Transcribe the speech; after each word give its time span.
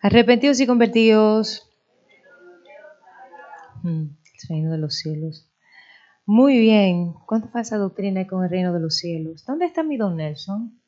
Arrepentidos 0.00 0.60
y 0.60 0.66
convertidos. 0.66 1.68
El 3.84 4.16
reino 4.48 4.70
de 4.70 4.78
los 4.78 4.96
cielos. 4.96 5.50
Muy 6.24 6.58
bien. 6.58 7.14
¿Cuánto 7.26 7.48
falsa 7.48 7.78
doctrina 7.78 8.20
hay 8.20 8.26
con 8.26 8.44
el 8.44 8.50
reino 8.50 8.72
de 8.72 8.80
los 8.80 8.96
cielos? 8.96 9.44
¿Dónde 9.44 9.66
está 9.66 9.82
mi 9.82 9.96
don 9.96 10.16
Nelson? 10.16 10.80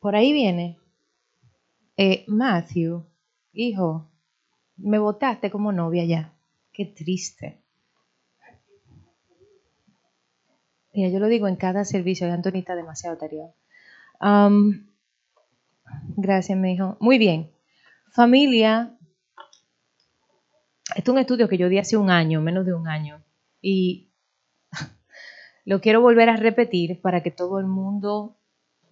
Por 0.00 0.16
ahí 0.16 0.32
viene. 0.32 0.78
Eh, 1.96 2.24
Matthew, 2.28 3.04
hijo, 3.52 4.08
me 4.76 4.98
votaste 4.98 5.50
como 5.50 5.72
novia 5.72 6.04
ya. 6.04 6.32
Qué 6.72 6.86
triste. 6.86 7.60
Mira, 10.94 11.10
yo 11.10 11.18
lo 11.18 11.26
digo 11.26 11.48
en 11.48 11.56
cada 11.56 11.84
servicio, 11.84 12.32
Antonita 12.32 12.74
demasiado 12.76 13.18
tarea. 13.18 13.52
gracias, 16.16 16.58
mi 16.58 16.72
hijo. 16.72 16.96
Muy 17.00 17.18
bien. 17.18 17.57
Familia, 18.12 18.96
esto 20.96 21.10
es 21.10 21.14
un 21.14 21.18
estudio 21.18 21.48
que 21.48 21.58
yo 21.58 21.68
di 21.68 21.78
hace 21.78 21.96
un 21.96 22.10
año, 22.10 22.40
menos 22.40 22.64
de 22.64 22.74
un 22.74 22.88
año, 22.88 23.22
y 23.60 24.10
lo 25.64 25.80
quiero 25.80 26.00
volver 26.00 26.28
a 26.28 26.36
repetir 26.36 27.00
para 27.00 27.22
que 27.22 27.30
todo 27.30 27.58
el 27.58 27.66
mundo 27.66 28.36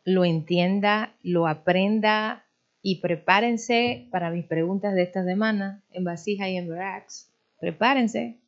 lo 0.05 0.25
entienda, 0.25 1.15
lo 1.23 1.47
aprenda 1.47 2.45
y 2.83 3.01
prepárense 3.01 4.07
para 4.13 4.31
mis 4.31 4.45
preguntas 4.45 4.95
de 4.95 5.03
esta 5.03 5.25
semana 5.25 5.83
en 5.91 6.05
vasija 6.05 6.49
y 6.49 6.57
en 6.57 6.69
Brax. 6.69 7.33
Prepárense, 7.59 8.39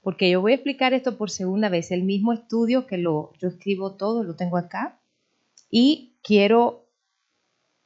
porque 0.00 0.30
yo 0.30 0.40
voy 0.40 0.52
a 0.52 0.54
explicar 0.54 0.94
esto 0.94 1.18
por 1.18 1.30
segunda 1.30 1.68
vez, 1.68 1.90
el 1.90 2.04
mismo 2.04 2.32
estudio 2.32 2.86
que 2.86 2.98
lo, 2.98 3.32
yo 3.38 3.48
escribo 3.48 3.96
todo, 3.96 4.22
lo 4.22 4.36
tengo 4.36 4.56
acá, 4.56 5.00
y 5.70 6.14
quiero 6.22 6.86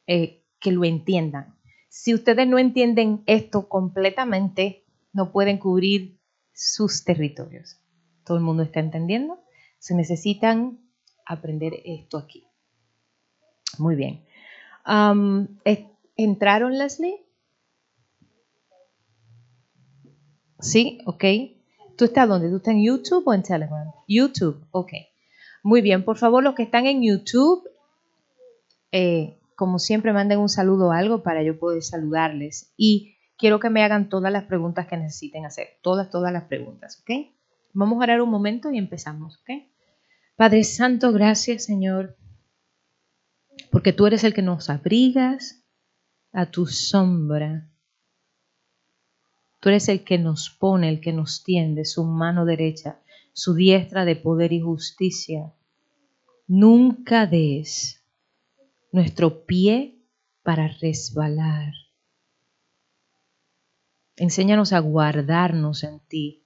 eh, 0.07 0.43
que 0.61 0.73
lo 0.73 0.85
entiendan. 0.85 1.56
Si 1.99 2.13
ustedes 2.13 2.47
no 2.47 2.59
entienden 2.59 3.23
esto 3.25 3.71
completamente, 3.71 4.85
no 5.15 5.33
pueden 5.33 5.57
cubrir 5.57 6.21
sus 6.53 7.05
territorios. 7.05 7.81
¿Todo 8.23 8.37
el 8.37 8.43
mundo 8.43 8.63
está 8.63 8.81
entendiendo? 8.81 9.43
Se 9.79 9.95
necesitan 9.95 10.79
aprender 11.25 11.73
esto 11.87 12.19
aquí. 12.19 12.47
Muy 13.79 13.97
bien. 13.97 14.27
¿Entraron, 16.17 16.77
Leslie? 16.77 17.25
Sí, 20.61 20.99
ok. 21.07 21.25
¿Tú 21.97 22.05
estás 22.05 22.29
dónde? 22.29 22.51
¿Tú 22.51 22.57
estás 22.57 22.75
en 22.75 22.85
YouTube 22.85 23.27
o 23.27 23.33
en 23.33 23.43
Telegram? 23.43 23.91
YouTube, 24.07 24.63
ok. 24.71 24.93
Muy 25.63 25.81
bien, 25.81 26.05
por 26.05 26.19
favor, 26.19 26.45
los 26.45 26.55
que 26.55 26.65
están 26.65 26.85
en 26.85 27.03
YouTube, 27.03 27.67
eh, 28.93 29.41
como 29.57 29.79
siempre, 29.79 30.13
manden 30.13 30.39
un 30.39 30.49
saludo 30.49 30.89
o 30.89 30.93
algo 30.93 31.23
para 31.23 31.43
yo 31.43 31.59
poder 31.59 31.83
saludarles. 31.83 32.73
Y 32.77 33.17
quiero 33.39 33.59
que 33.59 33.71
me 33.71 33.83
hagan 33.83 34.09
todas 34.09 34.31
las 34.31 34.45
preguntas 34.45 34.87
que 34.87 34.97
necesiten 34.97 35.47
hacer. 35.47 35.79
Todas, 35.83 36.11
todas 36.11 36.33
las 36.33 36.45
preguntas, 36.45 37.01
¿ok? 37.01 37.33
Vamos 37.73 37.99
a 37.99 38.05
orar 38.05 38.21
un 38.21 38.31
momento 38.31 38.71
y 38.71 38.79
empezamos, 38.79 39.39
¿ok? 39.41 39.67
Padre 40.37 40.63
Santo, 40.65 41.13
gracias, 41.13 41.65
Señor, 41.65 42.17
porque 43.73 43.95
tú 43.95 44.07
eres 44.07 44.23
el 44.25 44.35
que 44.35 44.43
nos 44.43 44.69
abrigas 44.69 45.65
a 46.33 46.51
tu 46.51 46.67
sombra. 46.67 47.71
Tú 49.61 49.71
eres 49.71 49.89
el 49.89 50.05
que 50.05 50.19
nos 50.19 50.51
pone, 50.51 50.91
el 50.91 51.01
que 51.01 51.15
nos 51.15 51.43
tiende 51.43 51.87
su 51.87 52.05
mano 52.05 52.45
derecha, 52.45 53.01
su 53.33 53.55
diestra 53.55 54.05
de 54.05 54.17
poder 54.17 54.53
y 54.53 54.61
justicia. 54.61 55.55
Nunca 56.47 57.27
des 57.27 57.96
nuestro 58.93 59.45
pie 59.45 59.99
para 60.43 60.69
resbalar. 60.69 61.73
Enséñanos 64.17 64.73
a 64.73 64.79
guardarnos 64.79 65.83
en 65.85 66.01
ti. 66.01 66.43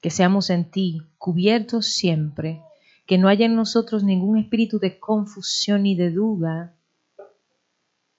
Que 0.00 0.10
seamos 0.10 0.50
en 0.50 0.70
ti 0.70 1.02
cubiertos 1.18 1.86
siempre, 1.86 2.62
que 3.06 3.18
no 3.18 3.28
haya 3.28 3.46
en 3.46 3.56
nosotros 3.56 4.04
ningún 4.04 4.38
espíritu 4.38 4.78
de 4.78 4.98
confusión 4.98 5.82
ni 5.82 5.96
de 5.96 6.10
duda, 6.10 6.76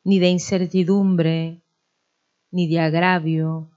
ni 0.03 0.19
de 0.19 0.29
incertidumbre, 0.29 1.61
ni 2.51 2.67
de 2.67 2.79
agravio, 2.79 3.71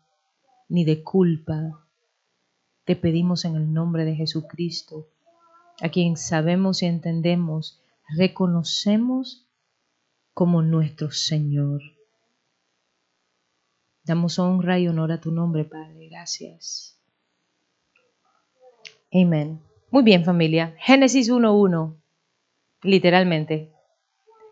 ni 0.68 0.84
de 0.84 1.02
culpa 1.02 1.79
te 2.84 2.96
pedimos 2.96 3.44
en 3.44 3.56
el 3.56 3.72
nombre 3.72 4.04
de 4.04 4.14
Jesucristo, 4.14 5.08
a 5.80 5.88
quien 5.88 6.16
sabemos 6.16 6.82
y 6.82 6.86
entendemos, 6.86 7.80
reconocemos 8.16 9.46
como 10.34 10.62
nuestro 10.62 11.10
Señor. 11.10 11.82
Damos 14.04 14.38
honra 14.38 14.78
y 14.78 14.88
honor 14.88 15.12
a 15.12 15.20
tu 15.20 15.30
nombre, 15.30 15.64
Padre. 15.64 16.08
Gracias. 16.08 16.98
Amén. 19.12 19.60
Muy 19.90 20.02
bien, 20.02 20.24
familia. 20.24 20.74
Génesis 20.78 21.30
1.1, 21.30 21.96
literalmente. 22.82 23.72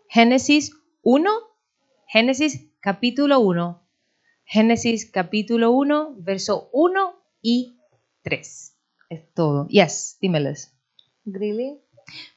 Génesis 0.09 0.75
1, 1.03 1.29
Génesis 2.07 2.69
capítulo 2.81 3.39
1, 3.39 3.81
Génesis 4.43 5.09
capítulo 5.09 5.71
1, 5.71 6.15
verso 6.17 6.69
1 6.73 7.13
y 7.41 7.78
Tres. 8.21 8.77
Es 9.09 9.33
todo. 9.33 9.67
Yes, 9.67 10.17
dímeles. 10.21 10.75
Grilly. 11.25 11.79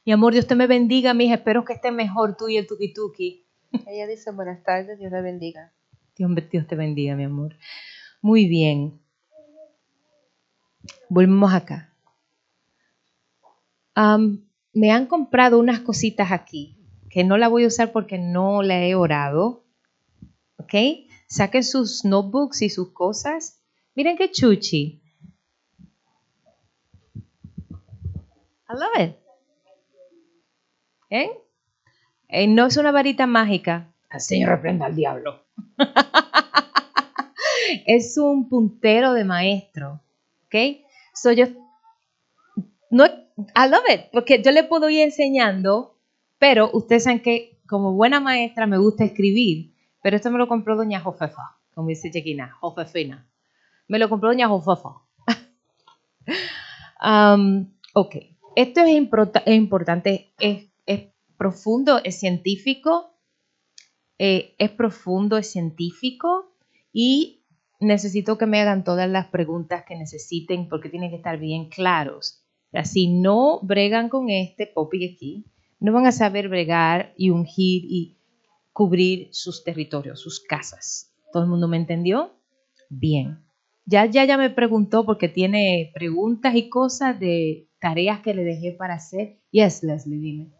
Mi 0.05 0.11
amor, 0.11 0.33
Dios 0.33 0.47
te 0.47 0.55
me 0.55 0.67
bendiga, 0.67 1.13
mija. 1.13 1.35
Espero 1.35 1.65
que 1.65 1.73
esté 1.73 1.91
mejor 1.91 2.35
tú 2.37 2.49
y 2.49 2.57
el 2.57 2.67
tuki 2.67 2.93
tuki. 2.93 3.45
Ella 3.87 4.07
dice 4.07 4.31
buenas 4.31 4.63
tardes, 4.63 4.99
Dios 4.99 5.11
le 5.11 5.21
bendiga. 5.21 5.73
Dios, 6.15 6.31
Dios 6.51 6.67
te 6.67 6.75
bendiga, 6.75 7.15
mi 7.15 7.23
amor. 7.23 7.55
Muy 8.21 8.47
bien. 8.47 8.99
Volvemos 11.09 11.53
acá. 11.53 11.93
me 14.73 14.91
han 14.91 15.05
comprado 15.05 15.59
unas 15.59 15.79
cositas 15.81 16.31
aquí 16.31 16.77
que 17.09 17.23
no 17.23 17.37
la 17.37 17.47
voy 17.47 17.63
a 17.63 17.67
usar 17.67 17.91
porque 17.91 18.17
no 18.17 18.63
la 18.63 18.83
he 18.83 18.95
orado. 18.95 19.63
¿Ok? 20.57 20.73
Saquen 21.27 21.63
sus 21.63 22.05
notebooks 22.05 22.63
y 22.63 22.69
sus 22.69 22.91
cosas. 22.91 23.61
Miren 23.93 24.17
qué 24.17 24.31
chuchi. 24.31 25.02
I 28.73 28.75
love 28.75 29.07
it. 29.07 29.15
¿Eh? 31.11 31.31
¿Eh? 32.27 32.47
no 32.47 32.65
es 32.65 32.77
una 32.77 32.91
varita 32.91 33.27
mágica. 33.27 33.93
El 34.11 34.19
Señor 34.19 34.49
reprenda 34.49 34.87
al 34.87 34.95
diablo. 34.95 35.43
es 37.85 38.17
un 38.17 38.49
puntero 38.49 39.13
de 39.13 39.25
maestro. 39.25 40.01
¿Ok? 40.45 40.55
So 41.13 41.31
yo. 41.31 41.45
No, 42.89 43.05
I 43.05 43.69
love 43.69 43.83
it. 43.93 44.05
Porque 44.11 44.41
yo 44.41 44.51
le 44.51 44.63
puedo 44.63 44.89
ir 44.89 45.01
enseñando, 45.01 45.99
pero 46.39 46.71
ustedes 46.73 47.03
saben 47.03 47.21
que 47.21 47.59
como 47.67 47.93
buena 47.93 48.19
maestra 48.19 48.65
me 48.65 48.79
gusta 48.79 49.03
escribir. 49.03 49.71
Pero 50.01 50.15
esto 50.15 50.31
me 50.31 50.39
lo 50.39 50.47
compró 50.47 50.75
doña 50.75 50.99
Jofefa, 50.99 51.57
como 51.75 51.89
dice 51.89 52.09
Chequina, 52.09 52.57
Jofefina. 52.59 53.27
Me 53.87 53.99
lo 53.99 54.09
compró 54.09 54.29
doña 54.29 54.47
Jofefa. 54.47 55.01
um, 57.35 57.71
ok. 57.93 58.32
Esto 58.55 58.81
es, 58.81 58.89
importante, 59.47 60.33
es, 60.39 60.69
profundo, 61.37 61.99
es 62.03 62.19
científico, 62.19 63.17
eh, 64.19 64.55
es 64.59 64.69
profundo, 64.71 65.37
es 65.37 65.51
científico 65.51 66.55
y 66.91 67.43
necesito 67.79 68.37
que 68.37 68.45
me 68.45 68.61
hagan 68.61 68.83
todas 68.83 69.09
las 69.09 69.27
preguntas 69.27 69.83
que 69.87 69.95
necesiten 69.95 70.69
porque 70.69 70.89
tienen 70.89 71.09
que 71.09 71.17
estar 71.17 71.39
bien 71.39 71.69
claros. 71.69 72.43
Si 72.83 73.07
no 73.07 73.59
bregan 73.61 74.09
con 74.09 74.29
este 74.29 74.67
popi 74.67 75.13
aquí, 75.13 75.45
no 75.79 75.91
van 75.91 76.05
a 76.05 76.11
saber 76.11 76.47
bregar 76.47 77.13
y 77.17 77.29
ungir 77.29 77.83
y 77.85 78.17
cubrir 78.71 79.29
sus 79.31 79.63
territorios, 79.63 80.21
sus 80.21 80.39
casas. 80.39 81.11
¿Todo 81.31 81.43
el 81.43 81.49
mundo 81.49 81.67
me 81.67 81.77
entendió? 81.77 82.33
Bien. 82.89 83.39
Ya, 83.85 84.05
ya, 84.05 84.23
ya 84.25 84.37
me 84.37 84.49
preguntó 84.49 85.05
porque 85.05 85.27
tiene 85.27 85.91
preguntas 85.93 86.55
y 86.55 86.69
cosas 86.69 87.19
de 87.19 87.67
tareas 87.83 88.21
que 88.21 88.33
le 88.33 88.45
dejé 88.45 88.71
para 88.71 88.93
hacer. 88.93 89.39
Yes, 89.51 89.83
Leslie, 89.83 90.17
dime. 90.17 90.53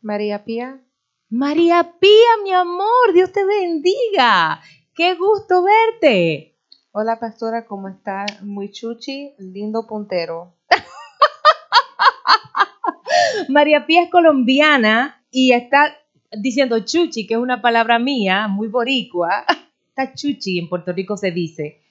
María 0.00 0.46
Pía. 0.46 0.80
María 1.28 1.96
Pía, 2.00 2.30
mi 2.42 2.52
amor, 2.52 3.12
Dios 3.12 3.30
te 3.32 3.44
bendiga. 3.44 4.62
Qué 4.94 5.14
gusto 5.14 5.62
verte. 5.62 6.56
Hola, 6.92 7.20
pastora, 7.20 7.66
¿cómo 7.66 7.88
está? 7.88 8.24
Muy 8.40 8.72
chuchi, 8.72 9.34
lindo 9.36 9.86
puntero. 9.86 10.54
María 13.50 13.84
Pía 13.84 14.04
es 14.04 14.10
colombiana 14.10 15.22
y 15.30 15.52
está 15.52 15.94
diciendo 16.32 16.80
chuchi, 16.80 17.26
que 17.26 17.34
es 17.34 17.40
una 17.40 17.60
palabra 17.60 17.98
mía, 17.98 18.48
muy 18.48 18.68
boricua. 18.68 19.44
Está 19.90 20.14
chuchi, 20.14 20.58
en 20.58 20.68
Puerto 20.68 20.92
Rico 20.92 21.18
se 21.18 21.32
dice, 21.32 21.82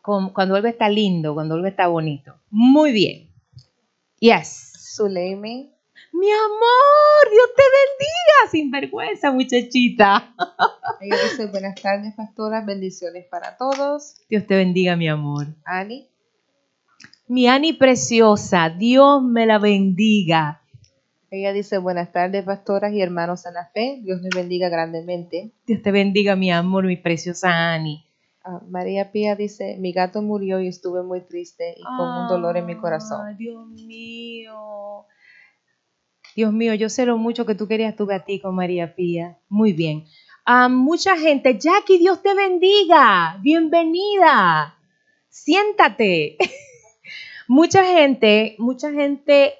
cuando 0.00 0.54
algo 0.54 0.68
está 0.68 0.88
lindo, 0.88 1.34
cuando 1.34 1.56
algo 1.56 1.66
está 1.66 1.88
bonito. 1.88 2.36
Muy 2.50 2.92
bien. 2.92 3.27
Yes. 4.20 4.72
Suleimi. 4.96 5.70
Mi 6.12 6.30
amor, 6.30 7.28
sin 8.50 8.70
vergüenza, 8.70 9.30
muchachita. 9.30 10.34
Ella 11.00 11.16
dice, 11.22 11.46
buenas 11.46 11.80
tardes, 11.80 12.14
pastora, 12.14 12.62
bendiciones 12.62 13.26
para 13.26 13.56
todos. 13.56 14.16
Dios 14.28 14.46
te 14.46 14.56
bendiga, 14.56 14.96
mi 14.96 15.08
amor. 15.08 15.46
Ani. 15.64 16.08
Mi 17.28 17.46
Ani 17.46 17.74
preciosa, 17.74 18.70
Dios 18.70 19.22
me 19.22 19.46
la 19.46 19.58
bendiga. 19.58 20.62
Ella 21.30 21.52
dice, 21.52 21.76
buenas 21.78 22.10
tardes, 22.10 22.44
pastoras 22.44 22.92
y 22.92 23.02
hermanos 23.02 23.44
en 23.44 23.54
la 23.54 23.66
fe. 23.66 24.00
Dios 24.02 24.22
les 24.22 24.34
bendiga 24.34 24.70
grandemente. 24.70 25.52
Dios 25.66 25.82
te 25.82 25.92
bendiga, 25.92 26.36
mi 26.36 26.50
amor, 26.50 26.84
mi 26.86 26.96
preciosa 26.96 27.72
Ani. 27.74 28.07
Ah, 28.50 28.62
María 28.66 29.12
Pía 29.12 29.36
dice, 29.36 29.76
mi 29.78 29.92
gato 29.92 30.22
murió 30.22 30.58
y 30.58 30.68
estuve 30.68 31.02
muy 31.02 31.20
triste 31.20 31.74
y 31.76 31.82
con 31.82 32.08
un 32.08 32.28
dolor 32.28 32.56
en 32.56 32.64
mi 32.64 32.78
corazón. 32.78 33.36
Dios 33.36 33.68
mío. 33.68 35.04
Dios 36.34 36.50
mío, 36.54 36.72
yo 36.72 36.88
sé 36.88 37.04
lo 37.04 37.18
mucho 37.18 37.44
que 37.44 37.54
tú 37.54 37.68
querías 37.68 37.94
tu 37.94 38.06
gatito, 38.06 38.50
María 38.50 38.94
Pía. 38.94 39.38
Muy 39.50 39.74
bien. 39.74 40.06
Ah, 40.46 40.70
mucha 40.70 41.18
gente, 41.18 41.58
Jackie, 41.58 41.98
Dios 41.98 42.22
te 42.22 42.34
bendiga. 42.34 43.38
Bienvenida. 43.42 44.78
Siéntate. 45.28 46.38
mucha 47.48 47.84
gente, 47.84 48.56
mucha 48.56 48.90
gente 48.90 49.52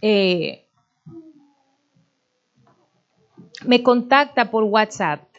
eh, 0.00 0.68
me 3.66 3.82
contacta 3.82 4.48
por 4.48 4.62
WhatsApp. 4.62 5.33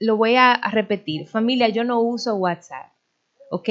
Lo 0.00 0.16
voy 0.16 0.34
a, 0.34 0.60
repetir. 0.72 1.28
Familia, 1.28 1.68
yo 1.68 1.84
no 1.84 2.00
uso 2.00 2.34
WhatsApp. 2.34 2.92
¿Ok? 3.50 3.68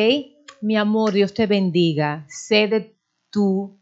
Mi 0.62 0.78
amor, 0.78 1.12
Dios 1.12 1.34
te 1.34 1.48
bendiga. 1.48 2.26
Sé 2.30 2.68
de 2.68 2.96
tu 3.30 3.78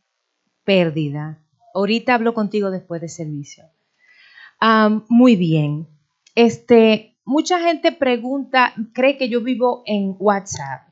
pérdida. 0.64 1.44
Ahorita 1.74 2.16
hablo 2.16 2.34
contigo 2.34 2.72
después 2.72 3.02
del 3.02 3.10
servicio. 3.10 3.66
Muy 5.10 5.36
bien. 5.36 5.88
Este, 6.34 7.16
mucha 7.26 7.60
gente 7.60 7.92
pregunta, 7.92 8.74
cree 8.94 9.18
que 9.18 9.30
yo 9.30 9.42
vivo 9.42 9.84
en 9.86 10.16
WhatsApp 10.18 10.88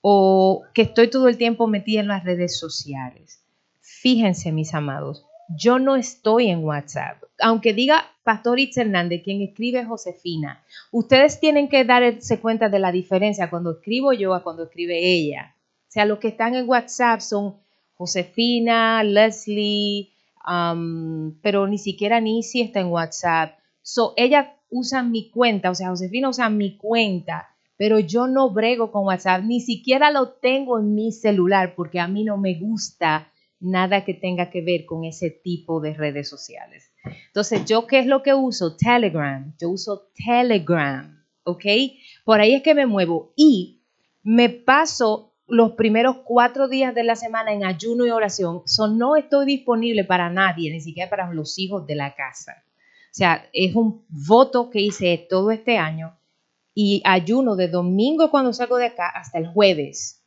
o 0.00 0.64
que 0.74 0.82
estoy 0.82 1.08
todo 1.08 1.28
el 1.28 1.38
tiempo 1.38 1.66
metida 1.66 2.00
en 2.00 2.08
las 2.08 2.24
redes 2.24 2.58
sociales. 2.58 3.42
Fíjense, 3.80 4.52
mis 4.52 4.74
amados, 4.74 5.26
yo 5.48 5.78
no 5.78 5.96
estoy 5.96 6.48
en 6.48 6.64
WhatsApp. 6.64 7.22
Aunque 7.40 7.72
diga 7.72 8.04
Pastor 8.22 8.58
Itz 8.58 8.76
Hernández, 8.78 9.22
quien 9.22 9.42
escribe 9.42 9.84
Josefina, 9.84 10.62
ustedes 10.92 11.40
tienen 11.40 11.68
que 11.68 11.84
darse 11.84 12.40
cuenta 12.40 12.68
de 12.68 12.78
la 12.78 12.92
diferencia 12.92 13.50
cuando 13.50 13.72
escribo 13.72 14.12
yo 14.12 14.34
a 14.34 14.42
cuando 14.42 14.64
escribe 14.64 14.98
ella. 14.98 15.54
O 15.88 15.92
sea, 15.94 16.06
los 16.06 16.18
que 16.18 16.28
están 16.28 16.54
en 16.54 16.68
WhatsApp 16.68 17.20
son 17.20 17.56
Josefina, 17.94 19.04
Leslie, 19.04 20.10
um, 20.48 21.38
pero 21.40 21.66
ni 21.66 21.78
siquiera 21.78 22.20
Nisi 22.20 22.62
está 22.62 22.80
en 22.80 22.88
WhatsApp. 22.88 23.58
So, 23.82 24.14
ella 24.16 24.56
usa 24.70 25.02
mi 25.02 25.30
cuenta, 25.30 25.70
o 25.70 25.74
sea, 25.74 25.90
Josefina 25.90 26.28
usa 26.28 26.48
mi 26.48 26.76
cuenta, 26.76 27.48
pero 27.76 27.98
yo 27.98 28.26
no 28.26 28.50
brego 28.50 28.90
con 28.90 29.04
WhatsApp, 29.06 29.44
ni 29.44 29.60
siquiera 29.60 30.10
lo 30.10 30.30
tengo 30.30 30.78
en 30.78 30.94
mi 30.94 31.12
celular 31.12 31.74
porque 31.76 32.00
a 32.00 32.08
mí 32.08 32.24
no 32.24 32.38
me 32.38 32.54
gusta 32.54 33.28
nada 33.64 34.04
que 34.04 34.14
tenga 34.14 34.50
que 34.50 34.62
ver 34.62 34.84
con 34.84 35.04
ese 35.04 35.30
tipo 35.30 35.80
de 35.80 35.94
redes 35.94 36.28
sociales. 36.28 36.92
Entonces, 37.26 37.64
¿yo 37.64 37.86
qué 37.86 37.98
es 37.98 38.06
lo 38.06 38.22
que 38.22 38.34
uso? 38.34 38.76
Telegram. 38.76 39.54
Yo 39.60 39.70
uso 39.70 40.08
Telegram, 40.14 41.24
¿ok? 41.44 41.64
Por 42.24 42.40
ahí 42.40 42.54
es 42.54 42.62
que 42.62 42.74
me 42.74 42.86
muevo 42.86 43.32
y 43.36 43.82
me 44.22 44.48
paso 44.48 45.34
los 45.46 45.72
primeros 45.72 46.18
cuatro 46.24 46.68
días 46.68 46.94
de 46.94 47.04
la 47.04 47.16
semana 47.16 47.52
en 47.52 47.64
ayuno 47.64 48.06
y 48.06 48.10
oración. 48.10 48.62
So, 48.66 48.86
no 48.86 49.16
estoy 49.16 49.46
disponible 49.46 50.04
para 50.04 50.30
nadie, 50.30 50.70
ni 50.70 50.80
siquiera 50.80 51.10
para 51.10 51.32
los 51.32 51.58
hijos 51.58 51.86
de 51.86 51.94
la 51.94 52.14
casa. 52.14 52.64
O 52.66 53.16
sea, 53.16 53.48
es 53.52 53.74
un 53.74 54.04
voto 54.08 54.70
que 54.70 54.80
hice 54.80 55.26
todo 55.28 55.50
este 55.50 55.78
año 55.78 56.18
y 56.74 57.00
ayuno 57.04 57.54
de 57.54 57.68
domingo 57.68 58.30
cuando 58.30 58.52
salgo 58.52 58.76
de 58.76 58.86
acá 58.86 59.08
hasta 59.08 59.38
el 59.38 59.46
jueves. 59.46 60.23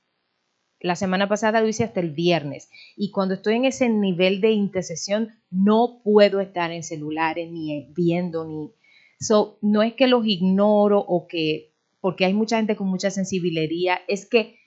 La 0.80 0.96
semana 0.96 1.28
pasada 1.28 1.62
lo 1.62 1.68
hice 1.68 1.84
hasta 1.84 2.00
el 2.00 2.12
viernes. 2.12 2.70
Y 2.96 3.12
cuando 3.12 3.36
estoy 3.36 3.56
en 3.56 3.66
ese 3.66 3.90
nivel 3.90 4.42
de 4.42 4.52
intercesión, 4.52 5.30
no 5.50 6.02
puedo 6.04 6.40
estar 6.40 6.72
en 6.72 6.84
celulares 6.84 7.52
ni 7.52 7.88
viendo 7.96 8.46
ni... 8.46 8.72
So, 9.20 9.58
no 9.62 9.82
es 9.82 9.94
que 9.94 10.08
los 10.08 10.26
ignoro 10.26 11.00
o 11.00 11.28
que... 11.28 11.74
Porque 12.00 12.26
hay 12.26 12.34
mucha 12.34 12.58
gente 12.58 12.76
con 12.76 12.88
mucha 12.88 13.10
sensibilidad. 13.10 13.98
Es 14.08 14.28
que 14.28 14.60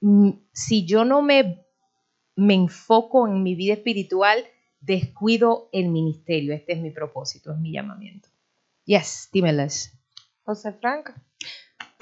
mm, 0.00 0.30
si 0.52 0.86
yo 0.86 1.04
no 1.04 1.20
me, 1.20 1.66
me 2.34 2.54
enfoco 2.54 3.28
en 3.28 3.42
mi 3.42 3.54
vida 3.54 3.74
espiritual, 3.74 4.44
descuido 4.80 5.68
el 5.72 5.88
ministerio. 5.88 6.54
Este 6.54 6.72
es 6.72 6.80
mi 6.80 6.90
propósito, 6.90 7.52
es 7.52 7.58
mi 7.58 7.72
llamamiento. 7.72 8.28
Yes, 8.84 9.28
dímeles. 9.32 9.92
José 10.44 10.72
Frank. 10.72 11.10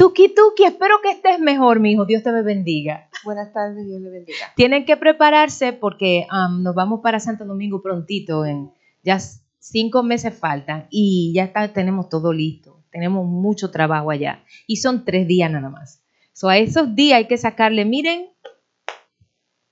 Tuki 0.00 0.34
Tuki, 0.34 0.64
espero 0.64 1.02
que 1.02 1.10
estés 1.10 1.38
mejor, 1.40 1.78
mi 1.78 1.92
hijo. 1.92 2.06
Dios 2.06 2.22
te 2.22 2.30
bendiga. 2.30 3.10
Buenas 3.22 3.52
tardes, 3.52 3.86
Dios 3.86 4.00
le 4.00 4.08
bendiga. 4.08 4.38
Tienen 4.56 4.86
que 4.86 4.96
prepararse 4.96 5.74
porque 5.74 6.26
um, 6.32 6.62
nos 6.62 6.74
vamos 6.74 7.00
para 7.02 7.20
Santo 7.20 7.44
Domingo 7.44 7.82
prontito. 7.82 8.46
En, 8.46 8.72
ya 9.02 9.20
cinco 9.58 10.02
meses 10.02 10.32
faltan 10.32 10.86
y 10.88 11.34
ya 11.34 11.44
está, 11.44 11.70
tenemos 11.74 12.08
todo 12.08 12.32
listo. 12.32 12.82
Tenemos 12.90 13.26
mucho 13.26 13.70
trabajo 13.70 14.10
allá. 14.10 14.42
Y 14.66 14.76
son 14.76 15.04
tres 15.04 15.28
días 15.28 15.50
nada 15.50 15.68
más. 15.68 16.02
So, 16.32 16.48
a 16.48 16.56
esos 16.56 16.94
días 16.94 17.18
hay 17.18 17.26
que 17.26 17.36
sacarle, 17.36 17.84
miren, 17.84 18.30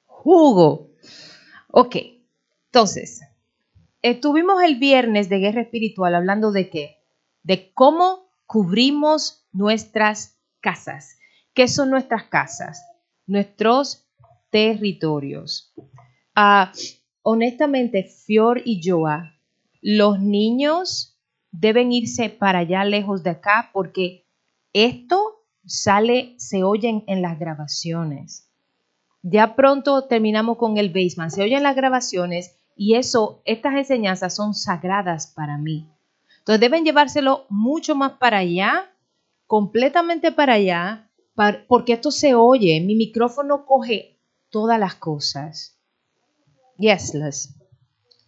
jugo. 0.04 0.90
Ok, 1.70 1.96
entonces, 2.66 3.22
estuvimos 4.02 4.62
el 4.62 4.76
viernes 4.76 5.30
de 5.30 5.38
guerra 5.38 5.62
espiritual 5.62 6.14
hablando 6.14 6.52
de 6.52 6.68
qué? 6.68 6.98
De 7.44 7.72
cómo 7.72 8.28
cubrimos 8.44 9.46
nuestras 9.58 10.38
casas. 10.60 11.18
¿Qué 11.52 11.66
son 11.66 11.90
nuestras 11.90 12.24
casas? 12.24 12.80
Nuestros 13.26 14.06
territorios. 14.50 15.74
Ah, 16.34 16.72
honestamente, 17.22 18.04
Fior 18.04 18.62
y 18.64 18.80
Joa, 18.88 19.34
los 19.82 20.20
niños 20.20 21.18
deben 21.50 21.90
irse 21.90 22.30
para 22.30 22.60
allá 22.60 22.84
lejos 22.84 23.24
de 23.24 23.30
acá 23.30 23.70
porque 23.72 24.24
esto 24.72 25.44
sale, 25.66 26.34
se 26.38 26.62
oyen 26.62 27.02
en 27.08 27.20
las 27.20 27.36
grabaciones. 27.36 28.48
Ya 29.22 29.56
pronto 29.56 30.04
terminamos 30.04 30.56
con 30.56 30.78
el 30.78 30.90
basement, 30.90 31.32
se 31.32 31.42
oyen 31.42 31.64
las 31.64 31.74
grabaciones 31.74 32.56
y 32.76 32.94
eso, 32.94 33.42
estas 33.44 33.74
enseñanzas 33.74 34.36
son 34.36 34.54
sagradas 34.54 35.26
para 35.26 35.58
mí. 35.58 35.88
Entonces 36.38 36.60
deben 36.60 36.84
llevárselo 36.84 37.44
mucho 37.48 37.96
más 37.96 38.12
para 38.12 38.38
allá, 38.38 38.88
completamente 39.48 40.30
para 40.30 40.52
allá, 40.52 41.10
para, 41.34 41.66
porque 41.66 41.94
esto 41.94 42.12
se 42.12 42.36
oye. 42.36 42.80
Mi 42.80 42.94
micrófono 42.94 43.66
coge 43.66 44.20
todas 44.50 44.78
las 44.78 44.94
cosas. 44.94 45.76
Yes, 46.76 47.14
Les. 47.14 47.54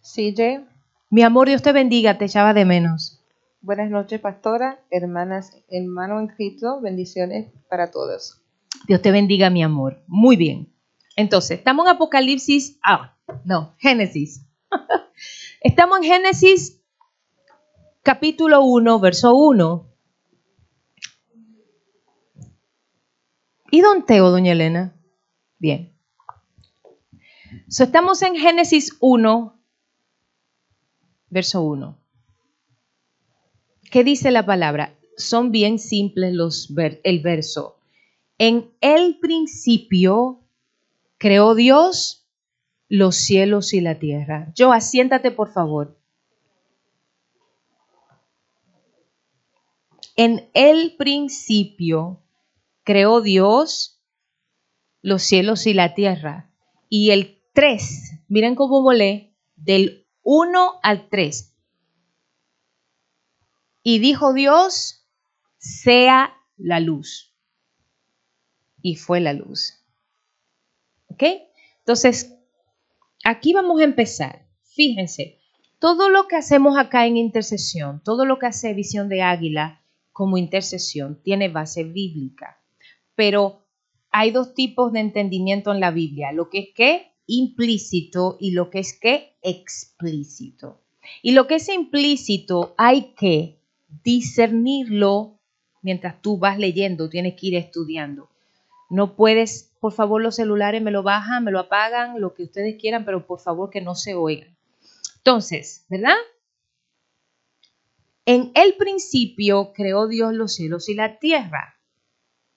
CJ. 0.01 0.65
Mi 1.09 1.21
amor, 1.21 1.47
Dios 1.47 1.61
te 1.61 1.71
bendiga, 1.71 2.17
te 2.17 2.25
echaba 2.25 2.53
de 2.53 2.65
menos. 2.65 3.23
Buenas 3.61 3.91
noches, 3.91 4.19
pastora, 4.19 4.79
hermanas, 4.89 5.55
hermano 5.69 6.19
en 6.19 6.27
Cristo, 6.27 6.81
bendiciones 6.81 7.51
para 7.69 7.91
todos. 7.91 8.41
Dios 8.87 9.01
te 9.01 9.11
bendiga, 9.11 9.51
mi 9.51 9.61
amor. 9.61 10.01
Muy 10.07 10.35
bien. 10.35 10.73
Entonces, 11.15 11.59
estamos 11.59 11.85
en 11.85 11.91
Apocalipsis, 11.91 12.79
ah, 12.83 13.15
no, 13.45 13.75
Génesis. 13.77 14.47
estamos 15.61 15.99
en 15.99 16.05
Génesis 16.05 16.81
capítulo 18.01 18.63
1, 18.63 18.99
verso 18.99 19.35
1. 19.35 19.90
¿Y 23.71 23.79
don 23.79 24.05
doña 24.05 24.51
Elena? 24.51 24.93
Bien. 25.57 25.93
So, 27.69 27.85
estamos 27.85 28.21
en 28.21 28.35
Génesis 28.35 28.97
1, 28.99 29.59
verso 31.29 31.61
1. 31.61 31.97
¿Qué 33.89 34.03
dice 34.03 34.29
la 34.31 34.45
palabra? 34.45 34.93
Son 35.15 35.51
bien 35.51 35.79
simples 35.79 36.33
los 36.33 36.73
el 37.03 37.21
verso. 37.21 37.77
En 38.37 38.71
el 38.81 39.19
principio 39.19 40.41
creó 41.17 41.55
Dios 41.55 42.27
los 42.89 43.15
cielos 43.15 43.73
y 43.73 43.79
la 43.79 43.99
tierra. 43.99 44.51
Yo, 44.53 44.73
asiéntate 44.73 45.31
por 45.31 45.53
favor. 45.53 45.97
En 50.17 50.49
el 50.53 50.95
principio 50.97 52.21
creó 52.83 53.21
Dios 53.21 54.01
los 55.01 55.23
cielos 55.23 55.67
y 55.67 55.73
la 55.73 55.93
tierra. 55.93 56.51
Y 56.89 57.11
el 57.11 57.41
3, 57.53 58.25
miren 58.27 58.55
cómo 58.55 58.81
volé, 58.81 59.35
del 59.55 60.07
1 60.23 60.79
al 60.83 61.09
3. 61.09 61.55
Y 63.83 63.99
dijo 63.99 64.33
Dios, 64.33 65.07
sea 65.57 66.33
la 66.57 66.79
luz. 66.79 67.35
Y 68.81 68.95
fue 68.95 69.19
la 69.19 69.33
luz. 69.33 69.85
¿Ok? 71.07 71.23
Entonces, 71.79 72.35
aquí 73.23 73.53
vamos 73.53 73.81
a 73.81 73.85
empezar. 73.85 74.47
Fíjense, 74.63 75.39
todo 75.79 76.09
lo 76.09 76.27
que 76.27 76.35
hacemos 76.35 76.77
acá 76.77 77.07
en 77.07 77.17
intercesión, 77.17 78.01
todo 78.03 78.25
lo 78.25 78.37
que 78.39 78.47
hace 78.47 78.73
Visión 78.73 79.09
de 79.09 79.23
Águila 79.23 79.83
como 80.11 80.37
intercesión, 80.37 81.21
tiene 81.23 81.49
base 81.49 81.83
bíblica. 81.83 82.60
Pero 83.15 83.65
hay 84.11 84.31
dos 84.31 84.53
tipos 84.53 84.91
de 84.93 84.99
entendimiento 84.99 85.71
en 85.71 85.79
la 85.79 85.91
Biblia, 85.91 86.31
lo 86.31 86.49
que 86.49 86.59
es 86.59 86.67
que 86.75 87.11
implícito 87.27 88.37
y 88.39 88.51
lo 88.51 88.69
que 88.69 88.79
es 88.79 88.97
que 88.97 89.37
explícito. 89.41 90.81
Y 91.21 91.31
lo 91.31 91.47
que 91.47 91.55
es 91.55 91.69
implícito 91.69 92.75
hay 92.77 93.13
que 93.15 93.59
discernirlo 94.03 95.39
mientras 95.81 96.21
tú 96.21 96.37
vas 96.37 96.57
leyendo, 96.57 97.09
tienes 97.09 97.35
que 97.35 97.47
ir 97.47 97.55
estudiando. 97.55 98.29
No 98.89 99.15
puedes, 99.15 99.71
por 99.79 99.93
favor, 99.93 100.21
los 100.21 100.35
celulares 100.35 100.81
me 100.81 100.91
lo 100.91 101.03
bajan, 101.03 101.43
me 101.43 101.51
lo 101.51 101.59
apagan, 101.59 102.19
lo 102.19 102.33
que 102.33 102.43
ustedes 102.43 102.79
quieran, 102.79 103.05
pero 103.05 103.25
por 103.25 103.39
favor 103.39 103.69
que 103.69 103.81
no 103.81 103.95
se 103.95 104.13
oigan. 104.13 104.55
Entonces, 105.17 105.85
¿verdad? 105.89 106.15
En 108.25 108.51
el 108.53 108.75
principio 108.75 109.71
creó 109.73 110.07
Dios 110.07 110.33
los 110.33 110.53
cielos 110.53 110.89
y 110.89 110.95
la 110.95 111.19
tierra. 111.19 111.75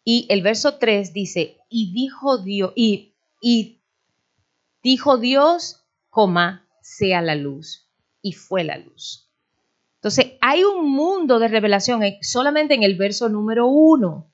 Y 0.05 0.27
el 0.29 0.43
verso 0.43 0.77
3 0.77 1.15
dice, 1.15 1.57
y 1.71 1.93
dijo 1.93 2.39
Dios, 2.39 2.73
y, 2.77 3.15
dijo 4.83 5.17
Dios, 5.17 5.83
coma, 6.11 6.69
sea 6.83 7.23
la 7.23 7.35
luz. 7.35 7.89
Y 8.21 8.33
fue 8.33 8.65
la 8.65 8.79
luz. 8.79 9.31
Entonces, 9.97 10.33
hay 10.43 10.65
un 10.65 10.91
mundo 10.91 11.39
de 11.39 11.49
revelación 11.49 12.03
solamente 12.21 12.75
en 12.75 12.83
el 12.83 12.97
verso 12.97 13.31
número 13.31 13.67
1. 13.67 14.31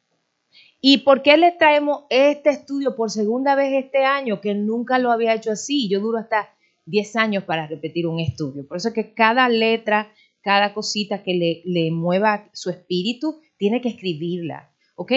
¿Y 0.81 0.99
por 0.99 1.23
qué 1.23 1.37
les 1.37 1.57
traemos 1.59 2.05
este 2.11 2.51
estudio 2.51 2.97
por 2.97 3.11
segunda 3.11 3.55
vez 3.55 3.85
este 3.85 4.05
año? 4.05 4.41
Que 4.41 4.55
nunca 4.55 4.99
lo 4.99 5.13
había 5.13 5.35
hecho 5.35 5.53
así. 5.53 5.89
Yo 5.89 6.01
duro 6.01 6.19
hasta 6.19 6.49
10 6.87 7.17
años 7.17 7.45
para 7.45 7.67
repetir 7.67 8.07
un 8.07 8.19
estudio. 8.19 8.67
Por 8.67 8.79
eso 8.79 8.89
es 8.89 8.95
que 8.95 9.13
cada 9.13 9.49
letra, 9.49 10.13
cada 10.41 10.75
cosita 10.75 11.23
que 11.23 11.35
le, 11.35 11.63
le 11.65 11.91
mueva 11.93 12.49
su 12.53 12.71
espíritu, 12.71 13.41
tiene 13.57 13.81
que 13.81 13.91
escribirla. 13.91 14.73
¿Ok? 14.97 15.13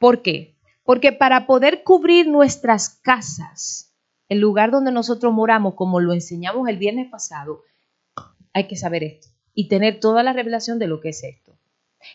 ¿Por 0.00 0.22
qué? 0.22 0.56
Porque 0.82 1.12
para 1.12 1.46
poder 1.46 1.84
cubrir 1.84 2.26
nuestras 2.26 2.88
casas, 2.88 3.94
el 4.30 4.38
lugar 4.38 4.70
donde 4.70 4.92
nosotros 4.92 5.30
moramos, 5.30 5.74
como 5.74 6.00
lo 6.00 6.14
enseñamos 6.14 6.66
el 6.70 6.78
viernes 6.78 7.10
pasado, 7.10 7.64
hay 8.54 8.66
que 8.66 8.76
saber 8.76 9.04
esto 9.04 9.28
y 9.52 9.68
tener 9.68 10.00
toda 10.00 10.22
la 10.22 10.32
revelación 10.32 10.78
de 10.78 10.86
lo 10.86 11.00
que 11.00 11.10
es 11.10 11.22
esto. 11.22 11.58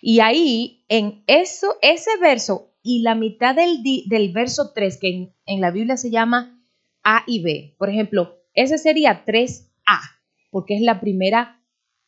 Y 0.01 0.19
ahí, 0.19 0.83
en 0.89 1.23
eso, 1.27 1.75
ese 1.83 2.09
verso 2.19 2.73
y 2.81 3.03
la 3.03 3.13
mitad 3.13 3.53
del, 3.53 3.83
del 4.07 4.33
verso 4.33 4.71
3, 4.73 4.97
que 4.97 5.33
en, 5.45 5.61
la 5.61 5.69
Biblia 5.69 5.95
se 5.95 6.09
llama 6.09 6.59
A 7.03 7.23
y 7.27 7.43
B. 7.43 7.75
Por 7.77 7.91
ejemplo, 7.91 8.39
ese 8.55 8.79
sería 8.79 9.25
3A, 9.25 9.99
porque 10.49 10.75
es 10.75 10.81
la 10.81 10.99
primera 10.99 11.61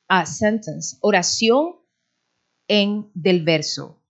a 0.07 0.25
sentence, 0.25 0.97
oración 1.01 1.75
en 2.67 3.11
del 3.13 3.43
verso. 3.43 4.01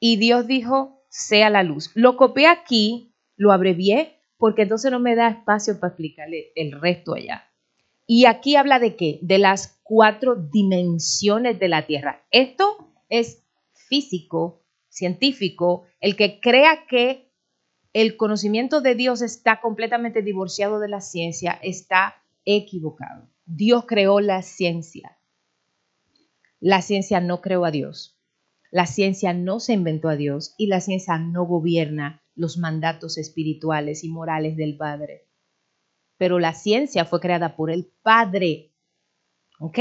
Y 0.00 0.16
Dios 0.16 0.46
dijo, 0.46 1.04
sea 1.08 1.50
la 1.50 1.62
luz. 1.62 1.90
Lo 1.94 2.16
copié 2.16 2.46
aquí, 2.46 3.14
lo 3.36 3.52
abrevié, 3.52 4.20
porque 4.36 4.62
entonces 4.62 4.90
no 4.90 5.00
me 5.00 5.16
da 5.16 5.28
espacio 5.28 5.78
para 5.80 5.90
explicarle 5.90 6.52
el 6.54 6.80
resto 6.80 7.14
allá. 7.14 7.44
Y 8.06 8.24
aquí 8.24 8.56
habla 8.56 8.78
de 8.78 8.96
qué? 8.96 9.18
De 9.22 9.38
las 9.38 9.80
cuatro 9.82 10.36
dimensiones 10.36 11.58
de 11.58 11.68
la 11.68 11.86
Tierra. 11.86 12.24
Esto 12.30 12.94
es 13.08 13.44
físico, 13.88 14.64
científico. 14.88 15.86
El 16.00 16.16
que 16.16 16.40
crea 16.40 16.86
que 16.88 17.32
el 17.92 18.16
conocimiento 18.16 18.80
de 18.80 18.94
Dios 18.94 19.22
está 19.22 19.60
completamente 19.60 20.22
divorciado 20.22 20.78
de 20.78 20.88
la 20.88 21.00
ciencia 21.00 21.58
está 21.62 22.22
equivocado. 22.44 23.28
Dios 23.44 23.84
creó 23.86 24.20
la 24.20 24.42
ciencia. 24.42 25.18
La 26.60 26.82
ciencia 26.82 27.20
no 27.20 27.40
creó 27.40 27.64
a 27.64 27.70
Dios. 27.70 28.17
La 28.70 28.86
ciencia 28.86 29.32
no 29.32 29.60
se 29.60 29.72
inventó 29.72 30.08
a 30.08 30.16
Dios 30.16 30.54
y 30.58 30.66
la 30.66 30.80
ciencia 30.80 31.18
no 31.18 31.44
gobierna 31.46 32.22
los 32.34 32.58
mandatos 32.58 33.18
espirituales 33.18 34.04
y 34.04 34.08
morales 34.08 34.56
del 34.56 34.76
Padre 34.76 35.28
pero 36.18 36.40
la 36.40 36.52
ciencia 36.52 37.04
fue 37.06 37.20
creada 37.20 37.56
por 37.56 37.70
el 37.70 37.86
Padre. 38.02 38.74
¿Ok? 39.60 39.78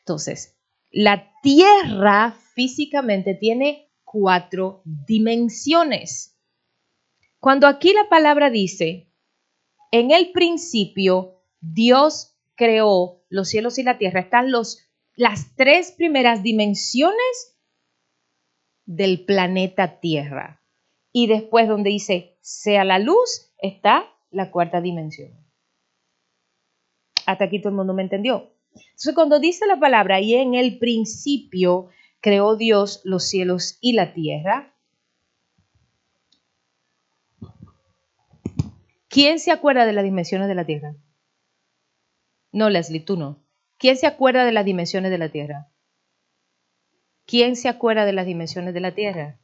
Entonces, 0.00 0.58
la 0.90 1.32
Tierra 1.42 2.36
físicamente 2.54 3.34
tiene 3.34 3.92
cuatro 4.02 4.82
dimensiones. 4.84 6.36
Cuando 7.38 7.68
aquí 7.68 7.92
la 7.92 8.08
palabra 8.08 8.50
dice, 8.50 9.12
en 9.92 10.10
el 10.10 10.32
principio 10.32 11.42
Dios 11.60 12.34
creó 12.56 13.22
los 13.28 13.48
cielos 13.48 13.78
y 13.78 13.82
la 13.82 13.98
tierra, 13.98 14.20
están 14.20 14.50
los, 14.50 14.78
las 15.14 15.54
tres 15.54 15.92
primeras 15.92 16.42
dimensiones 16.42 17.55
del 18.86 19.24
planeta 19.24 20.00
Tierra. 20.00 20.62
Y 21.12 21.26
después 21.26 21.68
donde 21.68 21.90
dice, 21.90 22.38
sea 22.40 22.84
la 22.84 22.98
luz, 22.98 23.52
está 23.58 24.06
la 24.30 24.50
cuarta 24.50 24.80
dimensión. 24.80 25.32
Hasta 27.26 27.44
aquí 27.44 27.60
todo 27.60 27.70
el 27.70 27.76
mundo 27.76 27.92
me 27.94 28.02
entendió. 28.02 28.52
Entonces, 28.74 29.14
cuando 29.14 29.40
dice 29.40 29.66
la 29.66 29.78
palabra, 29.78 30.20
y 30.20 30.34
en 30.34 30.54
el 30.54 30.78
principio 30.78 31.88
creó 32.20 32.56
Dios 32.56 33.00
los 33.04 33.24
cielos 33.28 33.78
y 33.80 33.94
la 33.94 34.12
tierra, 34.12 34.74
¿quién 39.08 39.38
se 39.38 39.50
acuerda 39.50 39.86
de 39.86 39.92
las 39.92 40.04
dimensiones 40.04 40.48
de 40.48 40.54
la 40.54 40.66
tierra? 40.66 40.94
No, 42.52 42.70
Leslie, 42.70 43.00
tú 43.00 43.16
no. 43.16 43.42
¿Quién 43.78 43.96
se 43.96 44.06
acuerda 44.06 44.44
de 44.44 44.52
las 44.52 44.64
dimensiones 44.64 45.10
de 45.10 45.18
la 45.18 45.30
tierra? 45.30 45.68
¿Quién 47.26 47.56
se 47.56 47.68
acuerda 47.68 48.04
de 48.04 48.12
las 48.12 48.24
dimensiones 48.24 48.72
de 48.72 48.80
la 48.80 48.94
tierra? 48.94 49.40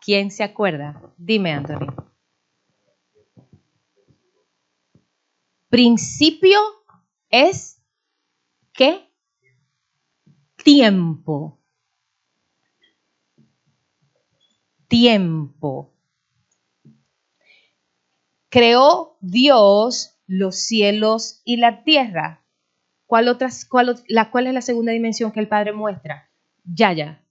¿Quién 0.00 0.30
se 0.30 0.42
acuerda? 0.42 1.02
Dime, 1.18 1.52
Anthony. 1.52 1.94
Principio 5.68 6.58
es 7.28 7.82
qué? 8.72 9.12
Tiempo. 10.64 11.60
Tiempo. 14.88 15.92
Creó 18.48 19.18
Dios 19.20 20.18
los 20.26 20.56
cielos 20.56 21.42
y 21.44 21.58
la 21.58 21.84
tierra. 21.84 22.46
¿Cuál, 23.04 23.28
otras, 23.28 23.68
la, 24.06 24.30
¿Cuál 24.30 24.46
es 24.46 24.54
la 24.54 24.62
segunda 24.62 24.92
dimensión 24.92 25.32
que 25.32 25.40
el 25.40 25.48
Padre 25.48 25.74
muestra? 25.74 26.27
Ya, 26.74 26.92
ya. 26.92 27.24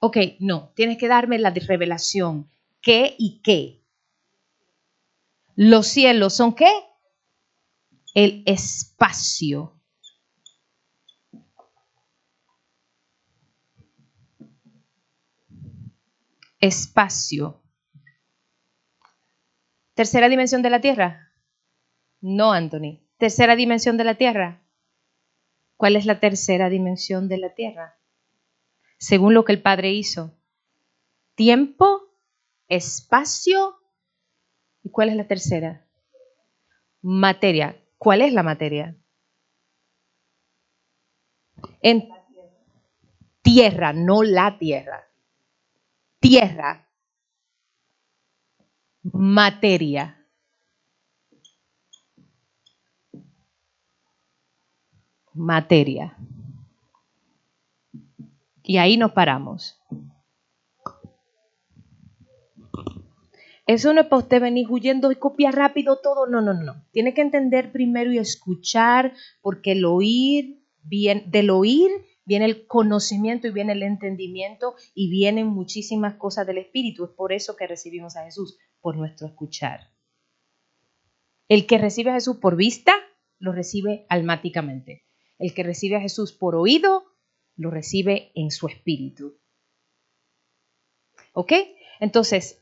Ok, 0.00 0.16
no, 0.38 0.72
tienes 0.76 0.98
que 0.98 1.08
darme 1.08 1.38
la 1.38 1.50
revelación. 1.50 2.50
¿Qué 2.80 3.16
y 3.18 3.40
qué? 3.42 3.82
Los 5.56 5.88
cielos 5.88 6.34
son 6.34 6.54
qué? 6.54 6.70
el 8.14 8.42
espacio. 8.46 9.80
Espacio. 16.60 17.62
Tercera 19.94 20.28
dimensión 20.28 20.62
de 20.62 20.70
la 20.70 20.80
Tierra. 20.80 21.32
No, 22.20 22.52
Anthony. 22.52 23.00
Tercera 23.18 23.54
dimensión 23.54 23.96
de 23.96 24.04
la 24.04 24.16
Tierra. 24.16 24.62
¿Cuál 25.78 25.94
es 25.94 26.06
la 26.06 26.18
tercera 26.18 26.68
dimensión 26.68 27.28
de 27.28 27.38
la 27.38 27.54
Tierra? 27.54 27.96
Según 28.98 29.32
lo 29.32 29.44
que 29.44 29.52
el 29.52 29.62
Padre 29.62 29.92
hizo. 29.92 30.36
Tiempo, 31.36 32.02
espacio. 32.66 33.76
¿Y 34.82 34.90
cuál 34.90 35.10
es 35.10 35.14
la 35.14 35.28
tercera? 35.28 35.86
Materia. 37.00 37.80
¿Cuál 37.96 38.22
es 38.22 38.32
la 38.32 38.42
materia? 38.42 38.96
En 41.80 42.08
tierra, 43.42 43.92
no 43.92 44.24
la 44.24 44.58
tierra. 44.58 45.08
Tierra. 46.18 46.88
Materia. 49.02 50.17
Materia. 55.38 56.16
Y 58.62 58.76
ahí 58.76 58.96
nos 58.96 59.12
paramos. 59.12 59.80
Eso 63.66 63.92
no 63.92 64.00
es 64.00 64.06
para 64.06 64.22
usted 64.22 64.40
venir 64.40 64.66
huyendo 64.70 65.12
y 65.12 65.16
copiar 65.16 65.54
rápido 65.54 65.98
todo. 66.02 66.26
No, 66.26 66.40
no, 66.40 66.54
no. 66.54 66.84
Tiene 66.90 67.12
que 67.12 67.20
entender 67.20 67.70
primero 67.70 68.10
y 68.10 68.18
escuchar, 68.18 69.12
porque 69.42 69.72
el 69.72 69.84
oír, 69.84 70.64
bien, 70.82 71.30
del 71.30 71.50
oír 71.50 71.90
viene 72.24 72.46
el 72.46 72.66
conocimiento 72.66 73.46
y 73.46 73.52
viene 73.52 73.72
el 73.72 73.82
entendimiento 73.82 74.74
y 74.94 75.10
vienen 75.10 75.46
muchísimas 75.46 76.14
cosas 76.14 76.46
del 76.46 76.58
Espíritu. 76.58 77.04
Es 77.04 77.10
por 77.10 77.32
eso 77.32 77.56
que 77.56 77.66
recibimos 77.66 78.16
a 78.16 78.24
Jesús, 78.24 78.58
por 78.80 78.96
nuestro 78.96 79.26
escuchar. 79.26 79.92
El 81.48 81.66
que 81.66 81.78
recibe 81.78 82.10
a 82.10 82.14
Jesús 82.14 82.36
por 82.36 82.56
vista, 82.56 82.92
lo 83.38 83.52
recibe 83.52 84.06
almáticamente. 84.08 85.07
El 85.38 85.54
que 85.54 85.62
recibe 85.62 85.96
a 85.96 86.00
Jesús 86.00 86.32
por 86.32 86.54
oído, 86.56 87.04
lo 87.56 87.70
recibe 87.70 88.32
en 88.34 88.50
su 88.50 88.66
espíritu. 88.68 89.38
¿Ok? 91.32 91.52
Entonces, 92.00 92.60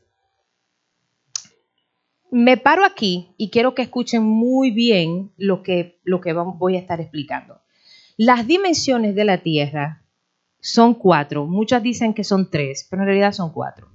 me 2.29 2.57
paro 2.57 2.83
aquí 2.83 3.33
y 3.37 3.49
quiero 3.49 3.73
que 3.73 3.81
escuchen 3.83 4.23
muy 4.23 4.71
bien 4.71 5.31
lo 5.37 5.63
que, 5.63 5.99
lo 6.03 6.21
que 6.21 6.33
voy 6.33 6.75
a 6.75 6.79
estar 6.79 6.99
explicando. 6.99 7.61
Las 8.17 8.45
dimensiones 8.47 9.15
de 9.15 9.25
la 9.25 9.41
Tierra 9.41 10.03
son 10.59 10.95
cuatro. 10.95 11.45
Muchas 11.45 11.81
dicen 11.83 12.13
que 12.13 12.23
son 12.23 12.49
tres, 12.49 12.87
pero 12.89 13.03
en 13.03 13.07
realidad 13.07 13.31
son 13.31 13.51
cuatro. 13.53 13.89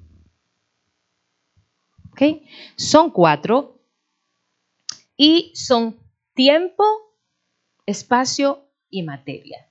¿Ok? 2.12 2.42
Son 2.76 3.10
cuatro 3.10 3.80
y 5.16 5.52
son 5.54 5.98
tiempo, 6.34 6.84
espacio 7.86 8.71
y 8.92 9.02
materia. 9.02 9.68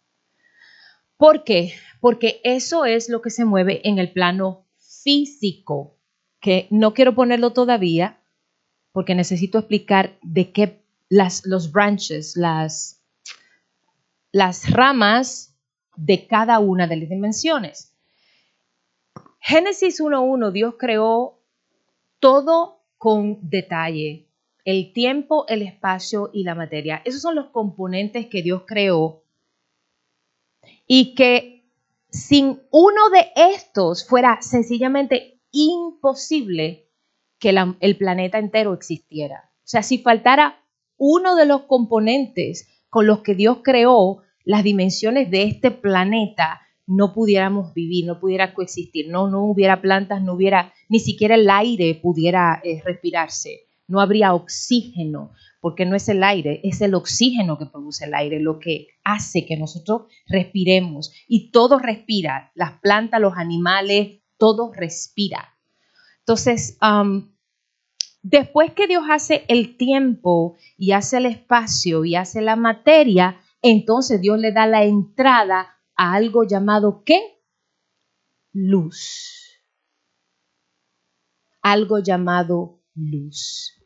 ¿Por 1.16 1.46
qué? 1.46 1.74
Porque 2.02 2.42
eso 2.44 2.84
es 2.84 3.08
lo 3.08 3.22
que 3.22 3.30
se 3.30 3.46
mueve 3.46 3.88
en 3.88 4.00
el 4.00 4.12
plano 4.12 4.66
físico, 4.78 5.98
que 6.42 6.68
no 6.72 6.94
quiero 6.94 7.16
ponerlo 7.16 7.54
todavía 7.54 8.18
porque 8.92 9.16
necesito 9.16 9.60
explicar 9.60 10.18
de 10.22 10.52
qué 10.52 10.84
las, 11.10 11.46
los 11.46 11.72
branches, 11.72 12.36
las, 12.36 13.02
las 14.32 14.70
ramas 14.72 15.56
de 15.96 16.28
cada 16.28 16.60
una 16.60 16.88
de 16.88 16.98
las 16.98 17.10
dimensiones. 17.10 17.94
Génesis 19.40 20.00
1.1, 20.00 20.52
Dios 20.52 20.76
creó 20.78 21.40
todo 22.20 22.84
con 22.98 23.40
detalle, 23.42 24.28
el 24.66 24.94
tiempo, 24.94 25.46
el 25.48 25.62
espacio 25.62 26.30
y 26.34 26.44
la 26.44 26.56
materia. 26.56 27.02
Esos 27.06 27.22
son 27.22 27.36
los 27.36 27.48
componentes 27.48 28.28
que 28.28 28.42
Dios 28.42 28.64
creó 28.66 29.24
y 30.88 31.16
que 31.16 31.64
sin 32.10 32.62
uno 32.72 33.10
de 33.12 33.28
estos 33.36 34.08
fuera 34.08 34.42
sencillamente 34.42 35.40
imposible 35.52 36.88
que 37.40 37.56
el 37.80 37.98
planeta 37.98 38.38
entero 38.38 38.74
existiera. 38.74 39.50
O 39.58 39.68
sea, 39.72 39.84
si 39.84 39.98
faltara 39.98 40.64
uno 40.98 41.36
de 41.36 41.46
los 41.46 41.64
componentes 41.64 42.68
con 42.90 43.08
los 43.08 43.22
que 43.22 43.34
Dios 43.34 43.60
creó 43.64 44.22
las 44.44 44.64
dimensiones 44.64 45.32
de 45.32 45.44
este 45.44 45.72
planeta, 45.72 46.62
no 46.86 47.14
pudiéramos 47.14 47.74
vivir, 47.74 48.06
no 48.06 48.20
pudiera 48.20 48.54
coexistir, 48.54 49.08
no, 49.10 49.30
no 49.30 49.46
hubiera 49.46 49.82
plantas, 49.82 50.22
no 50.22 50.34
hubiera, 50.34 50.74
ni 50.90 51.00
siquiera 51.00 51.36
el 51.36 51.50
aire 51.50 51.96
pudiera 51.96 52.62
eh, 52.64 52.82
respirarse, 52.84 53.62
no 53.92 54.00
habría 54.00 54.34
oxígeno, 54.34 55.34
porque 55.60 55.86
no 55.86 55.98
es 55.98 56.08
el 56.08 56.24
aire, 56.24 56.62
es 56.64 56.80
el 56.80 56.96
oxígeno 56.96 57.58
que 57.58 57.66
produce 57.66 58.06
el 58.06 58.14
aire, 58.14 58.40
lo 58.40 58.58
que 58.58 58.88
hace 59.04 59.46
que 59.46 59.58
nosotros 59.58 60.04
respiremos. 60.28 61.12
Y 61.28 61.52
todo 61.52 61.78
respira, 61.78 62.54
las 62.56 62.80
plantas, 62.80 63.20
los 63.20 63.34
animales, 63.36 64.22
todo 64.38 64.72
respira. 64.74 65.58
Entonces, 66.20 66.78
después 68.24 68.72
que 68.72 68.88
Dios 68.88 69.04
hace 69.10 69.44
el 69.50 69.76
tiempo 69.76 70.56
y 70.78 70.94
hace 70.94 71.18
el 71.18 71.26
espacio 71.26 72.06
y 72.06 72.16
hace 72.16 72.40
la 72.42 72.56
materia, 72.56 73.42
entonces 73.62 74.22
Dios 74.22 74.40
le 74.40 74.54
da 74.54 74.66
la 74.68 74.86
entrada 74.86 75.68
a 75.98 76.14
algo 76.14 76.46
llamado 76.46 77.04
¿qué? 77.06 77.20
Luz. 78.54 79.60
Algo 81.62 82.00
llamado 82.00 82.80
luz. 82.96 83.81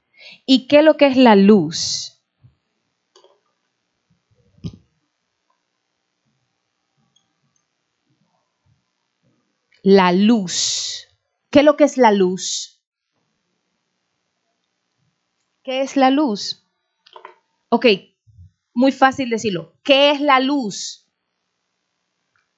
¿Y 0.45 0.67
qué 0.67 0.79
es 0.79 0.83
lo 0.85 0.97
que 0.97 1.07
es 1.07 1.17
la 1.17 1.35
luz? 1.35 2.21
La 9.83 10.11
luz. 10.11 11.07
¿Qué 11.51 11.59
es 11.59 11.65
lo 11.65 11.77
que 11.77 11.83
es 11.83 11.97
la 11.97 12.11
luz? 12.11 12.81
¿Qué 15.63 15.81
es 15.81 15.95
la 15.95 16.09
luz? 16.09 16.63
Ok, 17.69 17.85
muy 18.73 18.91
fácil 18.91 19.29
decirlo. 19.29 19.77
¿Qué 19.83 20.11
es 20.11 20.21
la 20.21 20.39
luz? 20.39 21.07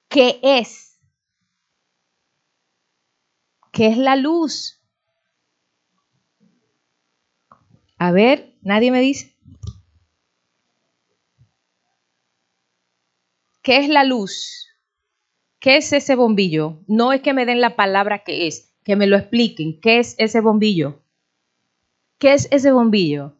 ¿Qué 0.08 0.40
es? 0.42 0.98
¿Qué 3.72 3.88
es 3.88 3.98
la 3.98 4.16
luz? 4.16 4.77
A 7.98 8.12
ver, 8.12 8.54
nadie 8.62 8.90
me 8.90 9.00
dice. 9.00 9.34
¿Qué 13.62 13.78
es 13.78 13.88
la 13.88 14.04
luz? 14.04 14.68
¿Qué 15.58 15.76
es 15.76 15.92
ese 15.92 16.14
bombillo? 16.14 16.78
No 16.86 17.12
es 17.12 17.20
que 17.20 17.34
me 17.34 17.44
den 17.44 17.60
la 17.60 17.74
palabra 17.74 18.22
que 18.22 18.46
es, 18.46 18.72
que 18.84 18.94
me 18.94 19.08
lo 19.08 19.16
expliquen. 19.16 19.80
¿Qué 19.80 19.98
es 19.98 20.14
ese 20.18 20.40
bombillo? 20.40 21.02
¿Qué 22.18 22.34
es 22.34 22.48
ese 22.52 22.70
bombillo? 22.70 23.34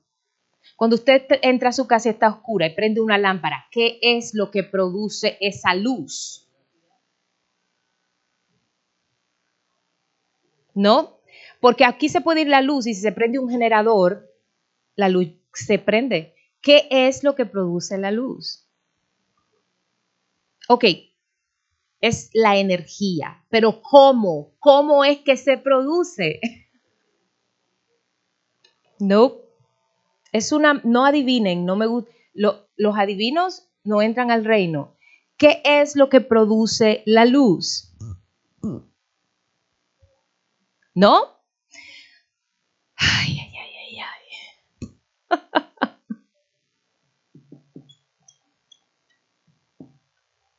Cuando 0.77 0.97
usted 0.97 1.23
entra 1.43 1.71
a 1.71 1.73
su 1.73 1.87
casa 1.87 2.09
y 2.09 2.13
está 2.13 2.29
oscura 2.29 2.67
y 2.67 2.75
prende 2.75 3.01
una 3.01 3.17
lámpara, 3.17 3.67
¿qué 3.71 3.99
es 4.03 4.35
lo 4.35 4.51
que 4.51 4.65
produce 4.65 5.39
esa 5.41 5.75
luz? 5.75 6.49
¿No? 10.75 11.21
Porque 11.61 11.85
aquí 11.85 12.09
se 12.09 12.21
puede 12.21 12.43
ir 12.43 12.49
la 12.49 12.61
luz 12.61 12.87
y 12.87 12.95
si 12.95 13.01
se 13.01 13.13
prende 13.13 13.39
un 13.39 13.49
generador, 13.49 14.28
la 14.99 15.09
luz 15.09 15.29
se 15.55 15.79
prende. 15.79 16.35
¿Qué 16.61 16.89
es 16.91 17.23
lo 17.23 17.37
que 17.37 17.47
produce 17.47 17.97
la 17.99 18.11
luz? 18.11 18.69
Ok, 20.69 20.85
es 22.01 22.31
la 22.35 22.57
energía, 22.57 23.45
pero 23.49 23.81
¿cómo? 23.81 24.57
¿Cómo 24.59 25.05
es 25.05 25.21
que 25.21 25.37
se 25.37 25.57
produce? 25.57 26.41
No, 29.01 29.37
es 30.33 30.51
una, 30.51 30.81
no 30.83 31.07
adivinen, 31.07 31.65
no 31.65 31.77
me 31.77 31.87
gusta, 31.87 32.11
los 32.35 32.99
adivinos 32.99 33.69
no 33.85 34.03
entran 34.03 34.33
al 34.33 34.45
reino. 34.45 34.97
¿Qué 35.37 35.63
es 35.65 35.95
lo 35.95 36.09
que 36.09 36.21
produce 36.21 37.05
la 37.07 37.25
luz? 37.25 37.95
¿No? 40.97 41.38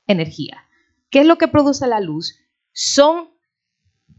Energía. 0.09 0.65
¿Qué 1.09 1.21
es 1.21 1.25
lo 1.25 1.37
que 1.37 1.47
produce 1.47 1.87
la 1.87 2.01
luz? 2.01 2.35
Son 2.71 3.29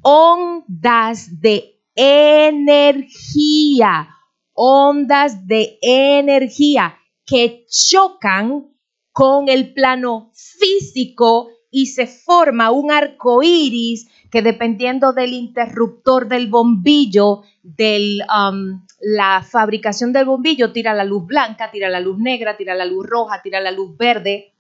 ondas 0.03 1.41
de 1.41 1.81
energía, 1.95 4.09
ondas 4.55 5.47
de 5.47 5.79
energía 5.83 6.97
que 7.27 7.67
chocan 7.69 8.71
con 9.13 9.49
el 9.49 9.75
plano 9.75 10.31
físico 10.35 11.51
y 11.71 11.87
se 11.87 12.07
forma 12.07 12.71
un 12.71 12.91
arco 12.91 13.43
iris 13.43 14.09
que 14.31 14.43
dependiendo 14.43 15.13
del 15.13 15.33
interruptor 15.33 16.29
del 16.29 16.49
bombillo, 16.49 17.43
de 17.63 18.19
um, 18.29 18.85
la 19.01 19.43
fabricación 19.43 20.13
del 20.13 20.25
bombillo, 20.25 20.73
tira 20.73 20.95
la 20.95 21.05
luz 21.05 21.27
blanca, 21.27 21.71
tira 21.71 21.89
la 21.89 22.01
luz 22.01 22.19
negra, 22.19 22.57
tira 22.57 22.75
la 22.75 22.85
luz 22.85 23.07
roja, 23.07 23.43
tira 23.43 23.61
la 23.61 23.71
luz 23.71 23.97
verde. 23.97 24.53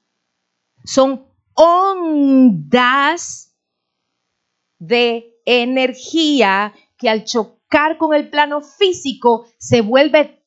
Son 0.84 1.26
ondas 1.54 3.54
de 4.78 5.36
energía 5.44 6.74
que 6.96 7.08
al 7.08 7.24
chocar 7.24 7.98
con 7.98 8.14
el 8.14 8.30
plano 8.30 8.60
físico 8.60 9.46
se 9.58 9.80
vuelve 9.80 10.42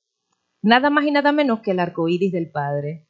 nada 0.61 0.89
más 0.89 1.05
y 1.05 1.11
nada 1.11 1.31
menos 1.31 1.59
que 1.59 1.71
el 1.71 1.79
arco 1.79 2.07
iris 2.07 2.31
del 2.31 2.49
Padre. 2.49 3.07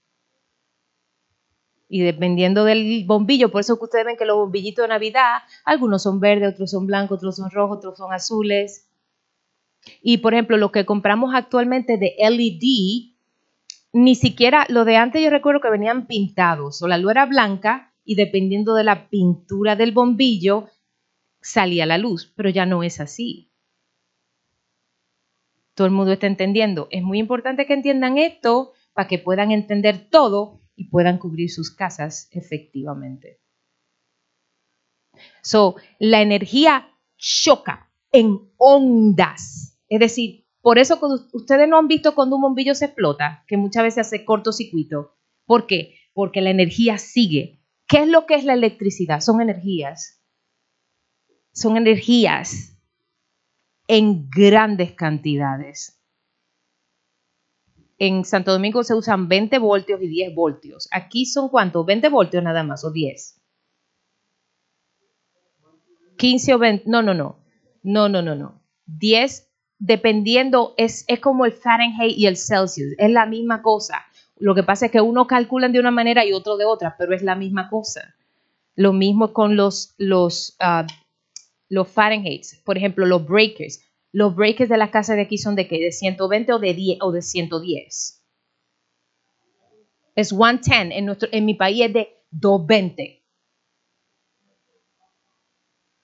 Y 1.88 2.01
dependiendo 2.01 2.65
del 2.65 3.05
bombillo, 3.05 3.51
por 3.51 3.62
eso 3.62 3.77
que 3.77 3.86
ustedes 3.86 4.05
ven 4.05 4.17
que 4.17 4.25
los 4.25 4.38
bombillitos 4.38 4.83
de 4.83 4.89
Navidad, 4.89 5.43
algunos 5.63 6.01
son 6.01 6.19
verdes, 6.19 6.53
otros 6.53 6.71
son 6.71 6.88
blancos, 6.88 7.17
otros 7.17 7.36
son 7.36 7.51
rojos, 7.51 7.77
otros 7.77 7.97
son 7.97 8.12
azules. 8.12 8.89
Y 10.01 10.17
por 10.17 10.33
ejemplo, 10.33 10.57
lo 10.57 10.71
que 10.71 10.86
compramos 10.86 11.36
actualmente 11.36 11.97
de 11.97 12.15
LED, 12.17 13.12
ni 13.93 14.15
siquiera, 14.15 14.65
lo 14.69 14.86
de 14.86 14.97
antes 14.97 15.21
yo 15.21 15.29
recuerdo 15.29 15.62
que 15.62 15.69
venían 15.69 16.08
pintados, 16.08 16.82
o 16.82 16.88
la 16.88 16.97
luz 16.97 17.12
era 17.12 17.27
blanca 17.27 17.93
y 18.03 18.15
dependiendo 18.15 18.73
de 18.73 18.84
la 18.84 19.08
pintura 19.10 19.75
del 19.75 19.91
bombillo 19.91 20.69
salía 21.41 21.86
la 21.86 21.99
luz, 21.99 22.34
pero 22.36 22.49
ya 22.49 22.65
no 22.65 22.84
es 22.84 22.99
así. 22.99 23.51
Todo 25.75 25.88
el 25.88 25.93
mundo 25.93 26.12
está 26.12 26.27
entendiendo. 26.27 26.88
Es 26.91 27.03
muy 27.03 27.19
importante 27.19 27.65
que 27.65 27.73
entiendan 27.73 28.17
esto 28.17 28.73
para 28.93 29.08
que 29.08 29.19
puedan 29.19 29.51
entender 29.51 30.10
todo 30.10 30.62
y 30.75 30.89
puedan 30.89 31.17
cubrir 31.17 31.49
sus 31.49 31.71
casas 31.71 32.29
efectivamente. 32.32 33.39
So, 35.41 35.75
la 35.99 36.21
energía 36.21 36.89
choca 37.17 37.91
en 38.12 38.51
ondas, 38.58 39.79
es 39.88 39.99
decir, 39.99 40.42
Por 40.63 40.80
eso 40.80 40.97
ustedes 41.34 41.67
no 41.67 41.78
han 41.78 41.89
visto 41.89 42.15
cuando 42.15 42.38
un 42.38 42.41
bombillo 42.41 42.73
se 42.73 42.86
explota, 42.86 43.43
que 43.47 43.58
muchas 43.58 43.84
veces 43.84 44.08
hace 44.08 44.23
cortocircuito. 44.23 45.17
¿Por 45.45 45.67
qué? 45.67 45.95
Porque 46.13 46.39
la 46.39 46.52
energía 46.52 46.97
sigue. 46.97 47.62
¿Qué 47.86 47.97
es 47.97 48.08
lo 48.08 48.26
que 48.26 48.36
es 48.36 48.45
la 48.45 48.54
electricidad? 48.54 49.19
Son 49.19 49.41
energías. 49.41 50.23
Son 51.52 51.76
energías 51.76 52.80
en 53.89 54.30
grandes 54.30 54.93
cantidades. 54.93 56.02
En 57.99 58.23
Santo 58.23 58.54
Domingo 58.54 58.86
se 58.86 58.95
usan 58.95 59.28
20 59.28 59.58
voltios 59.58 60.02
y 60.02 60.08
10 60.08 60.34
voltios. 60.34 60.88
Aquí 60.91 61.26
son 61.26 61.49
cuántos? 61.49 61.86
20 61.86 62.08
voltios 62.08 62.41
nada 62.41 62.63
más 62.63 62.86
o 62.86 62.91
10. 62.91 63.41
15 66.17 66.54
o 66.54 66.58
20. 66.58 66.89
No, 66.89 67.02
no, 67.02 67.13
no. 67.13 67.43
No, 67.84 68.08
no, 68.08 68.21
no, 68.21 68.34
no. 68.34 68.62
10 68.86 69.53
dependiendo, 69.86 70.74
es, 70.78 71.04
es 71.10 71.19
como 71.19 71.46
el 71.46 71.52
Fahrenheit 71.52 72.17
y 72.17 72.26
el 72.28 72.38
Celsius. 72.38 72.93
Es 72.98 73.12
la 73.12 73.26
misma 73.26 73.62
cosa. 73.62 74.06
Lo 74.38 74.56
que 74.56 74.63
pasa 74.63 74.86
es 74.86 74.93
que 74.93 75.02
uno 75.02 75.28
calculan 75.28 75.74
de 75.74 75.80
una 75.80 75.91
manera 75.91 76.24
y 76.24 76.32
otro 76.32 76.56
de 76.56 76.63
otra, 76.63 76.96
pero 76.98 77.13
es 77.13 77.22
la 77.22 77.36
misma 77.36 77.69
cosa. 77.69 78.15
Lo 78.76 78.93
mismo 78.93 79.34
con 79.34 79.58
los, 79.58 79.93
los, 79.98 80.58
uh, 80.62 80.88
los 81.67 81.89
Fahrenheit, 81.89 82.46
por 82.63 82.78
ejemplo, 82.78 83.06
los 83.06 83.28
breakers. 83.28 83.82
Los 84.13 84.34
breakers 84.34 84.69
de 84.69 84.78
la 84.78 84.89
casa 84.89 85.15
de 85.15 85.24
aquí 85.24 85.38
son 85.38 85.56
de 85.56 85.67
qué? 85.67 85.80
¿De 85.80 85.91
120 85.91 86.54
o 86.54 86.60
de, 86.60 86.74
10, 86.74 87.00
o 87.02 87.12
de 87.12 87.22
110? 87.22 88.24
Es 90.15 90.30
110. 90.30 90.98
En, 90.98 91.06
nuestro, 91.06 91.28
en 91.30 91.43
mi 91.43 91.56
país 91.56 91.88
es 91.88 91.93
de 91.93 92.08
220. 92.32 93.22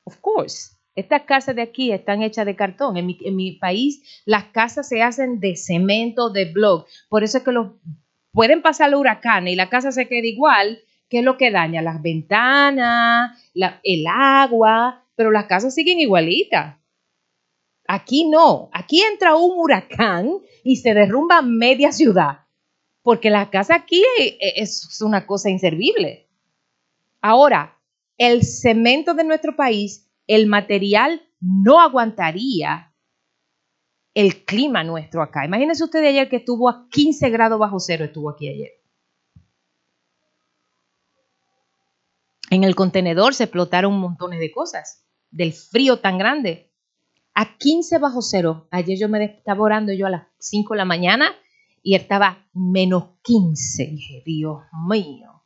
Of 0.03 0.17
course. 0.19 0.78
Estas 0.99 1.21
casas 1.21 1.55
de 1.55 1.61
aquí 1.61 1.93
están 1.93 2.21
hechas 2.21 2.45
de 2.45 2.57
cartón. 2.57 2.97
En 2.97 3.35
mi, 3.35 3.51
país 3.53 4.21
las 4.25 4.45
casas 4.45 4.89
se 4.89 5.01
hacen 5.01 5.39
de 5.39 5.55
cemento, 5.55 6.29
de 6.29 6.51
block. 6.51 6.87
Por 7.07 7.23
eso 7.23 7.37
es 7.37 7.43
que 7.45 7.53
los, 7.53 7.71
pueden 8.33 8.61
pasar 8.61 8.89
los 8.89 8.99
huracanes 8.99 9.53
y 9.53 9.55
la 9.55 9.69
casa 9.69 9.93
se 9.93 10.09
queda 10.09 10.27
igual. 10.27 10.79
¿Qué 11.07 11.19
es 11.19 11.23
lo 11.23 11.37
que 11.37 11.51
daña? 11.51 11.81
Las 11.81 12.01
ventanas, 12.01 13.31
el 13.55 14.05
agua, 14.07 15.05
pero 15.15 15.31
las 15.31 15.45
casas 15.45 15.73
siguen 15.73 15.99
igualitas. 15.99 16.75
Aquí 17.87 18.29
no, 18.29 18.69
aquí 18.73 19.01
entra 19.01 19.35
un 19.35 19.57
huracán 19.57 20.39
y 20.65 20.75
se 20.75 20.93
derrumba 20.93 21.41
media 21.41 21.91
ciudad, 21.91 22.41
porque 23.01 23.29
la 23.29 23.49
casa 23.49 23.73
aquí 23.73 24.03
es 24.17 25.01
una 25.01 25.25
cosa 25.25 25.49
inservible. 25.49 26.27
Ahora, 27.21 27.79
el 28.17 28.43
cemento 28.43 29.13
de 29.13 29.23
nuestro 29.23 29.55
país, 29.55 30.08
el 30.29 30.45
material 30.45 31.27
no 31.41 31.81
aguantaría 31.81 32.93
el 34.13 34.45
clima 34.45 34.83
nuestro 34.83 35.23
acá. 35.23 35.43
Imagínense 35.43 35.83
usted 35.83 36.05
ayer 36.05 36.29
que 36.29 36.35
estuvo 36.35 36.69
a 36.69 36.87
15 36.91 37.29
grados 37.31 37.57
bajo 37.57 37.79
cero, 37.79 38.05
estuvo 38.05 38.29
aquí 38.29 38.47
ayer. 38.47 38.69
En 42.51 42.63
el 42.63 42.75
contenedor 42.75 43.33
se 43.33 43.45
explotaron 43.45 43.99
montones 43.99 44.39
de 44.39 44.51
cosas, 44.51 45.03
del 45.31 45.51
frío 45.51 45.99
tan 45.99 46.19
grande 46.19 46.71
a 47.33 47.57
15 47.57 47.97
bajo 47.97 48.21
cero. 48.21 48.67
Ayer 48.69 48.99
yo 48.99 49.09
me 49.09 49.23
estaba 49.23 49.63
orando 49.63 49.93
yo 49.93 50.05
a 50.05 50.11
las 50.11 50.27
5 50.37 50.75
de 50.75 50.77
la 50.77 50.85
mañana 50.85 51.33
y 51.81 51.95
estaba 51.95 52.47
menos 52.53 53.15
15. 53.23 53.87
dije, 53.87 54.21
Dios 54.23 54.59
mío. 54.87 55.43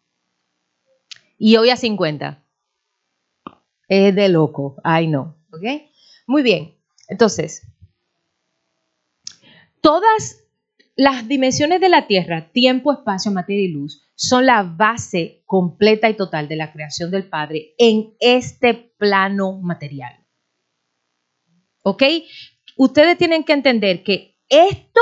Y 1.38 1.56
hoy 1.56 1.70
a 1.70 1.78
50. 1.78 2.43
Es 3.96 4.16
de 4.16 4.28
loco. 4.28 4.78
Ay, 4.84 5.06
no. 5.06 5.38
¿Ok? 5.52 5.62
Muy 6.26 6.42
bien. 6.42 6.76
Entonces, 7.08 7.62
todas 9.82 10.40
las 10.96 11.28
dimensiones 11.28 11.80
de 11.80 11.90
la 11.90 12.08
Tierra, 12.08 12.52
tiempo, 12.52 12.92
espacio, 12.92 13.32
materia 13.32 13.66
y 13.66 13.68
luz, 13.68 14.10
son 14.16 14.48
la 14.48 14.64
base 14.64 15.44
completa 15.46 16.10
y 16.10 16.16
total 16.16 16.48
de 16.48 16.56
la 16.56 16.74
creación 16.74 17.12
del 17.12 17.30
Padre 17.30 17.76
en 17.78 18.16
este 18.20 18.74
plano 18.74 19.60
material. 19.62 20.26
¿Ok? 21.84 22.02
Ustedes 22.78 23.16
tienen 23.20 23.44
que 23.44 23.54
entender 23.54 24.04
que 24.04 24.40
esto 24.50 25.02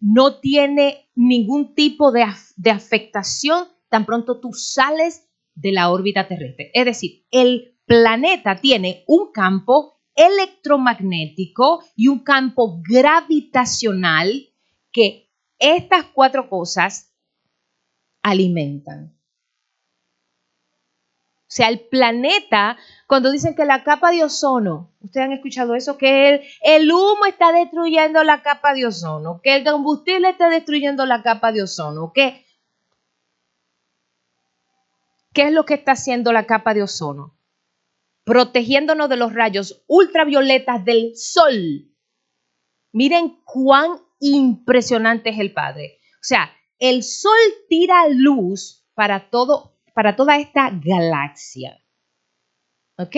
no 0.00 0.40
tiene 0.40 1.10
ningún 1.14 1.74
tipo 1.74 2.12
de, 2.12 2.24
afectación 2.70 3.68
tan 3.90 4.06
pronto 4.06 4.40
tú 4.40 4.54
sales 4.54 5.28
de 5.54 5.72
la 5.72 5.90
órbita 5.90 6.28
terrestre. 6.28 6.70
Es 6.72 6.86
decir, 6.86 7.26
el 7.30 7.71
planeta 7.86 8.56
tiene 8.56 9.04
un 9.06 9.32
campo 9.32 10.00
electromagnético 10.14 11.84
y 11.96 12.08
un 12.08 12.20
campo 12.20 12.80
gravitacional 12.82 14.48
que 14.90 15.30
estas 15.58 16.04
cuatro 16.04 16.48
cosas 16.48 17.12
alimentan. 18.22 19.14
O 21.52 21.54
sea, 21.54 21.68
el 21.68 21.80
planeta, 21.80 22.78
cuando 23.06 23.30
dicen 23.30 23.54
que 23.54 23.66
la 23.66 23.84
capa 23.84 24.10
de 24.10 24.24
ozono, 24.24 24.90
ustedes 25.00 25.26
han 25.26 25.32
escuchado 25.32 25.74
eso, 25.74 25.98
que 25.98 26.48
el, 26.62 26.90
humo 26.90 27.26
está 27.28 27.52
destruyendo 27.52 28.24
la 28.24 28.42
capa 28.42 28.72
de 28.72 28.86
ozono, 28.86 29.42
que 29.42 29.56
el 29.56 29.64
combustible 29.64 30.30
está 30.30 30.48
destruyendo 30.48 31.04
la 31.04 31.22
capa 31.22 31.52
de 31.52 31.62
ozono, 31.62 32.12
que... 32.14 32.46
¿Qué 35.34 35.42
es 35.44 35.52
lo 35.52 35.66
que 35.66 35.74
está 35.74 35.92
haciendo 35.92 36.32
la 36.32 36.46
capa 36.46 36.72
de 36.72 36.84
ozono? 36.84 37.34
Protegiéndonos 38.24 39.08
de 39.08 39.16
los 39.16 39.32
rayos 39.32 39.82
ultravioletas 39.86 40.84
del 40.84 41.16
sol. 41.16 41.90
Miren 42.92 43.40
cuán 43.44 43.98
impresionante 44.20 45.30
es 45.30 45.38
el 45.38 45.52
Padre. 45.52 45.98
O 46.14 46.24
sea, 46.24 46.52
el 46.78 47.02
sol 47.02 47.38
tira 47.68 48.08
luz 48.08 48.84
para 48.94 49.30
todo 49.30 49.72
para 49.94 50.16
toda 50.16 50.36
esta 50.36 50.70
galaxia. 50.70 51.78
¿Ok? 52.98 53.16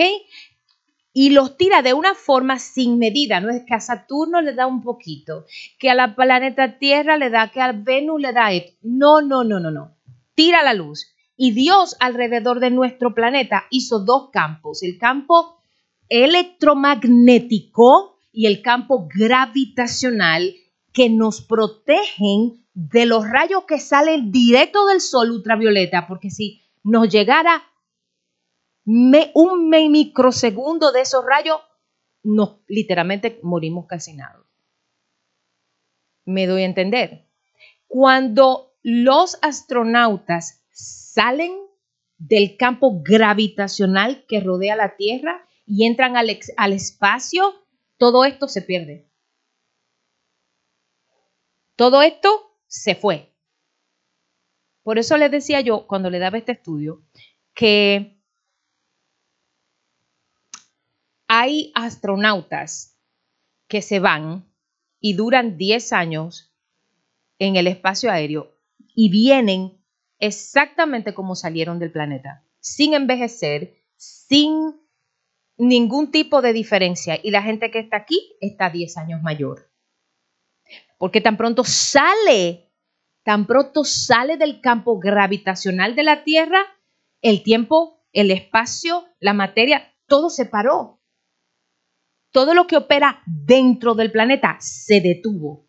Y 1.13 1.29
los 1.29 1.57
tira 1.57 1.81
de 1.81 1.93
una 1.93 2.13
forma 2.13 2.59
sin 2.59 2.97
medida. 2.97 3.39
No 3.39 3.49
es 3.49 3.63
que 3.65 3.73
a 3.73 3.79
Saturno 3.79 4.41
le 4.41 4.53
da 4.53 4.67
un 4.67 4.81
poquito, 4.83 5.45
que 5.79 5.89
a 5.89 5.95
la 5.95 6.15
planeta 6.15 6.77
Tierra 6.77 7.17
le 7.17 7.29
da, 7.29 7.51
que 7.51 7.61
a 7.61 7.71
Venus 7.71 8.19
le 8.19 8.33
da 8.33 8.51
esto. 8.51 8.77
No, 8.81 9.21
no, 9.21 9.43
no, 9.43 9.59
no, 9.59 9.71
no. 9.71 9.95
Tira 10.33 10.61
la 10.63 10.73
luz. 10.73 11.14
Y 11.37 11.51
Dios 11.51 11.95
alrededor 11.99 12.59
de 12.59 12.71
nuestro 12.71 13.13
planeta 13.13 13.65
hizo 13.69 13.99
dos 13.99 14.29
campos, 14.31 14.83
el 14.83 14.97
campo 14.97 15.57
electromagnético 16.07 18.19
y 18.31 18.45
el 18.45 18.61
campo 18.61 19.07
gravitacional 19.13 20.53
que 20.93 21.09
nos 21.09 21.41
protegen 21.41 22.65
de 22.73 23.05
los 23.05 23.29
rayos 23.29 23.65
que 23.65 23.79
salen 23.79 24.31
directo 24.31 24.85
del 24.85 25.01
sol 25.01 25.31
ultravioleta, 25.31 26.07
porque 26.07 26.29
si 26.29 26.61
nos 26.83 27.09
llegara 27.09 27.63
un 28.85 29.69
microsegundo 29.69 30.91
de 30.91 31.01
esos 31.01 31.25
rayos, 31.25 31.59
nos 32.23 32.57
literalmente 32.67 33.39
morimos 33.43 33.87
calcinados. 33.87 34.45
Me 36.25 36.47
doy 36.47 36.63
a 36.63 36.65
entender. 36.65 37.27
Cuando 37.87 38.73
los 38.83 39.37
astronautas 39.41 40.64
salen 41.15 41.53
del 42.17 42.57
campo 42.57 43.01
gravitacional 43.01 44.25
que 44.27 44.41
rodea 44.41 44.75
la 44.75 44.97
Tierra 44.97 45.47
y 45.65 45.85
entran 45.85 46.17
al, 46.17 46.29
al 46.57 46.73
espacio, 46.73 47.53
todo 47.97 48.25
esto 48.25 48.49
se 48.49 48.61
pierde. 48.61 49.09
Todo 51.77 52.01
esto 52.01 52.59
se 52.67 52.95
fue. 52.95 53.33
Por 54.83 54.99
eso 54.99 55.15
les 55.17 55.31
decía 55.31 55.61
yo, 55.61 55.87
cuando 55.87 56.09
le 56.09 56.19
daba 56.19 56.37
este 56.37 56.51
estudio, 56.51 57.05
que 57.53 58.21
hay 61.27 61.71
astronautas 61.75 62.99
que 63.67 63.81
se 63.81 63.99
van 63.99 64.53
y 64.99 65.13
duran 65.13 65.57
10 65.57 65.93
años 65.93 66.53
en 67.39 67.55
el 67.55 67.67
espacio 67.67 68.11
aéreo 68.11 68.53
y 68.93 69.09
vienen 69.09 69.84
exactamente 70.25 71.13
como 71.13 71.35
salieron 71.35 71.79
del 71.79 71.91
planeta, 71.91 72.43
sin 72.59 72.93
envejecer, 72.93 73.75
sin 73.95 74.79
ningún 75.57 76.11
tipo 76.11 76.41
de 76.41 76.53
diferencia. 76.53 77.19
Y 77.21 77.31
la 77.31 77.41
gente 77.41 77.71
que 77.71 77.79
está 77.79 77.97
aquí 77.97 78.35
está 78.41 78.69
10 78.69 78.97
años 78.97 79.21
mayor. 79.21 79.71
Porque 80.97 81.21
tan 81.21 81.37
pronto 81.37 81.63
sale 81.63 82.65
tan 83.25 83.47
pronto 83.47 83.83
sale 83.83 84.37
del 84.37 84.61
campo 84.61 84.99
gravitacional 84.99 85.95
de 85.95 86.03
la 86.03 86.23
Tierra, 86.23 86.59
el 87.23 87.41
tiempo, 87.41 88.05
el 88.13 88.29
espacio, 88.29 89.03
la 89.19 89.33
materia, 89.33 89.91
todo 90.05 90.29
se 90.29 90.45
paró. 90.45 91.01
Todo 92.29 92.53
lo 92.53 92.67
que 92.67 92.77
opera 92.77 93.23
dentro 93.25 93.95
del 93.95 94.11
planeta 94.11 94.57
se 94.59 95.01
detuvo. 95.01 95.67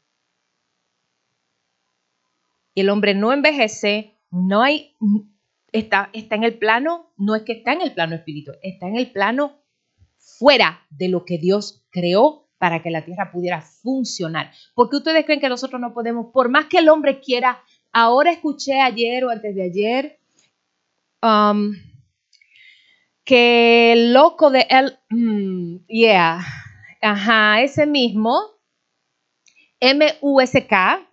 El 2.74 2.90
hombre 2.90 3.14
no 3.14 3.32
envejece, 3.32 4.15
no 4.30 4.62
hay, 4.62 4.94
está, 5.72 6.10
está 6.12 6.34
en 6.34 6.44
el 6.44 6.58
plano, 6.58 7.12
no 7.16 7.34
es 7.34 7.42
que 7.42 7.52
está 7.52 7.72
en 7.72 7.82
el 7.82 7.92
plano 7.92 8.14
espiritual, 8.14 8.58
está 8.62 8.86
en 8.86 8.96
el 8.96 9.10
plano 9.10 9.62
fuera 10.18 10.86
de 10.90 11.08
lo 11.08 11.24
que 11.24 11.38
Dios 11.38 11.86
creó 11.90 12.48
para 12.58 12.82
que 12.82 12.90
la 12.90 13.04
tierra 13.04 13.30
pudiera 13.30 13.60
funcionar. 13.60 14.52
Porque 14.74 14.96
ustedes 14.96 15.24
creen 15.24 15.40
que 15.40 15.48
nosotros 15.48 15.80
no 15.80 15.92
podemos, 15.92 16.26
por 16.32 16.48
más 16.48 16.66
que 16.66 16.78
el 16.78 16.88
hombre 16.88 17.20
quiera, 17.20 17.62
ahora 17.92 18.32
escuché 18.32 18.80
ayer 18.80 19.24
o 19.24 19.30
antes 19.30 19.54
de 19.54 19.62
ayer, 19.62 20.18
um, 21.22 21.72
que 23.24 23.92
el 23.92 24.12
loco 24.12 24.50
de 24.50 24.66
él, 24.70 24.98
mm, 25.10 25.86
yeah, 25.88 26.40
ajá, 27.02 27.60
ese 27.60 27.86
mismo, 27.86 28.40
M-U-S-K, 29.80 31.06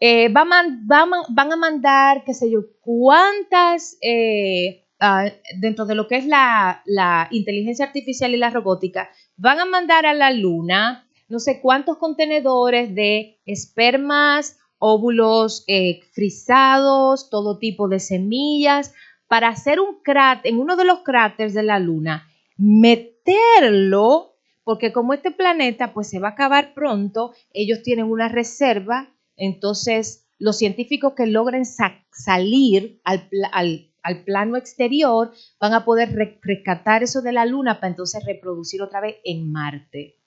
eh, 0.00 0.28
van 0.30 0.52
a 0.52 1.56
mandar, 1.56 2.24
qué 2.24 2.34
sé 2.34 2.50
yo, 2.50 2.60
cuántas, 2.80 3.98
eh, 4.00 4.86
ah, 5.00 5.26
dentro 5.60 5.86
de 5.86 5.94
lo 5.94 6.06
que 6.08 6.16
es 6.16 6.26
la, 6.26 6.82
inteligencia 7.30 7.86
artificial 7.86 8.32
y 8.32 8.36
la 8.36 8.50
robótica, 8.50 9.10
van 9.36 9.60
a 9.60 9.64
mandar 9.64 10.06
a 10.06 10.14
la 10.14 10.30
luna 10.30 11.04
no 11.28 11.40
sé 11.40 11.60
cuántos 11.60 11.98
contenedores 11.98 12.94
de 12.94 13.38
espermas, 13.44 14.58
óvulos 14.78 15.64
eh, 15.66 16.00
frisados, 16.12 17.28
todo 17.28 17.58
tipo 17.58 17.88
de 17.88 18.00
semillas, 18.00 18.94
para 19.28 19.48
hacer 19.48 19.78
un 19.78 20.00
cráter, 20.02 20.50
en 20.50 20.58
uno 20.58 20.76
de 20.76 20.86
los 20.86 21.00
cráteres 21.00 21.52
de 21.52 21.62
la 21.62 21.78
Luna, 21.78 22.26
meterlo, 22.56 24.36
porque 24.64 24.92
como 24.92 25.12
este 25.12 25.30
planeta 25.30 25.92
pues 25.92 26.08
se 26.08 26.18
va 26.18 26.28
a 26.28 26.32
acabar 26.32 26.72
pronto, 26.74 27.34
ellos 27.52 27.82
tienen 27.82 28.06
una 28.06 28.28
reserva, 28.28 29.10
entonces 29.38 30.28
los 30.38 30.58
científicos 30.58 31.14
que 31.16 31.26
logren 31.26 31.64
salir 31.64 33.00
al, 33.04 33.28
al, 33.52 34.24
plano 34.24 34.56
exterior 34.56 35.32
van 35.58 35.74
a 35.74 35.84
poder 35.84 36.38
rescatar 36.42 37.02
eso 37.02 37.22
de 37.22 37.32
la 37.32 37.44
Luna 37.44 37.80
para 37.80 37.88
entonces 37.88 38.24
reproducir 38.24 38.80
otra 38.80 39.00
vez 39.00 39.16
en 39.24 39.50
Marte. 39.50 40.18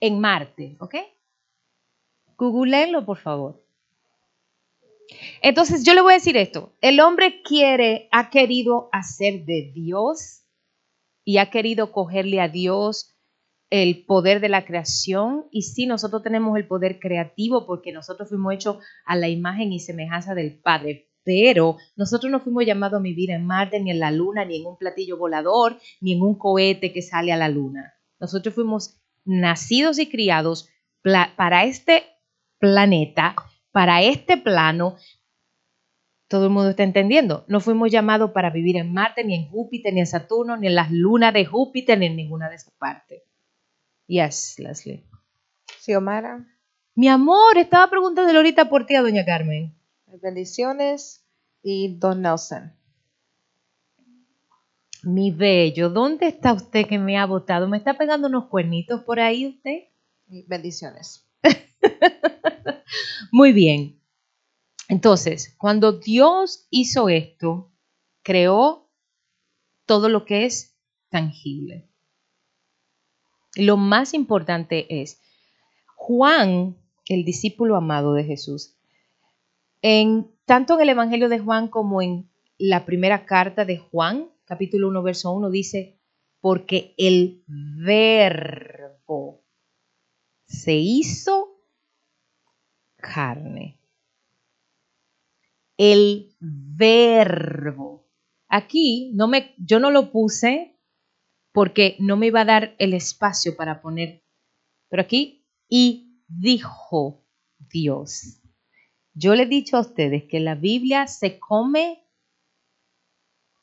En 0.00 0.20
Marte, 0.20 0.76
¿ok? 0.80 0.94
Googleenlo, 2.36 3.04
por 3.04 3.18
favor. 3.18 3.64
Entonces, 5.40 5.84
yo 5.84 5.94
le 5.94 6.02
voy 6.02 6.12
a 6.12 6.16
decir 6.16 6.36
esto. 6.36 6.74
El 6.80 7.00
hombre 7.00 7.42
quiere, 7.42 8.08
ha 8.12 8.30
querido 8.30 8.88
hacer 8.92 9.44
de 9.44 9.72
Dios 9.74 10.42
y 11.24 11.38
ha 11.38 11.50
querido 11.50 11.92
cogerle 11.92 12.40
a 12.40 12.48
Dios 12.48 13.17
el 13.70 14.04
poder 14.04 14.40
de 14.40 14.48
la 14.48 14.64
creación. 14.64 15.46
Y 15.50 15.62
sí, 15.62 15.86
nosotros 15.86 16.22
tenemos 16.22 16.56
el 16.56 16.66
poder 16.66 16.98
creativo 16.98 17.66
porque 17.66 17.92
nosotros 17.92 18.28
fuimos 18.28 18.54
hechos 18.54 18.78
a 19.04 19.16
la 19.16 19.28
imagen 19.28 19.72
y 19.72 19.80
semejanza 19.80 20.34
del 20.34 20.58
Padre. 20.58 21.10
Pero 21.24 21.76
nosotros 21.96 22.32
no 22.32 22.40
fuimos 22.40 22.64
llamados 22.64 23.00
a 23.00 23.02
vivir 23.02 23.30
en 23.30 23.46
Marte, 23.46 23.80
ni 23.80 23.90
en 23.90 24.00
la 24.00 24.10
Luna, 24.10 24.44
ni 24.44 24.60
en 24.60 24.66
un 24.66 24.78
platillo 24.78 25.18
volador, 25.18 25.76
ni 26.00 26.14
en 26.14 26.22
un 26.22 26.38
cohete 26.38 26.92
que 26.92 27.02
sale 27.02 27.32
a 27.32 27.36
la 27.36 27.48
Luna. 27.48 27.94
Nosotros 28.18 28.54
fuimos 28.54 29.00
nacidos 29.24 29.98
y 29.98 30.08
criados 30.08 30.70
para 31.36 31.64
este 31.64 32.04
planeta 32.58 33.34
para 33.78 34.02
este 34.02 34.36
plano, 34.36 34.96
todo 36.26 36.46
el 36.46 36.50
mundo 36.50 36.70
está 36.70 36.82
entendiendo. 36.82 37.44
No 37.48 37.60
fuimos 37.60 37.90
llamados 37.90 38.32
para 38.32 38.50
vivir 38.50 38.76
en 38.76 38.92
Marte, 38.92 39.24
ni 39.24 39.34
en 39.34 39.48
Júpiter, 39.48 39.94
ni 39.94 40.00
en 40.00 40.06
Saturno, 40.06 40.56
ni 40.56 40.66
en 40.66 40.74
las 40.74 40.90
lunas 40.90 41.32
de 41.32 41.46
Júpiter, 41.46 41.98
ni 41.98 42.06
en 42.06 42.16
ninguna 42.16 42.48
de 42.48 42.56
esas 42.56 42.74
partes. 42.74 43.22
Yes, 44.08 44.58
Leslie. 44.58 45.04
Xiomara. 45.80 46.46
Mi 46.94 47.08
amor, 47.08 47.58
estaba 47.58 47.90
preguntando 47.90 48.34
ahorita 48.34 48.70
por 48.70 48.86
ti 48.86 48.94
a 48.94 49.02
doña 49.02 49.24
Carmen. 49.24 49.76
Bendiciones 50.22 51.24
y 51.62 51.98
don 51.98 52.22
Nelson. 52.22 52.72
Mi 55.02 55.30
bello, 55.30 55.90
¿dónde 55.90 56.26
está 56.26 56.54
usted 56.54 56.86
que 56.86 56.98
me 56.98 57.18
ha 57.18 57.26
votado? 57.26 57.68
¿Me 57.68 57.76
está 57.76 57.98
pegando 57.98 58.28
unos 58.28 58.46
cuernitos 58.46 59.02
por 59.04 59.20
ahí 59.20 59.46
usted? 59.46 59.84
Bendiciones. 60.46 61.28
Muy 63.30 63.52
bien. 63.52 64.00
Entonces, 64.88 65.54
cuando 65.58 65.92
Dios 65.92 66.66
hizo 66.70 67.10
esto, 67.10 67.70
creó 68.22 68.90
todo 69.84 70.08
lo 70.08 70.24
que 70.24 70.46
es 70.46 70.78
tangible. 71.10 71.88
Lo 73.58 73.76
más 73.76 74.14
importante 74.14 75.02
es, 75.02 75.20
Juan, 75.96 76.76
el 77.06 77.24
discípulo 77.24 77.74
amado 77.74 78.14
de 78.14 78.22
Jesús, 78.22 78.76
en 79.82 80.30
tanto 80.44 80.76
en 80.76 80.82
el 80.82 80.90
Evangelio 80.90 81.28
de 81.28 81.40
Juan 81.40 81.66
como 81.66 82.00
en 82.00 82.30
la 82.56 82.86
primera 82.86 83.26
carta 83.26 83.64
de 83.64 83.78
Juan, 83.78 84.30
capítulo 84.44 84.86
1, 84.88 85.02
verso 85.02 85.32
1, 85.32 85.50
dice, 85.50 85.98
porque 86.40 86.94
el 86.98 87.42
verbo 87.48 89.42
se 90.44 90.74
hizo 90.74 91.60
carne. 92.96 93.80
El 95.76 96.36
verbo. 96.38 98.06
Aquí 98.46 99.10
no 99.14 99.26
me, 99.26 99.52
yo 99.58 99.80
no 99.80 99.90
lo 99.90 100.12
puse 100.12 100.77
porque 101.58 101.96
no 101.98 102.16
me 102.16 102.28
iba 102.28 102.42
a 102.42 102.44
dar 102.44 102.76
el 102.78 102.94
espacio 102.94 103.56
para 103.56 103.82
poner, 103.82 104.22
pero 104.88 105.02
aquí, 105.02 105.44
y 105.68 106.22
dijo 106.28 107.26
Dios. 107.58 108.40
Yo 109.12 109.34
le 109.34 109.42
he 109.42 109.46
dicho 109.46 109.76
a 109.76 109.80
ustedes 109.80 110.22
que 110.30 110.38
la 110.38 110.54
Biblia 110.54 111.08
se 111.08 111.40
come 111.40 112.06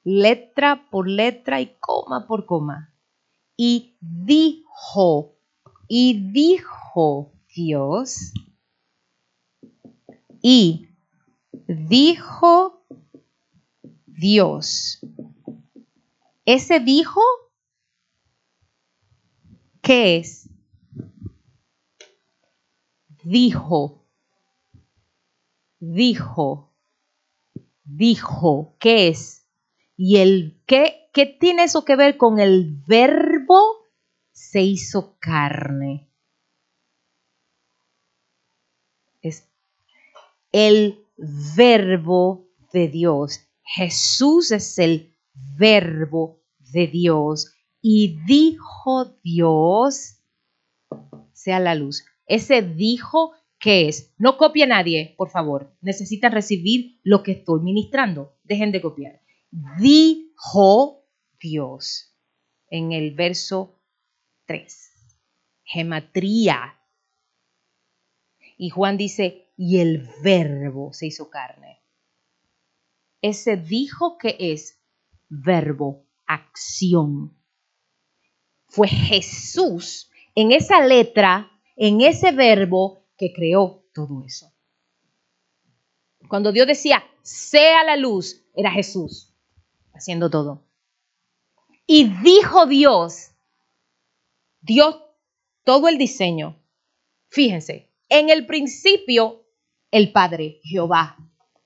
letra 0.04 0.90
por 0.92 1.08
letra 1.08 1.62
y 1.62 1.78
coma 1.80 2.28
por 2.28 2.46
coma. 2.46 2.94
Y 3.56 3.96
dijo, 4.02 5.38
y 5.88 6.34
dijo 6.34 7.32
Dios, 7.56 8.34
y 10.42 10.90
dijo 11.66 12.86
Dios. 14.06 15.00
Ese 16.44 16.82
dijo, 16.82 17.22
¿qué 19.86 20.18
es? 20.18 20.50
Dijo, 23.24 24.06
dijo, 25.80 26.74
dijo, 27.84 28.76
¿qué 28.80 29.08
es? 29.10 29.48
Y 29.96 30.18
el 30.18 30.62
qué, 30.66 31.10
¿qué 31.14 31.26
tiene 31.26 31.64
eso 31.64 31.86
que 31.86 31.96
ver 31.96 32.18
con 32.18 32.40
el 32.40 32.84
verbo 32.88 33.62
se 34.32 34.62
hizo 34.62 35.18
carne? 35.20 36.10
el 40.52 41.06
verbo 41.58 42.48
de 42.72 42.88
Dios. 42.88 43.42
Jesús 43.62 44.52
es 44.52 44.80
el 44.80 45.14
verbo 45.34 46.40
de 46.72 46.88
Dios. 46.88 47.55
Y 47.88 48.18
dijo 48.26 49.16
Dios, 49.24 50.18
sea 51.34 51.60
la 51.60 51.76
luz. 51.76 52.04
Ese 52.26 52.64
dijo, 52.64 53.34
¿qué 53.60 53.88
es? 53.88 54.12
No 54.18 54.38
copie 54.38 54.64
a 54.64 54.68
nadie, 54.68 55.14
por 55.20 55.30
favor. 55.30 55.78
Necesitan 55.82 56.32
recibir 56.32 57.00
lo 57.04 57.22
que 57.22 57.34
estoy 57.34 57.62
ministrando. 57.62 58.40
Dejen 58.44 58.72
de 58.72 58.82
copiar. 58.82 59.22
Dijo 59.80 61.06
Dios 61.40 62.18
en 62.72 62.92
el 62.92 63.14
verso 63.14 63.80
3. 64.48 64.92
Gematría. 65.64 66.80
Y 68.58 68.72
Juan 68.72 68.98
dice, 68.98 69.54
y 69.58 69.78
el 69.78 70.10
verbo 70.24 70.92
se 70.92 71.06
hizo 71.06 71.30
carne. 71.30 71.84
Ese 73.22 73.58
dijo 73.58 74.18
que 74.18 74.38
es 74.40 74.82
verbo, 75.30 76.08
acción. 76.26 77.45
Fue 78.76 78.90
Jesús 78.90 80.12
en 80.36 80.52
esa 80.52 80.86
letra, 80.86 81.50
en 81.78 82.02
ese 82.02 82.34
verbo 82.34 83.06
que 83.18 83.32
creó 83.32 83.86
todo 83.94 84.22
eso. 84.26 84.52
Cuando 86.28 86.52
Dios 86.52 86.68
decía, 86.68 87.02
sea 87.22 87.86
la 87.86 87.96
luz, 87.96 88.44
era 88.54 88.70
Jesús 88.72 89.34
haciendo 89.94 90.30
todo. 90.30 90.68
Y 91.88 92.10
dijo 92.22 92.66
Dios, 92.66 93.32
Dios, 94.60 95.00
todo 95.64 95.88
el 95.88 95.98
diseño. 95.98 96.62
Fíjense, 97.30 97.94
en 98.10 98.30
el 98.30 98.46
principio 98.46 99.46
el 99.90 100.12
Padre, 100.12 100.60
Jehová, 100.64 101.16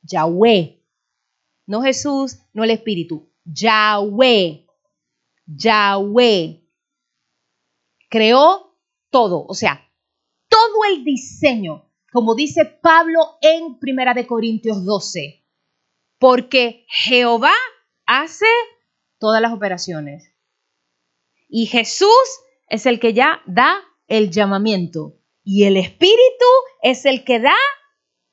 Yahweh. 0.03 0.79
No 1.65 1.81
Jesús, 1.81 2.37
no 2.53 2.63
el 2.63 2.69
Espíritu, 2.69 3.31
Yahweh, 3.45 4.67
Yahweh. 5.47 6.68
Creó 8.09 8.75
todo, 9.09 9.45
o 9.47 9.53
sea, 9.53 9.89
todo 10.47 10.83
el 10.91 11.03
diseño, 11.03 11.89
como 12.11 12.35
dice 12.35 12.65
Pablo 12.65 13.37
en 13.41 13.79
Primera 13.79 14.13
de 14.13 14.27
Corintios 14.27 14.83
12, 14.83 15.45
porque 16.17 16.85
Jehová 16.89 17.53
hace 18.05 18.47
todas 19.19 19.41
las 19.41 19.53
operaciones. 19.53 20.35
Y 21.47 21.67
Jesús 21.67 22.09
es 22.67 22.85
el 22.85 22.99
que 22.99 23.13
ya 23.13 23.41
da 23.45 23.79
el 24.07 24.31
llamamiento 24.31 25.19
y 25.43 25.65
el 25.65 25.77
Espíritu 25.77 26.45
es 26.81 27.05
el 27.05 27.23
que 27.23 27.39
da 27.39 27.55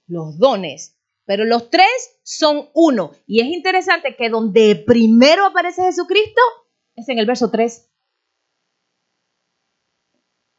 los 0.06 0.38
dones. 0.38 0.98
Pero 1.24 1.44
los 1.44 1.70
tres 1.70 2.20
son 2.22 2.68
uno. 2.74 3.12
Y 3.26 3.40
es 3.40 3.48
interesante 3.48 4.14
que 4.16 4.28
donde 4.28 4.76
primero 4.76 5.46
aparece 5.46 5.82
Jesucristo 5.82 6.40
es 6.94 7.08
en 7.08 7.18
el 7.18 7.26
verso 7.26 7.50
3. 7.50 7.90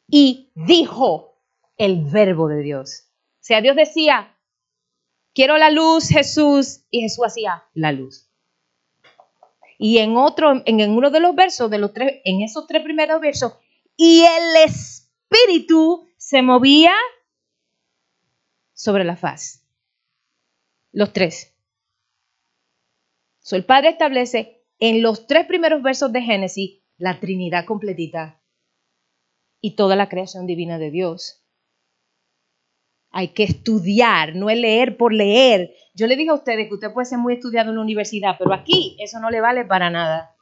Y 0.08 0.52
dijo 0.56 1.38
el 1.78 2.04
verbo 2.06 2.48
de 2.48 2.62
Dios. 2.62 3.08
O 3.36 3.44
sea, 3.48 3.62
Dios 3.62 3.76
decía, 3.76 4.38
quiero 5.34 5.58
la 5.58 5.70
luz, 5.70 6.10
Jesús, 6.10 6.86
y 6.90 7.02
Jesús 7.02 7.26
hacía 7.26 7.64
la 7.74 7.92
luz. 7.92 8.30
Y 9.78 10.00
en 10.00 10.18
otro, 10.18 10.64
en 10.66 10.92
uno 10.92 11.12
de 11.12 11.20
los 11.20 11.36
versos, 11.36 11.70
de 11.70 11.78
los 11.78 11.94
tres, 11.94 12.22
en 12.26 12.42
esos 12.42 12.66
tres 12.66 12.84
primeros 12.84 13.22
versos, 13.22 13.54
y 13.96 14.24
el 14.24 14.64
Espíritu 14.66 16.08
se 16.18 16.42
movía 16.42 16.94
sobre 18.74 19.04
la 19.04 19.16
faz. 19.16 19.64
Los 20.92 21.14
tres. 21.14 21.54
So, 23.40 23.56
el 23.56 23.66
Padre 23.66 23.90
establece 23.90 24.66
en 24.80 25.02
los 25.02 25.28
tres 25.28 25.46
primeros 25.46 25.82
versos 25.82 26.12
de 26.12 26.22
Génesis 26.22 26.82
la 26.98 27.20
Trinidad 27.20 27.66
completita 27.66 28.37
y 29.62 29.76
toda 29.76 29.96
la 29.96 30.10
creación 30.10 30.46
divina 30.46 30.78
de 30.78 30.92
Dios. 30.92 31.44
Hay 33.12 33.30
que 33.30 33.44
estudiar, 33.44 34.36
no 34.36 34.50
es 34.50 34.58
leer 34.58 34.98
por 34.98 35.14
leer. 35.14 35.74
Yo 35.96 36.08
le 36.08 36.16
dije 36.16 36.30
a 36.30 36.36
ustedes 36.36 36.68
que 36.68 36.76
usted 36.76 36.94
puede 36.94 37.06
ser 37.06 37.18
muy 37.18 37.34
estudiado 37.34 37.70
en 37.70 37.78
la 37.78 37.82
universidad, 37.82 38.36
pero 38.38 38.54
aquí 38.54 38.98
eso 39.00 39.20
no 39.20 39.30
le 39.30 39.42
vale 39.42 39.66
para 39.66 39.90
nada. 39.90 40.36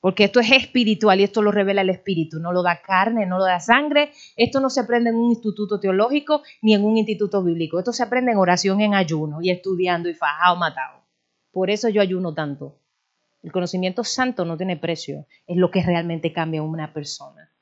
Porque 0.00 0.24
esto 0.24 0.40
es 0.40 0.52
espiritual 0.52 1.18
y 1.18 1.24
esto 1.24 1.40
lo 1.40 1.50
revela 1.50 1.80
el 1.80 1.88
espíritu, 1.88 2.38
no 2.38 2.52
lo 2.52 2.62
da 2.62 2.82
carne, 2.82 3.24
no 3.24 3.38
lo 3.38 3.44
da 3.44 3.58
sangre. 3.58 4.12
Esto 4.36 4.60
no 4.60 4.68
se 4.68 4.80
aprende 4.80 5.08
en 5.08 5.16
un 5.16 5.30
instituto 5.30 5.80
teológico 5.80 6.42
ni 6.60 6.74
en 6.74 6.84
un 6.84 6.98
instituto 6.98 7.42
bíblico. 7.42 7.78
Esto 7.78 7.92
se 7.92 8.02
aprende 8.02 8.32
en 8.32 8.36
oración, 8.36 8.82
en 8.82 8.94
ayuno 8.94 9.38
y 9.40 9.50
estudiando 9.50 10.10
y 10.10 10.14
fajado, 10.14 10.56
matado. 10.56 11.04
Por 11.52 11.70
eso 11.70 11.88
yo 11.88 12.02
ayuno 12.02 12.34
tanto. 12.34 12.83
El 13.44 13.52
conocimiento 13.52 14.02
santo 14.04 14.46
no 14.46 14.56
tiene 14.56 14.78
precio, 14.78 15.26
es 15.46 15.58
lo 15.58 15.70
que 15.70 15.82
realmente 15.82 16.32
cambia 16.32 16.60
a 16.60 16.64
una 16.64 16.94
persona. 16.94 17.52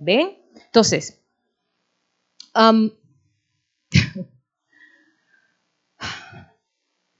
¿Ven? 0.00 0.36
Entonces, 0.56 1.24
um, 2.56 2.90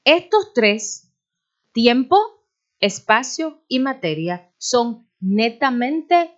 estos 0.04 0.52
tres, 0.54 1.14
tiempo, 1.70 2.16
espacio 2.80 3.62
y 3.68 3.78
materia 3.78 4.52
son 4.58 5.08
netamente 5.20 6.36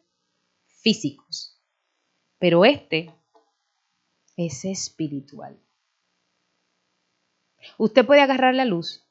físicos, 0.67 1.59
pero 2.39 2.67
este 2.67 3.15
es 4.37 4.67
espiritual. 4.67 5.59
Usted 7.79 8.05
puede 8.05 8.21
agarrar 8.21 8.55
la 8.55 8.67
luz, 8.67 9.06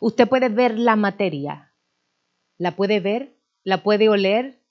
usted 0.00 0.28
puede 0.28 0.48
ver 0.48 0.78
la 0.78 0.96
materia, 0.96 1.72
la 2.56 2.76
puede 2.76 3.00
ver, 3.00 3.36
la 3.64 3.82
puede 3.82 4.08
oler, 4.08 4.62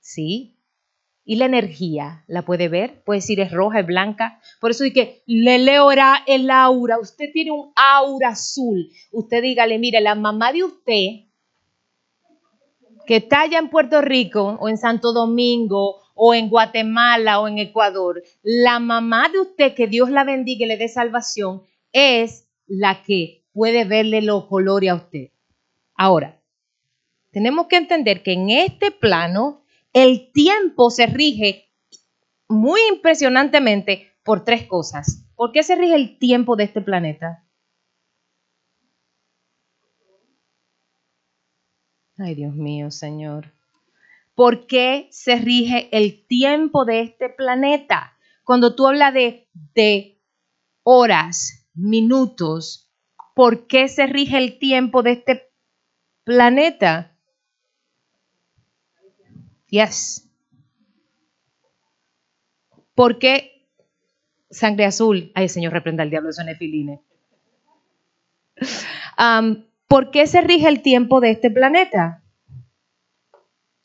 sí, 0.00 0.58
y 1.24 1.36
la 1.36 1.46
energía, 1.46 2.24
¿la 2.26 2.42
puede 2.42 2.68
ver? 2.68 3.04
Puede 3.04 3.18
decir 3.18 3.40
es 3.40 3.52
roja, 3.52 3.80
es 3.80 3.86
blanca. 3.86 4.40
Por 4.60 4.72
eso 4.72 4.84
que 4.92 5.22
le 5.26 5.58
leo 5.58 5.92
era 5.92 6.22
el 6.26 6.50
aura. 6.50 6.98
Usted 6.98 7.30
tiene 7.32 7.52
un 7.52 7.72
aura 7.76 8.30
azul. 8.30 8.90
Usted 9.12 9.40
dígale, 9.42 9.78
mire, 9.78 10.00
la 10.00 10.16
mamá 10.16 10.52
de 10.52 10.64
usted, 10.64 11.06
que 13.06 13.16
está 13.16 13.42
allá 13.42 13.58
en 13.58 13.70
Puerto 13.70 14.00
Rico 14.00 14.58
o 14.60 14.68
en 14.68 14.78
Santo 14.78 15.12
Domingo 15.12 16.00
o 16.14 16.34
en 16.34 16.48
Guatemala 16.48 17.40
o 17.40 17.48
en 17.48 17.58
Ecuador, 17.58 18.22
la 18.42 18.78
mamá 18.78 19.28
de 19.28 19.40
usted, 19.40 19.74
que 19.74 19.86
Dios 19.86 20.10
la 20.10 20.24
bendiga 20.24 20.64
y 20.64 20.68
le 20.68 20.76
dé 20.76 20.88
salvación, 20.88 21.62
es 21.92 22.48
la 22.66 23.02
que 23.02 23.41
puede 23.52 23.84
verle 23.84 24.22
los 24.22 24.46
colores 24.46 24.90
a 24.90 24.94
usted. 24.94 25.30
Ahora, 25.94 26.40
tenemos 27.30 27.66
que 27.66 27.76
entender 27.76 28.22
que 28.22 28.32
en 28.32 28.50
este 28.50 28.90
plano 28.90 29.64
el 29.92 30.32
tiempo 30.32 30.90
se 30.90 31.06
rige 31.06 31.70
muy 32.48 32.80
impresionantemente 32.90 34.12
por 34.24 34.44
tres 34.44 34.66
cosas. 34.66 35.26
¿Por 35.34 35.52
qué 35.52 35.62
se 35.62 35.76
rige 35.76 35.94
el 35.94 36.18
tiempo 36.18 36.56
de 36.56 36.64
este 36.64 36.80
planeta? 36.80 37.44
Ay, 42.18 42.34
Dios 42.34 42.54
mío, 42.54 42.90
Señor. 42.90 43.52
¿Por 44.34 44.66
qué 44.66 45.08
se 45.10 45.36
rige 45.36 45.88
el 45.96 46.26
tiempo 46.26 46.84
de 46.84 47.00
este 47.00 47.28
planeta? 47.28 48.16
Cuando 48.44 48.74
tú 48.74 48.86
hablas 48.86 49.12
de, 49.14 49.48
de 49.74 50.20
horas, 50.82 51.66
minutos, 51.74 52.91
¿por 53.34 53.66
qué 53.66 53.88
se 53.88 54.06
rige 54.06 54.38
el 54.38 54.58
tiempo 54.58 55.02
de 55.02 55.12
este 55.12 55.50
planeta? 56.24 57.16
Yes. 59.68 60.28
¿Por 62.94 63.18
qué 63.18 63.66
sangre 64.50 64.84
azul? 64.84 65.32
Ay, 65.34 65.48
Señor, 65.48 65.72
reprenda 65.72 66.02
al 66.02 66.10
diablo, 66.10 66.30
eso 66.30 66.44
nefiline. 66.44 67.00
Um, 69.18 69.64
¿Por 69.88 70.10
qué 70.10 70.26
se 70.26 70.40
rige 70.40 70.68
el 70.68 70.82
tiempo 70.82 71.20
de 71.20 71.30
este 71.30 71.50
planeta? 71.50 72.22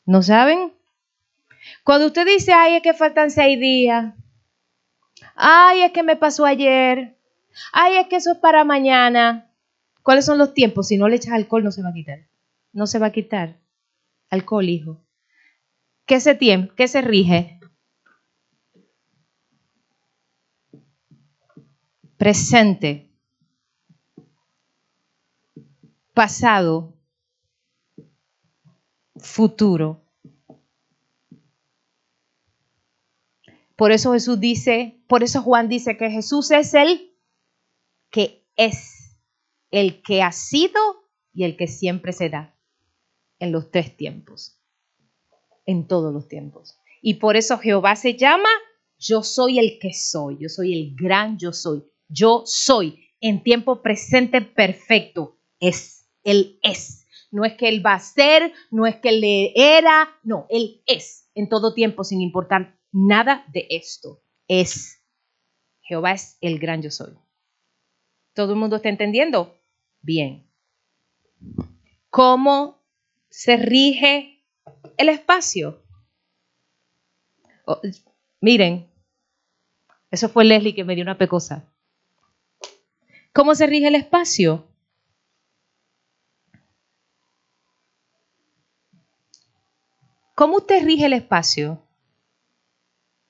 ¿No 0.06 0.22
saben? 0.22 0.72
Cuando 1.84 2.06
usted 2.06 2.26
dice, 2.26 2.52
ay, 2.52 2.76
es 2.76 2.82
que 2.82 2.94
faltan 2.94 3.30
seis 3.30 3.60
días. 3.60 4.14
Ay, 5.34 5.82
es 5.82 5.92
que 5.92 6.02
me 6.02 6.16
pasó 6.16 6.46
ayer. 6.46 7.17
Ay, 7.72 7.96
es 7.98 8.06
que 8.08 8.16
eso 8.16 8.32
es 8.32 8.38
para 8.38 8.64
mañana. 8.64 9.50
¿Cuáles 10.02 10.24
son 10.24 10.38
los 10.38 10.54
tiempos? 10.54 10.88
Si 10.88 10.96
no 10.96 11.08
le 11.08 11.16
echas 11.16 11.34
alcohol, 11.34 11.64
no 11.64 11.70
se 11.70 11.82
va 11.82 11.90
a 11.90 11.94
quitar. 11.94 12.28
No 12.72 12.86
se 12.86 12.98
va 12.98 13.06
a 13.06 13.12
quitar. 13.12 13.58
Alcohol, 14.30 14.68
hijo. 14.68 15.04
¿Qué 16.06 16.20
se 16.20 16.34
tiene? 16.34 16.70
¿Qué 16.76 16.88
se 16.88 17.02
rige? 17.02 17.60
Presente, 22.16 23.08
pasado, 26.14 26.94
futuro. 29.16 30.02
Por 33.76 33.92
eso 33.92 34.14
Jesús 34.14 34.40
dice, 34.40 35.00
por 35.06 35.22
eso 35.22 35.42
Juan 35.42 35.68
dice 35.68 35.96
que 35.96 36.10
Jesús 36.10 36.50
es 36.50 36.74
el 36.74 37.07
que 38.10 38.46
es, 38.56 39.18
el 39.70 40.02
que 40.02 40.22
ha 40.22 40.32
sido 40.32 40.80
y 41.32 41.44
el 41.44 41.56
que 41.56 41.66
siempre 41.66 42.12
será 42.12 42.56
en 43.38 43.52
los 43.52 43.70
tres 43.70 43.96
tiempos 43.96 44.58
en 45.68 45.86
todos 45.86 46.12
los 46.12 46.26
tiempos. 46.28 46.78
Y 47.02 47.14
por 47.14 47.36
eso 47.36 47.58
Jehová 47.58 47.94
se 47.94 48.16
llama 48.16 48.48
yo 48.98 49.22
soy 49.22 49.60
el 49.60 49.78
que 49.78 49.92
soy, 49.92 50.38
yo 50.40 50.48
soy 50.48 50.72
el 50.72 50.96
gran 50.96 51.38
yo 51.38 51.52
soy, 51.52 51.84
yo 52.08 52.42
soy 52.46 53.06
en 53.20 53.42
tiempo 53.42 53.82
presente 53.82 54.40
perfecto, 54.40 55.38
es, 55.60 56.08
él 56.24 56.58
es. 56.62 57.04
No 57.30 57.44
es 57.44 57.52
que 57.58 57.68
él 57.68 57.84
va 57.84 57.94
a 57.94 58.00
ser, 58.00 58.54
no 58.70 58.86
es 58.86 58.96
que 58.96 59.10
él 59.10 59.52
era, 59.54 60.08
no, 60.22 60.46
él 60.48 60.82
es 60.86 61.28
en 61.34 61.50
todo 61.50 61.74
tiempo 61.74 62.02
sin 62.02 62.22
importar 62.22 62.78
nada 62.90 63.44
de 63.52 63.66
esto. 63.68 64.22
Es. 64.48 65.04
Jehová 65.82 66.12
es 66.12 66.38
el 66.40 66.58
gran 66.58 66.80
yo 66.80 66.90
soy. 66.90 67.12
¿Todo 68.38 68.52
el 68.52 68.58
mundo 68.60 68.76
está 68.76 68.88
entendiendo? 68.88 69.58
Bien. 70.00 70.48
¿Cómo 72.08 72.80
se 73.28 73.56
rige 73.56 74.44
el 74.96 75.08
espacio. 75.08 75.82
Oh, 77.66 77.80
miren, 78.40 78.88
eso 80.12 80.28
fue 80.28 80.44
Leslie 80.44 80.72
que 80.72 80.84
me 80.84 80.94
dio 80.94 81.02
una 81.02 81.18
pecosa. 81.18 81.68
¿Cómo 83.32 83.56
se 83.56 83.66
rige 83.66 83.88
el 83.88 83.96
espacio? 83.96 84.68
¿Cómo 90.36 90.58
usted 90.58 90.84
rige 90.84 91.06
el 91.06 91.14
espacio? 91.14 91.82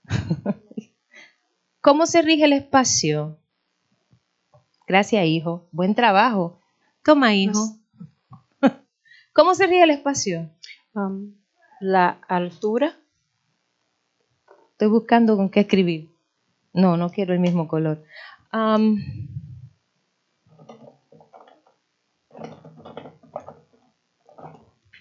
¿Cómo 1.81 2.05
se 2.05 2.21
rige 2.21 2.45
el 2.45 2.53
espacio? 2.53 3.39
Gracias, 4.89 5.27
hijo. 5.27 5.69
Buen 5.71 5.95
trabajo. 5.95 6.59
Toma, 7.05 7.35
hijo. 7.35 7.77
¿Cómo 9.35 9.55
se 9.55 9.67
rige 9.67 9.83
el 9.83 9.91
espacio? 9.91 10.51
Um, 10.95 11.35
la 11.79 12.19
altura. 12.27 12.99
Estoy 14.73 14.89
buscando 14.89 15.37
con 15.37 15.51
qué 15.51 15.61
escribir. 15.61 16.09
No, 16.73 16.97
no 16.97 17.11
quiero 17.11 17.35
el 17.35 17.41
mismo 17.41 17.69
color. 17.69 18.03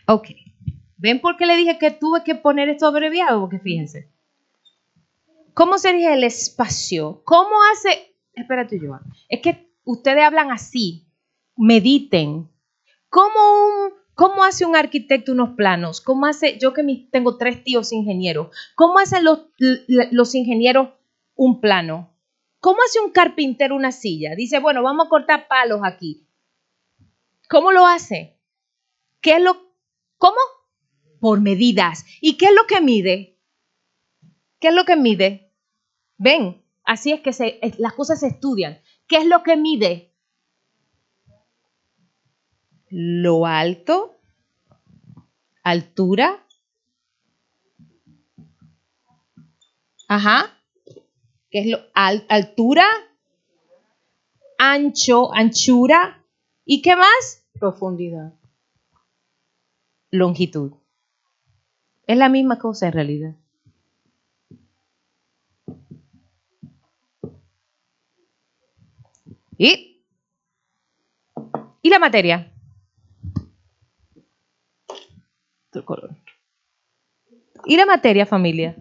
ok. 0.07 0.27
¿Ven 0.97 1.21
por 1.21 1.37
qué 1.37 1.45
le 1.45 1.55
dije 1.55 1.77
que 1.77 1.91
tuve 1.91 2.23
que 2.25 2.35
poner 2.35 2.67
esto 2.67 2.87
abreviado? 2.87 3.39
Porque 3.39 3.59
fíjense. 3.59 4.09
¿Cómo 5.53 5.77
se 5.77 5.93
dice 5.93 6.13
el 6.13 6.25
espacio? 6.25 7.21
¿Cómo 7.23 7.55
hace? 7.71 8.15
Espérate, 8.33 8.79
Joan. 8.79 9.01
Es 9.29 9.41
que 9.41 9.66
ustedes 9.87 10.23
hablan 10.23 10.51
así. 10.51 11.07
Mediten. 11.55 12.51
¿Cómo, 13.09 13.39
un, 13.39 13.93
¿Cómo 14.13 14.43
hace 14.43 14.65
un 14.65 14.75
arquitecto 14.75 15.31
unos 15.31 15.55
planos? 15.55 16.01
¿Cómo 16.01 16.25
hace, 16.25 16.59
yo 16.59 16.73
que 16.73 17.07
tengo 17.11 17.37
tres 17.37 17.63
tíos 17.63 17.91
ingenieros, 17.91 18.55
¿cómo 18.75 18.99
hacen 18.99 19.23
los, 19.23 20.35
ingenieros 20.35 20.89
un 21.35 21.61
plano? 21.61 22.13
¿Cómo 22.59 22.79
hace 22.85 22.99
un 22.99 23.11
carpintero 23.11 23.75
una 23.75 23.91
silla? 23.91 24.35
Dice, 24.35 24.59
bueno, 24.59 24.83
vamos 24.83 25.07
a 25.07 25.09
cortar 25.09 25.47
palos 25.47 25.81
aquí. 25.83 26.27
¿Cómo 27.49 27.71
lo 27.71 27.87
hace? 27.87 28.37
¿Qué 29.21 29.37
es 29.37 29.41
lo, 29.41 29.71
cómo? 30.17 30.37
Por 31.19 31.39
medidas. 31.39 32.05
¿Y 32.19 32.37
qué 32.37 32.47
es 32.47 32.53
lo 32.53 32.67
que 32.67 32.81
mide? 32.81 33.39
¿Qué 34.59 34.67
es 34.67 34.73
lo 34.73 34.83
que 34.83 34.95
mide? 34.95 35.53
Ven, 36.17 36.63
así 36.83 37.13
es 37.13 37.21
que 37.21 37.59
las 37.77 37.93
cosas 37.93 38.19
se 38.19 38.27
estudian. 38.27 38.81
¿Qué 39.07 39.17
es 39.17 39.25
lo 39.25 39.41
que 39.43 39.55
mide? 39.55 40.13
Lo 42.89 43.45
alto, 43.45 44.15
altura. 45.63 46.45
Ajá. 50.07 50.53
¿Qué 51.49 51.59
es 51.59 51.67
lo 51.67 51.79
altura? 51.93 52.85
Ancho, 54.57 55.33
anchura. 55.33 56.23
¿Y 56.65 56.81
qué 56.81 56.95
más? 56.95 57.45
Profundidad. 57.59 58.33
Longitud. 60.11 60.73
Es 62.05 62.17
la 62.17 62.29
misma 62.29 62.59
cosa 62.59 62.87
en 62.87 62.93
realidad. 62.93 63.35
¿Y? 69.57 70.05
¿Y 71.81 71.89
la 71.89 71.99
materia? 71.99 72.53
¿Y 77.65 77.75
la 77.75 77.85
materia, 77.85 78.25
familia? 78.25 78.75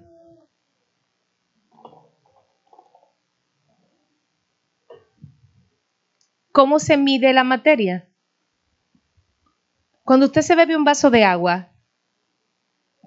¿Cómo 6.53 6.79
se 6.79 6.97
mide 6.97 7.33
la 7.33 7.45
materia? 7.45 8.09
Cuando 10.05 10.27
usted 10.27 10.43
se 10.43 10.55
bebe 10.55 10.77
un 10.77 10.85
vaso 10.85 11.11
de 11.11 11.25
agua, 11.25 11.73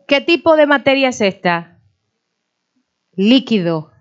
¿qué 0.08 0.22
tipo 0.22 0.56
de 0.56 0.68
materia 0.68 1.10
es 1.10 1.22
esta? 1.22 1.82
Líquido. 3.14 3.92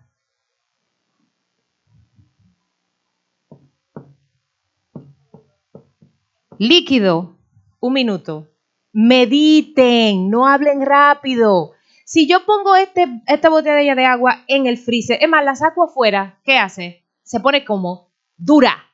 Líquido. 6.59 7.37
Un 7.81 7.93
minuto. 7.93 8.49
Mediten, 8.93 10.29
no 10.29 10.49
hablen 10.49 10.85
rápido. 10.85 11.73
Si 12.05 12.27
yo 12.27 12.45
pongo 12.45 12.75
este, 12.75 13.07
esta 13.27 13.49
botella 13.49 13.95
de 13.95 14.05
agua 14.05 14.45
en 14.49 14.67
el 14.67 14.77
freezer, 14.77 15.19
es 15.23 15.29
más, 15.29 15.45
la 15.45 15.55
saco 15.55 15.85
afuera, 15.85 16.41
¿qué 16.43 16.59
hace? 16.59 17.05
Se 17.23 17.39
pone 17.39 17.65
como 17.65 18.11
dura. 18.37 18.85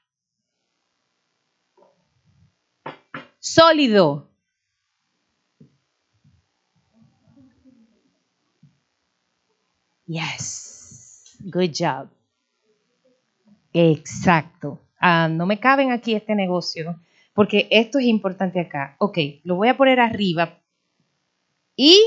Sólido. 3.39 4.29
Yes. 10.07 11.39
Good 11.41 11.71
job. 11.79 12.09
Exacto. 13.73 14.81
Ah, 15.01 15.29
no 15.29 15.47
me 15.47 15.59
caben 15.59 15.93
aquí 15.93 16.15
este 16.15 16.35
negocio 16.35 17.01
porque 17.35 17.67
esto 17.71 17.99
es 17.99 18.07
importante 18.07 18.61
acá. 18.61 18.97
Ok, 18.99 19.19
lo 19.43 19.57
voy 19.57 19.69
a 19.69 19.77
poner 19.77 20.01
arriba. 20.01 20.63
Y 21.77 22.01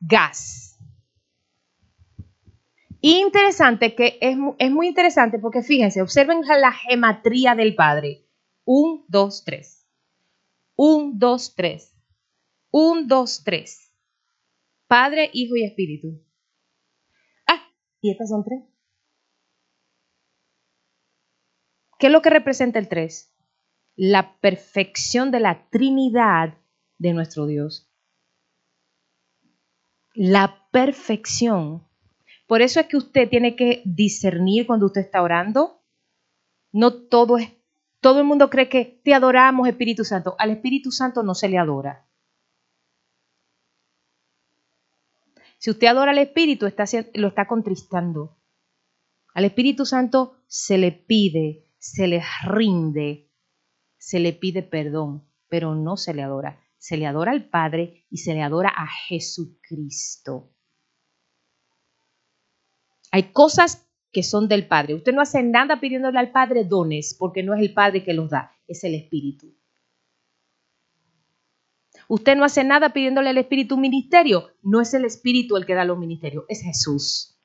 gas. 0.00 0.78
Interesante 3.00 3.94
que 3.94 4.16
es, 4.20 4.70
muy 4.70 4.88
interesante 4.88 5.38
porque 5.38 5.62
fíjense, 5.62 6.00
observen 6.00 6.40
la 6.40 6.72
gematría 6.72 7.54
del 7.54 7.74
Padre. 7.74 8.26
Un, 8.64 9.04
dos, 9.08 9.44
tres. 9.44 9.86
Un, 10.76 11.18
dos, 11.18 11.54
tres. 11.54 11.94
Un, 12.70 13.08
dos, 13.08 13.42
tres. 13.44 13.92
Padre, 14.86 15.28
Hijo 15.32 15.56
y 15.56 15.64
Espíritu. 15.64 16.24
Ah, 17.46 17.60
y 18.00 18.10
estas 18.10 18.30
son 18.30 18.44
tres. 18.44 18.62
¿Qué 21.98 22.06
es 22.06 22.12
lo 22.12 22.22
que 22.22 22.30
representa 22.30 22.78
el 22.78 22.88
tres? 22.88 23.33
La 23.96 24.36
perfección 24.40 25.30
de 25.30 25.40
la 25.40 25.68
Trinidad 25.70 26.54
de 26.98 27.12
nuestro 27.12 27.46
Dios. 27.46 27.88
La 30.14 30.68
perfección. 30.70 31.86
Por 32.46 32.62
eso 32.62 32.80
es 32.80 32.86
que 32.86 32.96
usted 32.96 33.28
tiene 33.28 33.56
que 33.56 33.82
discernir 33.84 34.66
cuando 34.66 34.86
usted 34.86 35.00
está 35.00 35.22
orando. 35.22 35.82
No 36.72 36.92
todo 36.92 37.38
es, 37.38 37.52
todo 38.00 38.18
el 38.18 38.26
mundo 38.26 38.50
cree 38.50 38.68
que 38.68 39.00
te 39.02 39.14
adoramos 39.14 39.68
Espíritu 39.68 40.04
Santo. 40.04 40.34
Al 40.38 40.50
Espíritu 40.50 40.90
Santo 40.90 41.22
no 41.22 41.34
se 41.34 41.48
le 41.48 41.58
adora. 41.58 42.06
Si 45.58 45.70
usted 45.70 45.86
adora 45.86 46.10
al 46.10 46.18
Espíritu, 46.18 46.66
está, 46.66 46.84
lo 47.14 47.28
está 47.28 47.46
contristando. 47.46 48.36
Al 49.32 49.46
Espíritu 49.46 49.86
Santo 49.86 50.36
se 50.46 50.76
le 50.76 50.92
pide, 50.92 51.64
se 51.78 52.06
le 52.06 52.22
rinde, 52.44 53.23
se 54.04 54.20
le 54.20 54.34
pide 54.34 54.62
perdón, 54.62 55.26
pero 55.48 55.74
no 55.74 55.96
se 55.96 56.12
le 56.12 56.22
adora. 56.22 56.60
Se 56.76 56.98
le 56.98 57.06
adora 57.06 57.32
al 57.32 57.48
Padre 57.48 58.04
y 58.10 58.18
se 58.18 58.34
le 58.34 58.42
adora 58.42 58.68
a 58.68 58.86
Jesucristo. 58.86 60.52
Hay 63.10 63.32
cosas 63.32 63.88
que 64.12 64.22
son 64.22 64.46
del 64.46 64.68
Padre. 64.68 64.94
Usted 64.94 65.14
no 65.14 65.22
hace 65.22 65.42
nada 65.42 65.80
pidiéndole 65.80 66.18
al 66.18 66.32
Padre 66.32 66.64
dones, 66.64 67.16
porque 67.18 67.42
no 67.42 67.54
es 67.54 67.62
el 67.62 67.72
Padre 67.72 68.04
que 68.04 68.12
los 68.12 68.28
da, 68.28 68.52
es 68.68 68.84
el 68.84 68.94
Espíritu. 68.94 69.56
Usted 72.06 72.36
no 72.36 72.44
hace 72.44 72.62
nada 72.62 72.92
pidiéndole 72.92 73.30
al 73.30 73.38
Espíritu 73.38 73.76
un 73.76 73.80
ministerio, 73.80 74.50
no 74.60 74.82
es 74.82 74.92
el 74.92 75.06
Espíritu 75.06 75.56
el 75.56 75.64
que 75.64 75.72
da 75.72 75.86
los 75.86 75.96
ministerios, 75.96 76.44
es 76.48 76.60
Jesús. 76.60 77.40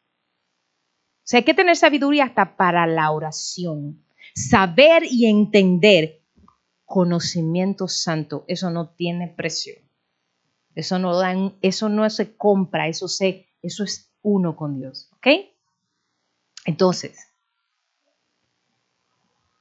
O 1.19 1.23
sea, 1.23 1.37
hay 1.37 1.45
que 1.45 1.53
tener 1.53 1.77
sabiduría 1.77 2.25
hasta 2.25 2.57
para 2.57 2.85
la 2.85 3.11
oración. 3.11 4.03
Saber 4.35 5.03
y 5.09 5.27
entender 5.27 6.18
conocimiento 6.89 7.87
santo, 7.87 8.45
eso 8.47 8.71
no 8.71 8.89
tiene 8.89 9.27
precio. 9.27 9.75
Eso 10.73 10.97
no, 10.97 11.15
da, 11.15 11.35
eso 11.61 11.87
no 11.87 12.09
se 12.09 12.35
compra, 12.35 12.87
eso, 12.87 13.07
se, 13.07 13.47
eso 13.61 13.83
es 13.83 14.11
uno 14.23 14.55
con 14.55 14.79
Dios. 14.79 15.07
¿Ok? 15.13 15.27
Entonces, 16.65 17.27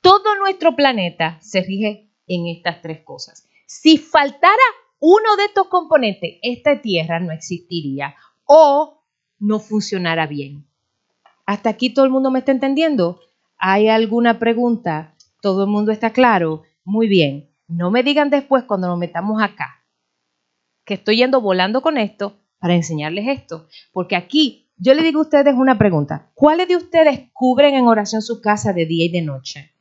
todo 0.01 0.37
nuestro 0.37 0.75
planeta 0.75 1.39
se 1.43 1.61
rige 1.61 2.11
en 2.27 2.47
estas 2.47 2.81
tres 2.81 3.05
cosas. 3.05 3.47
Si 3.67 3.99
faltara 3.99 4.57
uno 4.99 5.37
de 5.37 5.45
estos 5.45 5.69
componentes, 5.69 6.39
esta 6.41 6.81
Tierra 6.81 7.21
no 7.21 7.33
existiría 7.33 8.15
o 8.47 9.03
no 9.39 9.59
funcionara 9.61 10.27
bien. 10.27 10.67
¿Hasta 11.45 11.69
aquí 11.69 11.91
todo 11.91 12.07
el 12.07 12.11
mundo 12.11 12.31
me 12.31 12.39
está 12.39 12.53
entendiendo? 12.53 13.21
¿Hay 13.59 13.89
alguna 13.89 14.39
pregunta? 14.39 15.15
¿Todo 15.43 15.65
el 15.65 15.71
mundo 15.71 15.93
está 15.93 16.11
claro? 16.11 16.63
Muy 16.89 17.07
bien, 17.07 17.51
no 17.67 17.91
me 17.91 18.03
digan 18.03 18.31
después 18.31 18.65
cuando 18.65 18.87
nos 18.87 18.99
metamos 18.99 19.43
acá 19.43 19.85
que 20.87 20.95
estoy 20.95 21.19
yendo 21.19 21.43
volando 21.43 21.83
con 21.83 21.99
esto 21.99 22.41
para 22.59 22.75
enseñarles 22.75 23.29
esto, 23.29 23.69
porque 23.93 24.17
aquí 24.17 24.71
yo 24.79 24.95
le 24.95 25.03
digo 25.03 25.19
a 25.19 25.25
ustedes 25.25 25.53
una 25.55 25.77
pregunta. 25.77 26.31
¿Cuáles 26.33 26.67
de 26.67 26.77
ustedes 26.77 27.29
cubren 27.35 27.75
en 27.75 27.87
oración 27.87 28.23
su 28.23 28.41
casa 28.41 28.73
de 28.73 28.87
día 28.87 29.05
y 29.05 29.11
de 29.11 29.21
noche? 29.21 29.75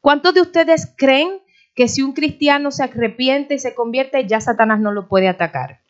¿Cuántos 0.00 0.34
de 0.34 0.40
ustedes 0.40 0.92
creen 0.96 1.30
que 1.76 1.86
si 1.86 2.02
un 2.02 2.12
cristiano 2.12 2.72
se 2.72 2.82
arrepiente 2.82 3.54
y 3.54 3.60
se 3.60 3.76
convierte, 3.76 4.26
ya 4.26 4.40
Satanás 4.40 4.80
no 4.80 4.90
lo 4.90 5.06
puede 5.06 5.28
atacar? 5.28 5.82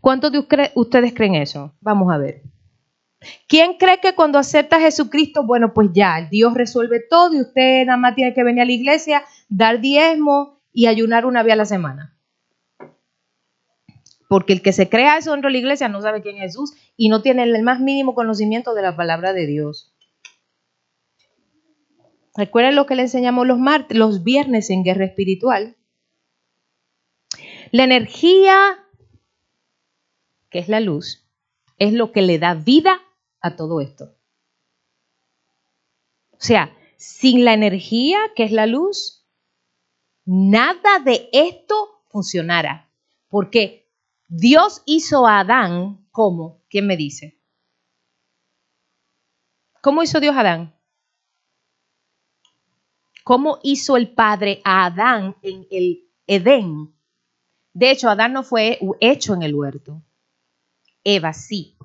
¿Cuántos 0.00 0.32
de 0.32 0.46
ustedes 0.76 1.12
creen 1.12 1.34
eso? 1.34 1.74
Vamos 1.82 2.10
a 2.10 2.16
ver. 2.16 2.40
¿Quién 3.46 3.76
cree 3.76 4.00
que 4.00 4.14
cuando 4.14 4.38
acepta 4.38 4.76
a 4.76 4.80
Jesucristo, 4.80 5.44
bueno, 5.44 5.74
pues 5.74 5.90
ya, 5.92 6.26
Dios 6.30 6.54
resuelve 6.54 7.00
todo 7.00 7.34
y 7.34 7.42
usted 7.42 7.84
nada 7.84 7.98
más 7.98 8.14
tiene 8.14 8.32
que 8.32 8.44
venir 8.44 8.62
a 8.62 8.64
la 8.66 8.72
iglesia, 8.72 9.24
dar 9.48 9.80
diezmo 9.80 10.60
y 10.72 10.86
ayunar 10.86 11.26
una 11.26 11.42
vez 11.42 11.52
a 11.52 11.56
la 11.56 11.66
semana? 11.66 12.16
Porque 14.28 14.52
el 14.52 14.62
que 14.62 14.72
se 14.72 14.88
crea 14.88 15.18
eso 15.18 15.32
dentro 15.32 15.48
de 15.48 15.52
la 15.52 15.58
iglesia 15.58 15.88
no 15.88 16.00
sabe 16.00 16.22
quién 16.22 16.36
es 16.36 16.52
Jesús 16.52 16.72
y 16.96 17.08
no 17.08 17.20
tiene 17.20 17.42
el 17.42 17.62
más 17.62 17.80
mínimo 17.80 18.14
conocimiento 18.14 18.74
de 18.74 18.82
la 18.82 18.96
palabra 18.96 19.32
de 19.32 19.46
Dios. 19.46 19.92
Recuerden 22.36 22.76
lo 22.76 22.86
que 22.86 22.94
le 22.94 23.02
enseñamos 23.02 23.46
los, 23.46 23.58
martes, 23.58 23.98
los 23.98 24.22
viernes 24.22 24.70
en 24.70 24.84
guerra 24.84 25.04
espiritual. 25.04 25.76
La 27.72 27.84
energía, 27.84 28.56
que 30.48 30.60
es 30.60 30.68
la 30.68 30.80
luz, 30.80 31.26
es 31.76 31.92
lo 31.92 32.12
que 32.12 32.22
le 32.22 32.38
da 32.38 32.54
vida 32.54 33.00
a 33.40 33.56
todo 33.56 33.80
esto. 33.80 34.16
O 36.32 36.40
sea, 36.42 36.76
sin 36.96 37.44
la 37.44 37.54
energía, 37.54 38.18
que 38.34 38.44
es 38.44 38.52
la 38.52 38.66
luz, 38.66 39.26
nada 40.24 40.98
de 41.04 41.28
esto 41.32 42.04
funcionara. 42.08 42.90
Porque 43.28 43.90
Dios 44.26 44.82
hizo 44.86 45.26
a 45.26 45.40
Adán 45.40 46.06
como, 46.10 46.62
¿quién 46.68 46.86
me 46.86 46.96
dice? 46.96 47.40
¿Cómo 49.82 50.02
hizo 50.02 50.20
Dios 50.20 50.36
a 50.36 50.40
Adán? 50.40 50.76
¿Cómo 53.24 53.60
hizo 53.62 53.96
el 53.96 54.12
Padre 54.12 54.60
a 54.64 54.86
Adán 54.86 55.36
en 55.42 55.66
el 55.70 56.10
Edén? 56.26 56.94
De 57.72 57.90
hecho, 57.90 58.10
Adán 58.10 58.32
no 58.32 58.42
fue 58.42 58.78
hecho 59.00 59.34
en 59.34 59.42
el 59.42 59.54
huerto. 59.54 60.02
Eva 61.04 61.32
sí. 61.32 61.78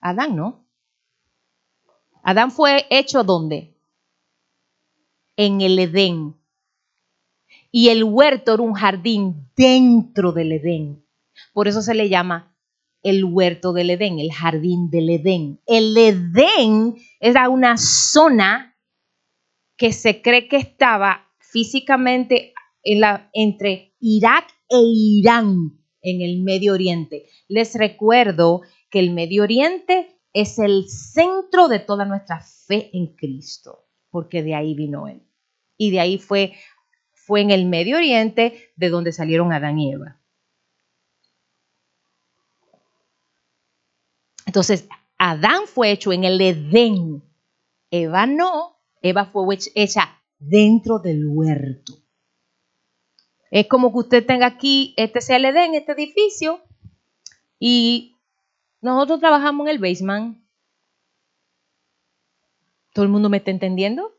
Adán 0.00 0.36
no. 0.36 0.67
Adán 2.28 2.50
fue 2.50 2.86
hecho 2.90 3.24
¿dónde? 3.24 3.74
En 5.34 5.62
el 5.62 5.78
Edén. 5.78 6.36
Y 7.72 7.88
el 7.88 8.04
huerto 8.04 8.52
era 8.52 8.62
un 8.62 8.74
jardín 8.74 9.48
dentro 9.56 10.32
del 10.32 10.52
Edén. 10.52 11.02
Por 11.54 11.68
eso 11.68 11.80
se 11.80 11.94
le 11.94 12.10
llama 12.10 12.54
el 13.02 13.24
huerto 13.24 13.72
del 13.72 13.88
Edén, 13.88 14.18
el 14.18 14.30
jardín 14.30 14.90
del 14.90 15.08
Edén. 15.08 15.62
El 15.64 15.96
Edén 15.96 16.96
era 17.18 17.48
una 17.48 17.78
zona 17.78 18.76
que 19.78 19.94
se 19.94 20.20
cree 20.20 20.48
que 20.48 20.58
estaba 20.58 21.30
físicamente 21.38 22.52
entre 23.32 23.94
Irak 24.00 24.54
e 24.68 24.82
Irán 24.82 25.80
en 26.02 26.20
el 26.20 26.42
Medio 26.42 26.74
Oriente. 26.74 27.24
Les 27.48 27.74
recuerdo 27.74 28.60
que 28.90 28.98
el 28.98 29.12
Medio 29.14 29.44
Oriente 29.44 30.17
es 30.32 30.58
el 30.58 30.88
centro 30.88 31.68
de 31.68 31.78
toda 31.80 32.04
nuestra 32.04 32.40
fe 32.40 32.90
en 32.92 33.14
Cristo, 33.16 33.86
porque 34.10 34.42
de 34.42 34.54
ahí 34.54 34.74
vino 34.74 35.08
Él. 35.08 35.22
Y 35.76 35.90
de 35.90 36.00
ahí 36.00 36.18
fue, 36.18 36.54
fue 37.12 37.40
en 37.40 37.50
el 37.50 37.66
Medio 37.66 37.96
Oriente 37.96 38.72
de 38.76 38.88
donde 38.88 39.12
salieron 39.12 39.52
Adán 39.52 39.78
y 39.78 39.92
Eva. 39.92 40.20
Entonces, 44.46 44.88
Adán 45.18 45.66
fue 45.66 45.90
hecho 45.90 46.12
en 46.12 46.24
el 46.24 46.40
Edén. 46.40 47.22
Eva 47.90 48.26
no. 48.26 48.76
Eva 49.02 49.26
fue 49.26 49.58
hecha 49.74 50.20
dentro 50.38 50.98
del 50.98 51.26
huerto. 51.26 51.94
Es 53.50 53.66
como 53.66 53.92
que 53.92 53.98
usted 53.98 54.26
tenga 54.26 54.46
aquí, 54.46 54.94
este 54.96 55.20
sea 55.20 55.36
el 55.36 55.46
Edén, 55.46 55.74
este 55.74 55.92
edificio, 55.92 56.60
y 57.58 58.17
nosotros 58.80 59.20
trabajamos 59.20 59.66
en 59.66 59.72
el 59.72 59.78
basement. 59.78 60.44
¿Todo 62.92 63.04
el 63.04 63.10
mundo 63.10 63.28
me 63.28 63.38
está 63.38 63.50
entendiendo? 63.50 64.14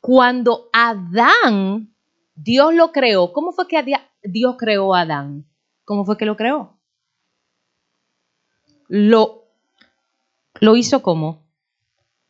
Cuando 0.00 0.68
Adán, 0.72 1.94
Dios 2.34 2.74
lo 2.74 2.92
creó, 2.92 3.32
¿cómo 3.32 3.52
fue 3.52 3.68
que 3.68 3.84
Dios 4.22 4.56
creó 4.58 4.94
a 4.94 5.02
Adán? 5.02 5.46
¿Cómo 5.84 6.04
fue 6.04 6.16
que 6.16 6.26
lo 6.26 6.36
creó? 6.36 6.80
Lo, 8.88 9.48
lo 10.60 10.76
hizo 10.76 11.02
como. 11.02 11.46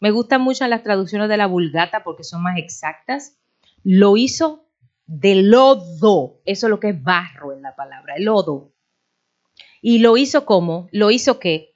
Me 0.01 0.11
gustan 0.11 0.43
mucho 0.43 0.67
las 0.67 0.83
traducciones 0.83 1.29
de 1.29 1.37
la 1.37 1.47
Vulgata 1.47 2.03
porque 2.05 2.25
son 2.25 2.43
más 2.43 2.59
exactas. 2.59 3.39
Lo 3.85 4.17
hizo 4.17 4.67
de 5.07 5.37
lodo. 5.37 6.41
Eso 6.45 6.67
es 6.67 6.71
lo 6.71 6.81
que 6.81 6.91
es 6.91 7.03
barro 7.03 7.53
en 7.53 7.63
la 7.63 7.77
palabra, 7.77 8.17
el 8.17 8.25
lodo. 8.25 8.72
Y 9.85 9.99
lo 9.99 10.17
hizo 10.17 10.47
como, 10.47 10.89
lo 10.93 11.11
hizo 11.11 11.41
qué? 11.41 11.75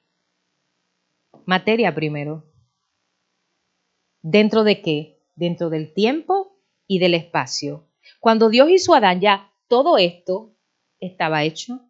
Materia 1.44 1.92
primero. 1.92 2.44
¿Dentro 4.22 4.62
de 4.62 4.80
qué? 4.80 5.20
Dentro 5.34 5.70
del 5.70 5.92
tiempo 5.92 6.56
y 6.86 7.00
del 7.00 7.14
espacio. 7.14 7.90
Cuando 8.20 8.48
Dios 8.48 8.70
hizo 8.70 8.94
a 8.94 8.98
Adán, 8.98 9.20
ya 9.20 9.52
todo 9.66 9.98
esto 9.98 10.56
estaba 11.00 11.42
hecho. 11.42 11.80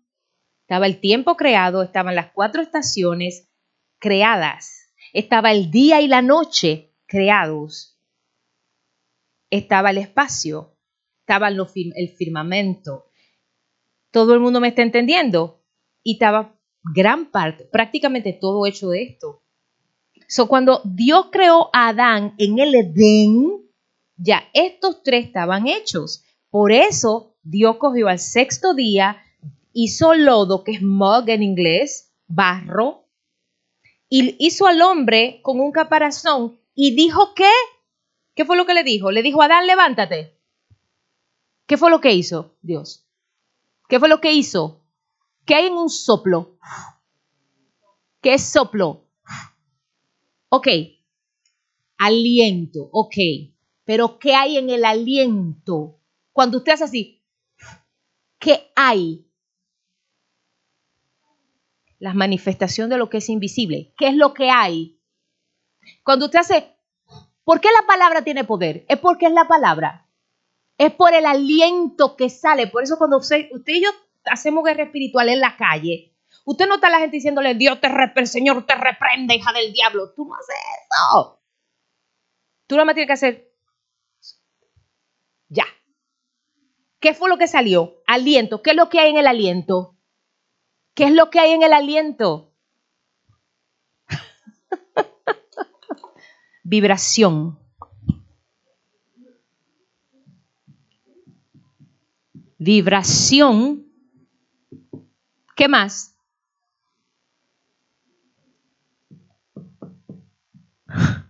Estaba 0.63 0.87
el 0.87 1.01
tiempo 1.01 1.37
creado, 1.37 1.83
estaban 1.83 2.15
las 2.15 2.33
cuatro 2.33 2.63
estaciones 2.63 3.51
creadas. 3.99 4.95
Estaba 5.13 5.53
el 5.53 5.71
día 5.71 6.01
y 6.01 6.09
la 6.09 6.23
noche 6.23 6.95
creados. 7.05 8.01
Estaba 9.51 9.91
el 9.91 9.99
espacio, 9.99 10.79
estaba 11.21 11.49
el 11.49 12.09
firmamento. 12.17 13.11
¿Todo 14.11 14.33
el 14.33 14.41
mundo 14.41 14.61
me 14.61 14.69
está 14.69 14.81
entendiendo? 14.81 15.63
Y 16.07 16.13
estaba 16.13 16.57
gran 16.85 17.33
parte, 17.33 17.65
prácticamente 17.65 18.33
todo 18.33 18.65
hecho 18.65 18.91
de 18.91 19.03
esto. 19.03 19.43
So, 20.29 20.47
cuando 20.47 20.81
Dios 20.85 21.31
creó 21.33 21.69
a 21.73 21.89
Adán 21.89 22.37
en 22.39 22.61
el 22.61 22.77
Edén, 22.77 23.69
ya 24.17 24.45
estos 24.55 25.03
tres 25.03 25.27
estaban 25.27 25.67
hechos. 25.67 26.23
Por 26.49 26.71
eso 26.71 27.35
Dios 27.43 27.79
cogió 27.79 28.07
al 28.07 28.21
sexto 28.21 28.73
día, 28.73 29.21
hizo 29.73 30.15
lodo, 30.15 30.63
que 30.63 30.75
es 30.75 30.83
mug 30.83 31.29
en 31.29 31.43
inglés, 31.43 32.15
barro, 32.29 33.09
y 34.09 34.37
hizo 34.39 34.69
al 34.69 34.81
hombre 34.83 35.41
con 35.43 35.59
un 35.59 35.73
caparazón 35.73 36.61
y 36.73 36.95
dijo 36.95 37.35
que, 37.35 37.51
¿qué 38.37 38.45
fue 38.45 38.57
lo 38.57 38.65
que 38.65 38.75
le 38.75 38.85
dijo? 38.85 39.11
Le 39.11 39.25
dijo, 39.25 39.43
Adán, 39.43 39.67
levántate. 39.67 40.39
¿Qué 41.67 41.77
fue 41.77 41.91
lo 41.91 42.01
que 42.01 42.13
hizo 42.13 42.57
Dios? 42.63 43.09
¿Qué 43.89 43.99
fue 43.99 44.09
lo 44.09 44.21
que 44.21 44.35
hizo? 44.35 44.86
¿Qué 45.47 45.55
hay 45.55 45.67
en 45.67 45.75
un 45.75 45.89
soplo? 45.89 46.59
¿Qué 48.21 48.35
es 48.35 48.43
soplo? 48.43 49.09
Ok, 50.49 50.67
aliento, 51.99 52.89
ok, 52.93 53.15
pero 53.85 54.19
¿qué 54.19 54.35
hay 54.35 54.59
en 54.59 54.71
el 54.71 54.85
aliento? 54.85 56.01
Cuando 56.33 56.59
usted 56.59 56.73
hace 56.73 56.85
así, 56.85 57.25
¿qué 58.39 58.73
hay? 58.75 59.31
La 61.99 62.13
manifestación 62.13 62.91
de 62.91 62.99
lo 62.99 63.09
que 63.09 63.19
es 63.19 63.29
invisible. 63.29 63.95
¿Qué 63.97 64.09
es 64.09 64.15
lo 64.15 64.35
que 64.35 64.51
hay? 64.51 65.01
Cuando 66.03 66.27
usted 66.27 66.41
hace, 66.41 66.77
¿por 67.45 67.61
qué 67.61 67.69
la 67.81 67.87
palabra 67.87 68.23
tiene 68.23 68.45
poder? 68.45 68.85
Es 68.89 68.99
porque 68.99 69.27
es 69.27 69.33
la 69.33 69.47
palabra. 69.47 70.09
Es 70.77 70.93
por 70.93 71.15
el 71.15 71.25
aliento 71.25 72.17
que 72.17 72.29
sale. 72.29 72.67
Por 72.67 72.83
eso 72.83 72.99
cuando 72.99 73.19
usted, 73.19 73.49
y 73.67 73.83
yo 73.83 73.91
hacemos 74.31 74.65
guerra 74.65 74.85
espiritual 74.85 75.29
en 75.29 75.41
la 75.41 75.57
calle, 75.57 76.15
usted 76.45 76.67
no 76.67 76.77
está 76.77 76.91
la 76.91 76.99
gente 76.99 77.17
diciéndole, 77.17 77.55
Dios 77.55 77.81
te 77.81 77.89
reprende, 77.89 78.27
Señor 78.27 78.67
te 78.67 78.75
reprende, 78.75 79.35
hija 79.35 79.53
del 79.53 79.73
diablo. 79.73 80.13
Tú 80.15 80.27
no 80.27 80.35
haces 80.35 80.57
eso. 80.91 81.41
Tú 82.67 82.75
nada 82.75 82.87
más 82.87 82.95
tienes 82.95 83.09
que 83.09 83.13
hacer, 83.13 83.53
ya. 85.49 85.67
¿Qué 86.99 87.15
fue 87.15 87.29
lo 87.29 87.39
que 87.39 87.47
salió? 87.47 88.03
Aliento. 88.07 88.63
¿Qué 88.63 88.71
es 88.71 88.77
lo 88.77 88.89
que 88.89 88.99
hay 88.99 89.11
en 89.11 89.19
el 89.19 89.27
aliento? 89.27 89.97
¿Qué 90.95 91.05
es 91.05 91.13
lo 91.13 91.31
que 91.31 91.41
hay 91.41 91.53
en 91.53 91.63
el 91.63 91.73
aliento? 91.73 92.53
Vibración. 96.65 97.59
vibración. 102.59 103.86
¿Qué 105.57 105.67
más? 105.69 106.15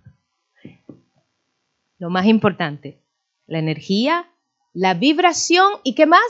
Lo 1.99 2.11
más 2.11 2.27
importante, 2.27 3.01
la 3.47 3.61
energía, 3.61 4.29
la 4.75 4.93
vibración 4.95 5.75
y 5.85 5.95
¿qué 5.95 6.05
más? 6.07 6.21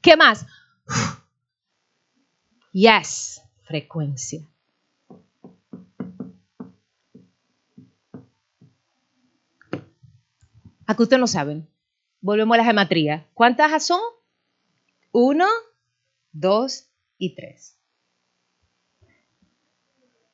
¿Qué 0.00 0.16
más? 0.16 0.46
Yes, 2.72 3.42
frecuencia. 3.62 4.46
Aquí 10.86 11.02
ustedes 11.02 11.20
no 11.20 11.26
saben. 11.26 11.66
Volvemos 12.20 12.54
a 12.54 12.58
la 12.58 12.64
geometría. 12.64 13.26
¿Cuántas 13.32 13.86
son? 13.86 14.00
Uno, 15.10 15.46
dos 16.40 16.90
y 17.18 17.34
tres. 17.34 17.78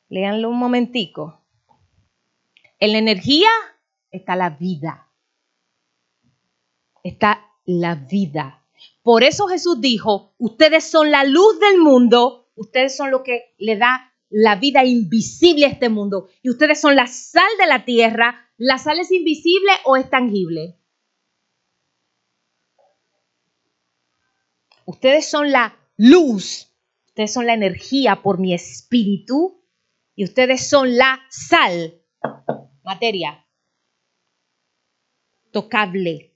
Leanlo 0.08 0.50
un 0.50 0.58
momentico. 0.58 1.44
En 2.78 2.92
la 2.92 2.98
energía 2.98 3.48
está 4.10 4.36
la 4.36 4.50
vida. 4.50 5.08
Está 7.02 7.46
la 7.64 7.94
vida. 7.94 8.66
Por 9.02 9.22
eso 9.22 9.46
Jesús 9.46 9.80
dijo, 9.80 10.34
ustedes 10.38 10.84
son 10.84 11.10
la 11.10 11.24
luz 11.24 11.58
del 11.60 11.78
mundo, 11.78 12.50
ustedes 12.56 12.96
son 12.96 13.10
lo 13.10 13.22
que 13.22 13.54
le 13.58 13.76
da 13.76 14.12
la 14.28 14.56
vida 14.56 14.84
invisible 14.84 15.66
a 15.66 15.70
este 15.70 15.88
mundo. 15.88 16.28
Y 16.42 16.50
ustedes 16.50 16.80
son 16.80 16.96
la 16.96 17.06
sal 17.06 17.50
de 17.58 17.66
la 17.66 17.84
tierra. 17.84 18.50
¿La 18.56 18.78
sal 18.78 18.98
es 18.98 19.10
invisible 19.12 19.72
o 19.84 19.96
es 19.96 20.08
tangible? 20.10 20.78
Ustedes 24.84 25.28
son 25.28 25.52
la 25.52 25.78
luz, 25.96 26.72
ustedes 27.06 27.32
son 27.32 27.46
la 27.46 27.54
energía 27.54 28.22
por 28.22 28.38
mi 28.38 28.54
espíritu 28.54 29.64
y 30.14 30.24
ustedes 30.24 30.68
son 30.68 30.96
la 30.96 31.20
sal, 31.30 32.00
materia, 32.84 33.46
tocable. 35.50 36.34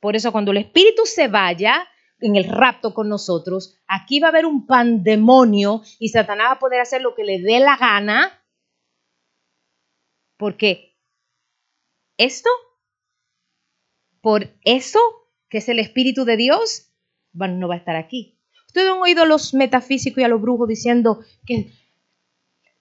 Por 0.00 0.16
eso 0.16 0.32
cuando 0.32 0.52
el 0.52 0.58
espíritu 0.58 1.06
se 1.06 1.28
vaya 1.28 1.88
en 2.20 2.36
el 2.36 2.44
rapto 2.44 2.94
con 2.94 3.08
nosotros, 3.08 3.76
aquí 3.86 4.20
va 4.20 4.28
a 4.28 4.30
haber 4.30 4.46
un 4.46 4.66
pandemonio 4.66 5.82
y 5.98 6.08
Satanás 6.08 6.48
va 6.48 6.52
a 6.52 6.58
poder 6.58 6.80
hacer 6.80 7.02
lo 7.02 7.14
que 7.14 7.24
le 7.24 7.40
dé 7.40 7.60
la 7.60 7.76
gana, 7.76 8.44
porque 10.36 10.96
esto, 12.16 12.50
por 14.20 14.54
eso 14.62 14.98
que 15.48 15.58
es 15.58 15.68
el 15.68 15.78
espíritu 15.78 16.24
de 16.24 16.36
Dios, 16.36 16.87
no 17.32 17.68
va 17.68 17.74
a 17.74 17.78
estar 17.78 17.96
aquí. 17.96 18.38
Ustedes 18.66 18.90
han 18.90 18.98
oído 18.98 19.22
a 19.22 19.26
los 19.26 19.54
metafísicos 19.54 20.20
y 20.20 20.24
a 20.24 20.28
los 20.28 20.42
brujos 20.42 20.68
diciendo 20.68 21.20
que 21.46 21.72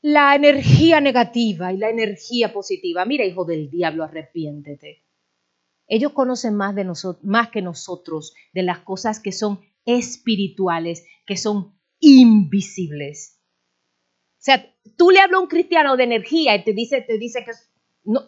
la 0.02 0.36
energía 0.36 1.02
negativa 1.02 1.74
y 1.74 1.78
la 1.78 1.90
energía 1.90 2.54
positiva. 2.54 3.06
Mira, 3.06 3.26
hijo 3.26 3.46
del 3.46 3.70
diablo, 3.70 4.04
arrepiéntete. 4.04 5.04
Ellos 5.88 6.12
conocen 6.12 6.56
más, 6.56 6.76
de 6.76 6.86
más 7.24 7.50
que 7.50 7.62
nosotros 7.62 8.34
de 8.54 8.64
las 8.64 8.80
cosas 8.80 9.20
que 9.20 9.32
son 9.32 9.62
espirituales, 9.86 11.06
que 11.26 11.38
son 11.38 11.78
invisibles. 12.00 13.42
O 14.34 14.40
sea, 14.48 14.76
tú 14.98 15.10
le 15.12 15.20
hablas 15.20 15.40
a 15.40 15.42
un 15.42 15.48
cristiano 15.48 15.96
de 15.98 16.04
energía 16.04 16.56
y 16.56 16.64
te 16.64 16.74
dice, 16.74 17.02
te 17.02 17.18
dice 17.18 17.44
que 17.44 17.52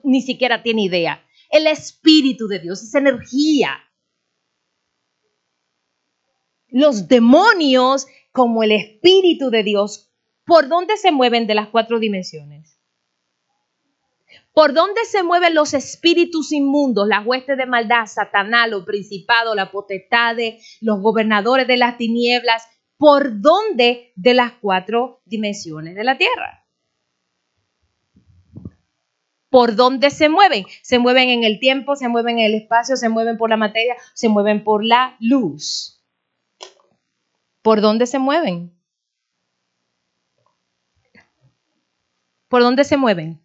ni 0.03 0.21
siquiera 0.21 0.63
tiene 0.63 0.83
idea. 0.83 1.23
El 1.49 1.67
espíritu 1.67 2.47
de 2.47 2.59
Dios 2.59 2.83
es 2.83 2.93
energía. 2.95 3.77
Los 6.71 7.07
demonios, 7.07 8.07
como 8.31 8.63
el 8.63 8.71
espíritu 8.71 9.49
de 9.49 9.63
Dios, 9.63 10.11
¿por 10.45 10.67
dónde 10.67 10.97
se 10.97 11.11
mueven 11.11 11.47
de 11.47 11.55
las 11.55 11.69
cuatro 11.69 11.99
dimensiones? 11.99 12.79
¿Por 14.53 14.73
dónde 14.73 15.05
se 15.05 15.23
mueven 15.23 15.55
los 15.55 15.73
espíritus 15.73 16.51
inmundos, 16.51 17.07
las 17.07 17.25
huestes 17.25 17.57
de 17.57 17.65
maldad, 17.65 18.05
Satanás, 18.07 18.69
los 18.69 18.83
principados, 18.83 19.55
las 19.55 19.69
potestades, 19.69 20.77
los 20.81 21.01
gobernadores 21.01 21.67
de 21.67 21.77
las 21.77 21.97
tinieblas? 21.97 22.63
¿Por 22.97 23.41
dónde 23.41 24.11
de 24.15 24.33
las 24.33 24.53
cuatro 24.53 25.21
dimensiones 25.25 25.95
de 25.95 26.03
la 26.03 26.17
tierra? 26.17 26.65
¿Por 29.49 29.75
dónde 29.75 30.11
se 30.11 30.29
mueven? 30.29 30.65
Se 30.83 30.99
mueven 30.99 31.29
en 31.29 31.43
el 31.43 31.59
tiempo, 31.59 31.95
se 31.95 32.07
mueven 32.07 32.39
en 32.39 32.45
el 32.45 32.55
espacio, 32.55 32.97
se 32.97 33.09
mueven 33.09 33.37
por 33.37 33.49
la 33.49 33.57
materia, 33.57 33.95
se 34.13 34.29
mueven 34.29 34.63
por 34.63 34.85
la 34.85 35.15
luz. 35.19 35.98
¿Por 37.61 37.81
dónde 37.81 38.07
se 38.07 38.19
mueven? 38.19 38.73
¿Por 42.47 42.61
dónde 42.61 42.83
se 42.83 42.97
mueven? 42.97 43.41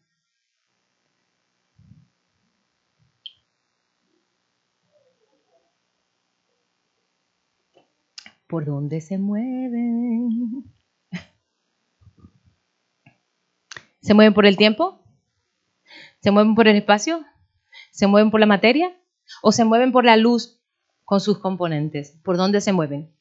¿Por 8.46 8.64
dónde 8.64 9.00
se 9.00 9.18
mueven? 9.18 10.64
¿Se 14.00 14.14
mueven 14.14 14.32
por 14.32 14.46
el 14.46 14.56
tiempo? 14.56 15.02
¿Se 16.20 16.30
mueven 16.30 16.54
por 16.54 16.68
el 16.68 16.76
espacio? 16.76 17.24
¿Se 17.90 18.06
mueven 18.06 18.30
por 18.30 18.38
la 18.40 18.46
materia? 18.46 18.96
¿O 19.42 19.50
se 19.50 19.64
mueven 19.64 19.92
por 19.92 20.04
la 20.04 20.16
luz 20.16 20.62
con 21.04 21.20
sus 21.20 21.38
componentes? 21.38 22.12
¿Por 22.22 22.36
dónde 22.36 22.60
se 22.60 22.72
mueven? 22.72 23.14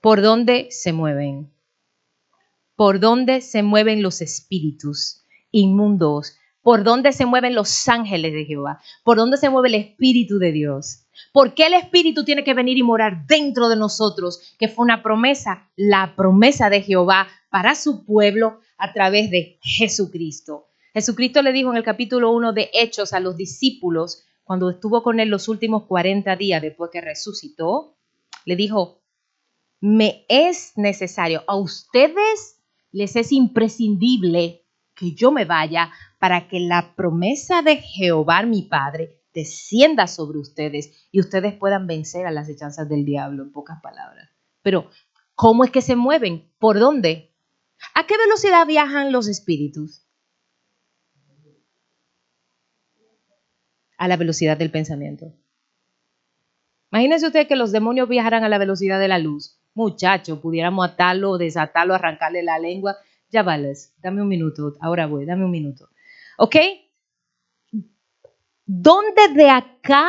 ¿Por 0.00 0.22
dónde 0.22 0.68
se 0.70 0.94
mueven? 0.94 1.52
¿Por 2.74 3.00
dónde 3.00 3.42
se 3.42 3.62
mueven 3.62 4.02
los 4.02 4.22
espíritus 4.22 5.26
inmundos? 5.50 6.38
¿Por 6.62 6.84
dónde 6.84 7.12
se 7.12 7.26
mueven 7.26 7.54
los 7.54 7.86
ángeles 7.86 8.32
de 8.32 8.46
Jehová? 8.46 8.80
¿Por 9.04 9.18
dónde 9.18 9.36
se 9.36 9.50
mueve 9.50 9.68
el 9.68 9.74
Espíritu 9.74 10.38
de 10.38 10.52
Dios? 10.52 11.06
¿Por 11.34 11.52
qué 11.52 11.66
el 11.66 11.74
Espíritu 11.74 12.24
tiene 12.24 12.44
que 12.44 12.54
venir 12.54 12.78
y 12.78 12.82
morar 12.82 13.26
dentro 13.26 13.68
de 13.68 13.76
nosotros? 13.76 14.40
Que 14.58 14.68
fue 14.68 14.84
una 14.84 15.02
promesa, 15.02 15.70
la 15.76 16.14
promesa 16.16 16.70
de 16.70 16.80
Jehová 16.80 17.28
para 17.50 17.74
su 17.74 18.06
pueblo 18.06 18.60
a 18.78 18.94
través 18.94 19.30
de 19.30 19.58
Jesucristo. 19.60 20.68
Jesucristo 20.94 21.42
le 21.42 21.52
dijo 21.52 21.70
en 21.70 21.76
el 21.76 21.84
capítulo 21.84 22.30
1 22.32 22.54
de 22.54 22.70
Hechos 22.72 23.12
a 23.12 23.20
los 23.20 23.36
discípulos, 23.36 24.24
cuando 24.44 24.70
estuvo 24.70 25.02
con 25.02 25.20
él 25.20 25.28
los 25.28 25.48
últimos 25.48 25.84
40 25.84 26.36
días 26.36 26.62
después 26.62 26.90
que 26.90 27.02
resucitó, 27.02 27.96
le 28.46 28.56
dijo, 28.56 28.99
me 29.80 30.26
es 30.28 30.72
necesario, 30.76 31.42
a 31.46 31.56
ustedes 31.56 32.60
les 32.92 33.16
es 33.16 33.32
imprescindible 33.32 34.66
que 34.94 35.12
yo 35.12 35.32
me 35.32 35.44
vaya 35.44 35.90
para 36.18 36.48
que 36.48 36.60
la 36.60 36.94
promesa 36.94 37.62
de 37.62 37.76
Jehová 37.76 38.42
mi 38.42 38.62
Padre 38.62 39.22
descienda 39.32 40.06
sobre 40.06 40.38
ustedes 40.38 41.08
y 41.10 41.20
ustedes 41.20 41.54
puedan 41.54 41.86
vencer 41.86 42.26
a 42.26 42.30
las 42.30 42.48
hechanzas 42.48 42.88
del 42.88 43.04
diablo, 43.04 43.42
en 43.42 43.52
pocas 43.52 43.80
palabras. 43.80 44.28
Pero, 44.62 44.90
¿cómo 45.34 45.64
es 45.64 45.70
que 45.70 45.80
se 45.80 45.96
mueven? 45.96 46.52
¿Por 46.58 46.78
dónde? 46.78 47.32
¿A 47.94 48.06
qué 48.06 48.18
velocidad 48.18 48.66
viajan 48.66 49.12
los 49.12 49.28
espíritus? 49.28 50.04
A 53.96 54.08
la 54.08 54.16
velocidad 54.16 54.58
del 54.58 54.70
pensamiento. 54.70 55.32
Imagínense 56.92 57.26
usted 57.26 57.46
que 57.46 57.56
los 57.56 57.72
demonios 57.72 58.08
viajaran 58.08 58.44
a 58.44 58.48
la 58.48 58.58
velocidad 58.58 58.98
de 58.98 59.08
la 59.08 59.18
luz. 59.18 59.59
Muchacho, 59.74 60.40
pudiéramos 60.40 60.88
atarlo, 60.88 61.38
desatarlo, 61.38 61.94
arrancarle 61.94 62.42
la 62.42 62.58
lengua. 62.58 62.96
Ya 63.30 63.42
vales, 63.42 63.94
dame 64.02 64.22
un 64.22 64.28
minuto, 64.28 64.74
ahora 64.80 65.06
voy, 65.06 65.24
dame 65.24 65.44
un 65.44 65.50
minuto. 65.50 65.88
¿Ok? 66.38 66.56
¿Dónde 68.66 69.28
de 69.34 69.50
acá 69.50 70.08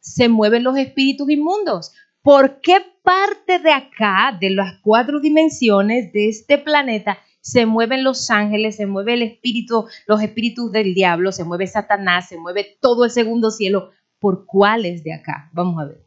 se 0.00 0.28
mueven 0.28 0.64
los 0.64 0.76
espíritus 0.76 1.30
inmundos? 1.30 1.92
¿Por 2.22 2.60
qué 2.60 2.78
parte 3.02 3.58
de 3.58 3.72
acá, 3.72 4.36
de 4.40 4.50
las 4.50 4.78
cuatro 4.80 5.20
dimensiones 5.20 6.12
de 6.12 6.28
este 6.28 6.58
planeta, 6.58 7.18
se 7.40 7.66
mueven 7.66 8.04
los 8.04 8.30
ángeles, 8.30 8.76
se 8.76 8.86
mueve 8.86 9.14
el 9.14 9.22
espíritu, 9.22 9.86
los 10.06 10.22
espíritus 10.22 10.70
del 10.70 10.94
diablo, 10.94 11.32
se 11.32 11.42
mueve 11.44 11.66
Satanás, 11.66 12.28
se 12.28 12.38
mueve 12.38 12.78
todo 12.80 13.04
el 13.04 13.10
segundo 13.10 13.50
cielo? 13.50 13.90
¿Por 14.20 14.46
cuáles 14.46 15.02
de 15.02 15.14
acá? 15.14 15.50
Vamos 15.52 15.82
a 15.82 15.86
ver. 15.86 16.06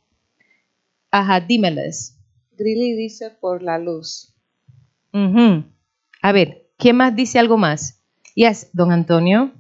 Ajá, 1.12 1.42
dímeles. 1.42 2.15
Grilly 2.58 2.96
dice 2.96 3.30
por 3.30 3.62
la 3.62 3.78
luz. 3.78 4.34
A 6.22 6.32
ver, 6.32 6.70
¿quién 6.78 6.98
más 6.98 7.16
dice 7.16 7.40
algo 7.40 7.58
más? 7.58 8.02
Yes, 8.36 8.70
don 8.74 8.92
Antonio. 8.92 9.54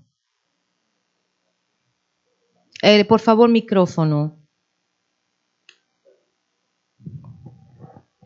Eh, 2.81 3.05
por 3.05 3.21
favor, 3.21 3.49
micrófono. 3.49 4.37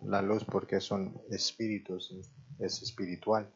La 0.04 0.24
luz 0.24 0.44
porque 0.44 0.82
son 0.82 1.22
espíritus, 1.30 2.16
es 2.60 2.82
espiritual. 2.82 3.48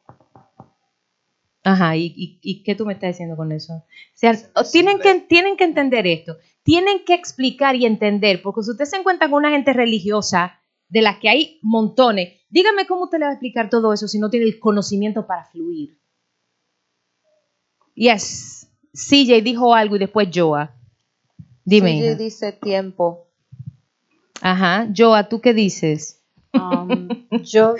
Ajá, 1.64 1.96
¿y, 1.96 2.64
qué 2.64 2.76
tú 2.76 2.86
me 2.86 2.94
estás 2.94 3.14
diciendo 3.14 3.38
con 3.38 3.52
eso? 3.52 3.74
O 3.74 3.86
sea, 4.14 4.38
tienen 4.72 5.00
que, 5.00 5.22
tienen 5.22 5.56
que 5.56 5.64
entender 5.64 6.06
esto, 6.06 6.38
tienen 6.62 7.06
que 7.06 7.14
explicar 7.14 7.76
y 7.76 7.86
entender, 7.86 8.42
porque 8.42 8.64
si 8.64 8.72
usted 8.72 8.86
se 8.86 8.98
encuentra 8.98 9.30
con 9.30 9.38
una 9.38 9.52
gente 9.52 9.72
religiosa, 9.72 10.60
de 10.94 11.02
la 11.02 11.20
que 11.20 11.28
hay 11.28 11.60
montones, 11.64 12.40
dígame 12.52 12.86
cómo 12.86 13.06
usted 13.06 13.18
le 13.18 13.26
va 13.26 13.32
a 13.32 13.34
explicar 13.34 13.68
todo 13.68 13.94
eso 13.94 14.08
si 14.08 14.20
no 14.20 14.30
tiene 14.30 14.46
el 14.46 14.60
conocimiento 14.60 15.26
para 15.26 15.44
fluir. 15.46 15.98
Yes, 17.96 18.70
CJ 18.94 19.42
dijo 19.42 19.74
algo 19.74 19.96
y 19.96 20.00
después 20.00 20.30
Joa. 20.32 20.76
Dime. 21.66 22.16
dice 22.16 22.52
tiempo. 22.52 23.26
Ajá. 24.40 24.88
Joa, 24.96 25.30
¿tú 25.30 25.42
qué 25.42 25.56
dices? 25.56 26.22
Um, 26.54 27.08
yo 27.42 27.74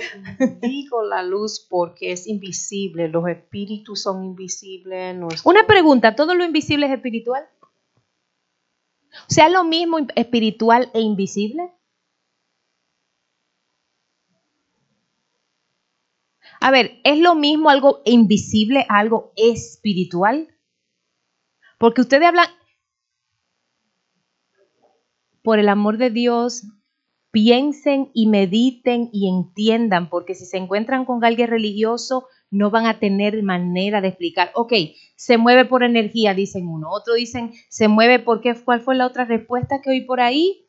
digo 0.62 1.04
la 1.04 1.22
luz 1.22 1.68
porque 1.70 2.14
es 2.14 2.26
invisible, 2.26 3.10
los 3.10 3.28
espíritus 3.28 4.02
son 4.02 4.24
invisibles. 4.24 5.16
Una 5.46 5.68
pregunta, 5.68 6.16
¿todo 6.16 6.34
lo 6.34 6.44
invisible 6.44 6.88
es 6.88 6.94
espiritual? 6.94 7.44
O 9.30 9.32
sea, 9.32 9.50
lo 9.50 9.64
mismo 9.64 10.00
espiritual 10.16 10.90
e 10.96 11.02
invisible. 11.02 11.72
A 16.60 16.72
ver, 16.72 17.00
¿es 17.04 17.20
lo 17.20 17.36
mismo 17.36 17.70
algo 17.70 18.02
invisible 18.06 18.86
a 18.90 19.00
algo 19.00 19.34
espiritual? 19.36 20.48
Porque 21.78 22.02
ustedes 22.02 22.28
hablan, 22.28 22.48
por 25.42 25.60
el 25.60 25.68
amor 25.68 25.98
de 25.98 26.10
Dios, 26.10 26.64
piensen 27.32 28.10
y 28.14 28.28
mediten 28.28 29.10
y 29.12 29.28
entiendan, 29.28 30.10
porque 30.10 30.36
si 30.36 30.46
se 30.46 30.58
encuentran 30.58 31.04
con 31.06 31.24
alguien 31.26 31.50
religioso, 31.50 32.28
no 32.50 32.70
van 32.70 32.86
a 32.86 33.00
tener 33.00 33.42
manera 33.44 34.00
de 34.00 34.10
explicar. 34.10 34.52
Ok, 34.56 34.74
se 35.16 35.38
mueve 35.38 35.66
por 35.66 35.84
energía, 35.84 36.34
dicen 36.34 36.68
uno. 36.68 36.90
Otro 36.92 37.16
dicen, 37.16 37.52
se 37.70 37.88
mueve 37.88 38.20
porque, 38.20 38.56
¿cuál 38.64 38.82
fue 38.82 38.96
la 38.96 39.08
otra 39.08 39.26
respuesta 39.26 39.82
que 39.82 39.90
oí 39.90 40.02
por 40.02 40.22
ahí? 40.22 40.64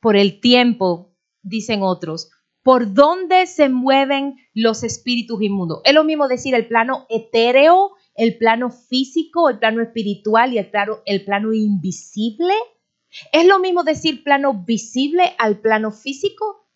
por 0.00 0.16
el 0.16 0.40
tiempo, 0.40 1.14
dicen 1.42 1.82
otros, 1.82 2.30
por 2.62 2.92
dónde 2.92 3.46
se 3.46 3.68
mueven 3.68 4.36
los 4.54 4.82
espíritus 4.82 5.40
inmundos. 5.42 5.80
Es 5.84 5.94
lo 5.94 6.04
mismo 6.04 6.28
decir 6.28 6.54
el 6.54 6.66
plano 6.66 7.06
etéreo, 7.08 7.92
el 8.14 8.36
plano 8.36 8.70
físico, 8.70 9.48
el 9.48 9.58
plano 9.58 9.82
espiritual 9.82 10.52
y 10.52 10.58
el 10.58 10.70
plano, 10.70 10.98
el 11.06 11.24
plano 11.24 11.52
invisible. 11.52 12.54
Es 13.32 13.46
lo 13.46 13.58
mismo 13.58 13.82
decir 13.82 14.22
plano 14.22 14.52
visible 14.64 15.34
al 15.38 15.58
plano 15.58 15.90
físico. 15.90 16.68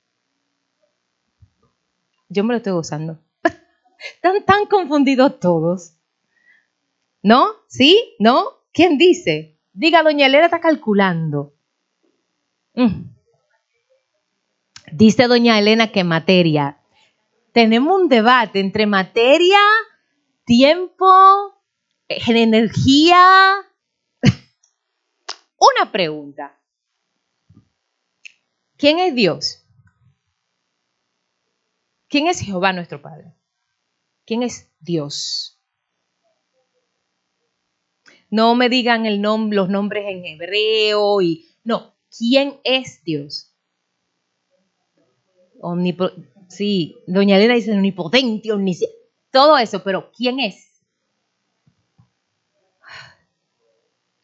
Yo 2.28 2.44
me 2.44 2.54
lo 2.54 2.56
estoy 2.56 2.72
gozando. 2.72 3.18
Están 4.14 4.44
tan 4.44 4.66
confundidos 4.66 5.38
todos. 5.38 5.96
¿No? 7.22 7.46
¿Sí? 7.68 8.14
¿No? 8.18 8.44
¿Quién 8.72 8.98
dice? 8.98 9.58
Diga, 9.72 10.02
doña 10.02 10.26
Elena 10.26 10.46
está 10.46 10.60
calculando. 10.60 11.54
Mm. 12.74 13.13
Dice 14.96 15.26
doña 15.26 15.58
Elena 15.58 15.90
que 15.90 16.04
materia. 16.04 16.78
Tenemos 17.52 18.00
un 18.00 18.08
debate 18.08 18.60
entre 18.60 18.86
materia, 18.86 19.58
tiempo, 20.44 21.10
energía. 22.06 23.56
Una 25.58 25.90
pregunta. 25.90 26.60
¿Quién 28.76 29.00
es 29.00 29.16
Dios? 29.16 29.66
¿Quién 32.06 32.28
es 32.28 32.38
Jehová 32.38 32.72
nuestro 32.72 33.02
Padre? 33.02 33.34
¿Quién 34.24 34.44
es 34.44 34.70
Dios? 34.78 35.60
No 38.30 38.54
me 38.54 38.68
digan 38.68 39.06
el 39.06 39.20
los 39.20 39.68
nombres 39.68 40.04
en 40.06 40.24
hebreo 40.24 41.20
y 41.20 41.48
no. 41.64 41.96
¿Quién 42.16 42.60
es 42.62 43.02
Dios? 43.02 43.53
Sí, 46.48 46.96
doña 47.06 47.36
Elena 47.36 47.54
dice 47.54 47.72
omnipotente, 47.72 48.52
omnisciente, 48.52 48.96
todo 49.30 49.58
eso, 49.58 49.82
pero 49.82 50.10
¿quién 50.16 50.40
es? 50.40 50.82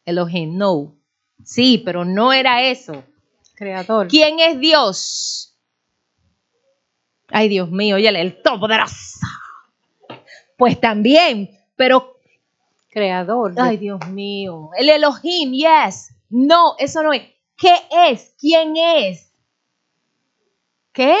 Elohim, 0.05 0.57
no. 0.57 0.95
Sí, 1.43 1.81
pero 1.83 2.05
no 2.05 2.33
era 2.33 2.63
eso. 2.63 3.03
Creador. 3.55 4.07
¿Quién 4.07 4.39
es 4.39 4.59
Dios? 4.59 5.57
Ay, 7.27 7.49
Dios 7.49 7.69
mío, 7.71 7.95
oye, 7.95 8.09
el 8.09 8.41
todopoderoso. 8.41 9.19
Pues 10.57 10.79
también, 10.79 11.57
pero 11.75 12.11
Creador. 12.91 13.53
Ay, 13.57 13.77
Dios 13.77 14.05
mío. 14.09 14.69
El 14.77 14.89
Elohim, 14.89 15.53
yes. 15.53 16.13
No, 16.29 16.75
eso 16.77 17.01
no 17.01 17.13
es. 17.13 17.23
¿Qué 17.55 17.73
es? 18.09 18.35
¿Quién 18.37 18.75
es? 18.75 19.30
¿Qué? 20.93 21.15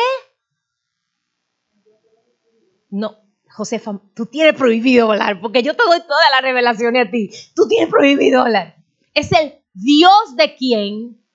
No, 2.89 3.17
Josefa, 3.49 4.01
tú 4.13 4.25
tienes 4.25 4.55
prohibido 4.55 5.11
hablar, 5.11 5.39
porque 5.39 5.63
yo 5.63 5.75
te 5.75 5.83
doy 5.83 5.99
toda 6.01 6.29
la 6.31 6.41
revelación 6.41 6.97
a 6.97 7.09
ti. 7.09 7.31
Tú 7.55 7.67
tienes 7.67 7.89
prohibido 7.89 8.41
hablar. 8.41 8.83
Es 9.13 9.31
el 9.31 9.53
Dios 9.73 10.35
de 10.35 10.55
quién. 10.55 11.25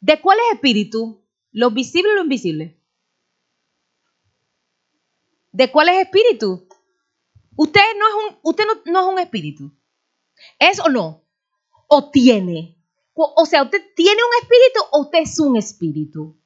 ¿De 0.00 0.20
cuál 0.20 0.38
es 0.38 0.54
espíritu? 0.54 1.24
¿Lo 1.52 1.70
visible 1.70 2.10
o 2.10 2.14
lo 2.14 2.22
invisible? 2.22 2.80
¿De 5.52 5.70
cuál 5.70 5.88
es 5.90 6.06
espíritu? 6.06 6.66
Usted 7.56 7.80
no 7.98 8.08
es 8.08 8.14
un, 8.14 8.38
usted 8.42 8.64
no, 8.66 8.92
no 8.92 9.00
es 9.00 9.14
un 9.14 9.18
espíritu. 9.18 9.72
¿Es 10.58 10.80
o 10.80 10.88
no? 10.88 11.24
¿O 11.86 12.10
tiene? 12.10 12.76
O, 13.14 13.34
o 13.36 13.46
sea, 13.46 13.62
¿usted 13.64 13.82
tiene 13.94 14.20
un 14.22 14.42
espíritu 14.42 14.80
o 14.92 15.02
usted 15.02 15.18
es 15.20 15.38
un 15.38 15.56
espíritu? 15.56 16.39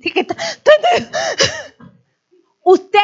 Está- 0.00 0.36
Usted 2.62 2.98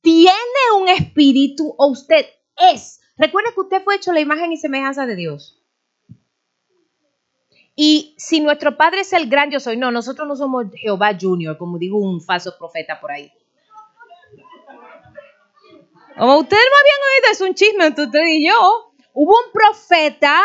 tiene 0.00 0.32
un 0.80 0.88
espíritu 0.88 1.74
o 1.78 1.86
usted 1.88 2.26
es. 2.72 3.00
Recuerde 3.16 3.54
que 3.54 3.60
usted 3.60 3.82
fue 3.82 3.96
hecho 3.96 4.12
la 4.12 4.20
imagen 4.20 4.52
y 4.52 4.56
semejanza 4.56 5.06
de 5.06 5.16
Dios. 5.16 5.60
Y 7.76 8.14
si 8.18 8.40
nuestro 8.40 8.76
Padre 8.76 9.00
es 9.00 9.12
el 9.12 9.28
gran 9.28 9.50
yo 9.50 9.58
soy, 9.60 9.76
no, 9.76 9.90
nosotros 9.90 10.28
no 10.28 10.36
somos 10.36 10.66
Jehová 10.74 11.16
Junior, 11.20 11.58
como 11.58 11.78
dijo 11.78 11.96
un 11.96 12.20
falso 12.20 12.56
profeta 12.56 13.00
por 13.00 13.10
ahí. 13.12 13.32
Ustedes 16.16 16.64
no 16.70 16.78
habían 16.80 17.00
oído, 17.10 17.32
es 17.32 17.40
un 17.40 17.54
chisme 17.54 17.86
entre 17.86 18.34
y 18.34 18.46
yo. 18.48 18.92
Hubo 19.12 19.32
un 19.32 19.52
profeta 19.52 20.40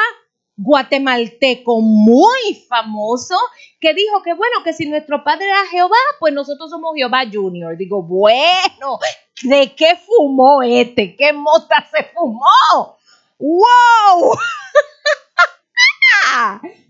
guatemalteco 0.61 1.79
muy 1.79 2.65
famoso 2.67 3.35
que 3.79 3.93
dijo 3.93 4.21
que 4.21 4.33
bueno, 4.33 4.61
que 4.63 4.73
si 4.73 4.87
nuestro 4.87 5.23
padre 5.23 5.45
era 5.45 5.65
Jehová, 5.71 5.95
pues 6.19 6.33
nosotros 6.33 6.69
somos 6.69 6.95
Jehová 6.95 7.21
Junior. 7.31 7.77
Digo, 7.77 8.03
bueno, 8.03 8.99
¿de 9.41 9.73
qué 9.73 9.97
fumó 10.05 10.61
este? 10.61 11.15
¿Qué 11.15 11.31
mota 11.31 11.87
se 11.89 12.03
fumó? 12.13 12.97
¡Wow! 13.37 14.33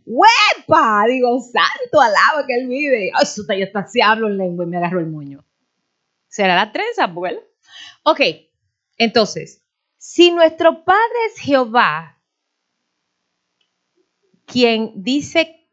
¡Huepa! 0.06 1.04
Digo, 1.08 1.40
santo 1.40 2.02
alaba 2.02 2.48
que 2.48 2.56
él 2.56 2.68
vive. 2.68 3.12
Ay, 3.14 3.22
eso 3.22 3.44
ya 3.48 3.66
está, 3.66 3.86
si 3.86 4.02
hablo 4.02 4.30
en 4.30 4.38
lengua 4.38 4.66
y 4.66 4.68
me 4.68 4.78
agarró 4.78 5.00
el 5.00 5.08
moño. 5.08 5.46
¿Será 6.28 6.56
la 6.56 6.72
trenza, 6.72 7.04
abuela? 7.04 7.40
Ok, 8.02 8.22
entonces, 8.98 9.64
si 9.98 10.32
nuestro 10.32 10.84
Padre 10.84 11.26
es 11.28 11.40
Jehová, 11.40 12.19
quien 14.52 14.92
dice 15.04 15.68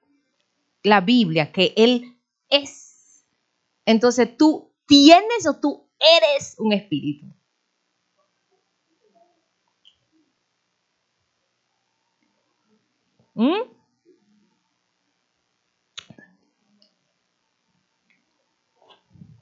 la 0.83 1.01
Biblia 1.01 1.51
que 1.51 1.73
Él 1.77 2.19
es, 2.49 3.25
entonces 3.87 4.37
tú 4.37 4.71
tienes 4.87 5.47
o 5.49 5.59
tú 5.59 5.89
eres 5.99 6.55
un 6.59 6.73
espíritu. 6.73 7.27
¿Mm? 13.35 13.77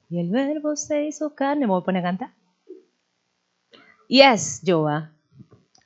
Y 0.09 0.19
el 0.19 0.29
verbo 0.29 0.77
se 0.77 1.07
hizo 1.07 1.35
carne. 1.35 1.65
¿Me 1.65 1.73
voy 1.73 1.81
a 1.81 1.83
poner 1.83 2.05
a 2.05 2.09
cantar? 2.09 2.33
Yes, 4.07 4.61
Joa. 4.65 5.11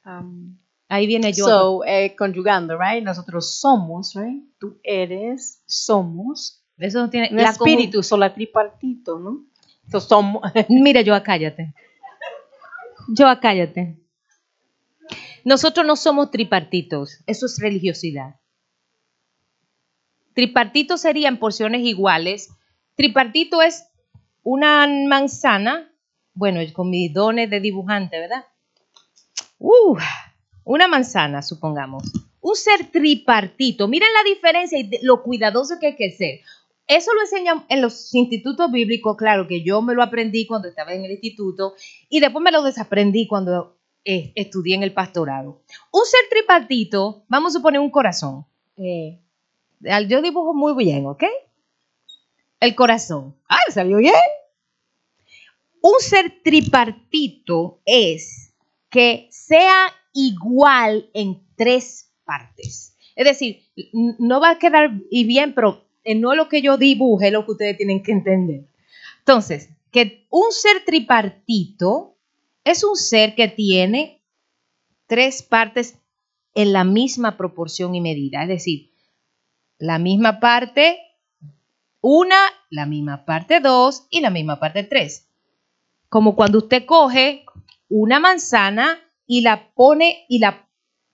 Um, 0.06 0.59
Ahí 0.92 1.06
viene 1.06 1.32
Joa. 1.34 1.48
so, 1.48 1.86
eh, 1.86 2.16
conjugando, 2.18 2.76
right? 2.76 3.04
Nosotros 3.04 3.60
somos, 3.60 4.16
right? 4.16 4.44
Tú 4.60 4.80
eres, 4.84 5.62
somos. 5.68 6.66
Eso 6.78 7.00
no 7.00 7.10
tiene 7.12 7.30
Un 7.30 7.38
la 7.38 7.52
espíritu, 7.52 8.02
sola 8.02 8.34
tripartito, 8.34 9.20
¿no? 9.20 9.46
So, 9.92 10.00
somos. 10.00 10.42
Mira, 10.70 11.02
Joa, 11.06 11.22
cállate. 11.22 11.76
Joa, 13.16 13.40
cállate. 13.40 14.00
Nosotros 15.46 15.86
no 15.86 15.96
somos 15.96 16.32
tripartitos. 16.32 17.20
Eso 17.28 17.46
es 17.46 17.60
religiosidad. 17.60 18.40
Tripartito 20.34 20.98
serían 20.98 21.38
porciones 21.38 21.82
iguales. 21.82 22.50
Tripartito 22.96 23.62
es 23.62 23.86
una 24.42 24.88
manzana, 24.88 25.92
bueno, 26.34 26.62
con 26.74 26.90
mis 26.90 27.14
dones 27.14 27.50
de 27.50 27.60
dibujante, 27.60 28.20
¿verdad? 28.20 28.46
Uh, 29.60 29.98
una 30.72 30.88
manzana, 30.88 31.42
supongamos. 31.42 32.04
Un 32.42 32.56
ser 32.56 32.92
tripartito. 32.92 33.88
Miren 33.88 34.10
la 34.14 34.24
diferencia 34.30 34.78
y 34.80 34.90
lo 35.02 35.24
cuidadoso 35.24 35.80
que 35.80 35.88
hay 35.88 35.96
que 35.96 36.12
ser. 36.12 36.42
Eso 36.88 37.14
lo 37.14 37.22
enseñan 37.22 37.66
en 37.70 37.82
los 37.82 38.14
institutos 38.14 38.72
bíblicos, 38.72 39.18
claro 39.18 39.48
que 39.48 39.62
yo 39.64 39.82
me 39.82 39.94
lo 39.96 40.04
aprendí 40.04 40.46
cuando 40.48 40.68
estaba 40.68 40.94
en 40.94 41.06
el 41.06 41.12
instituto 41.12 41.74
y 42.10 42.20
después 42.20 42.44
me 42.44 42.52
lo 42.52 42.62
desaprendí 42.64 43.28
cuando 43.28 43.78
eh, 44.06 44.32
estudié 44.36 44.76
en 44.76 44.84
el 44.84 44.94
pastorado. 44.94 45.62
Un 45.92 46.06
ser 46.06 46.22
tripartito, 46.30 47.24
vamos 47.28 47.54
a 47.54 47.58
suponer 47.60 47.80
un 47.82 47.90
corazón. 47.92 48.46
Eh, 48.78 49.20
Al- 49.90 50.08
Yo 50.08 50.22
dibujo 50.22 50.54
muy 50.54 50.74
bien, 50.84 51.06
¿ok? 51.08 51.24
El 52.60 52.76
corazón. 52.76 53.36
Ah, 53.48 53.60
¿me 53.68 53.74
salió 53.74 53.98
bien? 53.98 54.14
Un 55.82 56.00
ser 56.00 56.42
tripartito 56.44 57.80
es 57.86 58.54
que 58.90 59.28
sea 59.32 59.94
igual 60.14 61.10
en 61.14 61.42
tres 61.56 62.12
partes. 62.26 62.96
Es 63.16 63.26
decir, 63.26 63.64
no 63.94 64.40
va 64.40 64.52
a 64.52 64.60
quedar 64.60 64.92
y 65.10 65.26
bien, 65.26 65.54
pero 65.54 65.86
eh, 66.04 66.16
no 66.16 66.36
lo 66.36 66.48
que 66.48 66.62
yo 66.62 66.78
dibuje 66.78 67.28
es 67.28 67.34
lo 67.34 67.46
que 67.46 67.52
ustedes 67.52 67.78
tienen 67.78 68.02
que 68.04 68.12
entender. 68.12 68.68
Entonces, 69.20 69.70
que 69.92 70.28
un 70.30 70.52
ser 70.52 70.86
tripartito 70.86 72.16
es 72.64 72.84
un 72.84 72.96
ser 72.96 73.36
que 73.36 73.48
tiene 73.48 74.22
tres 75.08 75.42
partes 75.42 75.98
en 76.54 76.74
la 76.74 76.84
misma 76.84 77.38
proporción 77.38 77.96
y 77.96 78.02
medida. 78.02 78.44
Es 78.44 78.50
decir, 78.50 78.92
la 79.78 79.98
misma 80.00 80.40
parte 80.40 81.00
una, 82.02 82.38
la 82.70 82.86
misma 82.86 83.26
parte 83.26 83.60
dos 83.60 84.08
y 84.10 84.22
la 84.22 84.30
misma 84.30 84.60
parte 84.60 84.84
tres. 84.84 85.28
Como 86.08 86.36
cuando 86.36 86.60
usted 86.60 86.86
coge 86.86 87.46
una 87.90 88.20
manzana 88.20 89.00
y 89.30 89.42
la 89.42 89.72
pone 89.76 90.26
y 90.28 90.40
la 90.40 90.70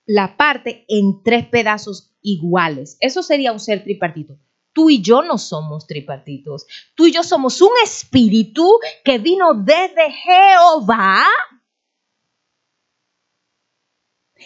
la 0.05 0.37
parte 0.37 0.85
en 0.87 1.23
tres 1.23 1.47
pedazos 1.47 2.15
iguales. 2.21 2.97
Eso 2.99 3.23
sería 3.23 3.51
un 3.51 3.59
ser 3.59 3.83
tripartito. 3.83 4.37
Tú 4.73 4.89
y 4.89 5.01
yo 5.01 5.21
no 5.21 5.37
somos 5.37 5.87
tripartitos. 5.87 6.65
Tú 6.95 7.07
y 7.07 7.11
yo 7.11 7.23
somos 7.23 7.61
un 7.61 7.71
espíritu 7.83 8.79
que 9.03 9.17
vino 9.17 9.53
desde 9.53 10.11
Jehová. 10.11 11.23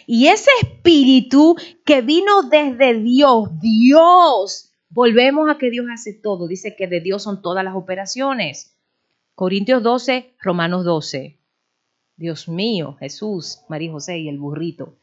Y 0.05 0.27
ese 0.27 0.51
espíritu 0.61 1.55
que 1.83 2.01
vino 2.01 2.43
desde 2.43 2.93
Dios, 3.01 3.49
Dios, 3.59 4.71
volvemos 4.89 5.49
a 5.49 5.57
que 5.57 5.71
Dios 5.71 5.87
hace 5.91 6.13
todo. 6.13 6.47
Dice 6.47 6.75
que 6.77 6.87
de 6.87 7.01
Dios 7.01 7.23
son 7.23 7.41
todas 7.41 7.63
las 7.63 7.75
operaciones. 7.75 8.77
Corintios 9.33 9.81
12, 9.81 10.35
Romanos 10.39 10.85
12. 10.85 11.38
Dios 12.19 12.49
mío, 12.49 12.97
Jesús, 12.99 13.61
María 13.69 13.93
José 13.93 14.19
y 14.19 14.27
el 14.27 14.37
burrito. 14.37 14.97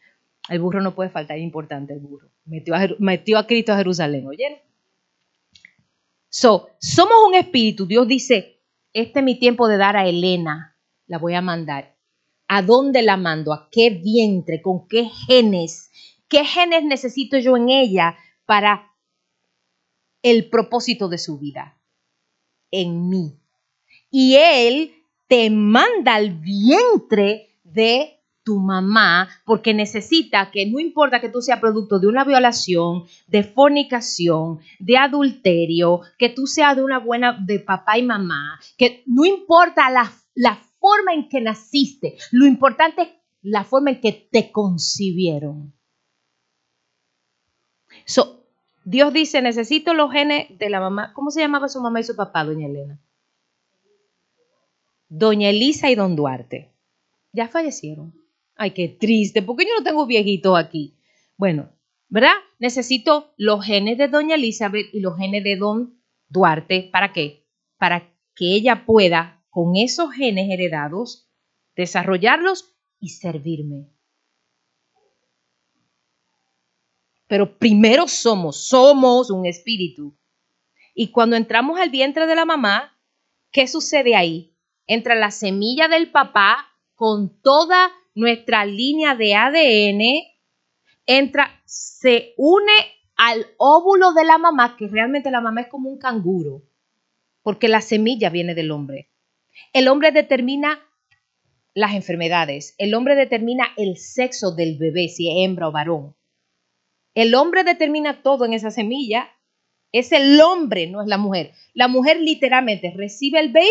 El 0.51 0.61
burro 0.61 0.83
no 0.83 0.95
puede 0.95 1.09
faltar, 1.09 1.39
importante 1.39 1.95
el 1.95 2.01
burro. 2.01 2.29
Metió 2.45 2.75
a, 2.75 2.87
metió 2.99 3.39
a 3.39 3.47
Cristo 3.47 3.73
a 3.73 3.79
Jerusalén, 3.79 4.27
¿oyeron? 4.27 4.59
So, 6.29 6.69
somos 6.79 7.17
un 7.27 7.35
espíritu. 7.35 7.87
Dios 7.87 8.07
dice, 8.07 8.61
este 8.93 9.21
es 9.21 9.25
mi 9.25 9.39
tiempo 9.39 9.67
de 9.67 9.79
dar 9.79 9.97
a 9.97 10.07
Elena. 10.07 10.77
La 11.07 11.17
voy 11.17 11.33
a 11.33 11.41
mandar. 11.41 11.97
¿A 12.49 12.61
dónde 12.61 13.01
la 13.01 13.17
mando? 13.17 13.55
¿A 13.55 13.71
qué 13.73 13.89
vientre? 13.89 14.61
¿Con 14.61 14.87
qué 14.87 15.09
genes? 15.27 15.91
¿Qué 16.29 16.45
genes 16.45 16.85
necesito 16.85 17.39
yo 17.39 17.57
en 17.57 17.71
ella 17.71 18.19
para 18.45 18.93
el 20.21 20.51
propósito 20.51 21.09
de 21.09 21.17
su 21.17 21.39
vida? 21.39 21.81
En 22.71 23.09
mí. 23.09 23.41
Y 24.11 24.35
Él 24.35 24.96
te 25.29 25.51
manda 25.51 26.15
al 26.15 26.31
vientre 26.39 27.59
de 27.65 28.17
tu 28.47 28.61
mamá 28.61 29.29
porque 29.45 29.75
necesita 29.75 30.53
que 30.53 30.67
no 30.67 30.79
importa 30.79 31.21
que 31.21 31.29
tú 31.29 31.43
seas 31.43 31.59
producto 31.59 31.99
de 31.99 32.07
una 32.07 32.25
violación, 32.25 33.05
de 33.27 33.43
fornicación, 33.43 34.61
de 34.79 34.97
adulterio, 34.97 36.03
que 36.17 36.29
tú 36.29 36.47
seas 36.47 36.77
de 36.77 36.85
una 36.85 37.01
buena 37.01 37.37
de 37.45 37.59
papá 37.59 37.99
y 37.99 38.05
mamá, 38.05 38.61
que 38.79 39.03
no 39.07 39.25
importa 39.25 39.91
la, 39.91 40.13
la 40.35 40.57
forma 40.79 41.13
en 41.13 41.29
que 41.29 41.41
naciste, 41.41 42.17
lo 42.31 42.47
importante 42.47 43.03
es 43.03 43.09
la 43.43 43.65
forma 43.65 43.91
en 43.91 44.01
que 44.01 44.13
te 44.13 44.53
concibieron. 44.53 45.75
So, 48.05 48.45
Dios 48.85 49.13
dice, 49.13 49.43
necesito 49.43 49.95
los 49.95 50.13
genes 50.13 50.47
de 50.57 50.71
la 50.71 50.79
mamá. 50.79 51.13
¿Cómo 51.15 51.33
se 51.33 51.41
llamaba 51.41 51.69
su 51.69 51.81
mamá 51.81 51.99
y 51.99 52.05
su 52.05 52.15
papá, 52.15 52.45
doña 52.45 52.69
Elena? 52.69 53.01
Doña 55.09 55.51
Elisa 55.51 55.91
y 55.91 55.95
don 55.95 56.17
Duarte. 56.17 56.73
Ya 57.33 57.49
fallecieron. 57.49 58.15
Ay, 58.57 58.73
qué 58.73 58.89
triste, 58.89 59.43
porque 59.43 59.65
yo 59.65 59.71
no 59.79 59.85
tengo 59.85 60.07
viejitos 60.07 60.59
aquí. 60.59 60.97
Bueno, 61.37 61.71
¿verdad? 62.09 62.35
Necesito 62.59 63.35
los 63.37 63.65
genes 63.65 63.99
de 63.99 64.09
doña 64.09 64.37
Elizabeth 64.37 64.87
y 64.93 65.01
los 65.01 65.17
genes 65.17 65.45
de 65.45 65.57
don 65.57 66.01
Duarte. 66.29 66.89
¿Para 66.91 67.13
qué? 67.13 67.47
Para 67.79 68.13
que 68.35 68.55
ella 68.55 68.87
pueda, 68.87 69.45
con 69.51 69.77
esos 69.77 70.13
genes 70.13 70.51
heredados, 70.51 71.31
desarrollarlos 71.77 72.75
y 72.99 73.11
servirme. 73.11 73.91
Pero 77.29 77.59
primero 77.59 78.09
somos, 78.09 78.69
somos 78.69 79.31
un 79.31 79.47
espíritu. 79.47 80.17
Y 80.95 81.11
cuando 81.11 81.37
entramos 81.37 81.79
al 81.79 81.91
vientre 81.91 82.27
de 82.27 82.35
la 82.35 82.45
mamá, 82.45 82.99
¿qué 83.51 83.67
sucede 83.67 84.15
ahí? 84.17 84.56
Entra 84.87 85.15
la 85.15 85.31
semilla 85.31 85.89
del 85.89 86.11
papá 86.11 86.69
con 86.95 87.41
toda 87.43 87.91
nuestra 88.15 88.65
línea 88.65 89.15
de 89.15 89.35
ADN 89.35 90.37
entra, 91.07 91.63
se 91.65 92.35
une 92.37 92.73
al 93.17 93.47
óvulo 93.57 94.13
de 94.13 94.25
la 94.25 94.39
mamá, 94.39 94.77
que 94.77 94.89
realmente 94.89 95.31
la 95.31 95.41
mamá 95.41 95.63
es 95.63 95.69
como 95.69 95.89
un 95.89 95.99
canguro, 95.99 96.63
porque 97.43 97.69
la 97.69 97.81
semilla 97.81 98.29
viene 98.29 98.55
del 98.55 98.71
hombre. 98.71 99.11
El 99.73 99.89
hombre 99.89 100.13
determina 100.13 100.81
las 101.75 101.95
enfermedades, 101.95 102.75
el 102.79 102.95
hombre 102.95 103.15
determina 103.15 103.69
el 103.77 103.97
sexo 103.97 104.55
del 104.55 104.77
bebé, 104.77 105.09
si 105.09 105.31
es 105.31 105.37
hembra 105.39 105.69
o 105.69 105.73
varón. 105.73 106.15
El 107.15 107.35
hombre 107.35 107.65
determina 107.65 108.23
todo 108.23 108.45
en 108.45 108.53
esa 108.53 108.71
semilla. 108.71 109.31
Es 109.93 110.13
el 110.13 110.39
hombre, 110.41 110.87
no 110.87 111.01
es 111.01 111.09
la 111.09 111.17
mujer. 111.17 111.53
La 111.73 111.89
mujer 111.89 112.21
literalmente 112.21 112.93
recibe 112.95 113.41
el 113.41 113.53
baby 113.53 113.67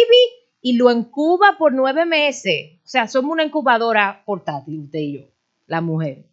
y 0.66 0.78
lo 0.78 0.92
incuba 0.92 1.58
por 1.60 1.74
nueve 1.74 2.08
meses. 2.08 2.80
O 2.84 2.88
sea, 2.88 3.08
somos 3.08 3.34
una 3.34 3.44
incubadora 3.44 4.24
portátil, 4.26 4.80
usted 4.86 4.98
y 4.98 5.14
yo, 5.14 5.28
la 5.68 5.80
mujer. 5.80 6.26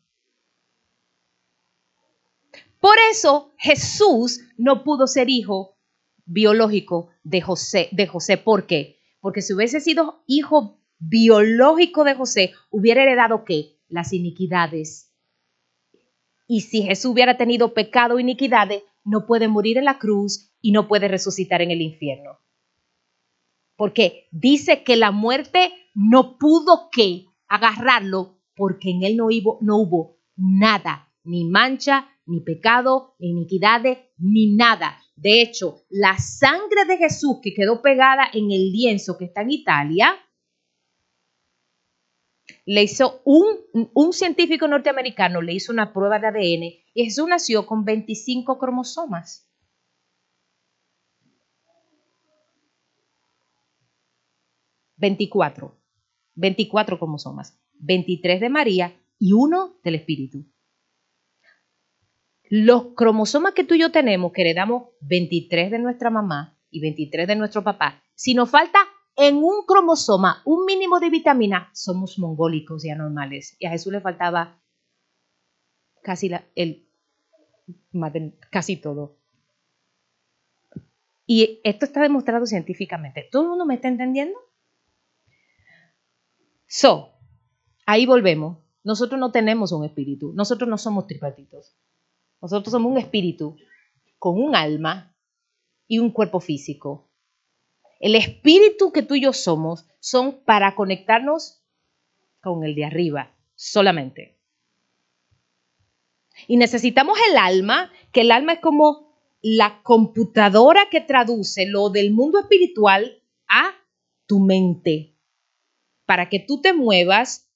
Por 2.81 2.95
eso 3.11 3.53
Jesús 3.59 4.41
no 4.57 4.85
pudo 4.85 5.07
ser 5.07 5.29
hijo 5.29 5.77
biológico 6.25 7.11
de 7.23 7.43
José. 7.43 7.91
De 7.93 8.07
José. 8.07 8.39
¿Por 8.39 8.67
qué? 8.67 8.97
Porque 9.21 9.43
si 9.43 9.53
hubiese 9.53 9.81
sido 9.81 10.23
hijo 10.27 10.81
biológico 10.99 12.03
de 12.03 12.15
José, 12.15 12.55
hubiera 12.71 13.03
heredado 13.03 13.45
qué? 13.45 13.77
Las 13.89 14.15
iniquidades. 14.15 15.13
Y 16.47 16.63
si 16.63 16.81
Jesús 16.81 17.13
hubiera 17.13 17.37
tenido 17.37 17.75
pecado 17.75 18.15
o 18.15 18.19
iniquidades, 18.19 18.83
no 19.05 19.27
puede 19.27 19.49
morir 19.49 19.77
en 19.77 19.85
la 19.85 19.99
cruz 19.99 20.55
y 20.63 20.73
no 20.73 20.89
puede 20.89 21.09
resucitar 21.09 21.61
en 21.61 21.71
el 21.71 21.83
infierno 21.83 22.39
porque 23.83 24.29
dice 24.31 24.85
que 24.85 24.95
la 24.95 25.11
muerte 25.11 25.73
no 25.93 26.39
pudo 26.39 26.89
que 26.93 27.25
agarrarlo 27.49 28.39
porque 28.55 28.91
en 28.91 29.03
él 29.03 29.17
no 29.17 29.27
hubo, 29.27 29.59
no 29.61 29.79
hubo 29.79 30.21
nada, 30.37 31.13
ni 31.25 31.51
mancha, 31.51 32.09
ni 32.25 32.45
pecado, 32.45 33.17
ni 33.19 33.31
iniquidades, 33.31 33.99
ni 34.19 34.55
nada. 34.55 35.01
De 35.17 35.43
hecho, 35.43 35.83
la 35.91 36.17
sangre 36.19 36.85
de 36.87 36.97
Jesús 36.97 37.39
que 37.43 37.55
quedó 37.55 37.83
pegada 37.83 38.23
en 38.33 38.53
el 38.53 38.71
lienzo 38.71 39.19
que 39.19 39.25
está 39.25 39.43
en 39.43 39.51
Italia, 39.51 40.15
le 42.65 42.85
hizo 42.85 43.21
un, 43.25 43.89
un 43.95 44.13
científico 44.13 44.69
norteamericano, 44.69 45.43
le 45.43 45.55
hizo 45.55 45.73
una 45.73 45.93
prueba 45.93 46.21
de 46.21 46.29
ADN 46.29 46.63
y 46.95 47.05
Jesús 47.07 47.27
nació 47.27 47.67
con 47.67 47.85
25 47.85 48.59
cromosomas. 48.61 49.52
24. 55.03 55.77
24 56.37 56.99
cromosomas. 56.99 57.61
23 57.81 58.41
de 58.41 58.49
María 58.49 58.97
y 59.19 59.33
uno 59.33 59.81
del 59.83 59.97
Espíritu. 59.97 60.47
Los 62.49 62.95
cromosomas 62.95 63.55
que 63.55 63.65
tú 63.65 63.75
y 63.75 63.81
yo 63.81 63.91
tenemos, 63.91 64.33
que 64.33 64.43
heredamos 64.43 64.91
23 65.01 65.71
de 65.73 65.79
nuestra 65.81 66.11
mamá 66.11 66.57
y 66.71 66.81
23 66.81 67.27
de 67.27 67.37
nuestro 67.37 67.65
papá, 67.65 68.03
si 68.15 68.35
nos 68.35 68.51
falta 68.51 68.79
en 69.17 69.37
un 69.37 69.67
cromosoma 69.67 70.43
un 70.45 70.65
mínimo 70.65 71.01
de 71.01 71.11
vitamina, 71.11 71.71
somos 71.75 72.19
mongólicos 72.19 72.85
y 72.85 72.91
anormales. 72.91 73.57
Y 73.59 73.67
a 73.67 73.71
Jesús 73.71 73.93
le 73.93 74.01
faltaba 74.01 74.63
casi, 76.03 76.31
el, 76.55 76.89
casi 78.51 78.77
todo. 78.77 79.19
Y 81.27 81.61
esto 81.65 81.87
está 81.87 82.03
demostrado 82.03 82.47
científicamente. 82.47 83.29
¿Todo 83.33 83.43
el 83.43 83.49
mundo 83.49 83.67
me 83.67 83.75
está 83.75 83.89
entendiendo? 83.89 84.39
So, 86.75 87.13
ahí 87.85 88.07
volvemos. 88.07 88.57
Nosotros 88.83 89.21
no 89.21 89.31
tenemos 89.31 89.73
un 89.73 89.85
espíritu, 89.85 90.33
nosotros 90.33 90.71
no 90.71 90.79
somos 90.79 91.07
tripartitos. 91.07 91.77
Nosotros 92.41 92.73
somos 92.73 92.91
un 92.91 92.97
espíritu 92.97 93.59
con 94.19 94.43
un 94.43 94.57
alma 94.57 95.15
y 95.87 95.99
un 95.99 96.11
cuerpo 96.11 96.41
físico. 96.41 97.11
El 98.01 98.15
espíritu 98.15 98.91
que 98.91 99.03
tú 99.03 99.17
y 99.17 99.21
yo 99.21 99.35
somos 99.35 99.87
son 100.01 100.45
para 100.47 100.75
conectarnos 100.75 101.63
con 102.41 102.65
el 102.65 102.75
de 102.75 102.87
arriba 102.87 103.37
solamente. 103.55 104.41
Y 106.49 106.57
necesitamos 106.57 107.19
el 107.29 107.37
alma, 107.37 107.93
que 108.13 108.23
el 108.23 108.33
alma 108.33 108.55
es 108.55 108.61
como 108.61 109.15
la 109.43 109.83
computadora 109.83 110.89
que 110.91 111.03
traduce 111.03 111.67
lo 111.67 111.91
del 111.91 112.13
mundo 112.13 112.39
espiritual 112.39 113.23
a 113.47 113.73
tu 114.25 114.41
mente, 114.41 115.12
para 116.07 116.29
que 116.29 116.41
tú 116.41 116.61
te 116.61 116.73
muevas 116.73 117.49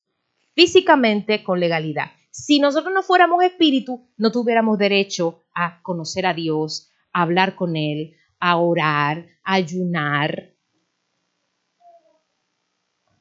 físicamente 0.55 1.45
con 1.45 1.61
legalidad. 1.61 2.11
Si 2.31 2.61
nosotros 2.61 2.93
no 2.93 3.03
fuéramos 3.03 3.43
espíritu, 3.43 4.09
no 4.17 4.31
tuviéramos 4.31 4.79
derecho 4.79 5.45
a 5.55 5.81
conocer 5.83 6.27
a 6.27 6.35
Dios, 6.35 6.93
a 7.13 7.23
hablar 7.23 7.57
con 7.57 7.77
Él, 7.77 8.15
a 8.39 8.59
orar, 8.59 9.27
a 9.43 9.55
ayunar. 9.55 10.53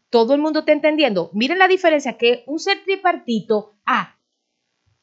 Todo 0.09 0.33
el 0.33 0.41
mundo 0.41 0.59
está 0.59 0.71
entendiendo. 0.71 1.29
Miren 1.33 1.59
la 1.59 1.67
diferencia 1.67 2.17
que 2.17 2.43
un 2.47 2.59
ser 2.59 2.83
tripartito 2.83 3.75
a 3.85 4.17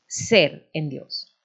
ser 0.07 0.68
en 0.73 0.89
Dios. 0.89 1.37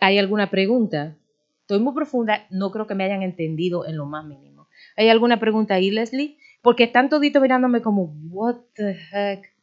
¿Hay 0.00 0.18
alguna 0.18 0.50
pregunta? 0.50 1.16
Estoy 1.60 1.80
muy 1.80 1.94
profunda, 1.94 2.46
no 2.50 2.70
creo 2.70 2.86
que 2.86 2.94
me 2.94 3.04
hayan 3.04 3.22
entendido 3.22 3.86
en 3.86 3.96
lo 3.96 4.06
más 4.06 4.24
mínimo. 4.24 4.57
¿Hay 4.98 5.08
alguna 5.10 5.38
pregunta 5.38 5.74
ahí, 5.74 5.90
Leslie? 5.92 6.38
Porque 6.60 6.82
están 6.82 7.08
toditos 7.08 7.40
mirándome 7.40 7.80
como, 7.82 8.16
what 8.30 8.56
the 8.74 8.96
heck? 9.12 9.54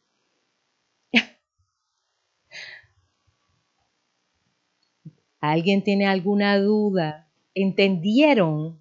¿Alguien 5.42 5.84
tiene 5.84 6.08
alguna 6.08 6.58
duda? 6.58 7.28
¿Entendieron? 7.54 8.80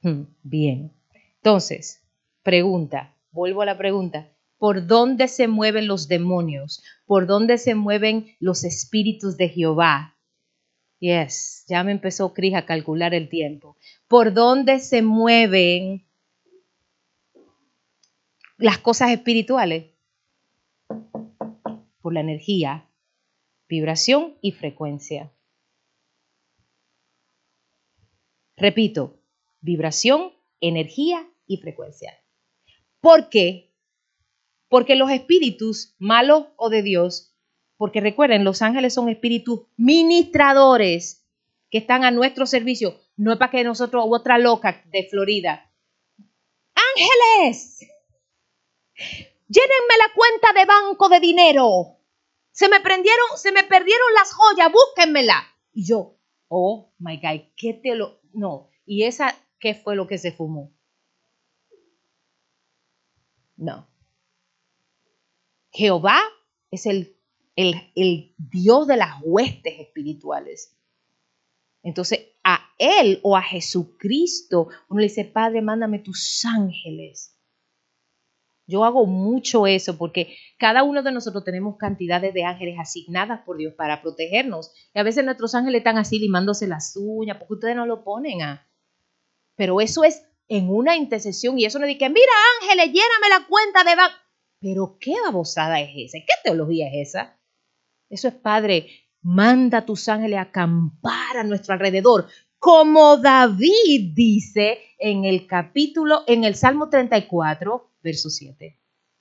Hmm, 0.00 0.22
bien. 0.42 0.94
Entonces, 1.36 2.02
pregunta, 2.42 3.14
vuelvo 3.30 3.60
a 3.60 3.66
la 3.66 3.76
pregunta. 3.76 4.32
¿Por 4.56 4.86
dónde 4.86 5.28
se 5.28 5.48
mueven 5.48 5.86
los 5.86 6.08
demonios? 6.08 6.82
¿Por 7.04 7.26
dónde 7.26 7.58
se 7.58 7.74
mueven 7.74 8.36
los 8.40 8.64
espíritus 8.64 9.36
de 9.36 9.50
Jehová? 9.50 10.11
Yes, 11.02 11.64
ya 11.66 11.82
me 11.82 11.90
empezó 11.90 12.32
Cris 12.32 12.54
a 12.54 12.64
calcular 12.64 13.12
el 13.12 13.28
tiempo. 13.28 13.76
¿Por 14.06 14.32
dónde 14.32 14.78
se 14.78 15.02
mueven 15.02 16.06
las 18.56 18.78
cosas 18.78 19.10
espirituales? 19.10 19.96
Por 22.00 22.14
la 22.14 22.20
energía, 22.20 22.88
vibración 23.68 24.38
y 24.42 24.52
frecuencia. 24.52 25.32
Repito, 28.56 29.18
vibración, 29.60 30.30
energía 30.60 31.28
y 31.48 31.56
frecuencia. 31.56 32.16
¿Por 33.00 33.28
qué? 33.28 33.74
Porque 34.68 34.94
los 34.94 35.10
espíritus, 35.10 35.96
malos 35.98 36.46
o 36.54 36.70
de 36.70 36.84
Dios, 36.84 37.31
porque 37.82 38.00
recuerden, 38.00 38.44
los 38.44 38.62
ángeles 38.62 38.94
son 38.94 39.08
espíritus 39.08 39.62
ministradores 39.76 41.26
que 41.68 41.78
están 41.78 42.04
a 42.04 42.12
nuestro 42.12 42.46
servicio. 42.46 42.96
No 43.16 43.32
es 43.32 43.38
para 43.40 43.50
que 43.50 43.64
nosotros, 43.64 44.04
otra 44.08 44.38
loca 44.38 44.84
de 44.92 45.08
Florida. 45.10 45.68
Ángeles, 46.76 47.80
llénenme 49.48 49.96
la 49.98 50.14
cuenta 50.14 50.52
de 50.52 50.64
banco 50.64 51.08
de 51.08 51.18
dinero. 51.18 51.98
Se 52.52 52.68
me 52.68 52.78
prendieron, 52.78 53.26
se 53.34 53.50
me 53.50 53.64
perdieron 53.64 54.14
las 54.14 54.32
joyas, 54.32 54.70
búsquenmela. 54.70 55.42
Y 55.72 55.84
yo, 55.84 56.20
oh 56.46 56.94
my 57.00 57.16
God, 57.16 57.48
¿qué 57.56 57.74
te 57.74 57.96
lo.? 57.96 58.20
No. 58.32 58.70
¿Y 58.86 59.06
esa 59.06 59.34
qué 59.58 59.74
fue 59.74 59.96
lo 59.96 60.06
que 60.06 60.18
se 60.18 60.30
fumó? 60.30 60.72
No. 63.56 63.88
Jehová 65.72 66.20
es 66.70 66.86
el, 66.86 67.16
el, 67.56 67.74
el 67.94 68.34
Dios 68.38 68.86
de 68.86 68.96
las 68.96 69.16
huestes 69.22 69.80
espirituales. 69.80 70.76
Entonces, 71.82 72.20
a 72.44 72.60
Él 72.78 73.20
o 73.22 73.36
a 73.36 73.42
Jesucristo, 73.42 74.68
uno 74.88 75.00
le 75.00 75.06
dice, 75.06 75.24
Padre, 75.24 75.62
mándame 75.62 75.98
tus 75.98 76.44
ángeles. 76.44 77.36
Yo 78.66 78.84
hago 78.84 79.06
mucho 79.06 79.66
eso 79.66 79.98
porque 79.98 80.36
cada 80.56 80.84
uno 80.84 81.02
de 81.02 81.12
nosotros 81.12 81.44
tenemos 81.44 81.76
cantidades 81.76 82.32
de 82.32 82.44
ángeles 82.44 82.76
asignadas 82.78 83.40
por 83.44 83.56
Dios 83.56 83.74
para 83.74 84.00
protegernos. 84.00 84.72
Y 84.94 85.00
a 85.00 85.02
veces 85.02 85.24
nuestros 85.24 85.54
ángeles 85.54 85.80
están 85.80 85.98
así 85.98 86.18
limándose 86.18 86.68
las 86.68 86.96
uñas 86.96 87.38
porque 87.38 87.54
ustedes 87.54 87.76
no 87.76 87.86
lo 87.86 88.04
ponen 88.04 88.42
a. 88.42 88.68
Pero 89.56 89.80
eso 89.80 90.04
es 90.04 90.22
en 90.48 90.70
una 90.70 90.96
intercesión 90.96 91.58
y 91.58 91.64
eso 91.64 91.78
no 91.78 91.86
dice, 91.86 92.08
mira 92.08 92.32
ángeles, 92.60 92.86
lléname 92.86 93.28
la 93.28 93.46
cuenta 93.46 93.84
de. 93.84 94.00
Pero 94.60 94.96
qué 95.00 95.14
babosada 95.24 95.80
es 95.80 95.90
esa, 95.94 96.18
¿qué 96.18 96.32
teología 96.44 96.86
es 96.88 97.08
esa? 97.08 97.41
Eso 98.12 98.28
es 98.28 98.34
Padre, 98.34 98.88
manda 99.22 99.78
a 99.78 99.86
tus 99.86 100.06
ángeles 100.06 100.38
a 100.38 100.42
acampar 100.42 101.38
a 101.38 101.44
nuestro 101.44 101.72
alrededor, 101.72 102.26
como 102.58 103.16
David 103.16 104.12
dice 104.14 104.80
en 104.98 105.24
el 105.24 105.46
capítulo, 105.46 106.22
en 106.26 106.44
el 106.44 106.54
Salmo 106.54 106.90
34, 106.90 107.90
verso 108.02 108.28
7. 108.28 108.78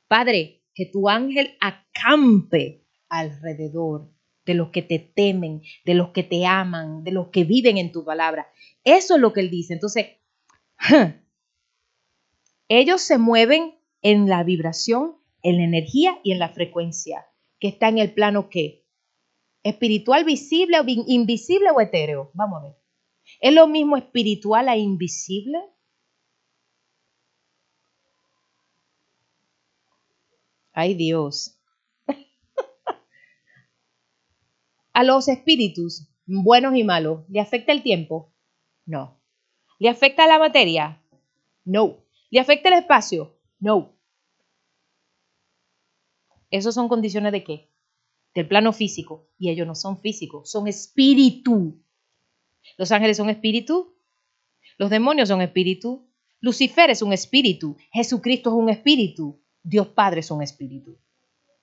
Padre, 0.10 0.66
que 0.76 0.88
tu 0.88 1.08
ángel 1.08 1.56
acampe 1.62 2.86
alrededor 3.08 4.12
de 4.46 4.56
los 4.56 4.72
que 4.72 4.82
te 4.82 5.00
temen, 5.00 5.62
de 5.86 5.94
los 5.94 6.10
que 6.10 6.24
te 6.24 6.46
aman, 6.46 7.06
de 7.06 7.12
los 7.12 7.30
que 7.30 7.46
viven 7.46 7.78
en 7.78 7.94
tu 7.94 8.04
palabra. 8.04 8.48
Eso 8.84 9.16
es 9.16 9.22
lo 9.22 9.32
que 9.32 9.40
él 9.40 9.50
dice. 9.50 9.74
Entonces, 9.74 10.18
ellos 12.68 13.02
se 13.02 13.18
mueven 13.18 13.76
en 14.02 14.28
la 14.28 14.44
vibración, 14.44 15.16
en 15.44 15.60
la 15.60 15.64
energía 15.64 16.20
y 16.26 16.34
en 16.34 16.40
la 16.40 16.50
frecuencia, 16.50 17.26
que 17.58 17.70
está 17.70 17.88
en 17.88 18.00
el 18.00 18.14
plano 18.14 18.50
que 18.50 18.81
espiritual, 19.64 20.24
visible, 20.24 20.80
o 20.80 20.84
invisible 20.86 21.70
o 21.72 21.82
etéreo. 21.82 22.32
Vamos 22.34 22.62
a 22.62 22.64
ver. 22.66 22.76
¿Es 23.40 23.54
lo 23.54 23.68
mismo 23.68 23.98
espiritual 23.98 24.70
a 24.70 24.78
invisible? 24.78 25.60
Ay 30.74 30.96
Dios. 30.96 31.60
a 34.94 35.04
los 35.04 35.28
espíritus, 35.28 36.08
buenos 36.26 36.76
y 36.76 36.84
malos, 36.84 37.26
¿le 37.30 37.40
afecta 37.40 37.72
el 37.72 37.84
tiempo? 37.84 38.34
No. 38.86 39.22
¿Le 39.80 39.90
afecta 39.90 40.28
la 40.28 40.40
materia? 40.40 41.04
No. 41.66 42.06
¿Le 42.30 42.40
afecta 42.40 42.70
el 42.70 42.76
espacio? 42.76 43.38
No. 43.60 43.98
Esos 46.50 46.76
son 46.76 46.88
condiciones 46.88 47.32
de 47.32 47.44
qué? 47.44 47.71
Del 48.34 48.48
plano 48.48 48.74
físico. 48.74 49.30
Y 49.38 49.50
ellos 49.50 49.68
no 49.68 49.76
son 49.76 50.00
físicos, 50.00 50.50
son 50.50 50.68
espíritu. 50.68 51.82
Los 52.78 52.92
ángeles 52.92 53.18
son 53.18 53.30
espíritu. 53.30 53.96
Los 54.78 54.90
demonios 54.90 55.30
son 55.30 55.42
espíritu. 55.42 56.08
Lucifer 56.40 56.90
es 56.90 57.02
un 57.02 57.14
espíritu. 57.14 57.78
Jesucristo 57.92 58.50
es 58.50 58.56
un 58.56 58.70
espíritu. 58.70 59.42
Dios 59.64 59.88
Padre 59.90 60.22
es 60.22 60.32
un 60.32 60.42
espíritu. 60.42 60.98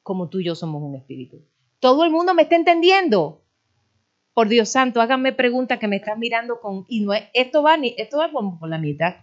Como 0.03 0.29
tú 0.29 0.41
y 0.41 0.45
yo 0.45 0.55
somos 0.55 0.83
un 0.83 0.95
espíritu. 0.95 1.45
Todo 1.81 2.05
el 2.05 2.11
mundo 2.11 2.35
me 2.35 2.43
está 2.43 2.57
entendiendo. 2.57 3.45
Por 4.35 4.49
Dios 4.49 4.69
santo, 4.69 5.01
háganme 5.01 5.33
preguntas 5.33 5.79
que 5.79 5.89
me 5.89 5.97
están 5.97 6.19
mirando 6.21 6.61
con. 6.61 6.85
Y 6.89 7.01
no 7.01 7.13
es, 7.13 7.25
esto 7.35 7.63
va 7.63 7.77
ni, 7.77 7.95
esto 7.99 8.19
va 8.19 8.31
por, 8.31 8.59
por 8.59 8.69
la 8.69 8.79
mitad. 8.79 9.17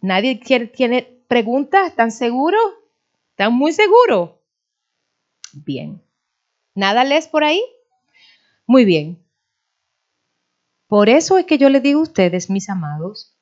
Nadie 0.00 0.36
tiene 0.36 1.02
preguntas, 1.26 1.88
¿están 1.88 2.12
seguros? 2.12 2.62
¿Están 3.38 3.52
muy 3.52 3.72
seguros? 3.72 4.30
Bien. 5.52 6.02
¿Nada 6.74 7.04
lees 7.04 7.28
por 7.28 7.44
ahí? 7.44 7.62
Muy 8.66 8.86
bien. 8.86 9.22
Por 10.86 11.10
eso 11.10 11.36
es 11.36 11.44
que 11.44 11.58
yo 11.58 11.68
les 11.68 11.82
digo 11.82 12.00
a 12.00 12.04
ustedes, 12.04 12.48
mis 12.48 12.70
amados, 12.70 13.36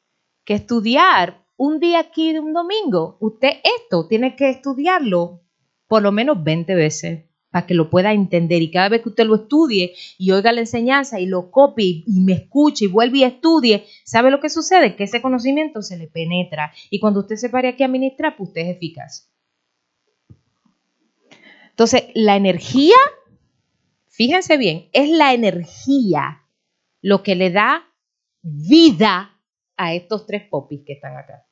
que 0.44 0.54
estudiar 0.54 1.46
un 1.56 1.78
día 1.78 2.00
aquí 2.00 2.32
de 2.32 2.40
un 2.40 2.52
domingo, 2.52 3.18
usted 3.20 3.50
esto 3.62 4.08
tiene 4.08 4.34
que 4.34 4.50
estudiarlo 4.50 5.44
por 5.86 6.02
lo 6.02 6.10
menos 6.10 6.42
20 6.42 6.74
veces 6.74 7.26
para 7.50 7.64
que 7.64 7.74
lo 7.74 7.88
pueda 7.88 8.12
entender 8.12 8.62
y 8.62 8.72
cada 8.72 8.88
vez 8.88 9.02
que 9.02 9.10
usted 9.10 9.26
lo 9.26 9.36
estudie 9.36 9.94
y 10.18 10.32
oiga 10.32 10.50
la 10.50 10.62
enseñanza 10.62 11.20
y 11.20 11.26
lo 11.26 11.52
copie 11.52 12.02
y 12.04 12.18
me 12.18 12.32
escuche 12.32 12.86
y 12.86 12.88
vuelve 12.88 13.18
y 13.18 13.22
estudie, 13.22 13.86
¿sabe 14.04 14.32
lo 14.32 14.40
que 14.40 14.50
sucede? 14.50 14.96
Que 14.96 15.04
ese 15.04 15.22
conocimiento 15.22 15.82
se 15.82 15.96
le 15.96 16.08
penetra 16.08 16.72
y 16.90 16.98
cuando 16.98 17.20
usted 17.20 17.36
se 17.36 17.48
pare 17.48 17.68
aquí 17.68 17.84
a 17.84 17.88
ministrar, 17.88 18.36
pues 18.36 18.48
usted 18.48 18.62
es 18.62 18.74
eficaz. 18.74 19.33
Entonces, 21.74 22.04
la 22.14 22.36
energía, 22.36 22.94
fíjense 24.06 24.56
bien, 24.58 24.88
es 24.92 25.10
la 25.10 25.34
energía 25.34 26.46
lo 27.02 27.24
que 27.24 27.34
le 27.34 27.50
da 27.50 27.92
vida 28.42 29.40
a 29.76 29.92
estos 29.92 30.24
tres 30.24 30.48
popis 30.48 30.82
que 30.86 30.92
están 30.92 31.16
acá. 31.16 31.48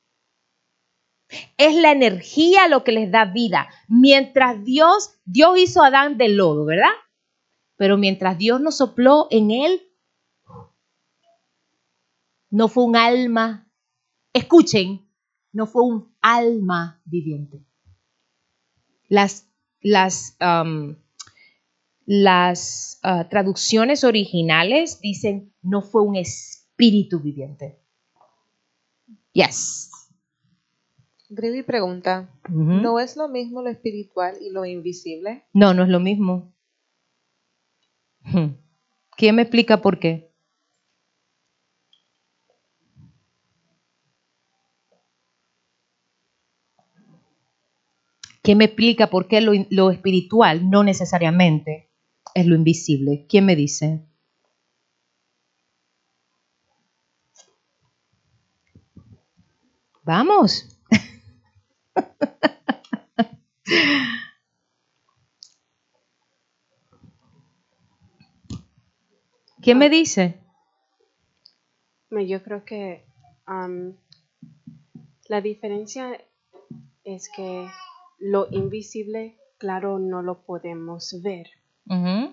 Es 1.57 1.75
la 1.75 1.91
energía 1.91 2.69
lo 2.69 2.85
que 2.85 2.93
les 2.93 3.11
da 3.11 3.25
vida. 3.25 3.67
Mientras 3.89 4.63
Dios, 4.63 5.19
Dios 5.25 5.59
hizo 5.59 5.83
a 5.83 5.87
Adán 5.87 6.17
del 6.17 6.37
lodo, 6.37 6.63
¿verdad? 6.63 6.93
Pero 7.75 7.97
mientras 7.97 8.37
Dios 8.37 8.61
nos 8.61 8.77
sopló 8.77 9.27
en 9.29 9.51
él, 9.51 9.81
no 12.49 12.69
fue 12.69 12.85
un 12.85 12.95
alma, 12.95 13.69
escuchen, 14.31 15.05
no 15.51 15.67
fue 15.67 15.83
un 15.83 16.15
alma 16.21 17.01
viviente. 17.03 17.65
Las, 19.09 19.52
las, 19.83 20.37
um, 20.41 20.95
las 22.05 22.99
uh, 23.03 23.29
traducciones 23.29 24.03
originales 24.03 24.99
dicen 25.01 25.53
no 25.61 25.81
fue 25.81 26.01
un 26.01 26.15
espíritu 26.15 27.19
viviente. 27.19 27.77
Yes. 29.33 29.91
Grevi 31.29 31.63
pregunta. 31.63 32.29
¿no 32.49 32.99
es 32.99 33.17
lo 33.17 33.27
mismo 33.27 33.61
lo 33.61 33.69
espiritual 33.69 34.35
y 34.41 34.49
lo 34.49 34.65
invisible? 34.65 35.43
No, 35.53 35.73
no 35.73 35.83
es 35.83 35.89
lo 35.89 35.99
mismo. 35.99 36.53
Hmm. 38.21 38.55
¿Quién 39.17 39.35
me 39.35 39.41
explica 39.41 39.81
por 39.81 39.99
qué? 39.99 40.32
¿Quién 48.43 48.57
me 48.57 48.65
explica 48.65 49.09
por 49.09 49.27
qué 49.29 49.39
lo, 49.39 49.89
espiritual 49.89 50.69
no 50.69 50.83
necesariamente 50.83 51.89
es 52.35 52.45
lo 52.45 52.55
invisible? 52.55 53.25
¿Quién 53.29 53.45
me 53.45 53.55
dice? 53.55 54.05
Vamos. 60.03 60.77
¿Quién 69.61 69.77
me 69.77 69.89
dice? 69.89 70.37
Yo 72.11 72.43
creo 72.43 72.65
que 72.65 73.05
um, 73.47 73.95
la 75.29 75.39
diferencia 75.39 76.21
es 77.05 77.29
que 77.33 77.69
lo 78.25 78.47
invisible, 78.51 79.37
claro, 79.57 79.99
no 79.99 80.21
lo 80.21 80.45
podemos 80.45 81.21
ver, 81.21 81.47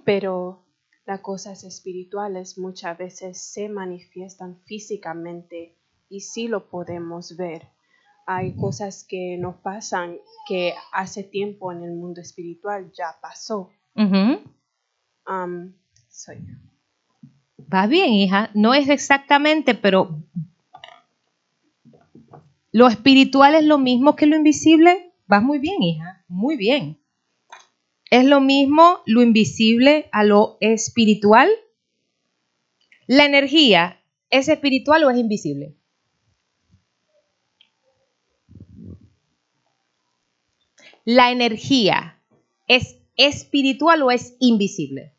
pero 0.05 0.65
las 1.05 1.19
cosas 1.21 1.65
espirituales 1.65 2.59
muchas 2.59 2.97
veces 2.97 3.43
se 3.43 3.69
manifiestan 3.69 4.61
físicamente 4.67 5.75
y 6.09 6.21
sí 6.21 6.47
lo 6.47 6.71
podemos 6.71 7.37
ver. 7.37 7.67
Hay 8.25 8.55
cosas 8.55 9.05
que 9.09 9.37
nos 9.37 9.57
pasan 9.57 10.17
que 10.47 10.75
hace 10.93 11.25
tiempo 11.25 11.73
en 11.73 11.83
el 11.83 11.93
mundo 11.95 12.21
espiritual 12.21 12.93
ya 12.97 13.17
pasó. 13.21 13.71
Soy- 16.09 16.39
Va 17.73 17.89
bien, 17.89 18.13
hija. 18.13 18.51
No 18.55 18.75
es 18.75 18.89
exactamente, 18.89 19.75
pero 19.75 20.21
lo 22.71 22.87
espiritual 22.87 23.57
es 23.57 23.65
lo 23.65 23.79
mismo 23.79 24.15
que 24.15 24.27
lo 24.27 24.37
invisible. 24.37 25.10
Vas 25.31 25.45
muy 25.45 25.61
bien, 25.61 25.81
hija. 25.81 26.25
Muy 26.27 26.57
bien. 26.57 27.01
Es 28.11 28.25
lo 28.25 28.41
mismo 28.41 28.99
lo 29.07 29.23
invisible 29.23 30.09
a 30.11 30.25
lo 30.25 30.57
espiritual. 30.61 31.49
La 33.07 33.27
energía, 33.27 34.03
¿es 34.29 34.49
espiritual 34.49 35.05
o 35.05 35.11
es 35.11 35.19
invisible? 35.19 35.77
La 41.05 41.31
energía, 41.31 42.21
¿es 42.67 42.97
espiritual 43.15 44.03
o 44.03 44.11
es 44.11 44.35
invisible? 44.41 45.15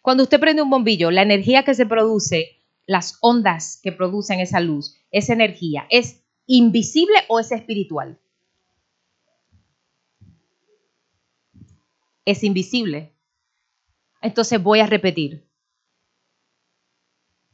Cuando 0.00 0.22
usted 0.22 0.38
prende 0.38 0.62
un 0.62 0.70
bombillo, 0.70 1.10
la 1.10 1.22
energía 1.22 1.64
que 1.64 1.74
se 1.74 1.86
produce, 1.86 2.62
las 2.86 3.18
ondas 3.20 3.80
que 3.82 3.90
producen 3.90 4.38
esa 4.38 4.60
luz, 4.60 4.94
esa 5.10 5.32
energía, 5.32 5.88
¿es 5.90 6.22
invisible 6.46 7.16
o 7.26 7.40
es 7.40 7.50
espiritual? 7.50 8.20
Es 12.28 12.44
invisible. 12.44 13.14
Entonces 14.20 14.62
voy 14.62 14.80
a 14.80 14.86
repetir. 14.86 15.48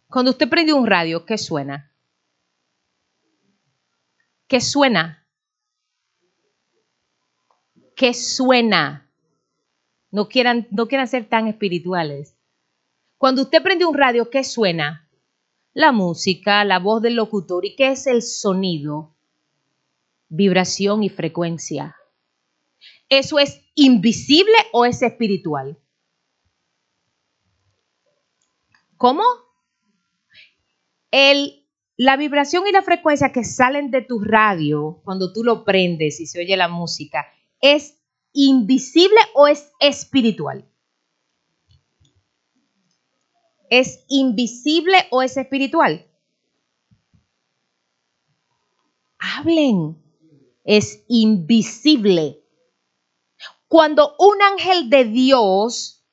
Cuando 0.08 0.32
usted 0.32 0.48
prende 0.48 0.72
un 0.72 0.84
radio, 0.84 1.24
¿qué 1.24 1.38
suena? 1.38 1.92
¿Qué 4.48 4.60
suena? 4.60 5.28
¿Qué 7.94 8.12
suena? 8.14 9.08
No 10.10 10.26
quieran, 10.28 10.66
no 10.72 10.88
quieran 10.88 11.06
ser 11.06 11.28
tan 11.28 11.46
espirituales. 11.46 12.36
Cuando 13.16 13.42
usted 13.42 13.62
prende 13.62 13.84
un 13.84 13.96
radio, 13.96 14.28
¿qué 14.28 14.42
suena? 14.42 15.08
La 15.72 15.92
música, 15.92 16.64
la 16.64 16.80
voz 16.80 17.00
del 17.00 17.14
locutor. 17.14 17.64
¿Y 17.64 17.76
qué 17.76 17.92
es 17.92 18.08
el 18.08 18.22
sonido? 18.22 19.14
Vibración 20.28 21.04
y 21.04 21.10
frecuencia. 21.10 21.94
¿Eso 23.14 23.38
es 23.38 23.60
invisible 23.76 24.56
o 24.72 24.84
es 24.84 25.00
espiritual? 25.00 25.78
¿Cómo? 28.96 29.22
El, 31.12 31.64
la 31.96 32.16
vibración 32.16 32.66
y 32.66 32.72
la 32.72 32.82
frecuencia 32.82 33.30
que 33.30 33.44
salen 33.44 33.92
de 33.92 34.02
tu 34.02 34.18
radio 34.18 35.00
cuando 35.04 35.32
tú 35.32 35.44
lo 35.44 35.64
prendes 35.64 36.18
y 36.18 36.26
se 36.26 36.40
oye 36.40 36.56
la 36.56 36.66
música, 36.66 37.24
¿es 37.60 38.00
invisible 38.32 39.20
o 39.34 39.46
es 39.46 39.70
espiritual? 39.78 40.68
¿Es 43.70 44.04
invisible 44.08 44.96
o 45.12 45.22
es 45.22 45.36
espiritual? 45.36 46.04
Hablen. 49.20 50.02
Es 50.64 51.04
invisible. 51.06 52.43
Cuando 53.68 54.14
un 54.18 54.40
ángel 54.42 54.90
de 54.90 55.04
Dios 55.04 56.04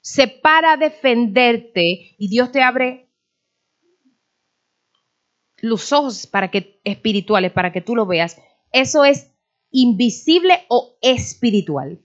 se 0.00 0.28
para 0.28 0.72
a 0.72 0.76
defenderte 0.76 2.14
y 2.18 2.28
Dios 2.28 2.50
te 2.52 2.62
abre 2.62 3.10
los 5.58 5.92
ojos 5.92 6.26
para 6.26 6.50
que 6.50 6.80
espirituales 6.84 7.52
para 7.52 7.72
que 7.72 7.80
tú 7.80 7.94
lo 7.94 8.06
veas, 8.06 8.40
eso 8.72 9.04
es 9.04 9.30
invisible 9.70 10.64
o 10.68 10.96
espiritual. 11.02 12.02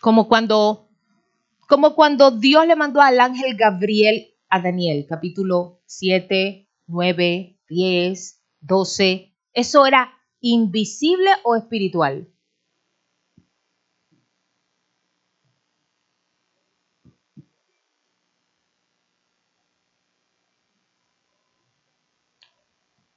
Como 0.00 0.26
cuando, 0.26 0.88
como 1.68 1.94
cuando 1.94 2.32
Dios 2.32 2.66
le 2.66 2.74
mandó 2.74 3.00
al 3.00 3.20
ángel 3.20 3.56
Gabriel 3.56 4.34
a 4.48 4.60
Daniel, 4.60 5.06
capítulo 5.08 5.80
7, 5.86 6.68
9, 6.88 7.51
10, 7.72 8.40
12. 8.60 9.32
¿Eso 9.54 9.86
era 9.86 10.12
invisible 10.40 11.30
o 11.44 11.56
espiritual? 11.56 12.28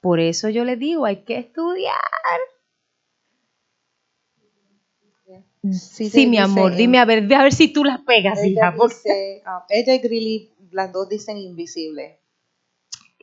Por 0.00 0.20
eso 0.20 0.48
yo 0.48 0.64
le 0.64 0.76
digo, 0.76 1.04
hay 1.04 1.24
que 1.24 1.38
estudiar. 1.38 1.94
Sí, 5.72 6.26
mi 6.26 6.36
dice 6.36 6.42
amor, 6.42 6.76
dime 6.76 6.98
a 7.00 7.04
ver, 7.04 7.32
a 7.34 7.42
ver 7.42 7.52
si 7.52 7.72
tú 7.72 7.82
las 7.82 8.00
pegas, 8.02 8.38
Ella 8.38 8.68
hija. 8.68 8.74
porque- 8.76 8.94
dice, 8.94 9.42
ah, 9.46 9.66
ella 9.68 9.94
y 9.94 9.98
Grilly, 9.98 10.52
las 10.70 10.92
dos 10.92 11.08
dicen 11.08 11.38
invisible. 11.38 12.20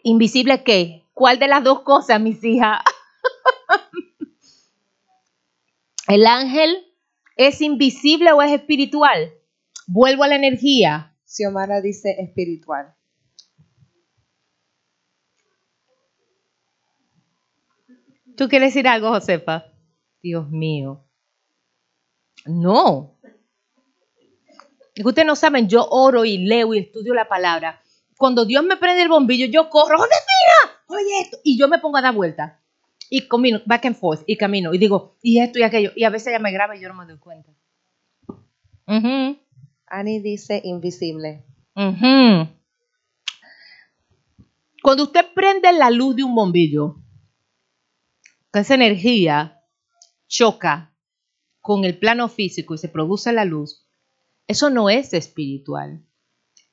¿Invisible 0.04 0.62
qué? 0.64 1.03
¿Cuál 1.14 1.40
de 1.40 1.48
las 1.48 1.64
dos 1.64 1.82
cosas, 1.82 2.20
mis 2.20 2.44
hijas? 2.44 2.82
¿El 6.08 6.26
ángel 6.26 6.86
es 7.38 7.62
invisible 7.62 8.32
o 8.32 8.42
es 8.42 8.52
espiritual? 8.52 9.34
Vuelvo 9.88 10.24
a 10.24 10.28
la 10.28 10.36
energía. 10.36 11.16
Xiomara 11.26 11.82
dice 11.82 12.16
espiritual. 12.20 12.94
¿Tú 18.36 18.50
quieres 18.50 18.74
decir 18.74 18.88
algo, 18.88 19.10
Josefa? 19.10 19.66
Dios 20.22 20.50
mío. 20.50 21.06
No. 22.46 23.20
Ustedes 25.04 25.26
no 25.26 25.36
saben, 25.36 25.68
yo 25.68 25.88
oro 25.90 26.26
y 26.26 26.40
leo 26.40 26.74
y 26.74 26.80
estudio 26.80 27.14
la 27.14 27.28
palabra. 27.28 27.82
Cuando 28.18 28.46
Dios 28.46 28.64
me 28.64 28.78
prende 28.78 29.02
el 29.02 29.10
bombillo, 29.10 29.48
yo 29.48 29.70
corro, 29.70 29.98
¡Josefina! 29.98 30.33
Oye 30.94 31.22
esto. 31.22 31.38
Y 31.44 31.58
yo 31.58 31.68
me 31.68 31.80
pongo 31.80 31.98
a 31.98 32.02
dar 32.02 32.14
vueltas. 32.14 32.54
Y 33.10 33.28
camino, 33.28 33.62
back 33.66 33.86
and 33.86 33.96
forth, 33.96 34.24
y 34.26 34.38
camino. 34.38 34.74
Y 34.74 34.78
digo, 34.78 35.18
y 35.22 35.40
esto 35.40 35.60
y 35.60 35.64
aquello. 35.64 35.92
Y 35.96 36.04
a 36.04 36.10
veces 36.10 36.30
ella 36.30 36.40
me 36.40 36.52
graba 36.52 36.76
y 36.76 36.82
yo 36.82 36.88
no 36.88 36.96
me 36.96 37.06
doy 37.06 37.18
cuenta. 37.18 37.52
Ujú, 38.88 39.38
Annie 39.88 40.20
dice 40.20 40.62
invisible. 40.64 41.46
Cuando 44.82 45.04
usted 45.04 45.26
prende 45.34 45.72
la 45.72 45.90
luz 45.90 46.16
de 46.16 46.24
un 46.24 46.36
bombillo, 46.36 46.98
que 48.52 48.60
esa 48.60 48.76
energía 48.76 49.62
choca 50.28 50.94
con 51.62 51.86
el 51.86 51.98
plano 51.98 52.28
físico 52.28 52.74
y 52.74 52.78
se 52.78 52.90
produce 52.90 53.32
la 53.32 53.46
luz, 53.46 53.88
eso 54.48 54.70
no 54.70 54.90
es 54.90 55.14
espiritual, 55.14 56.06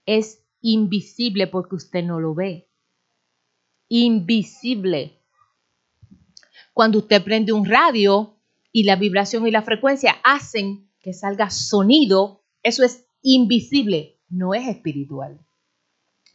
es 0.07 0.45
invisible 0.61 1.47
porque 1.47 1.77
usted 1.77 2.03
no 2.03 2.19
lo 2.19 2.35
ve. 2.35 2.70
Invisible. 3.93 5.19
Cuando 6.73 6.99
usted 6.99 7.25
prende 7.25 7.53
un 7.53 7.67
radio 7.67 8.37
y 8.71 8.85
la 8.85 8.95
vibración 8.95 9.49
y 9.49 9.51
la 9.51 9.63
frecuencia 9.63 10.17
hacen 10.23 10.89
que 11.01 11.13
salga 11.13 11.51
sonido, 11.51 12.45
eso 12.63 12.85
es 12.85 13.05
invisible, 13.21 14.21
no 14.29 14.55
es 14.55 14.69
espiritual, 14.69 15.45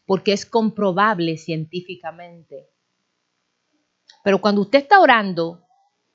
porque 0.06 0.34
es 0.34 0.46
comprobable 0.46 1.38
científicamente. 1.38 2.68
Pero 4.22 4.42
cuando 4.42 4.60
usted 4.60 4.80
está 4.80 5.00
orando 5.00 5.66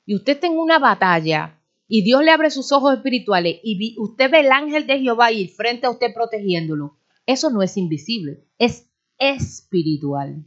y 0.05 0.13
usted 0.13 0.33
está 0.33 0.45
en 0.45 0.59
una 0.59 0.77
batalla 0.77 1.59
y 1.87 2.03
Dios 2.03 2.23
le 2.23 2.29
abre 2.29 2.51
sus 2.51 2.71
ojos 2.71 2.93
espirituales 2.93 3.59
y 3.63 3.95
usted 3.97 4.29
ve 4.29 4.41
el 4.41 4.51
ángel 4.51 4.85
de 4.85 4.99
Jehová 4.99 5.31
ir 5.31 5.49
frente 5.49 5.87
a 5.87 5.89
usted 5.89 6.13
protegiéndolo, 6.13 6.99
eso 7.25 7.49
no 7.49 7.63
es 7.63 7.77
invisible, 7.77 8.45
es 8.59 8.87
espiritual. 9.17 10.45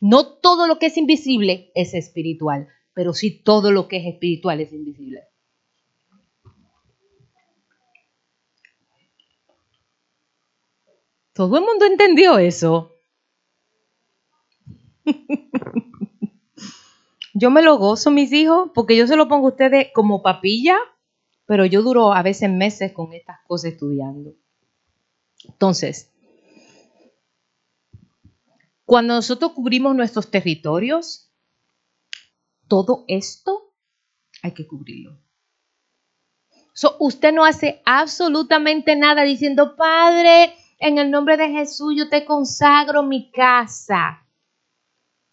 No 0.00 0.38
todo 0.38 0.66
lo 0.66 0.78
que 0.78 0.86
es 0.86 0.96
invisible 0.96 1.70
es 1.74 1.94
espiritual, 1.94 2.68
pero 2.94 3.12
sí 3.12 3.42
todo 3.42 3.72
lo 3.72 3.88
que 3.88 3.98
es 3.98 4.06
espiritual 4.06 4.60
es 4.60 4.72
invisible. 4.72 5.24
Todo 11.32 11.58
el 11.58 11.64
mundo 11.64 11.84
entendió 11.84 12.38
eso. 12.38 12.92
Yo 17.34 17.50
me 17.50 17.60
lo 17.62 17.76
gozo, 17.76 18.10
mis 18.10 18.32
hijos, 18.32 18.70
porque 18.74 18.96
yo 18.96 19.06
se 19.06 19.14
lo 19.14 19.28
pongo 19.28 19.48
a 19.48 19.50
ustedes 19.50 19.88
como 19.92 20.22
papilla 20.22 20.78
pero 21.46 21.64
yo 21.64 21.82
duro 21.82 22.12
a 22.12 22.22
veces 22.22 22.50
meses 22.50 22.92
con 22.92 23.12
estas 23.12 23.38
cosas 23.46 23.72
estudiando. 23.72 24.34
Entonces, 25.44 26.12
cuando 28.86 29.14
nosotros 29.14 29.52
cubrimos 29.52 29.94
nuestros 29.94 30.30
territorios, 30.30 31.32
todo 32.68 33.04
esto 33.08 33.74
hay 34.42 34.52
que 34.52 34.66
cubrirlo. 34.66 35.20
So, 36.72 36.96
usted 37.00 37.32
no 37.32 37.44
hace 37.44 37.82
absolutamente 37.84 38.96
nada 38.96 39.22
diciendo, 39.24 39.76
Padre, 39.76 40.54
en 40.78 40.98
el 40.98 41.10
nombre 41.10 41.36
de 41.36 41.48
Jesús 41.48 41.94
yo 41.96 42.08
te 42.08 42.24
consagro 42.24 43.02
mi 43.02 43.30
casa. 43.32 44.26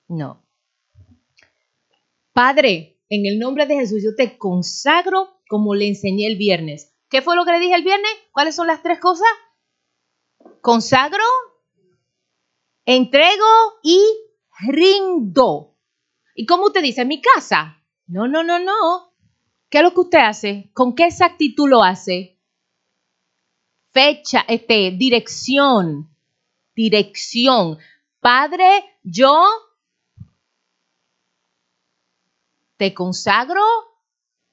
No. 0.08 0.44
Padre, 2.34 3.02
en 3.10 3.26
el 3.26 3.38
nombre 3.38 3.68
de 3.68 3.76
Jesús 3.76 4.04
yo 4.04 4.16
te 4.16 4.38
consagro 4.38 5.42
como 5.48 5.76
le 5.76 5.88
enseñé 5.88 6.26
el 6.26 6.38
viernes. 6.38 6.96
¿Qué 7.10 7.22
fue 7.22 7.36
lo 7.36 7.46
que 7.46 7.52
le 7.52 7.60
dije 7.60 7.76
el 7.76 7.84
viernes? 7.84 8.12
¿Cuáles 8.32 8.56
son 8.56 8.66
las 8.66 8.82
tres 8.82 9.00
cosas? 9.00 9.28
Consagro, 10.62 11.24
entrego 12.86 13.46
y 13.84 14.02
rindo. 14.68 15.76
¿Y 16.36 16.46
cómo 16.46 16.66
usted 16.68 16.82
dice? 16.82 17.06
Mi 17.06 17.22
casa. 17.22 17.84
No, 18.08 18.28
no, 18.28 18.44
no, 18.44 18.60
no. 18.60 19.14
¿Qué 19.70 19.80
es 19.80 19.84
lo 19.84 19.94
que 19.94 20.02
usted 20.02 20.20
hace? 20.20 20.72
¿Con 20.74 20.96
qué 20.96 21.06
exactitud 21.06 21.70
lo 21.70 21.84
hace? 21.84 22.40
Fecha, 23.92 24.46
este, 24.48 24.92
dirección. 24.92 26.10
Dirección. 26.76 27.78
Padre, 28.20 28.98
yo 29.04 29.46
te 32.78 32.94
consagro, 32.94 33.64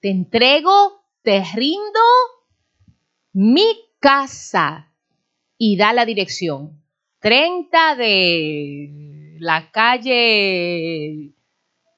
te 0.01 0.11
entrego, 0.11 1.05
te 1.23 1.43
rindo 1.55 2.01
mi 3.33 3.91
casa 3.99 4.93
y 5.57 5.77
da 5.77 5.93
la 5.93 6.05
dirección. 6.05 6.80
30 7.21 7.97
de 7.97 9.37
la 9.39 9.71
calle 9.71 11.35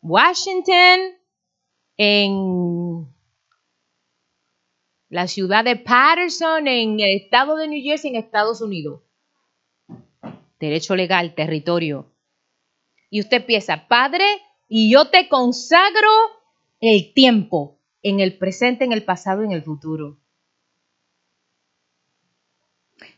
Washington 0.00 1.00
en 1.96 3.06
la 5.08 5.28
ciudad 5.28 5.64
de 5.64 5.76
Patterson 5.76 6.66
en 6.66 6.98
el 6.98 7.22
estado 7.22 7.56
de 7.56 7.68
New 7.68 7.82
Jersey 7.82 8.10
en 8.10 8.16
Estados 8.16 8.60
Unidos. 8.60 9.02
Derecho 10.58 10.96
legal, 10.96 11.34
territorio. 11.34 12.10
Y 13.08 13.20
usted 13.20 13.38
empieza, 13.38 13.86
Padre, 13.86 14.24
y 14.68 14.90
yo 14.90 15.08
te 15.10 15.28
consagro 15.28 16.10
el 16.80 17.12
tiempo 17.14 17.78
en 18.02 18.18
el 18.18 18.38
presente, 18.38 18.84
en 18.84 18.92
el 18.92 19.04
pasado 19.04 19.42
en 19.42 19.52
el 19.52 19.62
futuro. 19.62 20.21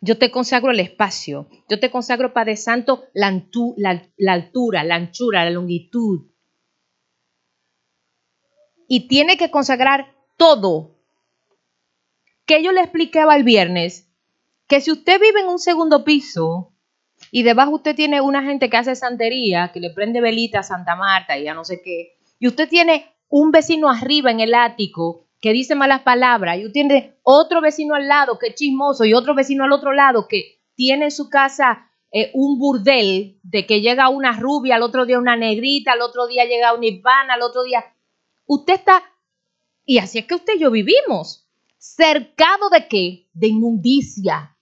Yo 0.05 0.18
te 0.18 0.31
consagro 0.31 0.70
el 0.70 0.81
espacio. 0.81 1.48
Yo 1.66 1.81
te 1.81 1.90
consagro, 1.90 2.35
Padre 2.35 2.56
Santo, 2.56 3.05
la, 3.14 3.28
altura, 3.28 4.85
la 4.85 4.97
anchura, 4.97 5.44
la 5.44 5.51
longitud. 5.51 6.26
Y 8.86 9.09
tiene 9.09 9.39
que 9.39 9.51
consagrar 9.51 10.14
todo. 10.36 10.98
Que 12.44 12.62
yo 12.62 12.72
le 12.72 12.82
explicaba 12.82 13.35
el 13.35 13.44
viernes, 13.44 14.06
que 14.68 14.82
si 14.82 14.93
usted 14.93 15.18
vive 15.18 15.40
en 15.40 15.48
un 15.48 15.59
segundo 15.59 16.05
piso, 16.05 16.74
y 17.31 17.43
debajo 17.43 17.76
usted 17.76 17.97
tiene 17.97 18.20
una 18.20 18.43
gente 18.43 18.68
que 18.68 18.76
hace 18.76 18.97
santería, 18.97 19.70
que 19.72 19.81
le 19.81 19.89
prende 19.89 20.20
velita 20.20 20.59
a 20.59 20.64
Santa 20.64 20.97
Marta 20.97 21.39
y 21.39 21.44
ya 21.44 21.55
no 21.55 21.64
sé 21.64 21.81
qué, 21.82 22.18
y 22.39 22.47
usted 22.47 22.68
tiene 22.68 23.10
un 23.31 23.52
vecino 23.52 23.89
arriba 23.89 24.31
en 24.31 24.40
el 24.40 24.55
ático 24.55 25.24
que 25.45 25.53
dice 25.53 25.75
malas 25.75 26.01
palabras, 26.01 26.57
y 26.59 26.73
tiene 26.73 27.19
otro 27.23 27.61
vecino 27.61 27.95
al 27.95 28.09
lado 28.09 28.39
que 28.39 28.47
es 28.47 28.55
chismoso 28.55 29.05
y 29.05 29.12
otro 29.12 29.35
vecino 29.35 29.65
al 29.65 29.73
otro 29.73 29.93
lado 29.93 30.27
que 30.27 30.62
tiene 30.75 31.05
en 31.05 31.11
su 31.11 31.29
casa 31.29 31.91
eh, 32.11 32.31
un 32.33 32.59
burdel 32.59 33.39
de 33.43 33.66
que 33.66 33.83
llega 33.83 34.09
una 34.09 34.33
rubia, 34.33 34.77
al 34.77 34.83
otro 34.83 35.05
día 35.05 35.19
una 35.19 35.37
negrita, 35.37 35.93
al 35.93 36.01
otro 36.01 36.27
día 36.29 36.47
llega 36.47 36.73
una 36.73 36.87
hispana, 36.87 37.35
al 37.35 37.43
otro 37.43 37.62
día... 37.62 37.85
Usted 38.47 38.73
está... 38.73 39.03
Y 39.85 39.99
así 39.99 40.16
es 40.21 40.25
que 40.25 40.37
usted 40.37 40.55
y 40.55 40.61
yo 40.61 40.71
vivimos. 40.71 41.47
¿Cercado 41.77 42.71
de 42.71 42.89
qué? 42.89 43.29
De 43.35 43.49
inmundicia, 43.49 44.57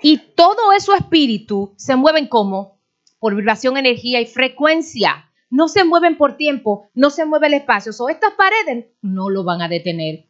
y 0.00 0.18
todo 0.18 0.70
eso 0.76 0.94
espíritu 0.94 1.74
se 1.76 1.96
mueven 1.96 2.28
como 2.28 2.78
por 3.18 3.34
vibración, 3.34 3.76
energía 3.76 4.20
y 4.20 4.26
frecuencia. 4.26 5.32
No 5.54 5.68
se 5.68 5.84
mueven 5.84 6.16
por 6.16 6.36
tiempo, 6.36 6.90
no 6.94 7.10
se 7.10 7.24
mueve 7.24 7.46
el 7.46 7.54
espacio. 7.54 7.92
O 8.00 8.08
estas 8.08 8.32
paredes 8.32 8.86
no 9.02 9.30
lo 9.30 9.44
van 9.44 9.62
a 9.62 9.68
detener. 9.68 10.26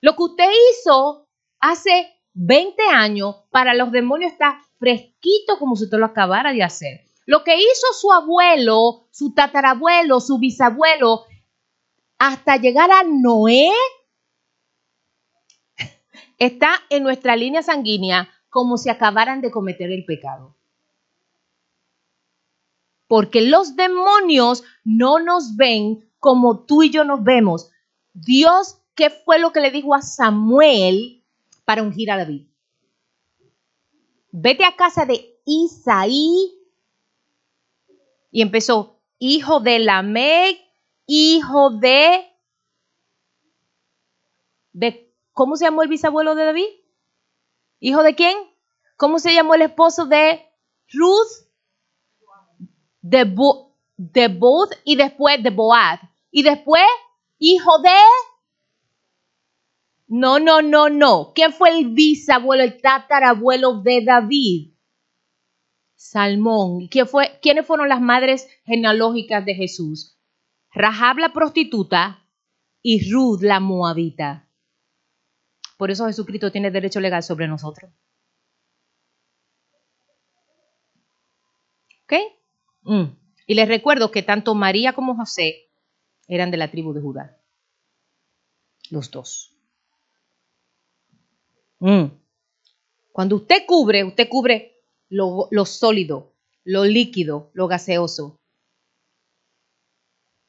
Lo 0.00 0.16
que 0.16 0.24
usted 0.24 0.50
hizo 0.72 1.28
hace 1.60 2.12
20 2.32 2.82
años 2.92 3.44
para 3.52 3.74
los 3.74 3.92
demonios 3.92 4.32
está 4.32 4.60
fresquito 4.80 5.60
como 5.60 5.76
si 5.76 5.84
usted 5.84 5.98
lo 5.98 6.06
acabara 6.06 6.52
de 6.52 6.64
hacer. 6.64 7.06
Lo 7.26 7.44
que 7.44 7.56
hizo 7.56 7.92
su 7.92 8.10
abuelo, 8.10 9.06
su 9.12 9.32
tatarabuelo, 9.34 10.18
su 10.18 10.40
bisabuelo, 10.40 11.26
hasta 12.18 12.56
llegar 12.56 12.90
a 12.90 13.04
Noé, 13.04 13.70
está 16.38 16.72
en 16.90 17.04
nuestra 17.04 17.36
línea 17.36 17.62
sanguínea 17.62 18.28
como 18.48 18.78
si 18.78 18.90
acabaran 18.90 19.40
de 19.42 19.52
cometer 19.52 19.92
el 19.92 20.04
pecado. 20.04 20.55
Porque 23.08 23.40
los 23.40 23.76
demonios 23.76 24.64
no 24.84 25.18
nos 25.18 25.56
ven 25.56 26.10
como 26.18 26.64
tú 26.64 26.82
y 26.82 26.90
yo 26.90 27.04
nos 27.04 27.22
vemos. 27.22 27.70
Dios, 28.12 28.78
¿qué 28.94 29.10
fue 29.10 29.38
lo 29.38 29.52
que 29.52 29.60
le 29.60 29.70
dijo 29.70 29.94
a 29.94 30.02
Samuel 30.02 31.24
para 31.64 31.82
ungir 31.82 32.10
a 32.10 32.16
David? 32.16 32.48
Vete 34.32 34.64
a 34.64 34.76
casa 34.76 35.06
de 35.06 35.40
Isaí. 35.44 36.52
Y 38.30 38.42
empezó, 38.42 39.00
hijo 39.18 39.60
de 39.60 39.78
Lamec, 39.78 40.58
hijo 41.06 41.70
de, 41.70 42.26
de... 44.72 45.14
¿Cómo 45.32 45.56
se 45.56 45.66
llamó 45.66 45.82
el 45.82 45.88
bisabuelo 45.88 46.34
de 46.34 46.44
David? 46.44 46.66
¿Hijo 47.78 48.02
de 48.02 48.14
quién? 48.14 48.36
¿Cómo 48.96 49.18
se 49.18 49.34
llamó 49.34 49.54
el 49.54 49.62
esposo 49.62 50.06
de 50.06 50.44
Ruth? 50.92 51.45
De, 53.08 53.24
Bo 53.24 53.76
de 53.96 54.38
y 54.84 54.96
después 54.96 55.42
de 55.42 55.50
Boaz. 55.50 56.00
Y 56.30 56.42
después, 56.42 56.82
hijo 57.38 57.78
de... 57.82 57.90
No, 60.08 60.38
no, 60.38 60.62
no, 60.62 60.88
no. 60.88 61.32
¿Quién 61.34 61.52
fue 61.52 61.70
el 61.70 61.94
bisabuelo, 61.94 62.62
el 62.62 62.80
tatarabuelo 62.80 63.80
de 63.82 64.04
David? 64.04 64.72
Salmón. 65.94 66.88
¿Quién 66.88 67.06
fue, 67.06 67.38
¿Quiénes 67.40 67.66
fueron 67.66 67.88
las 67.88 68.00
madres 68.00 68.48
genealógicas 68.64 69.44
de 69.44 69.54
Jesús? 69.54 70.18
Rahab 70.72 71.18
la 71.18 71.32
prostituta 71.32 72.28
y 72.82 73.10
Ruth 73.10 73.40
la 73.42 73.60
moabita. 73.60 74.48
Por 75.78 75.90
eso 75.90 76.06
Jesucristo 76.06 76.50
tiene 76.52 76.70
derecho 76.70 77.00
legal 77.00 77.22
sobre 77.22 77.48
nosotros. 77.48 77.90
¿Ok? 82.04 82.14
Mm. 82.86 83.16
Y 83.46 83.54
les 83.54 83.68
recuerdo 83.68 84.10
que 84.10 84.22
tanto 84.22 84.54
María 84.54 84.94
como 84.94 85.14
José 85.14 85.68
eran 86.26 86.50
de 86.50 86.56
la 86.56 86.70
tribu 86.70 86.92
de 86.92 87.00
Judá. 87.00 87.38
Los 88.90 89.10
dos. 89.10 89.54
Mm. 91.80 92.06
Cuando 93.12 93.36
usted 93.36 93.66
cubre, 93.66 94.04
usted 94.04 94.28
cubre 94.28 94.82
lo, 95.08 95.48
lo 95.50 95.66
sólido, 95.66 96.32
lo 96.64 96.84
líquido, 96.84 97.50
lo 97.52 97.68
gaseoso. 97.68 98.40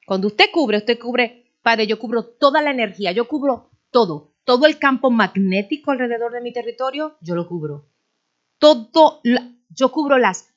Cuando 0.06 0.28
usted 0.28 0.46
cubre, 0.54 0.78
usted 0.78 0.98
cubre, 0.98 1.54
Padre, 1.62 1.86
yo 1.86 2.00
cubro 2.00 2.24
toda 2.24 2.62
la 2.62 2.72
energía, 2.72 3.12
yo 3.12 3.28
cubro 3.28 3.72
todo 3.92 4.38
todo 4.48 4.66
el 4.66 4.80
campo 4.80 5.12
magnético 5.12 5.92
alrededor 5.92 6.32
de 6.32 6.40
mi 6.40 6.54
territorio, 6.54 7.18
yo 7.20 7.36
lo 7.36 7.50
cubro. 7.50 7.90
Todo, 8.60 9.20
yo 9.68 9.92
cubro 9.92 10.18
las 10.18 10.56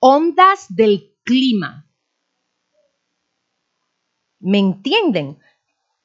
ondas 0.00 0.66
del 0.74 1.16
clima. 1.28 1.86
¿Me 4.40 4.58
entienden? 4.58 5.38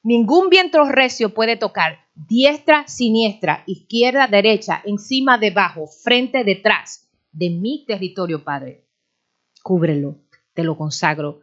Ningún 0.02 0.50
viento 0.50 0.84
recio 0.84 1.32
puede 1.32 1.56
tocar 1.56 2.00
diestra, 2.14 2.86
siniestra, 2.86 3.64
izquierda, 3.66 4.26
derecha, 4.26 4.82
encima, 4.84 5.38
debajo, 5.38 5.86
frente, 5.86 6.44
detrás 6.44 7.08
de 7.32 7.48
mi 7.48 7.86
territorio, 7.86 8.44
Padre. 8.44 8.84
Cúbrelo, 9.62 10.18
te 10.52 10.62
lo 10.62 10.76
consagro, 10.76 11.40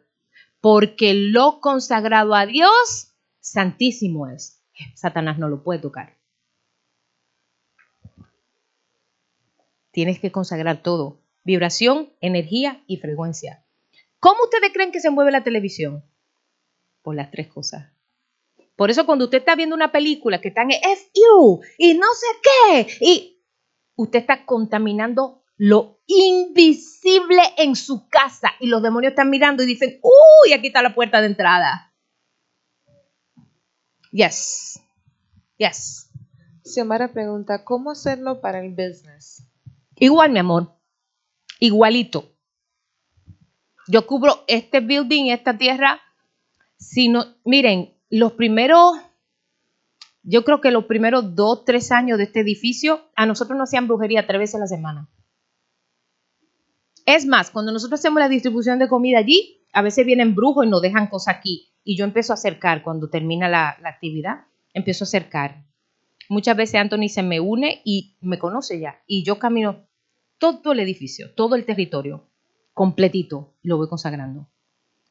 porque 0.60 1.16
lo 1.16 1.60
consagrado 1.60 2.36
a 2.36 2.46
Dios, 2.46 3.16
santísimo 3.40 4.28
es. 4.28 4.64
Satanás 4.94 5.40
no 5.40 5.50
lo 5.50 5.64
puede 5.64 5.80
tocar. 5.80 6.20
Tienes 9.90 10.20
que 10.20 10.32
consagrar 10.32 10.84
todo. 10.84 11.20
Vibración, 11.44 12.14
energía 12.22 12.84
y 12.86 12.98
frecuencia. 12.98 13.66
¿Cómo 14.22 14.44
ustedes 14.44 14.72
creen 14.72 14.92
que 14.92 15.00
se 15.00 15.10
mueve 15.10 15.32
la 15.32 15.44
televisión? 15.44 16.06
Por 17.02 17.16
las 17.16 17.32
tres 17.32 17.48
cosas. 17.48 17.92
Por 18.76 18.92
eso 18.92 19.08
cuando 19.08 19.26
usted 19.26 19.40
está 19.40 19.56
viendo 19.56 19.76
una 19.76 19.92
película 19.92 20.40
que 20.40 20.50
está 20.50 20.62
en 20.62 20.70
FU 20.72 21.62
y 21.80 21.96
no 21.96 22.06
sé 22.14 22.28
qué, 22.44 22.98
y 23.02 23.44
usted 23.96 24.20
está 24.20 24.46
contaminando 24.46 25.44
lo 25.58 26.02
invisible 26.06 27.42
en 27.58 27.76
su 27.76 28.08
casa 28.10 28.52
y 28.60 28.68
los 28.68 28.84
demonios 28.84 29.12
están 29.12 29.32
mirando 29.32 29.64
y 29.64 29.66
dicen, 29.66 30.00
uy, 30.04 30.54
aquí 30.54 30.68
está 30.68 30.84
la 30.84 30.94
puerta 30.94 31.20
de 31.20 31.28
entrada. 31.28 31.92
Yes. 34.12 34.80
Yes. 35.58 36.12
Xiomara 36.64 37.12
pregunta, 37.12 37.64
¿cómo 37.64 37.90
hacerlo 37.90 38.40
para 38.40 38.64
el 38.64 38.70
business? 38.70 39.48
Igual, 39.96 40.32
mi 40.32 40.40
amor. 40.40 40.76
Igualito. 41.60 42.36
Yo 43.92 44.08
cubro 44.08 44.46
este 44.48 44.80
building, 44.80 45.32
esta 45.32 45.58
tierra. 45.58 46.00
Si 46.78 47.10
no, 47.10 47.26
miren, 47.44 47.94
los 48.10 48.32
primeros, 48.32 48.98
yo 50.24 50.46
creo 50.46 50.62
que 50.62 50.72
los 50.72 50.86
primeros 50.86 51.36
dos, 51.36 51.66
tres 51.66 51.92
años 51.92 52.18
de 52.18 52.24
este 52.24 52.40
edificio, 52.40 53.02
a 53.18 53.26
nosotros 53.26 53.58
nos 53.58 53.68
hacían 53.68 53.90
brujería 53.90 54.26
tres 54.26 54.40
veces 54.40 54.56
a 54.56 54.60
la 54.60 54.68
semana. 54.68 55.10
Es 57.06 57.26
más, 57.26 57.52
cuando 57.52 57.74
nosotros 57.74 58.00
hacemos 58.00 58.22
la 58.22 58.30
distribución 58.30 58.80
de 58.80 58.88
comida 58.88 59.18
allí, 59.18 59.66
a 59.74 59.82
veces 59.82 60.06
vienen 60.06 60.36
brujos 60.36 60.66
y 60.66 60.70
nos 60.70 60.82
dejan 60.82 61.08
cosas 61.08 61.36
aquí. 61.36 61.74
Y 61.84 61.98
yo 61.98 62.06
empiezo 62.06 62.32
a 62.32 62.36
acercar 62.36 62.84
cuando 62.84 63.10
termina 63.10 63.50
la, 63.50 63.76
la 63.82 63.90
actividad, 63.90 64.46
empiezo 64.74 65.04
a 65.04 65.08
acercar. 65.08 65.66
Muchas 66.30 66.56
veces 66.56 66.76
Anthony 66.76 67.10
se 67.10 67.24
me 67.24 67.42
une 67.42 67.82
y 67.84 68.16
me 68.22 68.40
conoce 68.40 68.80
ya. 68.80 69.02
Y 69.06 69.26
yo 69.26 69.38
camino 69.38 69.86
todo 70.38 70.72
el 70.72 70.80
edificio, 70.80 71.34
todo 71.36 71.58
el 71.58 71.66
territorio, 71.66 72.31
completito, 72.82 73.54
lo 73.62 73.78
voy 73.78 73.88
consagrando. 73.88 74.50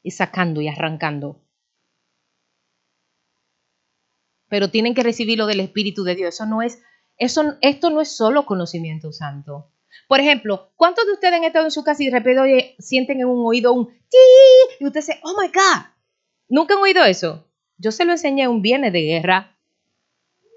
Y 0.03 0.11
sacando 0.11 0.59
y 0.59 0.67
arrancando. 0.67 1.41
Pero 4.49 4.69
tienen 4.69 4.93
que 4.93 5.03
recibirlo 5.03 5.45
del 5.45 5.61
Espíritu 5.61 6.03
de 6.03 6.15
Dios. 6.15 6.35
Eso 6.35 6.45
no 6.45 6.61
es, 6.61 6.83
eso, 7.15 7.55
esto 7.61 7.89
no 7.89 8.01
es 8.01 8.13
solo 8.13 8.45
conocimiento 8.45 9.13
santo. 9.13 9.71
Por 10.09 10.19
ejemplo, 10.19 10.73
¿cuántos 10.75 11.05
de 11.05 11.13
ustedes 11.13 11.35
han 11.35 11.45
estado 11.45 11.63
en 11.63 11.71
su 11.71 11.81
casa 11.85 12.03
y 12.03 12.07
de 12.07 12.11
repente 12.11 12.75
sienten 12.79 13.21
en 13.21 13.27
un 13.27 13.45
oído 13.47 13.71
un 13.71 13.87
ti? 13.87 14.17
Y 14.81 14.85
usted 14.85 14.99
dice, 14.99 15.21
oh 15.23 15.39
my 15.39 15.47
God. 15.47 15.85
¿Nunca 16.49 16.73
han 16.73 16.81
oído 16.81 17.05
eso? 17.05 17.47
Yo 17.77 17.93
se 17.93 18.03
lo 18.03 18.11
enseñé 18.11 18.49
un 18.49 18.61
viernes 18.61 18.91
de 18.91 19.01
guerra. 19.01 19.57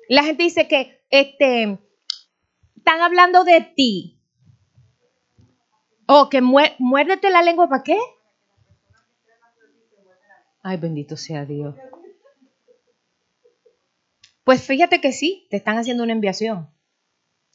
La 0.09 0.24
gente 0.24 0.43
dice 0.43 0.66
que 0.66 1.01
este, 1.11 1.78
están 2.74 3.03
hablando 3.03 3.45
de 3.45 3.61
ti. 3.61 4.20
O 6.06 6.28
que 6.28 6.43
mué- 6.43 6.74
muérdete 6.78 7.31
la 7.31 7.43
lengua 7.43 7.68
para 7.68 7.82
qué? 7.82 7.98
Ay, 10.62 10.76
bendito 10.78 11.16
sea 11.16 11.44
Dios. 11.44 11.74
Pues 14.44 14.62
fíjate 14.62 15.01
que 15.01 15.12
sí, 15.12 15.47
te 15.51 15.56
están 15.56 15.78
haciendo 15.78 16.02
una 16.02 16.12
enviación. 16.12 16.68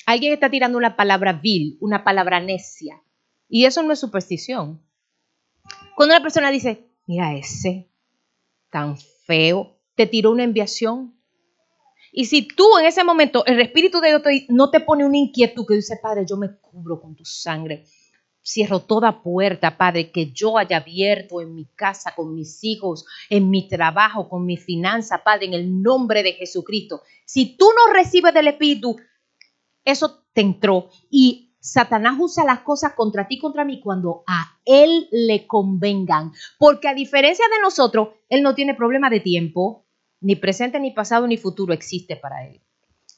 Alguien 0.06 0.34
está 0.34 0.50
tirando 0.50 0.78
una 0.78 0.96
palabra 0.96 1.34
vil, 1.34 1.78
una 1.82 2.04
palabra 2.04 2.40
necia. 2.40 3.02
Y 3.48 3.66
eso 3.66 3.84
no 3.84 3.94
es 3.94 4.00
superstición. 4.00 4.82
Cuando 5.96 6.16
una 6.16 6.22
persona 6.24 6.50
dice, 6.50 6.88
mira 7.06 7.34
ese, 7.36 7.90
tan 8.72 8.98
feo, 8.98 9.78
te 9.96 10.08
tiró 10.08 10.32
una 10.32 10.44
enviación. 10.44 11.16
Y 12.12 12.26
si 12.26 12.48
tú 12.48 12.66
en 12.80 12.88
ese 12.88 13.04
momento, 13.04 13.46
el 13.46 13.60
Espíritu 13.60 14.00
de 14.00 14.10
Dios 14.10 14.22
no 14.50 14.72
te 14.72 14.80
pone 14.80 15.06
una 15.06 15.18
inquietud 15.18 15.66
que 15.68 15.76
dice, 15.76 16.00
Padre, 16.02 16.26
yo 16.28 16.38
me 16.38 16.58
cubro 16.60 17.00
con 17.00 17.16
tu 17.16 17.24
sangre. 17.26 17.86
Cierro 18.42 18.82
toda 18.82 19.22
puerta, 19.22 19.78
Padre, 19.78 20.12
que 20.12 20.32
yo 20.32 20.58
haya 20.58 20.78
abierto 20.78 21.42
en 21.42 21.54
mi 21.54 21.66
casa, 21.66 22.14
con 22.16 22.34
mis 22.34 22.64
hijos, 22.64 23.06
en 23.30 23.50
mi 23.50 23.68
trabajo, 23.68 24.30
con 24.30 24.46
mi 24.46 24.58
finanza, 24.58 25.24
Padre, 25.24 25.48
en 25.48 25.54
el 25.54 25.82
nombre 25.82 26.24
de 26.24 26.34
Jesucristo. 26.34 27.02
Si 27.26 27.58
tú 27.58 27.68
no 27.76 27.94
recibes 27.94 28.34
del 28.34 28.48
Espíritu, 28.48 28.96
eso 29.84 30.24
te 30.34 30.42
entró. 30.42 30.90
Y 31.12 31.54
Satanás 31.60 32.16
usa 32.20 32.46
las 32.46 32.62
cosas 32.62 32.94
contra 32.94 33.28
ti, 33.28 33.38
contra 33.38 33.66
mí, 33.66 33.82
cuando 33.82 34.24
a 34.26 34.60
él 34.66 35.08
le 35.12 35.46
convengan. 35.46 36.32
Porque 36.58 36.88
a 36.88 36.94
diferencia 36.94 37.46
de 37.54 37.62
nosotros, 37.62 38.10
él 38.30 38.42
no 38.42 38.56
tiene 38.56 38.74
problema 38.74 39.10
de 39.10 39.20
tiempo, 39.20 39.86
ni 40.22 40.36
presente, 40.36 40.80
ni 40.80 40.92
pasado, 40.92 41.28
ni 41.28 41.38
futuro 41.38 41.74
existe 41.74 42.16
para 42.16 42.48
él. 42.48 42.62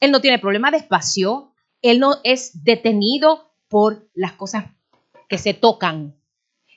Él 0.00 0.10
no 0.10 0.20
tiene 0.20 0.38
problema 0.38 0.70
de 0.70 0.78
espacio, 0.78 1.52
él 1.80 2.00
no 2.00 2.16
es 2.24 2.64
detenido 2.64 3.52
por 3.68 4.10
las 4.14 4.32
cosas 4.32 4.64
que 5.28 5.38
se 5.38 5.54
tocan. 5.54 6.16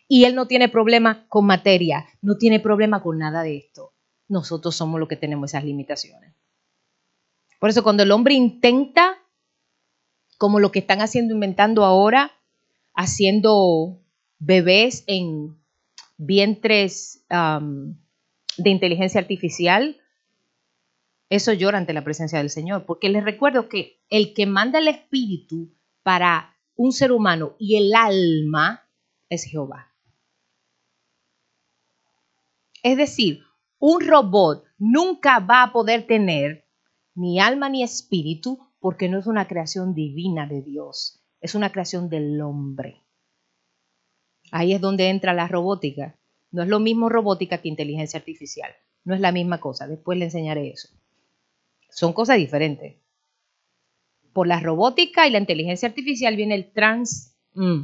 Y 0.08 0.26
él 0.26 0.36
no 0.36 0.48
tiene 0.48 0.70
problema 0.70 1.28
con 1.28 1.46
materia, 1.46 2.06
no 2.22 2.38
tiene 2.38 2.60
problema 2.60 3.02
con 3.02 3.18
nada 3.18 3.42
de 3.42 3.58
esto. 3.58 3.94
Nosotros 4.28 4.76
somos 4.76 5.00
los 5.00 5.10
que 5.10 5.16
tenemos 5.16 5.52
esas 5.52 5.64
limitaciones. 5.64 6.34
Por 7.60 7.70
eso 7.70 7.84
cuando 7.84 8.04
el 8.04 8.12
hombre 8.12 8.34
intenta, 8.36 9.18
como 10.38 10.60
lo 10.60 10.72
que 10.72 10.80
están 10.80 11.02
haciendo, 11.02 11.34
inventando 11.34 11.84
ahora, 11.84 12.32
haciendo 12.94 14.02
bebés 14.38 15.04
en 15.08 15.58
vientres 16.18 17.26
de 17.30 18.70
inteligencia 18.70 19.20
artificial, 19.20 19.98
eso 21.30 21.54
llora 21.54 21.78
ante 21.78 21.94
la 21.94 22.04
presencia 22.04 22.38
del 22.38 22.52
Señor, 22.52 22.86
porque 22.86 23.10
les 23.10 23.24
recuerdo 23.24 23.68
que 23.68 24.00
el 24.10 24.34
que 24.34 24.46
manda 24.46 24.78
el 24.80 24.88
espíritu 24.88 25.74
para 26.04 26.55
un 26.76 26.91
ser 26.91 27.11
humano 27.11 27.56
y 27.60 27.77
el 27.77 27.93
alma 27.93 28.88
es 29.30 29.43
Jehová. 29.43 29.93
Es 32.84 32.97
decir, 32.97 33.41
un 33.80 34.06
robot 34.06 34.64
nunca 34.77 35.39
va 35.39 35.64
a 35.64 35.72
poder 35.72 36.06
tener 36.06 36.65
ni 37.15 37.39
alma 37.39 37.69
ni 37.69 37.84
espíritu 37.84 38.60
porque 38.80 39.10
no 39.10 39.18
es 39.19 39.27
una 39.27 39.47
creación 39.47 39.93
divina 39.93 40.45
de 40.47 40.61
Dios, 40.61 41.23
es 41.41 41.56
una 41.56 41.72
creación 41.72 42.10
del 42.10 42.39
hombre. 42.41 43.02
Ahí 44.52 44.73
es 44.73 44.81
donde 44.81 45.10
entra 45.10 45.34
la 45.34 45.47
robótica. 45.47 46.19
No 46.52 46.64
es 46.64 46.69
lo 46.69 46.80
mismo 46.80 47.10
robótica 47.10 47.57
que 47.57 47.68
inteligencia 47.68 48.19
artificial. 48.19 48.72
No 49.03 49.15
es 49.15 49.22
la 49.22 49.31
misma 49.31 49.60
cosa. 49.60 49.88
Después 49.88 50.18
le 50.18 50.26
enseñaré 50.26 50.69
eso. 50.69 50.89
Son 51.89 52.14
cosas 52.14 52.38
diferentes. 52.38 52.97
Por 54.36 54.48
la 54.48 54.60
robótica 54.60 55.26
y 55.26 55.32
la 55.32 55.38
inteligencia 55.38 55.88
artificial 55.88 56.36
viene 56.36 56.56
el 56.56 56.74
trans. 56.74 57.38
mm. 57.53 57.84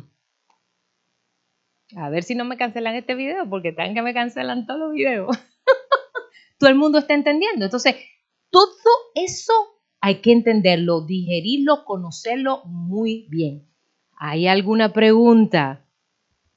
A 1.95 2.10
ver 2.10 2.23
si 2.23 2.36
no 2.36 2.44
me 2.44 2.57
cancelan 2.57 2.95
este 2.95 3.15
video, 3.15 3.49
porque 3.49 3.72
tan 3.72 3.94
que 3.94 4.02
me 4.02 4.14
cancelan 4.14 4.65
todos 4.65 4.82
los 4.82 4.91
videos. 4.91 5.30
Todo 6.60 6.69
el 6.69 6.76
mundo 6.76 6.98
está 6.98 7.14
entendiendo. 7.14 7.64
Entonces, 7.64 7.95
todo 8.49 8.68
eso 9.15 9.53
hay 10.02 10.15
que 10.15 10.34
entenderlo, 10.34 11.06
digerirlo, 11.06 11.86
conocerlo 11.86 12.64
muy 12.65 13.28
bien. 13.30 13.65
¿Hay 14.18 14.48
alguna 14.48 14.91
pregunta? 14.91 15.86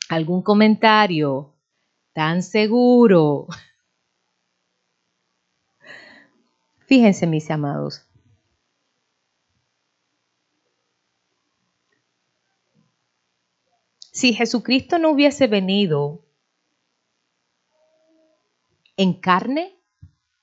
¿Algún 0.09 0.43
comentario? 0.43 1.55
¿Tan 2.13 2.43
seguro? 2.43 3.47
Fíjense, 6.87 7.29
mis 7.29 7.49
amados. 7.49 8.05
Si 14.25 14.33
Jesucristo 14.33 14.99
no 14.99 15.11
hubiese 15.11 15.49
venido 15.49 16.25
en 18.97 19.13
carne, 19.13 19.79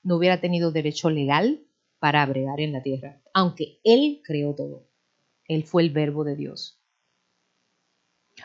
no 0.04 0.18
hubiera 0.18 0.40
tenido 0.40 0.70
derecho 0.70 1.10
legal 1.10 1.66
para 1.98 2.24
bregar 2.26 2.60
en 2.60 2.74
la 2.74 2.80
tierra, 2.80 3.20
aunque 3.34 3.80
Él 3.82 4.22
creó 4.22 4.54
todo. 4.54 4.86
Él 5.48 5.64
fue 5.64 5.82
el 5.82 5.90
verbo 5.90 6.22
de 6.22 6.36
Dios. 6.36 6.80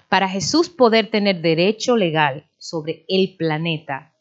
Para 0.09 0.27
Jesús 0.27 0.69
poder 0.69 1.11
tener 1.11 1.39
derecho 1.39 1.95
legal 1.95 2.49
sobre 2.57 3.05
el 3.07 3.35
planeta, 3.37 4.15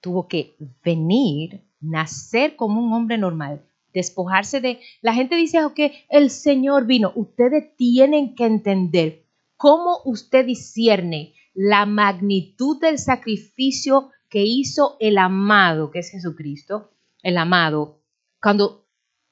tuvo 0.00 0.28
que 0.28 0.54
venir, 0.84 1.64
nacer 1.80 2.54
como 2.54 2.80
un 2.80 2.92
hombre 2.92 3.18
normal, 3.18 3.68
despojarse 3.92 4.60
de... 4.60 4.80
La 5.02 5.14
gente 5.14 5.36
dice 5.36 5.58
que 5.74 6.04
el 6.08 6.30
Señor 6.30 6.86
vino. 6.86 7.12
Ustedes 7.14 7.76
tienen 7.76 8.34
que 8.34 8.46
entender 8.46 9.24
cómo 9.56 10.00
usted 10.04 10.46
discierne 10.46 11.34
la 11.54 11.86
magnitud 11.86 12.80
del 12.80 12.98
sacrificio 12.98 14.10
que 14.28 14.44
hizo 14.44 14.96
el 15.00 15.18
amado, 15.18 15.90
que 15.90 16.00
es 16.00 16.10
Jesucristo, 16.10 16.92
el 17.22 17.36
amado, 17.36 18.00
cuando 18.40 18.86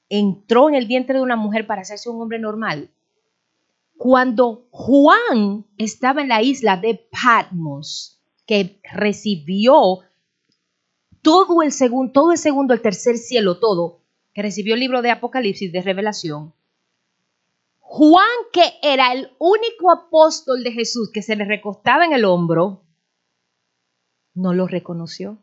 entró 0.09 0.69
en 0.69 0.75
el 0.75 0.87
vientre 0.87 1.15
de 1.15 1.23
una 1.23 1.35
mujer 1.35 1.67
para 1.67 1.81
hacerse 1.81 2.09
un 2.09 2.21
hombre 2.21 2.39
normal. 2.39 2.89
Cuando 3.97 4.67
Juan 4.71 5.65
estaba 5.77 6.21
en 6.21 6.29
la 6.29 6.41
isla 6.41 6.77
de 6.77 7.07
Patmos, 7.11 8.21
que 8.45 8.79
recibió 8.83 9.99
todo 11.21 11.61
el 11.61 11.71
segundo, 11.71 12.11
todo 12.13 12.31
el 12.31 12.37
segundo, 12.37 12.73
el 12.73 12.81
tercer 12.81 13.17
cielo, 13.17 13.59
todo, 13.59 13.96
que 14.37 14.43
recibió 14.43 14.75
el 14.75 14.81
libro 14.81 15.01
de 15.01 15.09
Apocalipsis 15.09 15.71
de 15.71 15.81
Revelación, 15.81 16.53
Juan, 17.79 18.27
que 18.53 18.61
era 18.83 19.11
el 19.11 19.31
único 19.39 19.89
apóstol 19.89 20.63
de 20.63 20.73
Jesús 20.73 21.09
que 21.11 21.23
se 21.23 21.35
le 21.35 21.43
recostaba 21.43 22.05
en 22.05 22.13
el 22.13 22.23
hombro, 22.23 22.83
no 24.35 24.53
lo 24.53 24.67
reconoció. 24.67 25.39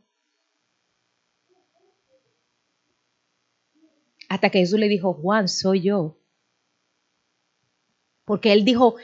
Hasta 4.28 4.50
que 4.50 4.60
Jesús 4.60 4.78
le 4.78 4.86
dijo, 4.86 5.12
Juan, 5.12 5.48
soy 5.48 5.80
yo. 5.80 6.16
Porque 8.24 8.52
él 8.52 8.64
dijo, 8.64 8.94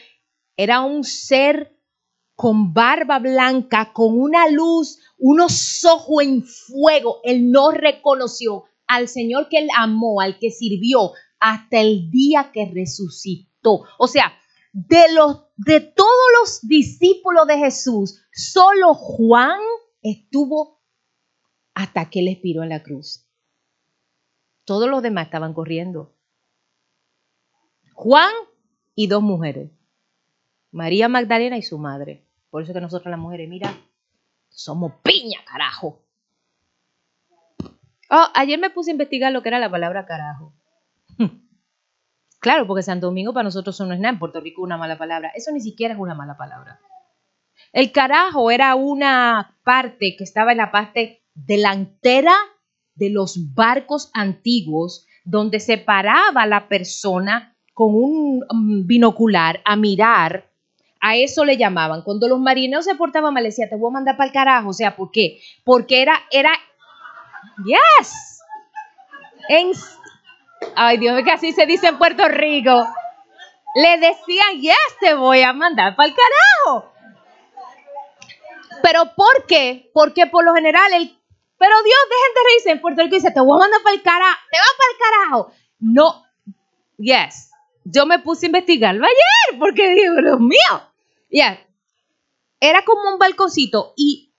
era 0.57 0.83
un 0.83 1.03
ser 1.03 1.77
con 2.37 2.73
barba 2.73 3.19
blanca, 3.19 3.93
con 3.93 4.17
una 4.17 4.49
luz, 4.49 5.01
unos 5.19 5.85
ojos 5.85 6.23
en 6.23 6.45
fuego. 6.45 7.19
Él 7.25 7.51
no 7.51 7.73
reconoció 7.73 8.70
al 8.91 9.09
Señor 9.09 9.49
que 9.49 9.59
él 9.59 9.69
amó, 9.77 10.21
al 10.21 10.39
que 10.39 10.51
sirvió, 10.51 11.13
hasta 11.39 11.81
el 11.81 12.11
día 12.11 12.51
que 12.53 12.71
resucitó. 12.75 13.85
O 13.99 14.09
sea, 14.09 14.33
de 14.73 15.13
los 15.15 15.45
de 15.57 15.81
todos 15.81 16.09
los 16.41 16.61
discípulos 16.63 17.47
de 17.47 17.59
Jesús, 17.59 18.21
solo 18.33 18.95
Juan 18.95 19.61
estuvo 20.03 20.83
hasta 21.75 22.11
que 22.11 22.21
él 22.21 22.29
expiró 22.29 22.63
en 22.65 22.71
la 22.71 22.83
cruz. 22.83 23.27
Todos 24.65 24.89
los 24.89 25.03
demás 25.03 25.27
estaban 25.27 25.55
corriendo. 25.55 26.17
Juan 27.95 28.33
y 28.95 29.07
dos 29.07 29.23
mujeres. 29.23 29.71
María 30.73 31.09
Magdalena 31.09 31.59
y 31.59 31.63
su 31.63 31.79
madre. 31.79 32.27
Por 32.51 32.63
eso 32.63 32.73
que 32.73 32.81
nosotros 32.81 33.11
las 33.11 33.21
mujeres, 33.21 33.49
mira, 33.49 33.73
somos 34.49 34.95
piña, 35.03 35.39
carajo. 35.45 36.05
Oh, 38.11 38.27
ayer 38.35 38.59
me 38.59 38.71
puse 38.71 38.91
a 38.91 38.93
investigar 38.93 39.33
lo 39.33 39.43
que 39.43 39.49
era 39.49 39.59
la 39.59 39.71
palabra 39.71 40.05
carajo. 40.05 40.53
Claro, 42.41 42.67
porque 42.67 42.83
Santo 42.83 43.07
Domingo 43.07 43.35
para 43.35 43.45
nosotros 43.45 43.77
eso 43.77 43.85
no 43.85 43.93
es 43.93 44.01
nada, 44.01 44.15
en 44.15 44.19
Puerto 44.19 44.41
Rico 44.41 44.63
una 44.63 44.79
mala 44.79 44.97
palabra. 44.97 45.31
Eso 45.35 45.53
ni 45.53 45.61
siquiera 45.61 45.93
es 45.93 46.01
una 46.01 46.15
mala 46.15 46.39
palabra. 46.39 46.81
El 47.73 47.93
carajo 47.93 48.51
era 48.51 48.75
una 48.75 49.59
parte 49.63 50.17
que 50.17 50.25
estaba 50.25 50.53
en 50.53 50.59
la 50.59 50.73
parte 50.73 51.23
delantera 51.35 52.35
de 52.95 53.11
los 53.11 53.55
barcos 53.55 54.11
antiguos, 54.15 55.07
donde 55.25 55.61
se 55.61 55.77
paraba 55.79 56.47
la 56.47 56.67
persona 56.67 57.57
con 57.75 57.95
un 57.95 58.45
um, 58.51 58.87
binocular 58.87 59.61
a 59.65 59.77
mirar. 59.77 60.51
A 61.03 61.17
eso 61.17 61.45
le 61.45 61.57
llamaban. 61.57 62.03
Cuando 62.03 62.27
los 62.27 62.41
marineros 62.41 62.85
se 62.87 62.95
portaban 62.95 63.33
mal, 63.33 63.45
decía, 63.45 63.69
te 63.69 63.77
voy 63.77 63.91
a 63.91 63.95
mandar 63.95 64.17
para 64.17 64.27
el 64.27 64.33
carajo. 64.33 64.71
O 64.71 64.75
sea, 64.75 64.97
¿por 64.97 65.11
qué? 65.11 65.41
Porque 65.65 66.03
era, 66.03 66.15
era, 66.31 66.51
yes. 67.65 68.41
Ay, 70.77 70.99
Dios 70.99 71.15
mío, 71.15 71.25
que 71.25 71.33
así 71.33 71.53
se 71.53 71.67
dice 71.67 71.89
en 71.89 71.99
Puerto 71.99 72.29
Rico. 72.29 72.87
Le 73.75 73.99
decían, 73.99 74.61
yes, 74.61 74.77
te 75.01 75.15
voy 75.15 75.43
a 75.43 75.53
mandar 75.53 75.97
para 75.97 76.09
el 76.09 76.15
carajo. 76.15 76.93
¿Pero 78.83 79.15
por 79.15 79.47
qué? 79.47 79.91
Porque 79.93 80.27
por 80.27 80.45
lo 80.45 80.55
general 80.55 80.93
el... 80.93 81.17
Pero 81.59 81.75
Dios, 81.83 81.99
dejen 82.09 82.35
de 82.35 82.41
reírse. 82.49 82.71
En 82.71 82.81
Puerto 82.81 83.03
Rico 83.03 83.17
dice, 83.17 83.31
te 83.31 83.41
voy 83.41 83.57
a 83.57 83.61
mandar 83.61 83.83
para 83.83 83.95
el 83.95 84.03
carajo. 84.03 84.39
Te 84.51 84.59
vas 84.59 84.75
para 84.79 84.93
el 84.93 84.99
carajo. 84.99 85.53
No. 85.79 86.25
Yes. 86.97 87.51
Yo 87.85 88.07
me 88.07 88.19
puse 88.19 88.47
a 88.47 88.49
investigarlo 88.49 89.05
ayer 89.05 89.59
porque 89.59 89.95
digo, 89.95 90.15
Dios 90.23 90.41
mío. 90.41 90.93
Yeah. 91.29 91.61
Era 92.61 92.85
como 92.85 93.11
un 93.11 93.19
balconcito 93.19 93.95
y 93.97 94.35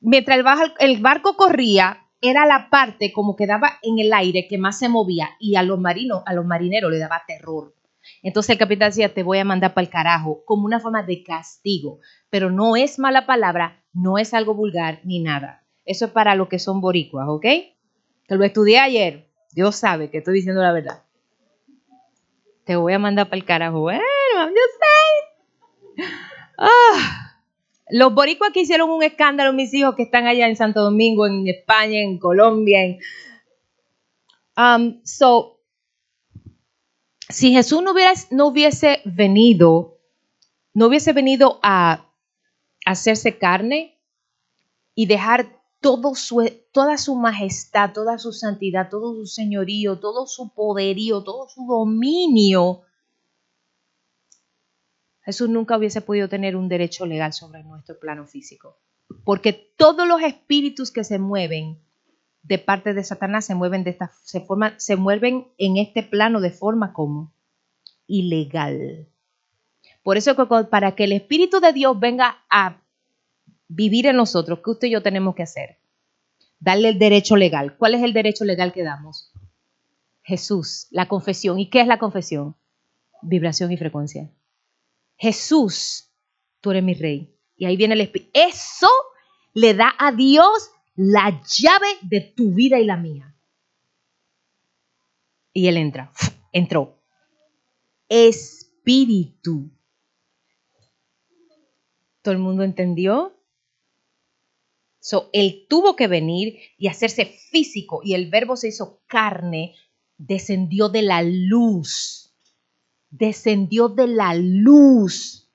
mientras 0.00 0.38
el 0.78 1.00
barco 1.00 1.36
corría, 1.36 2.01
era 2.22 2.46
la 2.46 2.70
parte 2.70 3.12
como 3.12 3.36
que 3.36 3.46
daba 3.46 3.72
en 3.82 3.98
el 3.98 4.12
aire 4.12 4.46
que 4.48 4.56
más 4.56 4.78
se 4.78 4.88
movía 4.88 5.30
y 5.38 5.56
a 5.56 5.62
los 5.62 5.78
marinos, 5.78 6.22
a 6.24 6.32
los 6.32 6.46
marineros 6.46 6.90
le 6.90 6.98
daba 6.98 7.24
terror. 7.26 7.74
Entonces 8.22 8.50
el 8.50 8.58
capitán 8.58 8.90
decía, 8.90 9.12
te 9.12 9.22
voy 9.22 9.38
a 9.38 9.44
mandar 9.44 9.74
para 9.74 9.84
el 9.84 9.90
carajo, 9.90 10.42
como 10.44 10.64
una 10.64 10.80
forma 10.80 11.02
de 11.02 11.22
castigo, 11.22 11.98
pero 12.30 12.50
no 12.50 12.76
es 12.76 12.98
mala 12.98 13.26
palabra, 13.26 13.84
no 13.92 14.18
es 14.18 14.34
algo 14.34 14.54
vulgar 14.54 15.00
ni 15.04 15.20
nada. 15.20 15.64
Eso 15.84 16.06
es 16.06 16.10
para 16.12 16.34
los 16.34 16.48
que 16.48 16.58
son 16.58 16.80
boricuas, 16.80 17.26
¿ok? 17.28 17.42
Que 17.42 17.74
lo 18.28 18.44
estudié 18.44 18.78
ayer, 18.78 19.28
Dios 19.52 19.76
sabe 19.76 20.10
que 20.10 20.18
estoy 20.18 20.34
diciendo 20.34 20.62
la 20.62 20.72
verdad. 20.72 21.02
Te 22.64 22.76
voy 22.76 22.92
a 22.92 22.98
mandar 22.98 23.26
para 23.26 23.36
el 23.36 23.44
carajo. 23.44 23.80
Bueno, 23.80 24.00
I'm 24.36 24.54
Ah. 26.58 27.21
Los 27.92 28.14
boricuas 28.14 28.52
que 28.54 28.62
hicieron 28.62 28.88
un 28.88 29.02
escándalo, 29.02 29.52
mis 29.52 29.74
hijos 29.74 29.94
que 29.94 30.04
están 30.04 30.26
allá 30.26 30.48
en 30.48 30.56
Santo 30.56 30.80
Domingo, 30.80 31.26
en 31.26 31.46
España, 31.46 32.00
en 32.00 32.18
Colombia. 32.18 32.78
En... 32.82 32.98
Um, 34.56 35.00
so, 35.04 35.60
si 37.28 37.52
Jesús 37.52 37.82
no, 37.82 37.92
no 38.30 38.46
hubiese 38.46 39.02
venido, 39.04 39.98
no 40.72 40.86
hubiese 40.86 41.12
venido 41.12 41.60
a 41.62 42.10
hacerse 42.86 43.36
carne 43.36 44.00
y 44.94 45.04
dejar 45.04 45.60
su, 46.14 46.50
toda 46.72 46.96
su 46.96 47.14
majestad, 47.14 47.92
toda 47.92 48.16
su 48.16 48.32
santidad, 48.32 48.88
todo 48.88 49.14
su 49.16 49.26
señorío, 49.26 50.00
todo 50.00 50.26
su 50.26 50.54
poderío, 50.54 51.22
todo 51.22 51.46
su 51.46 51.66
dominio 51.66 52.84
Jesús 55.24 55.48
nunca 55.48 55.76
hubiese 55.76 56.00
podido 56.00 56.28
tener 56.28 56.56
un 56.56 56.68
derecho 56.68 57.06
legal 57.06 57.32
sobre 57.32 57.62
nuestro 57.62 57.98
plano 57.98 58.26
físico. 58.26 58.78
Porque 59.24 59.52
todos 59.52 60.06
los 60.06 60.20
espíritus 60.22 60.90
que 60.90 61.04
se 61.04 61.18
mueven 61.18 61.78
de 62.42 62.58
parte 62.58 62.92
de 62.92 63.04
Satanás 63.04 63.44
se 63.44 63.54
mueven 63.54 63.84
de 63.84 63.90
esta 63.90 64.12
se 64.24 64.44
se 64.78 64.96
mueven 64.96 65.46
en 65.58 65.76
este 65.76 66.02
plano 66.02 66.40
de 66.40 66.50
forma 66.50 66.92
como 66.92 67.32
ilegal. 68.06 69.08
Por 70.02 70.16
eso 70.16 70.34
para 70.68 70.96
que 70.96 71.04
el 71.04 71.12
espíritu 71.12 71.60
de 71.60 71.72
Dios 71.72 71.98
venga 71.98 72.44
a 72.50 72.82
vivir 73.68 74.06
en 74.06 74.16
nosotros, 74.16 74.60
¿qué 74.64 74.70
usted 74.70 74.88
y 74.88 74.92
yo 74.92 75.02
tenemos 75.02 75.34
que 75.34 75.44
hacer? 75.44 75.78
Darle 76.58 76.90
el 76.90 76.98
derecho 76.98 77.36
legal. 77.36 77.76
¿Cuál 77.76 77.94
es 77.94 78.02
el 78.02 78.12
derecho 78.12 78.44
legal 78.44 78.72
que 78.72 78.82
damos? 78.82 79.32
Jesús, 80.22 80.88
la 80.90 81.06
confesión. 81.06 81.58
¿Y 81.58 81.70
qué 81.70 81.80
es 81.80 81.86
la 81.86 81.98
confesión? 81.98 82.56
Vibración 83.22 83.70
y 83.72 83.76
frecuencia. 83.76 84.30
Jesús, 85.22 86.10
tú 86.60 86.72
eres 86.72 86.82
mi 86.82 86.94
rey. 86.94 87.32
Y 87.56 87.66
ahí 87.66 87.76
viene 87.76 87.94
el 87.94 88.00
Espíritu. 88.00 88.32
Eso 88.34 88.88
le 89.54 89.72
da 89.72 89.94
a 89.96 90.10
Dios 90.10 90.72
la 90.96 91.40
llave 91.46 91.86
de 92.02 92.32
tu 92.36 92.52
vida 92.52 92.80
y 92.80 92.84
la 92.84 92.96
mía. 92.96 93.32
Y 95.52 95.68
él 95.68 95.76
entra, 95.76 96.12
entró. 96.52 96.98
Espíritu. 98.08 99.70
¿Todo 102.20 102.32
el 102.32 102.40
mundo 102.40 102.64
entendió? 102.64 103.32
So, 104.98 105.30
él 105.32 105.66
tuvo 105.68 105.94
que 105.94 106.08
venir 106.08 106.58
y 106.76 106.88
hacerse 106.88 107.26
físico 107.26 108.00
y 108.02 108.14
el 108.14 108.28
verbo 108.28 108.56
se 108.56 108.68
hizo 108.68 109.00
carne, 109.06 109.76
descendió 110.18 110.88
de 110.88 111.02
la 111.02 111.22
luz 111.22 112.21
descendió 113.12 113.88
de 113.88 114.08
la 114.08 114.34
luz, 114.34 115.48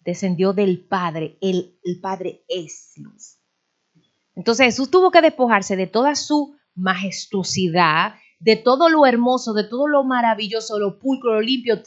descendió 0.00 0.52
del 0.52 0.84
Padre, 0.84 1.38
el, 1.40 1.78
Padre 2.00 2.44
es 2.46 2.92
luz. 2.96 3.38
Entonces 4.36 4.66
Jesús 4.66 4.90
tuvo 4.90 5.10
que 5.10 5.22
despojarse 5.22 5.76
de 5.76 5.86
toda 5.86 6.14
su 6.14 6.54
majestuosidad, 6.74 8.14
de 8.38 8.56
todo 8.56 8.88
lo 8.88 9.06
hermoso, 9.06 9.54
de 9.54 9.64
todo 9.64 9.88
lo 9.88 10.04
maravilloso, 10.04 10.78
lo 10.78 10.98
pulcro, 10.98 11.34
lo 11.34 11.40
limpio. 11.40 11.82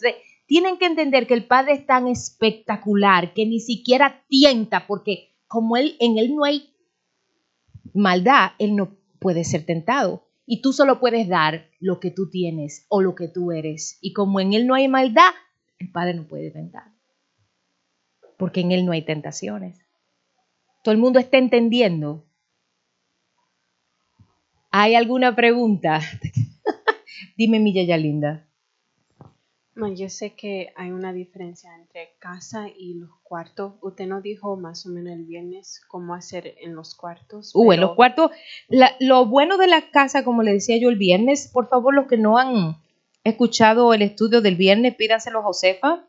Tienen 0.47 0.77
que 0.77 0.87
entender 0.87 1.25
que 1.25 1.35
el 1.35 1.45
Padre 1.45 1.73
es 1.73 1.85
tan 1.85 2.07
espectacular 2.07 3.33
que 3.33 3.45
ni 3.45 3.59
siquiera 3.59 4.23
tienta, 4.27 4.87
porque 4.87 5.35
como 5.47 5.77
él, 5.77 5.95
en 5.99 6.17
él 6.17 6.35
no 6.35 6.43
hay 6.43 6.73
maldad, 7.93 8.51
él 8.57 8.75
no 8.75 8.97
puede 9.19 9.43
ser 9.43 9.65
tentado. 9.65 10.27
Y 10.45 10.61
tú 10.61 10.73
solo 10.73 10.99
puedes 10.99 11.27
dar 11.27 11.69
lo 11.79 11.99
que 11.99 12.11
tú 12.11 12.29
tienes 12.29 12.85
o 12.89 13.01
lo 13.01 13.15
que 13.15 13.27
tú 13.27 13.51
eres. 13.51 13.97
Y 14.01 14.13
como 14.13 14.39
en 14.39 14.53
Él 14.53 14.67
no 14.67 14.75
hay 14.75 14.87
maldad, 14.87 15.31
el 15.79 15.91
Padre 15.91 16.13
no 16.15 16.27
puede 16.27 16.51
tentar. 16.51 16.91
Porque 18.37 18.61
en 18.61 18.71
Él 18.71 18.85
no 18.85 18.91
hay 18.91 19.03
tentaciones. 19.03 19.79
Todo 20.83 20.93
el 20.93 20.99
mundo 20.99 21.19
está 21.19 21.37
entendiendo. 21.37 22.25
¿Hay 24.69 24.95
alguna 24.95 25.35
pregunta? 25.35 26.01
Dime, 27.37 27.59
mi 27.59 27.73
Yaya 27.73 27.97
linda 27.97 28.47
yo 29.75 30.09
sé 30.09 30.33
que 30.33 30.71
hay 30.75 30.91
una 30.91 31.13
diferencia 31.13 31.75
entre 31.75 32.13
casa 32.19 32.67
y 32.75 32.93
los 32.95 33.09
cuartos. 33.23 33.73
Usted 33.81 34.05
nos 34.07 34.21
dijo 34.21 34.55
más 34.55 34.85
o 34.85 34.89
menos 34.89 35.13
el 35.13 35.25
viernes 35.25 35.81
cómo 35.87 36.13
hacer 36.13 36.55
en 36.61 36.75
los 36.75 36.95
cuartos. 36.95 37.51
Uh, 37.53 37.73
en 37.73 37.81
los 37.81 37.95
cuartos. 37.95 38.31
lo 38.99 39.25
bueno 39.25 39.57
de 39.57 39.67
la 39.67 39.89
casa, 39.89 40.23
como 40.23 40.43
le 40.43 40.53
decía 40.53 40.77
yo 40.77 40.89
el 40.89 40.97
viernes, 40.97 41.49
por 41.51 41.69
favor, 41.69 41.93
los 41.93 42.07
que 42.07 42.17
no 42.17 42.37
han 42.37 42.77
escuchado 43.23 43.93
el 43.93 44.01
estudio 44.01 44.41
del 44.41 44.55
viernes, 44.55 44.95
pídanselo 44.95 45.39
a 45.39 45.43
Josefa. 45.43 46.03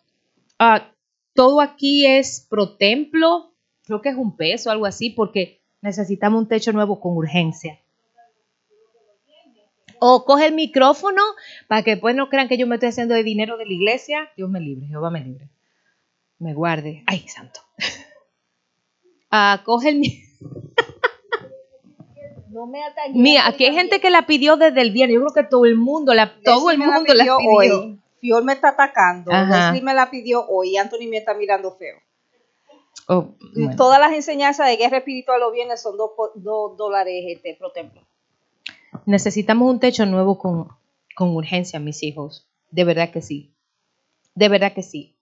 Ah, 0.58 0.90
todo 1.32 1.60
aquí 1.60 2.06
es 2.06 2.46
pro 2.48 2.76
templo, 2.76 3.52
creo 3.84 4.02
que 4.02 4.10
es 4.10 4.16
un 4.16 4.36
peso, 4.36 4.70
algo 4.70 4.86
así, 4.86 5.10
porque 5.10 5.60
necesitamos 5.80 6.42
un 6.42 6.48
techo 6.48 6.72
nuevo 6.72 7.00
con 7.00 7.16
urgencia. 7.16 7.80
O 10.06 10.26
coge 10.26 10.48
el 10.48 10.54
micrófono 10.54 11.22
para 11.66 11.82
que 11.82 11.92
después 11.92 12.14
no 12.14 12.28
crean 12.28 12.46
que 12.46 12.58
yo 12.58 12.66
me 12.66 12.74
estoy 12.74 12.90
haciendo 12.90 13.14
de 13.14 13.22
dinero 13.22 13.56
de 13.56 13.64
la 13.64 13.72
iglesia. 13.72 14.30
Dios 14.36 14.50
me 14.50 14.60
libre, 14.60 14.86
Jehová 14.86 15.08
me 15.08 15.24
libre. 15.24 15.48
Me 16.38 16.52
guarde. 16.52 17.02
Ay, 17.06 17.26
santo. 17.28 17.60
Ah, 19.36 19.62
coge 19.64 19.88
el 19.88 20.00
No 22.50 22.66
me. 22.66 22.80
Mira, 23.14 23.48
aquí 23.48 23.64
hay 23.64 23.74
gente 23.74 24.00
que 24.00 24.10
la 24.10 24.26
pidió 24.26 24.56
desde 24.56 24.80
el 24.80 24.92
viernes. 24.92 25.14
Yo 25.16 25.22
creo 25.22 25.34
que 25.34 25.50
todo 25.50 25.64
el 25.64 25.76
mundo, 25.76 26.14
la, 26.14 26.38
todo 26.44 26.70
el 26.70 26.78
Leslie 26.78 26.92
la 26.92 26.98
mundo 26.98 27.14
la 27.14 27.24
pidió 27.24 27.38
pidió. 27.38 27.80
hoy. 27.80 28.00
Fior 28.20 28.44
me 28.44 28.52
está 28.52 28.68
atacando. 28.68 29.32
Ajá. 29.32 29.72
Leslie 29.72 29.82
me 29.82 29.94
la 29.94 30.10
pidió 30.10 30.46
hoy. 30.46 30.76
Anthony 30.76 31.08
me 31.08 31.16
está 31.16 31.34
mirando 31.34 31.72
feo. 31.72 31.96
Oh, 33.08 33.34
bueno. 33.56 33.74
Todas 33.74 33.98
las 33.98 34.12
enseñanzas 34.12 34.68
de 34.68 34.76
guerra 34.76 34.98
espiritual 34.98 35.40
los 35.40 35.52
viernes 35.52 35.82
son 35.82 35.96
dos, 35.96 36.10
dos 36.36 36.76
dólares 36.76 37.24
este, 37.26 37.56
pro 37.58 37.72
templo. 37.72 38.03
Necesitamos 39.06 39.70
un 39.70 39.80
techo 39.80 40.06
nuevo 40.06 40.38
con, 40.38 40.68
con 41.14 41.30
urgencia, 41.30 41.80
mis 41.80 42.02
hijos. 42.02 42.48
De 42.70 42.84
verdad 42.84 43.10
que 43.10 43.22
sí. 43.22 43.54
De 44.34 44.48
verdad 44.48 44.72
que 44.72 44.82
sí. 44.82 45.16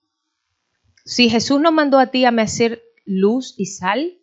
Si 1.05 1.29
Jesús 1.29 1.59
nos 1.59 1.73
mandó 1.73 1.99
a 1.99 2.07
ti 2.07 2.25
a 2.25 2.29
hacer 2.29 2.81
luz 3.05 3.55
y 3.57 3.65
sal, 3.65 4.17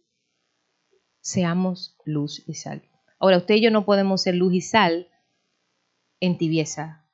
seamos 1.21 1.97
luz 2.05 2.43
y 2.47 2.55
sal. 2.55 2.83
Ahora, 3.19 3.37
usted 3.37 3.57
y 3.57 3.61
yo 3.61 3.71
no 3.71 3.85
podemos 3.85 4.23
ser 4.23 4.35
luz 4.35 4.55
y 4.55 4.63
sal 4.63 5.09
en 6.21 6.39
tibieza. 6.39 7.07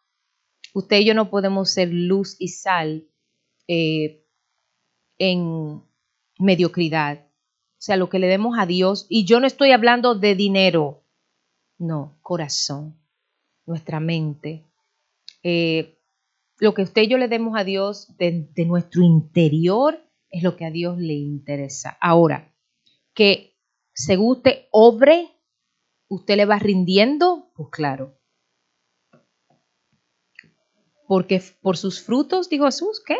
Usted 0.73 1.01
y 1.01 1.05
yo 1.05 1.15
no 1.15 1.31
podemos 1.31 1.71
ser 1.71 1.89
luz 1.93 2.37
y 2.39 2.49
sal 2.49 3.09
eh, 3.67 4.25
en 5.19 5.83
mediocridad. 6.39 7.27
O 7.27 7.83
sea, 7.87 7.97
lo 7.97 8.09
que 8.09 8.19
le 8.19 8.27
demos 8.27 8.57
a 8.59 8.67
Dios, 8.67 9.07
y 9.09 9.25
yo 9.25 9.41
no 9.41 9.47
estoy 9.47 9.73
hablando 9.73 10.15
de 10.15 10.35
dinero, 10.35 11.03
no, 11.79 12.19
corazón, 12.23 12.99
nuestra 13.67 14.01
mente. 14.01 14.65
Eh, 15.43 15.99
lo 16.59 16.75
que 16.75 16.83
usted 16.83 17.03
y 17.03 17.09
yo 17.09 17.19
le 17.19 17.29
demos 17.29 17.57
a 17.57 17.65
Dios 17.65 18.17
de, 18.17 18.49
nuestro 18.67 19.03
interior 19.03 20.03
es 20.31 20.43
lo 20.43 20.57
que 20.57 20.65
a 20.65 20.71
Dios 20.71 20.99
le 20.99 21.15
interesa. 21.15 21.97
Ahora, 22.01 22.55
que 23.15 23.59
según 23.93 24.39
usted 24.39 24.67
obre, 24.71 25.29
usted 26.09 26.37
le 26.37 26.47
va 26.47 26.59
rindiendo, 26.59 27.51
pues 27.55 27.69
claro. 27.71 28.19
Porque 31.07 31.43
por 31.61 31.77
sus 31.77 32.03
frutos, 32.03 32.49
dijo 32.49 32.65
Jesús, 32.65 33.03
¿qué? 33.05 33.17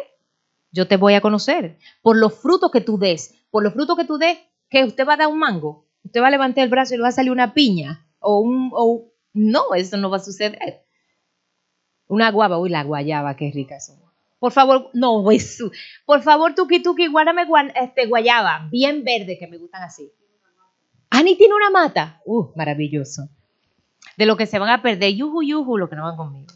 Yo 0.73 0.89
te 0.89 0.97
voy 0.97 1.15
a 1.15 1.21
conocer. 1.21 1.79
Por 2.03 2.17
los 2.17 2.35
frutos 2.35 2.71
que 2.71 2.81
tú 2.81 2.99
des, 2.99 3.35
por 3.51 3.63
los 3.63 3.75
frutos 3.75 3.97
que 3.97 4.05
tú 4.05 4.19
des, 4.19 4.39
que 4.69 4.85
usted 4.85 5.07
va 5.07 5.15
a 5.15 5.19
dar 5.19 5.29
un 5.29 5.39
mango, 5.39 5.87
usted 6.03 6.21
va 6.21 6.29
a 6.29 6.33
levantar 6.33 6.65
el 6.65 6.71
brazo 6.71 6.95
y 6.95 6.97
le 6.97 7.03
va 7.03 7.09
a 7.09 7.13
salir 7.13 7.31
una 7.31 7.55
piña 7.55 8.06
o 8.27 8.41
un 8.41 8.71
o 8.73 9.13
no, 9.33 9.75
eso 9.75 9.97
no 9.97 10.11
va 10.11 10.17
a 10.17 10.21
suceder. 10.21 10.59
Una 12.09 12.31
guava, 12.31 12.59
uy, 12.59 12.71
la 12.71 12.83
guayaba, 12.83 13.37
qué 13.37 13.51
rica 13.55 13.81
son. 13.81 13.97
Por 14.39 14.53
favor, 14.53 14.91
no, 14.93 15.31
eso. 15.31 15.71
Por 16.05 16.23
favor, 16.23 16.55
tuki 16.55 16.83
tuki, 16.83 17.07
guárdame 17.07 17.47
este, 17.75 18.07
guayaba, 18.07 18.69
bien 18.71 19.05
verde, 19.05 19.39
que 19.39 19.47
me 19.47 19.59
gustan 19.59 19.83
así. 19.83 20.11
Ani 21.11 21.37
tiene 21.37 21.55
una 21.55 21.71
mata. 21.71 22.21
Uh, 22.27 22.51
maravilloso. 22.57 23.29
De 24.17 24.27
lo 24.27 24.37
que 24.37 24.47
se 24.47 24.59
van 24.59 24.71
a 24.71 24.83
perder, 24.83 25.15
yuju, 25.15 25.43
yuju, 25.43 25.79
lo 25.79 25.89
que 25.89 25.97
no 25.97 26.03
van 26.03 26.17
conmigo. 26.17 26.53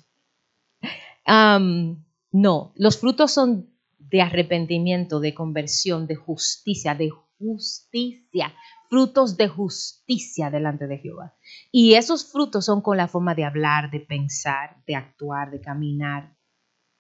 No, 2.33 2.73
los 2.77 2.99
frutos 2.99 3.33
son 3.33 3.71
de 3.99 4.23
arrepentimiento, 4.23 5.21
de 5.21 5.35
conversión, 5.35 6.07
de 6.07 6.17
justicia, 6.17 6.95
de 6.95 7.11
justicia, 7.39 8.53
frutos 8.91 9.37
de 9.37 9.47
justicia 9.49 10.51
delante 10.51 10.89
de 10.89 10.99
Jehová. 10.99 11.35
Y 11.71 11.95
esos 11.95 12.31
frutos 12.31 12.67
son 12.67 12.83
con 12.83 12.97
la 12.97 13.07
forma 13.07 13.37
de 13.37 13.45
hablar, 13.45 13.91
de 13.91 14.01
pensar, 14.01 14.83
de 14.85 14.97
actuar, 14.97 15.53
de 15.53 15.61
caminar, 15.61 16.37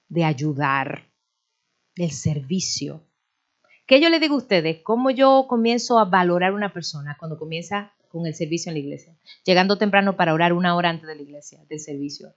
de 0.08 0.24
ayudar, 0.24 1.10
del 1.96 2.12
servicio. 2.12 3.02
¿Qué 3.86 4.00
yo 4.00 4.08
le 4.08 4.20
digo 4.20 4.36
a 4.36 4.38
ustedes? 4.38 4.82
¿Cómo 4.84 5.10
yo 5.10 5.46
comienzo 5.48 5.98
a 5.98 6.04
valorar 6.04 6.52
una 6.52 6.72
persona 6.72 7.16
cuando 7.18 7.36
comienza 7.36 7.92
con 8.08 8.24
el 8.24 8.36
servicio 8.36 8.70
en 8.70 8.74
la 8.74 8.80
iglesia? 8.80 9.16
Llegando 9.44 9.76
temprano 9.76 10.16
para 10.16 10.32
orar 10.32 10.52
una 10.52 10.76
hora 10.76 10.90
antes 10.90 11.08
de 11.08 11.16
la 11.16 11.22
iglesia, 11.22 11.58
del 11.68 11.80
servicio. 11.80 12.32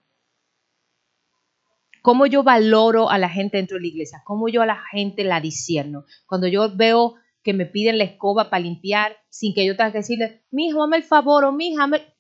¿Cómo 2.02 2.26
yo 2.26 2.42
valoro 2.42 3.12
a 3.12 3.20
la 3.20 3.30
gente 3.30 3.58
dentro 3.58 3.78
de 3.78 3.82
la 3.82 3.88
iglesia? 3.88 4.24
¿Cómo 4.26 4.50
yo 4.50 4.64
a 4.64 4.66
la 4.66 4.82
gente 4.92 5.24
la 5.24 5.40
disierno? 5.40 6.06
Cuando 6.26 6.48
yo 6.48 6.76
veo 6.76 7.16
que 7.44 7.54
me 7.54 7.66
piden 7.66 7.98
la 7.98 8.06
escoba 8.06 8.50
para 8.50 8.64
limpiar 8.64 9.18
sin 9.30 9.54
que 9.54 9.66
yo 9.66 9.76
tenga 9.76 9.92
que 9.92 10.00
decirle, 10.00 10.44
mi 10.52 10.68
hijo, 10.68 10.84
hazme 10.84 10.98
el 10.98 11.04
favor 11.04 11.44
o 11.46 11.52
mi 11.52 11.70
hija, 11.70 11.84
hazme-". 11.84 12.14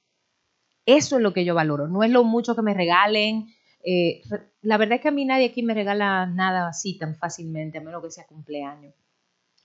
Eso 0.85 1.17
es 1.17 1.23
lo 1.23 1.33
que 1.33 1.45
yo 1.45 1.55
valoro. 1.55 1.87
No 1.87 2.03
es 2.03 2.11
lo 2.11 2.23
mucho 2.23 2.55
que 2.55 2.61
me 2.61 2.73
regalen. 2.73 3.47
Eh, 3.85 4.21
la 4.61 4.77
verdad 4.77 4.95
es 4.95 5.01
que 5.01 5.07
a 5.09 5.11
mí 5.11 5.25
nadie 5.25 5.47
aquí 5.47 5.63
me 5.63 5.73
regala 5.73 6.25
nada 6.25 6.67
así 6.67 6.97
tan 6.97 7.15
fácilmente, 7.15 7.77
a 7.77 7.81
menos 7.81 8.03
que 8.03 8.11
sea 8.11 8.25
cumpleaños. 8.25 8.93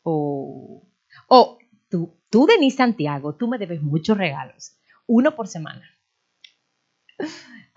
O, 0.02 0.82
o 1.28 1.58
tú, 1.88 2.16
tú, 2.30 2.46
Denis 2.46 2.76
Santiago, 2.76 3.34
tú 3.34 3.48
me 3.48 3.58
debes 3.58 3.82
muchos 3.82 4.16
regalos. 4.16 4.76
Uno 5.06 5.34
por 5.34 5.48
semana. 5.48 5.82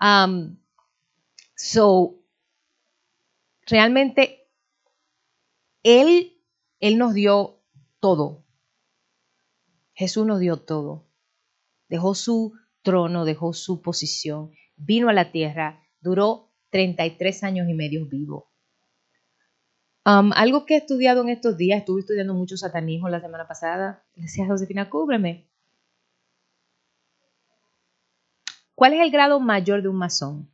Um, 0.00 0.56
so, 1.54 2.16
realmente, 3.66 4.48
él, 5.82 6.40
él 6.80 6.98
nos 6.98 7.14
dio 7.14 7.61
todo. 8.02 8.44
Jesús 9.94 10.26
nos 10.26 10.40
dio 10.40 10.56
todo. 10.56 11.06
Dejó 11.88 12.16
su 12.16 12.54
trono, 12.82 13.24
dejó 13.24 13.52
su 13.52 13.80
posición, 13.80 14.50
vino 14.76 15.08
a 15.08 15.12
la 15.12 15.30
tierra, 15.30 15.86
duró 16.00 16.50
33 16.70 17.44
años 17.44 17.68
y 17.68 17.74
medio 17.74 18.06
vivo. 18.06 18.50
Algo 20.04 20.66
que 20.66 20.74
he 20.74 20.78
estudiado 20.78 21.22
en 21.22 21.28
estos 21.28 21.56
días, 21.56 21.78
estuve 21.78 22.00
estudiando 22.00 22.34
mucho 22.34 22.56
satanismo 22.56 23.08
la 23.08 23.20
semana 23.20 23.46
pasada, 23.46 24.04
le 24.16 24.22
decía 24.22 24.44
a 24.44 24.48
Josefina, 24.48 24.90
cúbreme. 24.90 25.48
¿Cuál 28.74 28.94
es 28.94 29.00
el 29.00 29.12
grado 29.12 29.38
mayor 29.38 29.80
de 29.80 29.88
un 29.88 29.96
masón? 29.96 30.50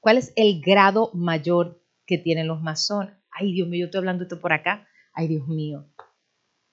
¿Cuál 0.00 0.18
es 0.18 0.34
el 0.36 0.60
grado 0.60 1.10
mayor 1.14 1.80
que 2.08 2.18
tienen 2.18 2.48
los 2.48 2.62
masones? 2.62 3.14
Ay, 3.30 3.52
Dios 3.52 3.68
mío, 3.68 3.80
yo 3.80 3.84
estoy 3.84 3.98
hablando 3.98 4.24
esto 4.24 4.40
por 4.40 4.52
acá. 4.52 4.88
Ay, 5.12 5.28
Dios 5.28 5.46
mío. 5.46 5.86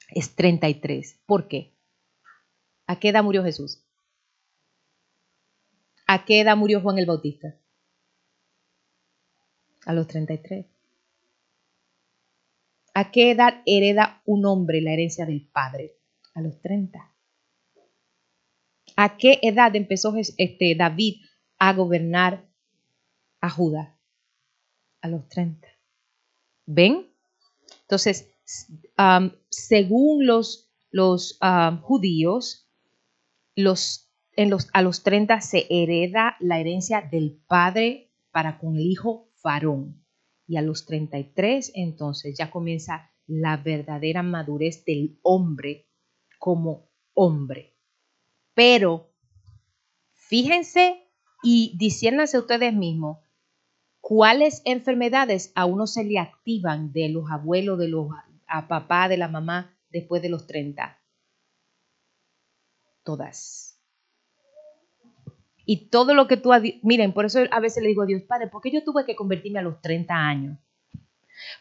Es 0.08 0.34
33. 0.34 1.22
¿Por 1.26 1.48
qué? 1.48 1.76
¿A 2.88 3.00
qué 3.00 3.10
edad 3.10 3.24
murió 3.24 3.44
Jesús? 3.44 3.84
¿A 6.08 6.24
qué 6.24 6.40
edad 6.40 6.56
murió 6.56 6.82
Juan 6.82 6.98
el 7.00 7.06
Bautista? 7.06 7.60
A 9.86 9.94
los 9.94 10.08
33. 10.08 10.66
¿A 12.94 13.12
qué 13.12 13.32
edad 13.32 13.62
hereda 13.66 14.22
un 14.26 14.46
hombre 14.46 14.82
la 14.82 14.94
herencia 14.94 15.26
del 15.26 15.46
padre? 15.48 15.98
A 16.34 16.42
los 16.42 16.62
30. 16.62 17.14
¿A 18.96 19.18
qué 19.18 19.40
edad 19.42 19.76
empezó 19.76 20.16
este, 20.38 20.76
David 20.76 21.22
a 21.60 21.74
gobernar 21.74 22.48
a 23.42 23.50
Judá? 23.50 23.95
A 25.06 25.08
los 25.08 25.30
30. 25.30 25.68
¿Ven? 26.66 27.12
Entonces, 27.82 28.28
según 29.50 30.26
los, 30.26 30.74
los 30.90 31.38
judíos, 31.84 32.68
los, 33.56 34.12
en 34.36 34.50
los, 34.50 34.68
a 34.74 34.82
los 34.82 35.04
30 35.04 35.42
se 35.42 35.68
hereda 35.70 36.38
la 36.40 36.60
herencia 36.60 37.02
del 37.02 37.40
padre 37.48 38.16
para 38.32 38.58
con 38.58 38.78
el 38.78 38.82
hijo 38.82 39.30
varón. 39.44 40.04
Y 40.48 40.58
a 40.58 40.64
los 40.64 40.88
33 40.88 41.74
entonces 41.76 42.36
ya 42.36 42.50
comienza 42.50 43.12
la 43.28 43.58
verdadera 43.58 44.24
madurez 44.24 44.86
del 44.86 45.20
hombre 45.22 45.88
como 46.40 46.90
hombre. 47.14 47.78
Pero 48.56 49.14
fíjense 50.14 51.00
y 51.44 51.78
diciéndanse 51.78 52.40
ustedes 52.40 52.74
mismos 52.74 53.20
cuáles 54.08 54.62
enfermedades 54.66 55.52
a 55.56 55.66
uno 55.66 55.88
se 55.88 56.04
le 56.04 56.20
activan 56.20 56.94
de 56.94 57.10
los 57.10 57.32
abuelos, 57.32 57.80
de 57.80 57.88
los 57.88 58.10
a 58.46 58.68
papá, 58.68 59.10
de 59.10 59.18
la 59.18 59.28
mamá 59.28 59.76
después 59.90 60.22
de 60.22 60.30
los 60.30 60.46
30. 60.46 60.96
Todas. 63.04 63.82
Y 65.66 65.88
todo 65.88 66.14
lo 66.14 66.28
que 66.28 66.38
tú... 66.38 66.52
Miren, 66.84 67.14
por 67.14 67.26
eso 67.26 67.40
a 67.50 67.60
veces 67.60 67.82
le 67.82 67.90
digo 67.90 68.04
a 68.04 68.06
Dios, 68.06 68.22
Padre, 68.22 68.46
¿por 68.46 68.62
qué 68.62 68.70
yo 68.70 68.84
tuve 68.84 69.06
que 69.06 69.16
convertirme 69.16 69.58
a 69.58 69.64
los 69.64 69.82
30 69.82 70.14
años? 70.14 70.60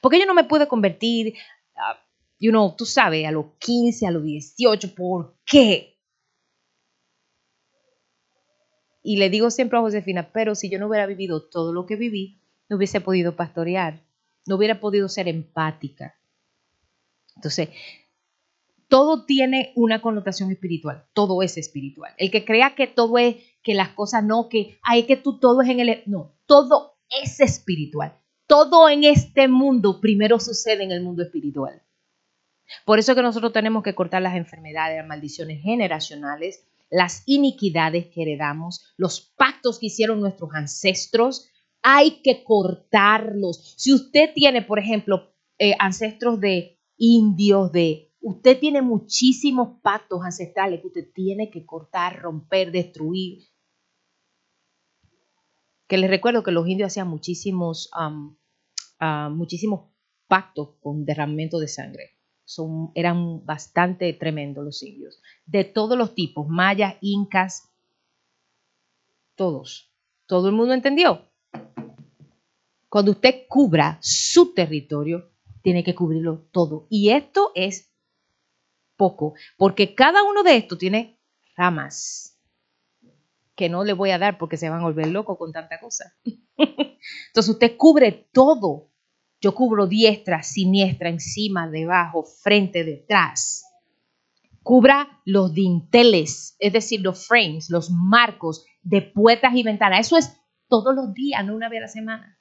¿Por 0.03 0.13
qué 0.13 0.21
yo 0.21 0.27
no 0.27 0.35
me 0.35 0.45
pude 0.45 0.69
convertir, 0.69 1.33
ah, 1.77 1.99
you 2.39 2.51
know, 2.51 2.75
tú 2.77 2.85
sabes, 2.85 3.27
a 3.27 3.31
los 3.31 3.55
15, 3.59 4.07
a 4.07 4.11
los 4.11 4.23
18? 4.23 4.95
¿Por 4.95 5.35
qué? 5.47 5.94
Y 9.07 9.19
le 9.19 9.29
digo 9.29 9.51
siempre 9.51 9.79
a 9.79 9.83
Josefina, 9.83 10.31
pero 10.33 10.55
si 10.55 10.71
yo 10.71 10.79
no 10.79 10.89
hubiera 10.89 11.07
vivido 11.07 11.43
todo 11.43 11.75
lo 11.75 11.85
que 11.85 11.95
viví, 11.95 12.41
no 12.71 12.79
hubiese 12.79 13.03
podido 13.03 13.37
pastorear, 13.37 14.01
no 14.47 14.57
hubiera 14.57 14.81
podido 14.81 15.11
ser 15.11 15.29
empática. 15.29 16.17
Entonces, 17.37 17.69
todo 18.89 19.27
tiene 19.27 19.73
una 19.77 20.01
connotación 20.01 20.51
espiritual, 20.51 21.05
todo 21.13 21.43
es 21.43 21.59
espiritual. 21.59 22.15
El 22.17 22.31
que 22.31 22.47
crea 22.47 22.75
que 22.75 22.87
todo 22.87 23.19
es, 23.19 23.37
que 23.63 23.75
las 23.75 23.91
cosas 23.91 24.25
no, 24.25 24.49
que 24.49 24.79
hay 24.83 25.03
que 25.03 25.19
tú 25.19 25.39
todo 25.39 25.61
es 25.61 25.69
en 25.69 25.81
el... 25.81 26.03
No, 26.07 26.33
todo 26.47 26.97
es 27.23 27.41
espiritual. 27.41 28.17
Todo 28.47 28.89
en 28.89 29.05
este 29.05 29.49
mundo 29.49 30.01
primero 30.01 30.41
sucede 30.41 30.83
en 30.83 30.93
el 30.93 31.03
mundo 31.03 31.23
espiritual. 31.23 31.83
Por 32.87 32.99
eso 32.99 33.15
que 33.15 33.23
nosotros 33.23 33.53
tenemos 33.53 33.83
que 33.83 33.95
cortar 33.95 34.23
las 34.23 34.35
enfermedades, 34.35 34.97
las 34.97 35.07
maldiciones 35.07 35.63
generacionales, 35.63 36.65
las 36.95 37.25
iniquidades 37.27 38.07
que 38.07 38.23
heredamos, 38.23 38.95
los 38.97 39.21
pactos 39.37 39.81
que 39.81 39.87
hicieron 39.87 40.21
nuestros 40.21 40.51
ancestros. 40.55 41.51
Hay 41.83 42.23
que 42.23 42.45
cortarlos. 42.45 43.75
Si 43.77 43.93
usted 43.93 44.33
tiene, 44.33 44.63
por 44.63 44.79
ejemplo, 44.79 45.35
eh, 45.59 45.75
ancestros 45.81 46.41
de 46.41 46.81
indios, 46.97 47.73
de... 47.73 48.13
Usted 48.21 48.59
tiene 48.59 48.81
muchísimos 48.81 49.81
pactos 49.83 50.23
ancestrales 50.23 50.81
que 50.81 50.87
usted 50.87 51.13
tiene 51.13 51.51
que 51.51 51.67
cortar, 51.67 52.23
romper, 52.23 52.71
destruir. 52.71 53.43
Que 55.89 55.99
les 55.99 56.09
recuerdo 56.09 56.43
que 56.43 56.53
los 56.53 56.67
indios 56.67 56.87
hacían 56.87 57.09
muchísimos, 57.09 57.91
am, 57.93 58.39
ah, 59.01 59.29
muchísimos 59.31 59.91
pactos 60.29 60.77
con 60.81 61.05
derramamiento 61.05 61.59
de 61.59 61.69
sangre. 61.69 62.14
Eran 62.95 63.45
bastante 63.45 64.13
tremendos 64.13 64.65
los 64.65 64.83
indios. 64.83 65.21
De 65.47 65.65
todos 65.65 65.97
los 65.97 66.15
tipos, 66.15 66.47
mayas, 66.49 66.97
incas, 67.01 67.73
todos. 69.35 69.93
¿Todo 70.27 70.49
el 70.49 70.55
mundo 70.55 70.75
entendió? 70.75 71.29
Cuando 72.89 73.11
usted 73.11 73.47
cubra 73.49 73.99
su 74.01 74.55
territorio, 74.55 75.31
tiene 75.63 75.83
que 75.83 75.95
cubrirlo 75.95 76.47
todo. 76.53 76.87
Y 76.91 77.11
esto 77.11 77.51
es 77.55 77.93
poco, 78.97 79.35
porque 79.57 79.95
cada 79.95 80.23
uno 80.23 80.43
de 80.43 80.57
estos 80.57 80.79
tiene 80.79 81.19
ramas 81.57 82.39
que 83.55 83.69
no 83.69 83.85
le 83.85 83.93
voy 83.93 84.11
a 84.11 84.19
dar 84.19 84.39
porque 84.39 84.57
se 84.57 84.69
van 84.69 84.81
a 84.81 84.85
volver 84.85 85.09
locos 85.09 85.39
con 85.39 85.53
tanta 85.53 85.81
cosa. 85.81 86.17
Entonces 86.57 87.49
usted 87.49 87.77
cubre 87.77 88.29
todo. 88.33 88.91
Yo 89.45 89.55
cubro 89.55 89.87
diestra, 89.87 90.43
siniestra, 90.43 91.11
encima, 91.11 91.69
debajo, 91.69 92.23
frente, 92.23 92.83
detrás. 92.83 93.67
Cubra 94.63 95.21
los 95.27 95.53
dinteles, 95.53 96.57
es 96.59 96.73
decir, 96.73 97.03
los 97.03 97.27
frames, 97.27 97.69
los 97.69 97.91
marcos 97.91 98.65
de 98.83 99.03
puertas 99.03 99.55
y 99.55 99.63
ventanas. 99.63 100.07
Eso 100.07 100.17
es 100.17 100.35
todos 100.67 100.95
los 100.95 101.13
días, 101.13 101.45
no 101.45 101.55
una 101.55 101.69
vez 101.69 101.81
a 101.81 101.83
la 101.83 101.89
semana. 101.89 102.39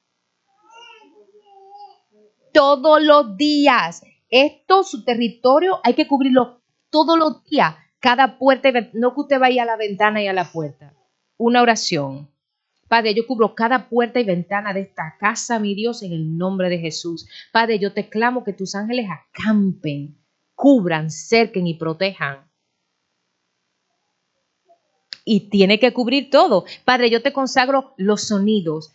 Todos 2.53 3.03
los 3.03 3.35
días. 3.35 4.05
Esto, 4.29 4.85
su 4.85 5.03
territorio, 5.03 5.81
hay 5.83 5.95
que 5.95 6.07
cubrirlo 6.07 6.61
todos 6.89 7.19
los 7.19 7.43
días. 7.43 7.75
Cada 7.99 8.37
puerta, 8.37 8.69
no 8.93 9.13
que 9.13 9.19
usted 9.19 9.39
vaya 9.41 9.63
a 9.63 9.65
la 9.65 9.75
ventana 9.75 10.23
y 10.23 10.27
a 10.27 10.33
la 10.33 10.49
puerta. 10.49 10.93
Una 11.35 11.61
oración. 11.61 12.32
Padre, 12.93 13.15
yo 13.15 13.25
cubro 13.25 13.55
cada 13.55 13.89
puerta 13.89 14.19
y 14.19 14.23
ventana 14.23 14.71
de 14.71 14.81
esta 14.81 15.17
casa, 15.19 15.57
mi 15.57 15.73
Dios, 15.73 16.03
en 16.03 16.13
el 16.13 16.37
nombre 16.37 16.69
de 16.69 16.77
Jesús. 16.77 17.27
Padre, 17.51 17.79
yo 17.79 17.91
te 17.91 18.07
clamo 18.07 18.43
que 18.43 18.53
tus 18.53 18.75
ángeles 18.75 19.07
acampen, 19.09 20.15
cubran, 20.53 21.09
cerquen 21.09 21.65
y 21.65 21.73
protejan. 21.73 22.47
Y 25.25 25.49
tiene 25.49 25.79
que 25.79 25.91
cubrir 25.91 26.29
todo. 26.29 26.65
Padre, 26.85 27.09
yo 27.09 27.23
te 27.23 27.33
consagro 27.33 27.95
los 27.97 28.27
sonidos. 28.27 28.93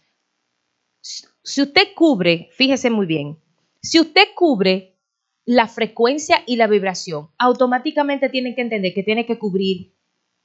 Si 1.01 1.61
usted 1.61 1.89
cubre, 1.97 2.51
fíjese 2.53 2.91
muy 2.91 3.07
bien, 3.07 3.41
si 3.83 3.99
usted 3.99 4.29
cubre 4.37 4.97
la 5.45 5.66
frecuencia 5.66 6.45
y 6.47 6.55
la 6.55 6.69
vibración, 6.69 7.31
automáticamente 7.37 8.29
tiene 8.29 8.55
que 8.55 8.62
entender 8.62 8.95
que 8.95 9.03
tiene 9.03 9.27
que 9.27 9.41
cubrir 9.41 9.98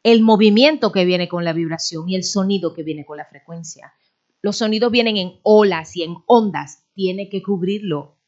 el 0.04 0.22
movimiento 0.22 0.92
que 0.92 1.06
viene 1.06 1.30
con 1.30 1.46
la 1.46 1.54
vibración 1.54 2.10
y 2.10 2.16
el 2.16 2.24
sonido 2.24 2.74
que 2.74 2.84
viene 2.84 3.06
con 3.06 3.18
la 3.18 3.26
frecuencia. 3.26 3.94
Los 4.42 4.58
sonidos 4.58 4.92
vienen 4.92 5.16
en 5.16 5.40
olas 5.44 5.96
y 5.96 6.04
en 6.04 6.18
ondas, 6.26 6.86
tiene 6.94 7.30
que 7.30 7.42
cubrirlo. 7.42 8.20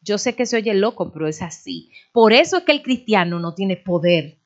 Yo 0.00 0.16
sé 0.16 0.34
que 0.34 0.46
se 0.46 0.56
oye 0.56 0.72
loco, 0.72 1.12
pero 1.12 1.26
es 1.26 1.42
así. 1.42 1.90
Por 2.12 2.32
eso 2.32 2.58
es 2.58 2.64
que 2.64 2.72
el 2.72 2.82
cristiano 2.82 3.40
no 3.40 3.54
tiene 3.54 3.76
poder, 3.76 4.38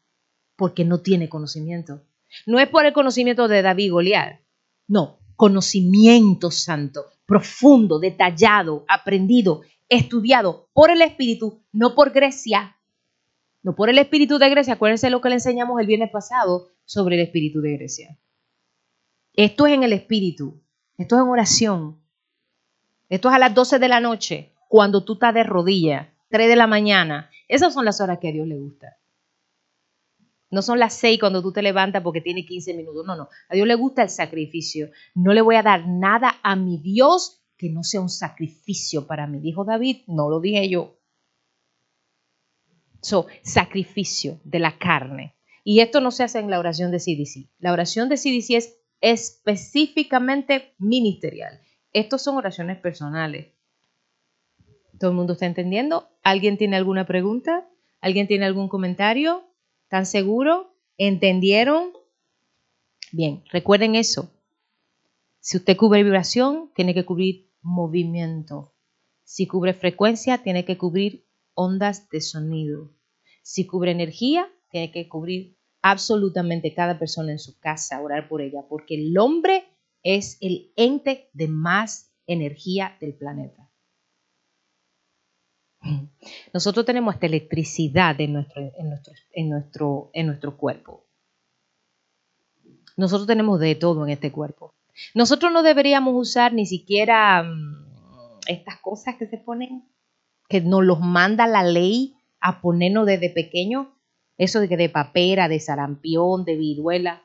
porque 0.57 0.85
no 0.85 1.01
tiene 1.03 1.29
conocimiento. 1.29 2.03
No 2.47 2.59
es 2.59 2.69
por 2.69 2.87
el 2.87 2.93
conocimiento 2.93 3.47
de 3.47 3.63
David 3.63 3.93
Goliat, 3.93 4.41
no, 4.89 5.21
conocimiento 5.37 6.51
santo, 6.51 7.05
profundo, 7.27 7.99
detallado, 7.99 8.85
aprendido, 8.89 9.61
estudiado 9.89 10.69
por 10.73 10.91
el 10.91 11.03
Espíritu, 11.03 11.63
no 11.73 11.95
por 11.95 12.13
Grecia, 12.13 12.77
no 13.65 13.75
por 13.75 13.89
el 13.89 13.99
Espíritu 13.99 14.39
de 14.39 14.51
Grecia. 14.51 14.75
Acuérdense 14.75 15.11
lo 15.11 15.21
que 15.21 15.31
le 15.31 15.37
enseñamos 15.37 15.81
el 15.81 15.87
viernes 15.87 16.11
pasado 16.11 16.69
sobre 16.85 17.17
el 17.17 17.23
Espíritu 17.23 17.61
de 17.61 17.73
Grecia. 17.73 18.19
Esto 19.33 19.67
es 19.67 19.73
en 19.73 19.83
el 19.83 19.93
Espíritu, 19.93 20.63
esto 20.97 21.17
es 21.17 21.23
en 21.23 21.29
oración, 21.29 21.99
esto 23.09 23.31
es 23.31 23.35
a 23.35 23.39
las 23.39 23.55
12 23.55 23.81
de 23.81 23.89
la 23.89 23.99
noche, 24.01 24.53
cuando 24.69 25.03
tú 25.03 25.15
estás 25.15 25.35
de 25.35 25.43
rodillas, 25.43 26.09
3 26.29 26.49
de 26.49 26.57
la 26.57 26.67
mañana. 26.67 27.31
Esas 27.49 27.75
son 27.75 27.85
las 27.85 28.01
horas 28.01 28.19
que 28.21 28.29
a 28.29 28.33
Dios 28.33 28.47
le 28.47 28.59
gusta. 28.59 28.99
No 30.51 30.63
son 30.63 30.79
las 30.79 30.95
6 30.95 31.19
cuando 31.19 31.43
tú 31.43 31.51
te 31.51 31.63
levantas 31.63 32.03
porque 32.03 32.21
tiene 32.21 32.45
15 32.45 32.75
minutos. 32.75 33.05
No, 33.05 33.17
no. 33.17 33.29
A 33.49 33.55
Dios 33.55 33.67
le 33.67 33.75
gusta 33.75 34.03
el 34.03 34.11
sacrificio. 34.11 34.91
No 35.15 35.33
le 35.33 35.41
voy 35.41 35.57
a 35.57 35.63
dar 35.63 35.89
nada 35.89 36.37
a 36.43 36.55
mi 36.55 36.79
Dios 36.79 37.43
que 37.57 37.71
no 37.71 37.83
sea 37.83 38.01
un 38.01 38.09
sacrificio 38.09 39.07
para 39.07 39.27
mí. 39.27 39.41
Dijo 39.41 39.65
David, 39.65 40.03
no 40.07 40.29
lo 40.29 40.41
dije 40.41 40.69
yo. 40.69 40.97
Sacrificio 43.43 44.41
de 44.45 44.59
la 44.59 44.79
carne. 44.79 45.35
Y 45.63 45.81
esto 45.81 46.01
no 46.01 46.11
se 46.11 46.25
hace 46.25 46.39
en 46.39 46.51
la 46.51 46.59
oración 46.59 46.91
de 46.91 46.99
CDC. 46.99 47.49
La 47.59 47.73
oración 47.73 48.09
de 48.09 48.17
CDC 48.17 48.51
es 48.57 48.79
específicamente 49.01 50.75
ministerial. 50.79 51.61
Estos 51.93 52.23
son 52.23 52.37
oraciones 52.37 52.79
personales. 52.79 53.49
¿Todo 54.99 55.11
el 55.11 55.17
mundo 55.17 55.35
está 55.35 55.47
entendiendo? 55.47 56.09
¿Alguien 56.23 56.57
tiene 56.57 56.77
alguna 56.77 57.07
pregunta? 57.07 57.69
¿Alguien 58.01 58.27
tiene 58.27 58.47
algún 58.47 58.69
comentario? 58.69 59.45
¿Están 59.85 60.07
seguros? 60.07 60.67
¿Entendieron? 60.99 61.93
Bien, 63.13 63.45
recuerden 63.51 63.95
eso. 63.95 64.31
Si 65.41 65.57
usted 65.57 65.77
cubre 65.77 66.03
vibración, 66.03 66.71
tiene 66.75 66.95
que 66.95 67.05
cubrir 67.05 67.51
movimiento. 67.63 68.73
Si 69.25 69.47
cubre 69.47 69.75
frecuencia, 69.75 70.39
tiene 70.39 70.65
que 70.65 70.79
cubrir 70.79 71.25
ondas 71.55 72.09
de 72.11 72.21
sonido. 72.21 72.93
Si 73.43 73.67
cubre 73.67 73.91
energía, 73.91 74.49
tiene 74.71 74.91
que 74.91 75.09
cubrir 75.09 75.57
absolutamente 75.83 76.75
cada 76.75 76.99
persona 76.99 77.33
en 77.33 77.39
su 77.39 77.59
casa, 77.59 78.01
orar 78.01 78.29
por 78.29 78.41
ella, 78.41 78.65
porque 78.69 78.95
el 78.95 79.17
hombre 79.19 79.65
es 80.03 80.39
el 80.41 80.73
ente 80.77 81.31
de 81.33 81.49
más 81.49 82.15
energía 82.27 82.97
del 83.01 83.15
planeta. 83.15 83.71
Nosotros 86.53 86.87
tenemos 86.87 87.15
hasta 87.15 87.27
electricidad 87.27 88.19
en 88.21 88.33
nuestro, 88.33 88.63
en 88.63 88.89
nuestro, 88.89 89.13
en 89.33 89.51
nuestro, 89.51 90.11
en 90.15 90.27
nuestro 90.27 90.57
cuerpo. 90.57 91.07
Nosotros 92.97 93.27
tenemos 93.27 93.61
de 93.61 93.75
todo 93.75 94.05
en 94.05 94.11
este 94.11 94.33
cuerpo. 94.33 94.75
Nosotros 95.15 95.53
no 95.53 95.63
deberíamos 95.63 96.15
usar 96.17 96.53
ni 96.53 96.67
siquiera 96.67 97.43
mm, 97.43 98.41
estas 98.47 98.79
cosas 98.81 99.17
que 99.17 99.27
se 99.27 99.39
ponen, 99.39 99.89
que 100.49 100.61
nos 100.61 100.85
los 100.85 101.01
manda 101.01 101.47
la 101.47 101.63
ley 101.63 102.17
a 102.41 102.61
ponernos 102.61 103.07
desde 103.07 103.31
pequeño, 103.31 103.97
eso 104.37 104.61
de 104.61 104.69
de 104.69 104.89
papera, 104.89 105.49
de 105.49 105.61
sarampión, 105.61 106.45
de 106.45 106.57
viruela, 106.57 107.23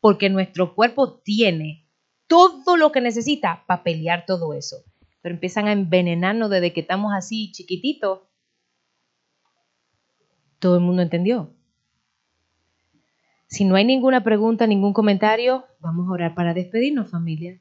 porque 0.00 0.28
nuestro 0.28 0.74
cuerpo 0.74 1.20
tiene 1.20 1.88
todo 2.26 2.76
lo 2.76 2.92
que 2.92 3.00
necesita 3.00 3.64
para 3.66 3.82
pelear 3.82 4.24
todo 4.26 4.54
eso. 4.54 4.76
Pero 5.22 5.34
empiezan 5.34 5.66
a 5.66 5.72
envenenarnos 5.72 6.50
desde 6.50 6.72
que 6.72 6.80
estamos 6.80 7.12
así 7.14 7.52
chiquititos. 7.52 8.20
¿Todo 10.58 10.76
el 10.76 10.82
mundo 10.82 11.02
entendió? 11.02 11.54
Si 13.46 13.64
no 13.64 13.74
hay 13.74 13.84
ninguna 13.84 14.22
pregunta, 14.22 14.66
ningún 14.66 14.92
comentario, 14.92 15.64
vamos 15.80 16.06
a 16.06 16.12
orar 16.12 16.34
para 16.34 16.54
despedirnos, 16.54 17.10
familia. 17.10 17.60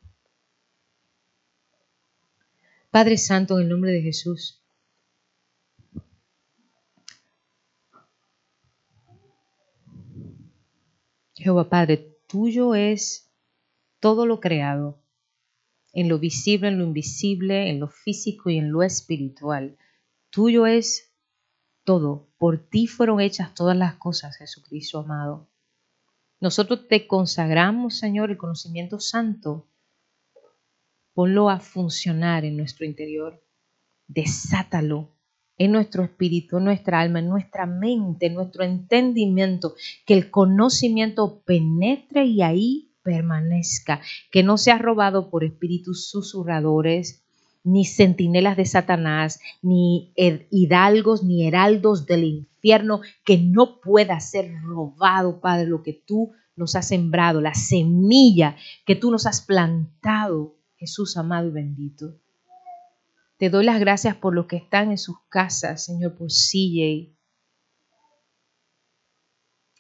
Padre 2.92 3.18
Santo, 3.18 3.58
en 3.58 3.64
el 3.64 3.70
nombre 3.70 3.92
de 3.92 4.02
Jesús. 4.02 4.59
Jehová 11.40 11.70
Padre, 11.70 12.18
tuyo 12.28 12.76
es 12.76 13.32
todo 14.02 14.26
lo 14.26 14.42
creado, 14.42 15.02
en 15.94 16.10
lo 16.10 16.20
visible, 16.20 16.68
en 16.68 16.80
lo 16.80 16.84
invisible, 16.84 17.70
en 17.70 17.80
lo 17.80 17.88
físico 17.88 18.50
y 18.50 18.58
en 18.58 18.74
lo 18.74 18.84
espiritual. 18.84 19.78
Tuyo 20.32 20.68
es 20.68 21.14
todo. 21.86 22.28
Por 22.38 22.58
ti 22.58 22.88
fueron 22.88 23.22
hechas 23.22 23.54
todas 23.54 23.78
las 23.78 23.96
cosas, 23.96 24.36
Jesucristo 24.36 25.00
amado. 25.00 25.48
Nosotros 26.42 26.90
te 26.90 27.08
consagramos, 27.08 27.98
Señor, 27.98 28.32
el 28.32 28.38
conocimiento 28.38 29.00
santo. 29.00 29.70
Ponlo 31.14 31.50
a 31.50 31.62
funcionar 31.62 32.44
en 32.44 32.58
nuestro 32.58 32.86
interior. 32.86 33.42
Desátalo 34.08 35.16
en 35.60 35.74
nuestro 35.74 36.04
espíritu, 36.04 36.58
en 36.58 36.64
nuestra 36.64 37.02
alma, 37.02 37.20
en 37.20 37.30
nuestra 37.30 37.68
mente, 37.68 38.26
en 38.28 38.34
nuestro 38.34 38.64
entendimiento. 38.64 39.76
Que 40.06 40.16
el 40.16 40.32
conocimiento 40.32 41.44
penetre 41.46 42.26
y 42.26 42.42
ahí 42.42 42.92
permanezca. 43.04 44.02
Que 44.32 44.42
no 44.42 44.58
sea 44.58 44.80
robado 44.80 45.30
por 45.30 45.44
espíritus 45.44 46.10
susurradores, 46.10 47.24
ni 47.64 47.86
centinelas 47.86 48.56
de 48.56 48.66
Satanás, 48.66 49.42
ni 49.62 50.14
hidalgos, 50.50 51.24
ni 51.24 51.46
heraldos 51.46 52.06
del 52.06 52.24
infierno, 52.24 53.02
que 53.26 53.38
no 53.38 53.82
pueda 53.82 54.20
ser 54.22 54.62
robado, 54.64 55.42
Padre, 55.42 55.68
lo 55.68 55.84
que 55.84 55.94
tú 55.94 56.32
nos 56.56 56.76
has 56.76 56.88
sembrado, 56.88 57.42
la 57.42 57.54
semilla 57.54 58.56
que 58.86 58.96
tú 58.96 59.12
nos 59.12 59.26
has 59.26 59.42
plantado, 59.42 60.56
Jesús 60.78 61.18
amado 61.18 61.50
y 61.50 61.52
bendito. 61.52 62.16
Te 63.40 63.50
doy 63.50 63.64
las 63.64 63.80
gracias 63.80 64.18
por 64.18 64.36
los 64.36 64.48
que 64.48 64.58
están 64.58 64.92
en 64.92 64.98
sus 64.98 65.16
casas, 65.30 65.86
Señor, 65.86 66.18
por 66.18 66.28
CJ. 66.28 67.16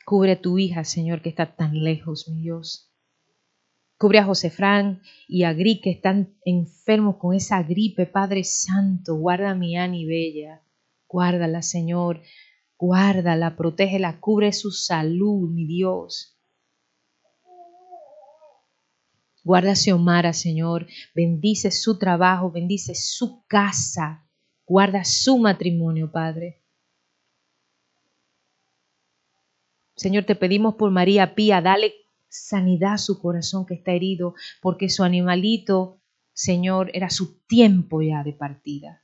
Cubre 0.05 0.31
a 0.31 0.41
tu 0.41 0.57
hija, 0.57 0.85
Señor, 0.85 1.21
que 1.21 1.27
está 1.27 1.57
tan 1.57 1.83
lejos, 1.83 2.29
mi 2.29 2.41
Dios. 2.41 2.89
Cubre 3.97 4.19
a 4.19 4.23
José 4.23 4.49
Fran 4.49 5.01
y 5.27 5.43
a 5.43 5.51
Gri 5.51 5.81
que 5.81 5.91
están 5.91 6.37
enfermos 6.45 7.17
con 7.17 7.35
esa 7.35 7.61
gripe, 7.61 8.05
Padre 8.05 8.45
Santo. 8.45 9.17
Guarda 9.17 9.49
a 9.49 9.55
mi 9.55 9.75
Ani 9.77 10.05
Bella. 10.05 10.63
Guárdala, 11.09 11.61
Señor. 11.61 12.21
Guárdala, 12.77 13.57
protégela, 13.57 14.21
cubre 14.21 14.53
su 14.53 14.71
salud, 14.71 15.49
mi 15.49 15.67
Dios. 15.67 16.38
Guarda 19.49 19.71
a 19.71 19.75
Xiomara, 19.75 20.31
Señor. 20.31 20.85
Bendice 21.15 21.71
su 21.71 21.97
trabajo, 21.97 22.51
bendice 22.51 22.93
su 22.93 23.43
casa. 23.47 24.29
Guarda 24.63 25.03
su 25.03 25.39
matrimonio, 25.39 26.11
Padre. 26.11 26.61
Señor, 29.95 30.25
te 30.25 30.35
pedimos 30.35 30.75
por 30.75 30.91
María 30.91 31.33
Pía, 31.33 31.61
dale 31.61 31.95
sanidad 32.27 32.93
a 32.93 32.97
su 32.99 33.19
corazón 33.19 33.65
que 33.65 33.73
está 33.73 33.91
herido, 33.91 34.35
porque 34.61 34.87
su 34.87 35.03
animalito, 35.03 35.99
Señor, 36.31 36.91
era 36.93 37.09
su 37.09 37.41
tiempo 37.47 38.03
ya 38.03 38.23
de 38.23 38.33
partida. 38.33 39.03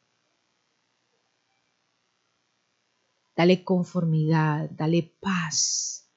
Dale 3.36 3.64
conformidad, 3.64 4.70
dale 4.70 5.12
paz. 5.20 6.08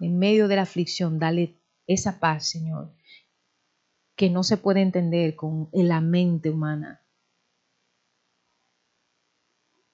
En 0.00 0.18
medio 0.18 0.48
de 0.48 0.56
la 0.56 0.62
aflicción, 0.62 1.18
dale 1.18 1.59
esa 1.92 2.20
paz, 2.20 2.48
Señor, 2.48 2.94
que 4.16 4.30
no 4.30 4.42
se 4.42 4.56
puede 4.56 4.80
entender 4.80 5.34
con 5.34 5.68
la 5.72 6.00
mente 6.00 6.50
humana. 6.50 7.02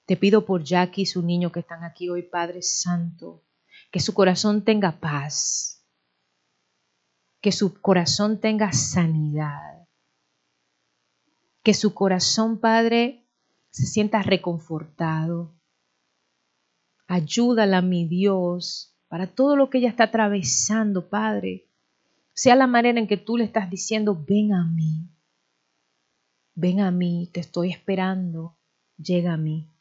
Te 0.05 0.15
pido 0.15 0.45
por 0.45 0.63
Jackie 0.63 1.01
y 1.01 1.05
su 1.05 1.21
niño 1.21 1.51
que 1.51 1.61
están 1.61 1.83
aquí 1.83 2.09
hoy, 2.09 2.23
Padre 2.23 2.61
Santo, 2.61 3.43
que 3.91 3.99
su 3.99 4.13
corazón 4.13 4.63
tenga 4.63 4.99
paz, 4.99 5.85
que 7.41 7.51
su 7.51 7.81
corazón 7.81 8.39
tenga 8.39 8.71
sanidad, 8.71 9.87
que 11.63 11.73
su 11.73 11.93
corazón, 11.93 12.59
Padre, 12.59 13.27
se 13.69 13.85
sienta 13.85 14.23
reconfortado. 14.23 15.55
Ayúdala, 17.07 17.81
mi 17.81 18.07
Dios, 18.07 18.97
para 19.07 19.27
todo 19.27 19.55
lo 19.55 19.69
que 19.69 19.79
ella 19.79 19.89
está 19.89 20.05
atravesando, 20.05 21.09
Padre. 21.09 21.66
Sea 22.37 22.55
la 22.55 22.67
manera 22.67 22.99
en 22.99 23.07
que 23.07 23.17
tú 23.17 23.35
le 23.35 23.45
estás 23.45 23.67
diciendo, 23.67 24.23
ven 24.29 24.53
a 24.53 24.63
mí, 24.63 25.09
ven 26.53 26.81
a 26.81 26.91
mí, 26.91 27.31
te 27.33 27.39
estoy 27.39 27.71
esperando, 27.71 28.55
llega 28.95 29.33
a 29.33 29.37
mí. 29.37 29.71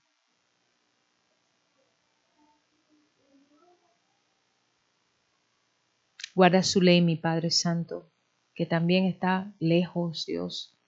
Guarda 6.35 6.63
su 6.63 6.81
ley, 6.81 7.03
mi 7.03 7.17
Padre 7.17 7.51
Santo, 7.51 8.11
que 8.55 8.65
también 8.65 9.05
está 9.05 9.53
lejos, 9.59 10.25
Dios. 10.25 10.79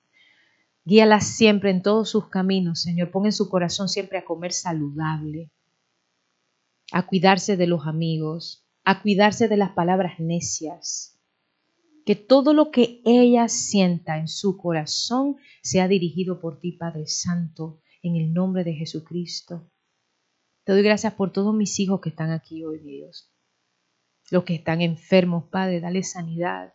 Guíala 0.86 1.20
siempre 1.20 1.70
en 1.70 1.82
todos 1.82 2.08
sus 2.08 2.30
caminos, 2.30 2.80
Señor. 2.80 3.10
Pon 3.10 3.26
en 3.26 3.32
su 3.32 3.50
corazón 3.50 3.90
siempre 3.90 4.16
a 4.16 4.24
comer 4.24 4.54
saludable, 4.54 5.50
a 6.92 7.06
cuidarse 7.06 7.58
de 7.58 7.66
los 7.66 7.86
amigos, 7.86 8.66
a 8.84 9.02
cuidarse 9.02 9.48
de 9.48 9.58
las 9.58 9.72
palabras 9.72 10.18
necias. 10.18 11.17
Que 12.08 12.16
todo 12.16 12.54
lo 12.54 12.70
que 12.70 13.02
ella 13.04 13.48
sienta 13.48 14.16
en 14.16 14.28
su 14.28 14.56
corazón 14.56 15.36
sea 15.62 15.88
dirigido 15.88 16.40
por 16.40 16.58
ti, 16.58 16.72
Padre 16.72 17.06
Santo, 17.06 17.82
en 18.00 18.16
el 18.16 18.32
nombre 18.32 18.64
de 18.64 18.72
Jesucristo. 18.72 19.70
Te 20.64 20.72
doy 20.72 20.82
gracias 20.82 21.12
por 21.12 21.32
todos 21.34 21.54
mis 21.54 21.78
hijos 21.80 22.00
que 22.00 22.08
están 22.08 22.30
aquí 22.30 22.64
hoy, 22.64 22.78
Dios. 22.78 23.30
Los 24.30 24.44
que 24.44 24.54
están 24.54 24.80
enfermos, 24.80 25.50
Padre, 25.50 25.80
dale 25.80 26.02
sanidad. 26.02 26.72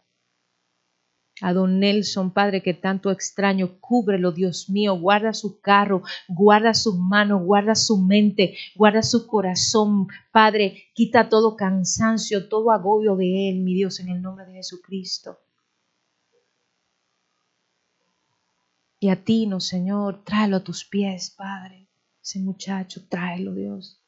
A 1.42 1.52
don 1.52 1.80
Nelson, 1.80 2.32
Padre, 2.32 2.62
que 2.62 2.76
tanto 2.76 3.10
extraño, 3.10 3.80
cúbrelo, 3.80 4.32
Dios 4.32 4.70
mío, 4.70 4.94
guarda 5.00 5.34
su 5.34 5.60
carro, 5.60 6.04
guarda 6.28 6.76
sus 6.76 6.96
manos, 6.96 7.42
guarda 7.44 7.74
su 7.74 7.98
mente, 7.98 8.56
guarda 8.76 9.02
su 9.02 9.26
corazón, 9.26 10.08
Padre, 10.32 10.84
quita 10.94 11.30
todo 11.30 11.56
cansancio, 11.56 12.48
todo 12.50 12.72
agobio 12.72 13.16
de 13.16 13.50
él, 13.50 13.62
mi 13.62 13.74
Dios, 13.74 14.00
en 14.00 14.10
el 14.10 14.22
nombre 14.22 14.46
de 14.46 14.54
Jesucristo. 14.54 15.40
Y 19.00 19.10
a 19.10 19.24
ti, 19.24 19.48
no, 19.48 19.60
Señor, 19.60 20.24
tráelo 20.24 20.58
a 20.58 20.64
tus 20.64 20.86
pies, 20.86 21.32
Padre, 21.32 21.90
ese 22.22 22.40
muchacho, 22.40 23.08
tráelo, 23.10 23.56
Dios. 23.56 24.00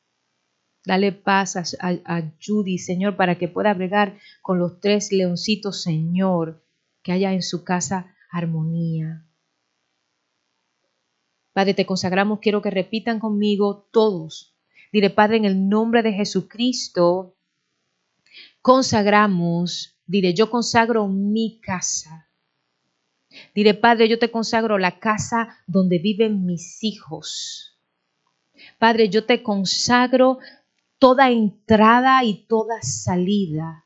Dale 0.85 1.11
paz 1.11 1.56
a, 1.56 1.64
a, 1.81 2.18
a 2.18 2.34
Judy, 2.39 2.77
Señor, 2.77 3.18
para 3.18 3.39
que 3.39 3.47
pueda 3.47 3.73
bregar 3.73 4.19
con 4.43 4.60
los 4.60 4.80
tres 4.80 5.11
leoncitos, 5.11 5.81
Señor 5.81 6.65
que 7.06 7.11
haya 7.11 7.34
en 7.34 7.44
su 7.44 7.64
casa 7.64 8.15
armonía. 8.32 9.23
Padre, 11.53 11.76
te 11.76 11.86
consagramos, 11.86 12.40
quiero 12.40 12.64
que 12.64 12.72
repitan 12.72 13.19
conmigo 13.19 13.88
todos. 13.91 14.57
Dile, 14.91 15.11
Padre, 15.11 15.38
en 15.38 15.45
el 15.45 15.69
nombre 15.69 16.02
de 16.02 16.14
Jesucristo, 16.14 17.38
consagramos, 18.60 19.99
dile, 20.07 20.34
yo 20.34 20.49
consagro 20.49 21.07
mi 21.07 21.60
casa. 21.61 22.27
Dile, 23.53 23.76
Padre, 23.76 24.10
yo 24.10 24.18
te 24.18 24.32
consagro 24.32 24.80
la 24.80 24.98
casa 24.98 25.60
donde 25.68 25.99
viven 25.99 26.44
mis 26.44 26.84
hijos. 26.84 27.80
Padre, 28.80 29.10
yo 29.10 29.27
te 29.27 29.44
consagro 29.44 30.40
toda 30.98 31.30
entrada 31.30 32.23
y 32.23 32.48
toda 32.48 32.82
salida. 32.82 33.85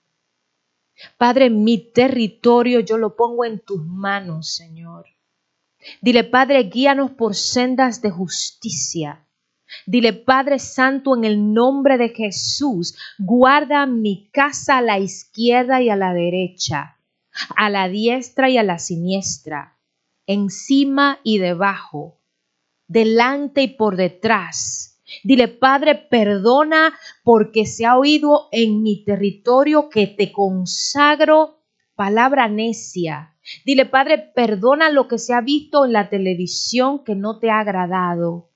Padre, 1.17 1.49
mi 1.49 1.77
territorio 1.91 2.80
yo 2.80 2.97
lo 2.97 3.15
pongo 3.15 3.45
en 3.45 3.59
tus 3.59 3.84
manos, 3.85 4.55
Señor. 4.55 5.05
Dile, 6.01 6.23
Padre, 6.23 6.63
guíanos 6.63 7.11
por 7.11 7.35
sendas 7.35 8.01
de 8.01 8.11
justicia. 8.11 9.26
Dile, 9.85 10.13
Padre 10.13 10.59
Santo, 10.59 11.15
en 11.15 11.23
el 11.23 11.53
nombre 11.53 11.97
de 11.97 12.09
Jesús, 12.09 12.97
guarda 13.17 13.85
mi 13.85 14.30
casa 14.31 14.80
a 14.80 14.81
la 14.81 14.99
izquierda 14.99 15.81
y 15.81 15.89
a 15.89 15.95
la 15.95 16.13
derecha, 16.13 16.97
a 17.55 17.69
la 17.69 17.88
diestra 17.88 18.49
y 18.49 18.57
a 18.57 18.63
la 18.63 18.80
siniestra, 18.80 19.77
encima 20.26 21.19
y 21.23 21.38
debajo, 21.38 22.19
delante 22.88 23.61
y 23.61 23.67
por 23.67 23.95
detrás. 23.95 24.88
Dile, 25.23 25.48
Padre, 25.48 25.95
perdona 25.95 26.94
porque 27.23 27.65
se 27.65 27.86
ha 27.86 27.98
oído 27.98 28.48
en 28.52 28.84
mi 28.84 29.03
territorio 29.03 29.90
que 29.90 30.07
te 30.07 30.31
consagro 30.31 31.60
palabra 31.95 32.48
necia. 32.48 33.36
Dile, 33.65 33.86
Padre, 33.86 34.31
perdona 34.36 34.90
lo 34.90 35.07
que 35.07 35.18
se 35.18 35.34
ha 35.34 35.41
visto 35.41 35.86
en 35.86 35.94
la 35.94 36.10
televisión 36.10 37.03
que 37.03 37.15
no 37.15 37.40
te 37.40 37.49
ha 37.49 37.60
agradado. 37.60 38.49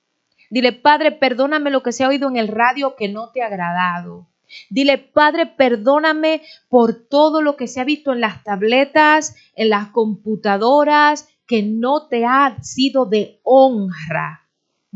Dile, 0.50 0.72
Padre, 0.72 1.12
perdóname 1.12 1.70
lo 1.70 1.82
que 1.82 1.92
se 1.92 2.04
ha 2.04 2.08
oído 2.08 2.28
en 2.28 2.36
el 2.36 2.48
radio 2.48 2.94
que 2.96 3.08
no 3.08 3.30
te 3.32 3.42
ha 3.42 3.46
agradado. 3.46 4.28
Dile, 4.70 4.98
Padre, 4.98 5.46
perdóname 5.46 6.42
por 6.68 7.08
todo 7.08 7.42
lo 7.42 7.56
que 7.56 7.66
se 7.66 7.80
ha 7.80 7.84
visto 7.84 8.12
en 8.12 8.20
las 8.20 8.44
tabletas, 8.44 9.34
en 9.56 9.70
las 9.70 9.88
computadoras, 9.88 11.28
que 11.46 11.62
no 11.62 12.06
te 12.06 12.24
ha 12.24 12.56
sido 12.62 13.04
de 13.04 13.40
honra. 13.42 14.43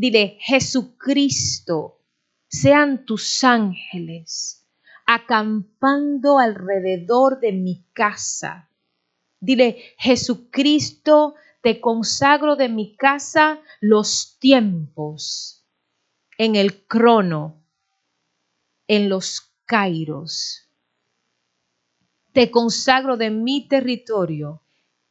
Dile, 0.01 0.39
Jesucristo, 0.39 2.05
sean 2.47 3.05
tus 3.05 3.43
ángeles 3.43 4.65
acampando 5.05 6.39
alrededor 6.39 7.41
de 7.41 7.51
mi 7.51 7.85
casa. 7.93 8.70
Dile, 9.41 9.97
Jesucristo, 9.99 11.35
te 11.62 11.81
consagro 11.81 12.55
de 12.55 12.69
mi 12.69 12.95
casa 12.95 13.61
los 13.81 14.39
tiempos 14.39 15.66
en 16.37 16.55
el 16.55 16.87
crono, 16.87 17.65
en 18.87 19.09
los 19.09 19.53
kairos. 19.65 20.70
Te 22.31 22.53
consagro 22.53 23.16
de 23.16 23.31
mi 23.31 23.66
territorio 23.66 24.62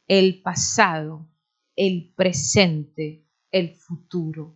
el 0.06 0.40
pasado, 0.40 1.28
el 1.76 2.10
presente, 2.16 3.26
el 3.50 3.74
futuro. 3.74 4.54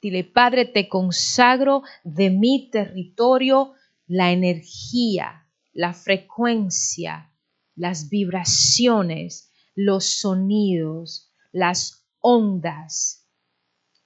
Dile, 0.00 0.24
Padre, 0.24 0.64
te 0.64 0.88
consagro 0.88 1.82
de 2.04 2.30
mi 2.30 2.70
territorio 2.70 3.72
la 4.06 4.30
energía, 4.30 5.48
la 5.72 5.92
frecuencia, 5.92 7.32
las 7.74 8.08
vibraciones, 8.08 9.52
los 9.74 10.04
sonidos, 10.20 11.32
las 11.52 12.06
ondas, 12.20 13.28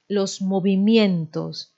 los 0.08 0.42
movimientos. 0.42 1.76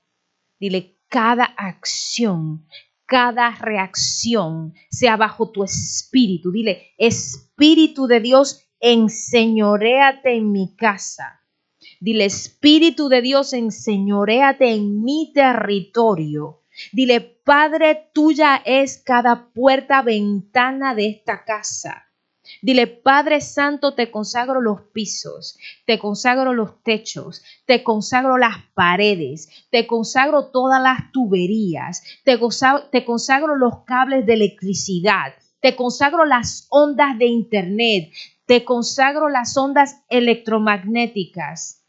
Dile, 0.59 0.99
cada 1.09 1.45
acción, 1.45 2.66
cada 3.07 3.51
reacción 3.51 4.74
sea 4.91 5.16
bajo 5.16 5.51
tu 5.51 5.62
espíritu. 5.65 6.51
Dile, 6.51 6.95
Espíritu 6.99 8.07
de 8.07 8.20
Dios, 8.20 8.61
enseñoréate 8.81 10.36
en 10.36 10.51
mi 10.51 10.74
casa. 10.77 11.43
Dile, 12.05 12.26
Espíritu 12.26 13.09
de 13.09 13.22
Dios, 13.22 13.55
enseñoréate 13.55 14.74
en 14.74 15.02
mi 15.02 15.32
territorio. 15.32 16.60
Dile, 16.93 17.22
Padre, 17.22 18.10
tuya 18.12 18.56
es 18.62 18.98
cada 18.98 19.48
puerta, 19.55 20.02
ventana 20.02 20.94
de 20.94 21.06
esta 21.06 21.47
casa. 21.47 22.05
Dile, 22.60 22.89
Padre 22.89 23.40
Santo, 23.40 23.94
te 23.94 24.10
consagro 24.10 24.60
los 24.60 24.82
pisos, 24.93 25.59
te 25.86 25.98
consagro 25.98 26.52
los 26.52 26.82
techos, 26.82 27.43
te 27.64 27.82
consagro 27.82 28.36
las 28.36 28.59
paredes, 28.74 29.48
te 29.70 29.86
consagro 29.86 30.51
todas 30.51 30.82
las 30.82 31.10
tuberías, 31.10 32.02
te, 32.22 32.39
te 32.93 33.05
consagro 33.06 33.56
los 33.56 33.78
cables 33.86 34.26
de 34.26 34.35
electricidad, 34.35 35.32
te 35.59 35.74
consagro 35.74 36.26
las 36.26 36.66
ondas 36.68 37.16
de 37.16 37.28
internet, 37.28 38.12
te 38.44 38.62
consagro 38.62 39.31
las 39.31 39.56
ondas 39.56 40.02
electromagnéticas. 40.10 41.81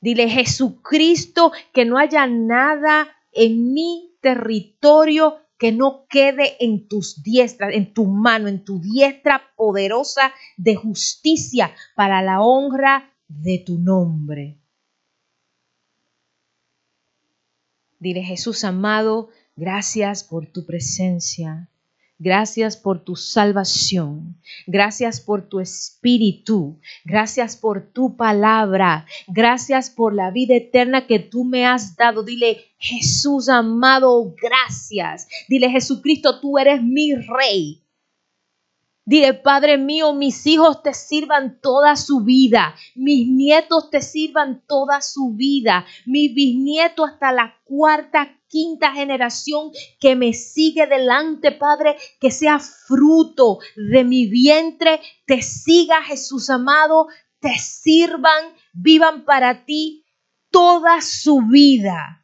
Dile, 0.00 0.28
Jesucristo, 0.28 1.52
que 1.72 1.84
no 1.84 1.98
haya 1.98 2.26
nada 2.26 3.08
en 3.32 3.72
mi 3.72 4.16
territorio 4.20 5.36
que 5.60 5.72
no 5.72 6.06
quede 6.08 6.56
en 6.64 6.88
tus 6.88 7.22
diestras, 7.22 7.74
en 7.74 7.92
tu 7.92 8.06
mano, 8.06 8.48
en 8.48 8.64
tu 8.64 8.80
diestra 8.80 9.42
poderosa 9.56 10.32
de 10.56 10.74
justicia 10.74 11.74
para 11.94 12.22
la 12.22 12.40
honra 12.40 13.14
de 13.28 13.62
tu 13.64 13.78
nombre. 13.78 14.58
Dile 17.98 18.22
Jesús 18.22 18.64
amado, 18.64 19.28
gracias 19.54 20.24
por 20.24 20.46
tu 20.46 20.64
presencia. 20.64 21.68
Gracias 22.22 22.76
por 22.76 23.02
tu 23.02 23.16
salvación. 23.16 24.36
Gracias 24.66 25.22
por 25.22 25.48
tu 25.48 25.58
espíritu. 25.58 26.78
Gracias 27.02 27.56
por 27.56 27.92
tu 27.92 28.14
palabra. 28.14 29.06
Gracias 29.26 29.88
por 29.88 30.14
la 30.14 30.30
vida 30.30 30.54
eterna 30.54 31.06
que 31.06 31.18
tú 31.18 31.44
me 31.44 31.64
has 31.64 31.96
dado. 31.96 32.22
Dile, 32.22 32.60
Jesús 32.76 33.48
amado, 33.48 34.34
gracias. 34.38 35.28
Dile, 35.48 35.70
Jesucristo, 35.70 36.40
tú 36.40 36.58
eres 36.58 36.82
mi 36.82 37.14
rey. 37.14 37.82
Dile, 39.10 39.34
Padre 39.34 39.76
mío, 39.76 40.12
mis 40.12 40.46
hijos 40.46 40.84
te 40.84 40.94
sirvan 40.94 41.60
toda 41.60 41.96
su 41.96 42.20
vida, 42.20 42.76
mis 42.94 43.26
nietos 43.26 43.90
te 43.90 44.02
sirvan 44.02 44.62
toda 44.68 45.00
su 45.00 45.32
vida, 45.34 45.84
mi 46.06 46.28
bisnieto 46.28 47.04
hasta 47.04 47.32
la 47.32 47.56
cuarta, 47.64 48.38
quinta 48.46 48.92
generación 48.92 49.72
que 49.98 50.14
me 50.14 50.32
sigue 50.32 50.86
delante, 50.86 51.50
Padre, 51.50 51.96
que 52.20 52.30
sea 52.30 52.60
fruto 52.60 53.58
de 53.74 54.04
mi 54.04 54.26
vientre, 54.26 55.00
te 55.26 55.42
siga 55.42 56.04
Jesús 56.04 56.48
amado, 56.48 57.08
te 57.40 57.58
sirvan, 57.58 58.54
vivan 58.72 59.24
para 59.24 59.64
ti 59.64 60.04
toda 60.52 61.00
su 61.00 61.40
vida. 61.50 62.19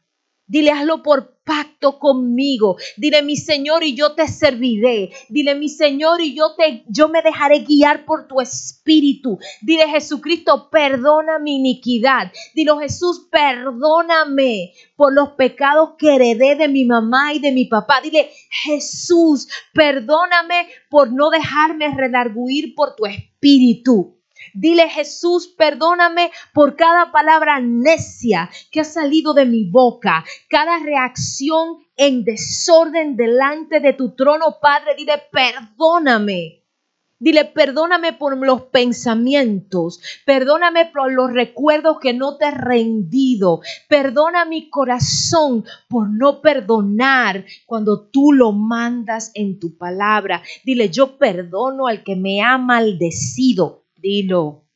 Dile, 0.49 0.71
hazlo 0.71 1.03
por 1.03 1.37
pacto 1.45 1.99
conmigo. 1.99 2.77
Dile, 2.97 3.23
mi 3.23 3.37
Señor, 3.37 3.85
y 3.85 3.95
yo 3.95 4.15
te 4.15 4.29
serviré. 4.29 5.11
Dile, 5.29 5.55
mi 5.55 5.69
Señor, 5.69 6.21
y 6.21 6.35
yo 6.35 6.55
te 6.57 6.85
yo 6.89 7.09
me 7.09 7.23
dejaré 7.23 7.61
guiar 7.61 8.05
por 8.05 8.27
tu 8.27 8.41
espíritu. 8.41 9.39
Dile, 9.63 9.89
Jesucristo, 9.89 10.69
perdona 10.71 11.39
mi 11.39 11.57
iniquidad. 11.57 12.33
Dile, 12.55 12.73
Jesús, 12.81 13.29
perdóname 13.31 14.73
por 14.97 15.13
los 15.13 15.31
pecados 15.31 15.91
que 15.99 16.15
heredé 16.15 16.57
de 16.57 16.69
mi 16.69 16.85
mamá 16.85 17.35
y 17.35 17.39
de 17.39 17.53
mi 17.53 17.67
papá. 17.67 18.01
Dile, 18.03 18.31
Jesús, 18.51 19.49
perdóname 19.73 20.69
por 20.91 21.13
no 21.13 21.31
dejarme 21.31 21.95
redarguir 21.95 22.75
por 22.75 22.95
tu 22.95 23.07
espíritu. 23.07 24.16
Dile 24.55 24.89
Jesús, 24.89 25.49
perdóname 25.49 26.31
por 26.53 26.77
cada 26.77 27.13
palabra 27.13 27.61
necia 27.61 28.51
que 28.71 28.81
ha 28.81 28.85
salido 28.85 29.35
de 29.35 29.47
mi 29.47 29.65
boca, 29.71 30.25
cada 30.49 30.79
reacción 30.79 31.79
en 31.97 32.25
desorden 32.25 33.17
delante 33.17 33.81
de 33.81 33.93
tu 33.93 34.15
trono, 34.15 34.59
Padre. 34.61 34.95
Dile, 34.97 35.23
perdóname. 35.33 36.63
Dile, 37.19 37.47
perdóname 37.47 38.13
por 38.13 38.37
los 38.37 38.65
pensamientos, 38.65 40.03
perdóname 40.27 40.91
por 40.93 41.11
los 41.11 41.33
recuerdos 41.33 41.99
que 41.99 42.13
no 42.13 42.37
te 42.37 42.45
he 42.45 42.51
rendido, 42.51 43.61
perdona 43.89 44.45
mi 44.45 44.69
corazón 44.69 45.65
por 45.89 46.11
no 46.11 46.43
perdonar 46.43 47.47
cuando 47.65 48.11
tú 48.11 48.35
lo 48.35 48.53
mandas 48.53 49.31
en 49.33 49.59
tu 49.59 49.79
palabra. 49.79 50.43
Dile, 50.63 50.91
yo 50.91 51.17
perdono 51.17 51.87
al 51.87 52.05
que 52.05 52.17
me 52.17 52.43
ha 52.43 52.59
maldecido, 52.59 53.86
Dilo. 53.97 54.67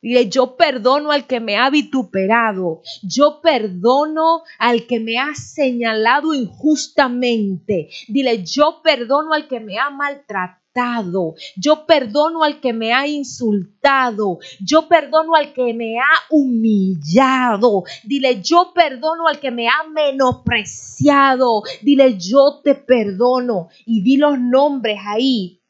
Dile, 0.00 0.28
yo 0.28 0.56
perdono 0.56 1.10
al 1.10 1.26
que 1.26 1.40
me 1.40 1.56
ha 1.56 1.68
vituperado. 1.68 2.80
Yo 3.02 3.40
perdono 3.40 4.42
al 4.58 4.86
que 4.86 5.00
me 5.00 5.18
ha 5.18 5.34
señalado 5.34 6.32
injustamente. 6.32 7.88
Dile, 8.06 8.44
yo 8.44 8.82
perdono 8.84 9.32
al 9.32 9.48
que 9.48 9.58
me 9.58 9.78
ha 9.78 9.90
maltratado. 9.90 11.34
Yo 11.56 11.86
perdono 11.86 12.44
al 12.44 12.60
que 12.60 12.72
me 12.72 12.92
ha 12.92 13.08
insultado. 13.08 14.38
Yo 14.60 14.86
perdono 14.86 15.34
al 15.34 15.52
que 15.52 15.74
me 15.74 15.98
ha 15.98 16.14
humillado. 16.30 17.82
Dile, 18.04 18.40
yo 18.42 18.72
perdono 18.74 19.26
al 19.26 19.40
que 19.40 19.50
me 19.50 19.66
ha 19.66 19.88
menospreciado. 19.90 21.62
Dile, 21.82 22.16
yo 22.16 22.60
te 22.62 22.76
perdono. 22.76 23.70
Y 23.84 24.02
di 24.02 24.18
los 24.18 24.38
nombres 24.38 24.98
ahí 25.04 25.62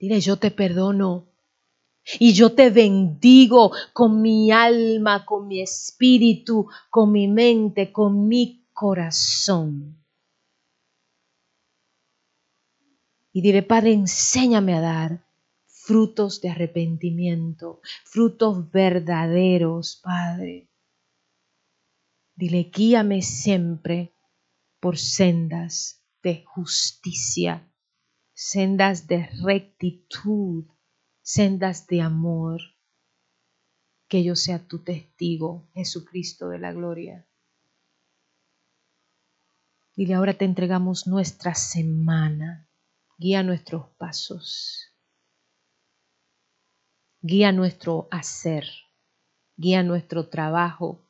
Dile, 0.00 0.18
yo 0.20 0.38
te 0.38 0.50
perdono. 0.50 1.26
Y 2.18 2.32
yo 2.32 2.54
te 2.54 2.70
bendigo 2.70 3.70
con 3.92 4.22
mi 4.22 4.50
alma, 4.50 5.26
con 5.26 5.46
mi 5.46 5.60
espíritu, 5.60 6.66
con 6.88 7.12
mi 7.12 7.28
mente, 7.28 7.92
con 7.92 8.26
mi 8.26 8.66
corazón. 8.72 10.02
Y 13.32 13.42
dile, 13.42 13.62
Padre, 13.62 13.92
enséñame 13.92 14.74
a 14.74 14.80
dar 14.80 15.26
frutos 15.66 16.40
de 16.40 16.48
arrepentimiento, 16.48 17.80
frutos 18.04 18.70
verdaderos, 18.72 20.00
Padre. 20.02 20.70
Dile, 22.34 22.70
guíame 22.74 23.20
siempre 23.20 24.14
por 24.80 24.96
sendas 24.96 26.02
de 26.22 26.42
justicia 26.46 27.69
sendas 28.42 29.06
de 29.06 29.28
rectitud, 29.44 30.64
sendas 31.20 31.86
de 31.86 32.00
amor. 32.00 32.62
Que 34.08 34.24
yo 34.24 34.34
sea 34.34 34.66
tu 34.66 34.82
testigo, 34.82 35.68
Jesucristo 35.74 36.48
de 36.48 36.58
la 36.58 36.72
gloria. 36.72 37.28
Dile, 39.94 40.14
ahora 40.14 40.32
te 40.32 40.46
entregamos 40.46 41.06
nuestra 41.06 41.54
semana. 41.54 42.66
Guía 43.18 43.42
nuestros 43.42 43.90
pasos. 43.98 44.86
Guía 47.20 47.52
nuestro 47.52 48.08
hacer. 48.10 48.64
Guía 49.56 49.82
nuestro 49.82 50.30
trabajo. 50.30 51.06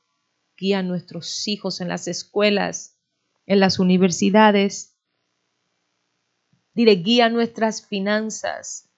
Guía 0.57 0.82
nuestros 0.82 1.47
hijos 1.47 1.81
en 1.81 1.86
las 1.86 2.09
escuelas, 2.09 2.98
en 3.47 3.61
las 3.61 3.78
universidades, 3.78 4.90
Dile, 6.81 6.94
guía 6.94 7.28
nuestras 7.28 7.86
finanzas. 7.86 8.89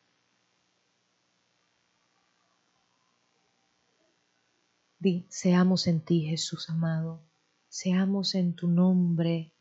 Di, 5.01 5.27
seamos 5.29 5.89
en 5.89 6.01
ti, 6.01 6.21
Jesús 6.21 6.71
amado. 6.71 7.29
Seamos 7.69 8.37
en 8.37 8.55
tu 8.55 8.69
nombre. 8.69 9.53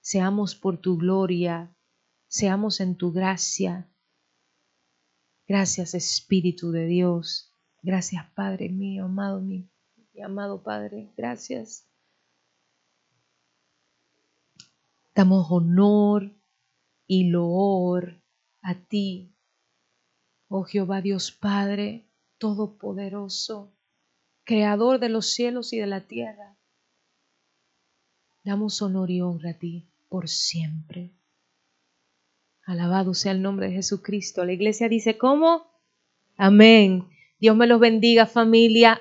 Seamos 0.00 0.54
por 0.54 0.78
tu 0.78 0.96
gloria. 0.96 1.76
Seamos 2.28 2.80
en 2.80 2.96
tu 2.96 3.12
gracia. 3.12 3.86
Gracias, 5.46 5.92
Espíritu 5.92 6.70
de 6.70 6.86
Dios. 6.86 7.52
Gracias, 7.82 8.24
Padre 8.34 8.70
mío, 8.70 9.04
amado 9.04 9.42
mi 9.42 9.68
amado 10.24 10.62
Padre. 10.62 11.12
Gracias. 11.14 11.86
Damos 15.14 15.46
honor, 15.50 16.32
y 17.06 17.30
loor 17.30 18.20
a 18.62 18.74
ti, 18.74 19.32
oh 20.48 20.64
Jehová 20.64 21.00
Dios 21.00 21.30
Padre 21.32 22.06
Todopoderoso, 22.38 23.72
Creador 24.44 25.00
de 25.00 25.08
los 25.08 25.32
cielos 25.32 25.72
y 25.72 25.78
de 25.78 25.86
la 25.86 26.02
tierra. 26.02 26.56
Damos 28.44 28.80
honor 28.82 29.10
y 29.10 29.20
honra 29.20 29.50
a 29.50 29.58
ti 29.58 29.88
por 30.08 30.28
siempre. 30.28 31.12
Alabado 32.66 33.14
sea 33.14 33.30
el 33.30 33.42
nombre 33.42 33.68
de 33.68 33.74
Jesucristo. 33.74 34.44
La 34.44 34.52
iglesia 34.52 34.88
dice, 34.88 35.16
¿cómo? 35.16 35.70
Amén. 36.36 37.08
Dios 37.38 37.56
me 37.56 37.68
los 37.68 37.78
bendiga, 37.78 38.26
familia. 38.26 39.00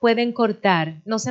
Pueden 0.00 0.32
cortar. 0.32 1.02
No 1.04 1.18
se 1.18 1.28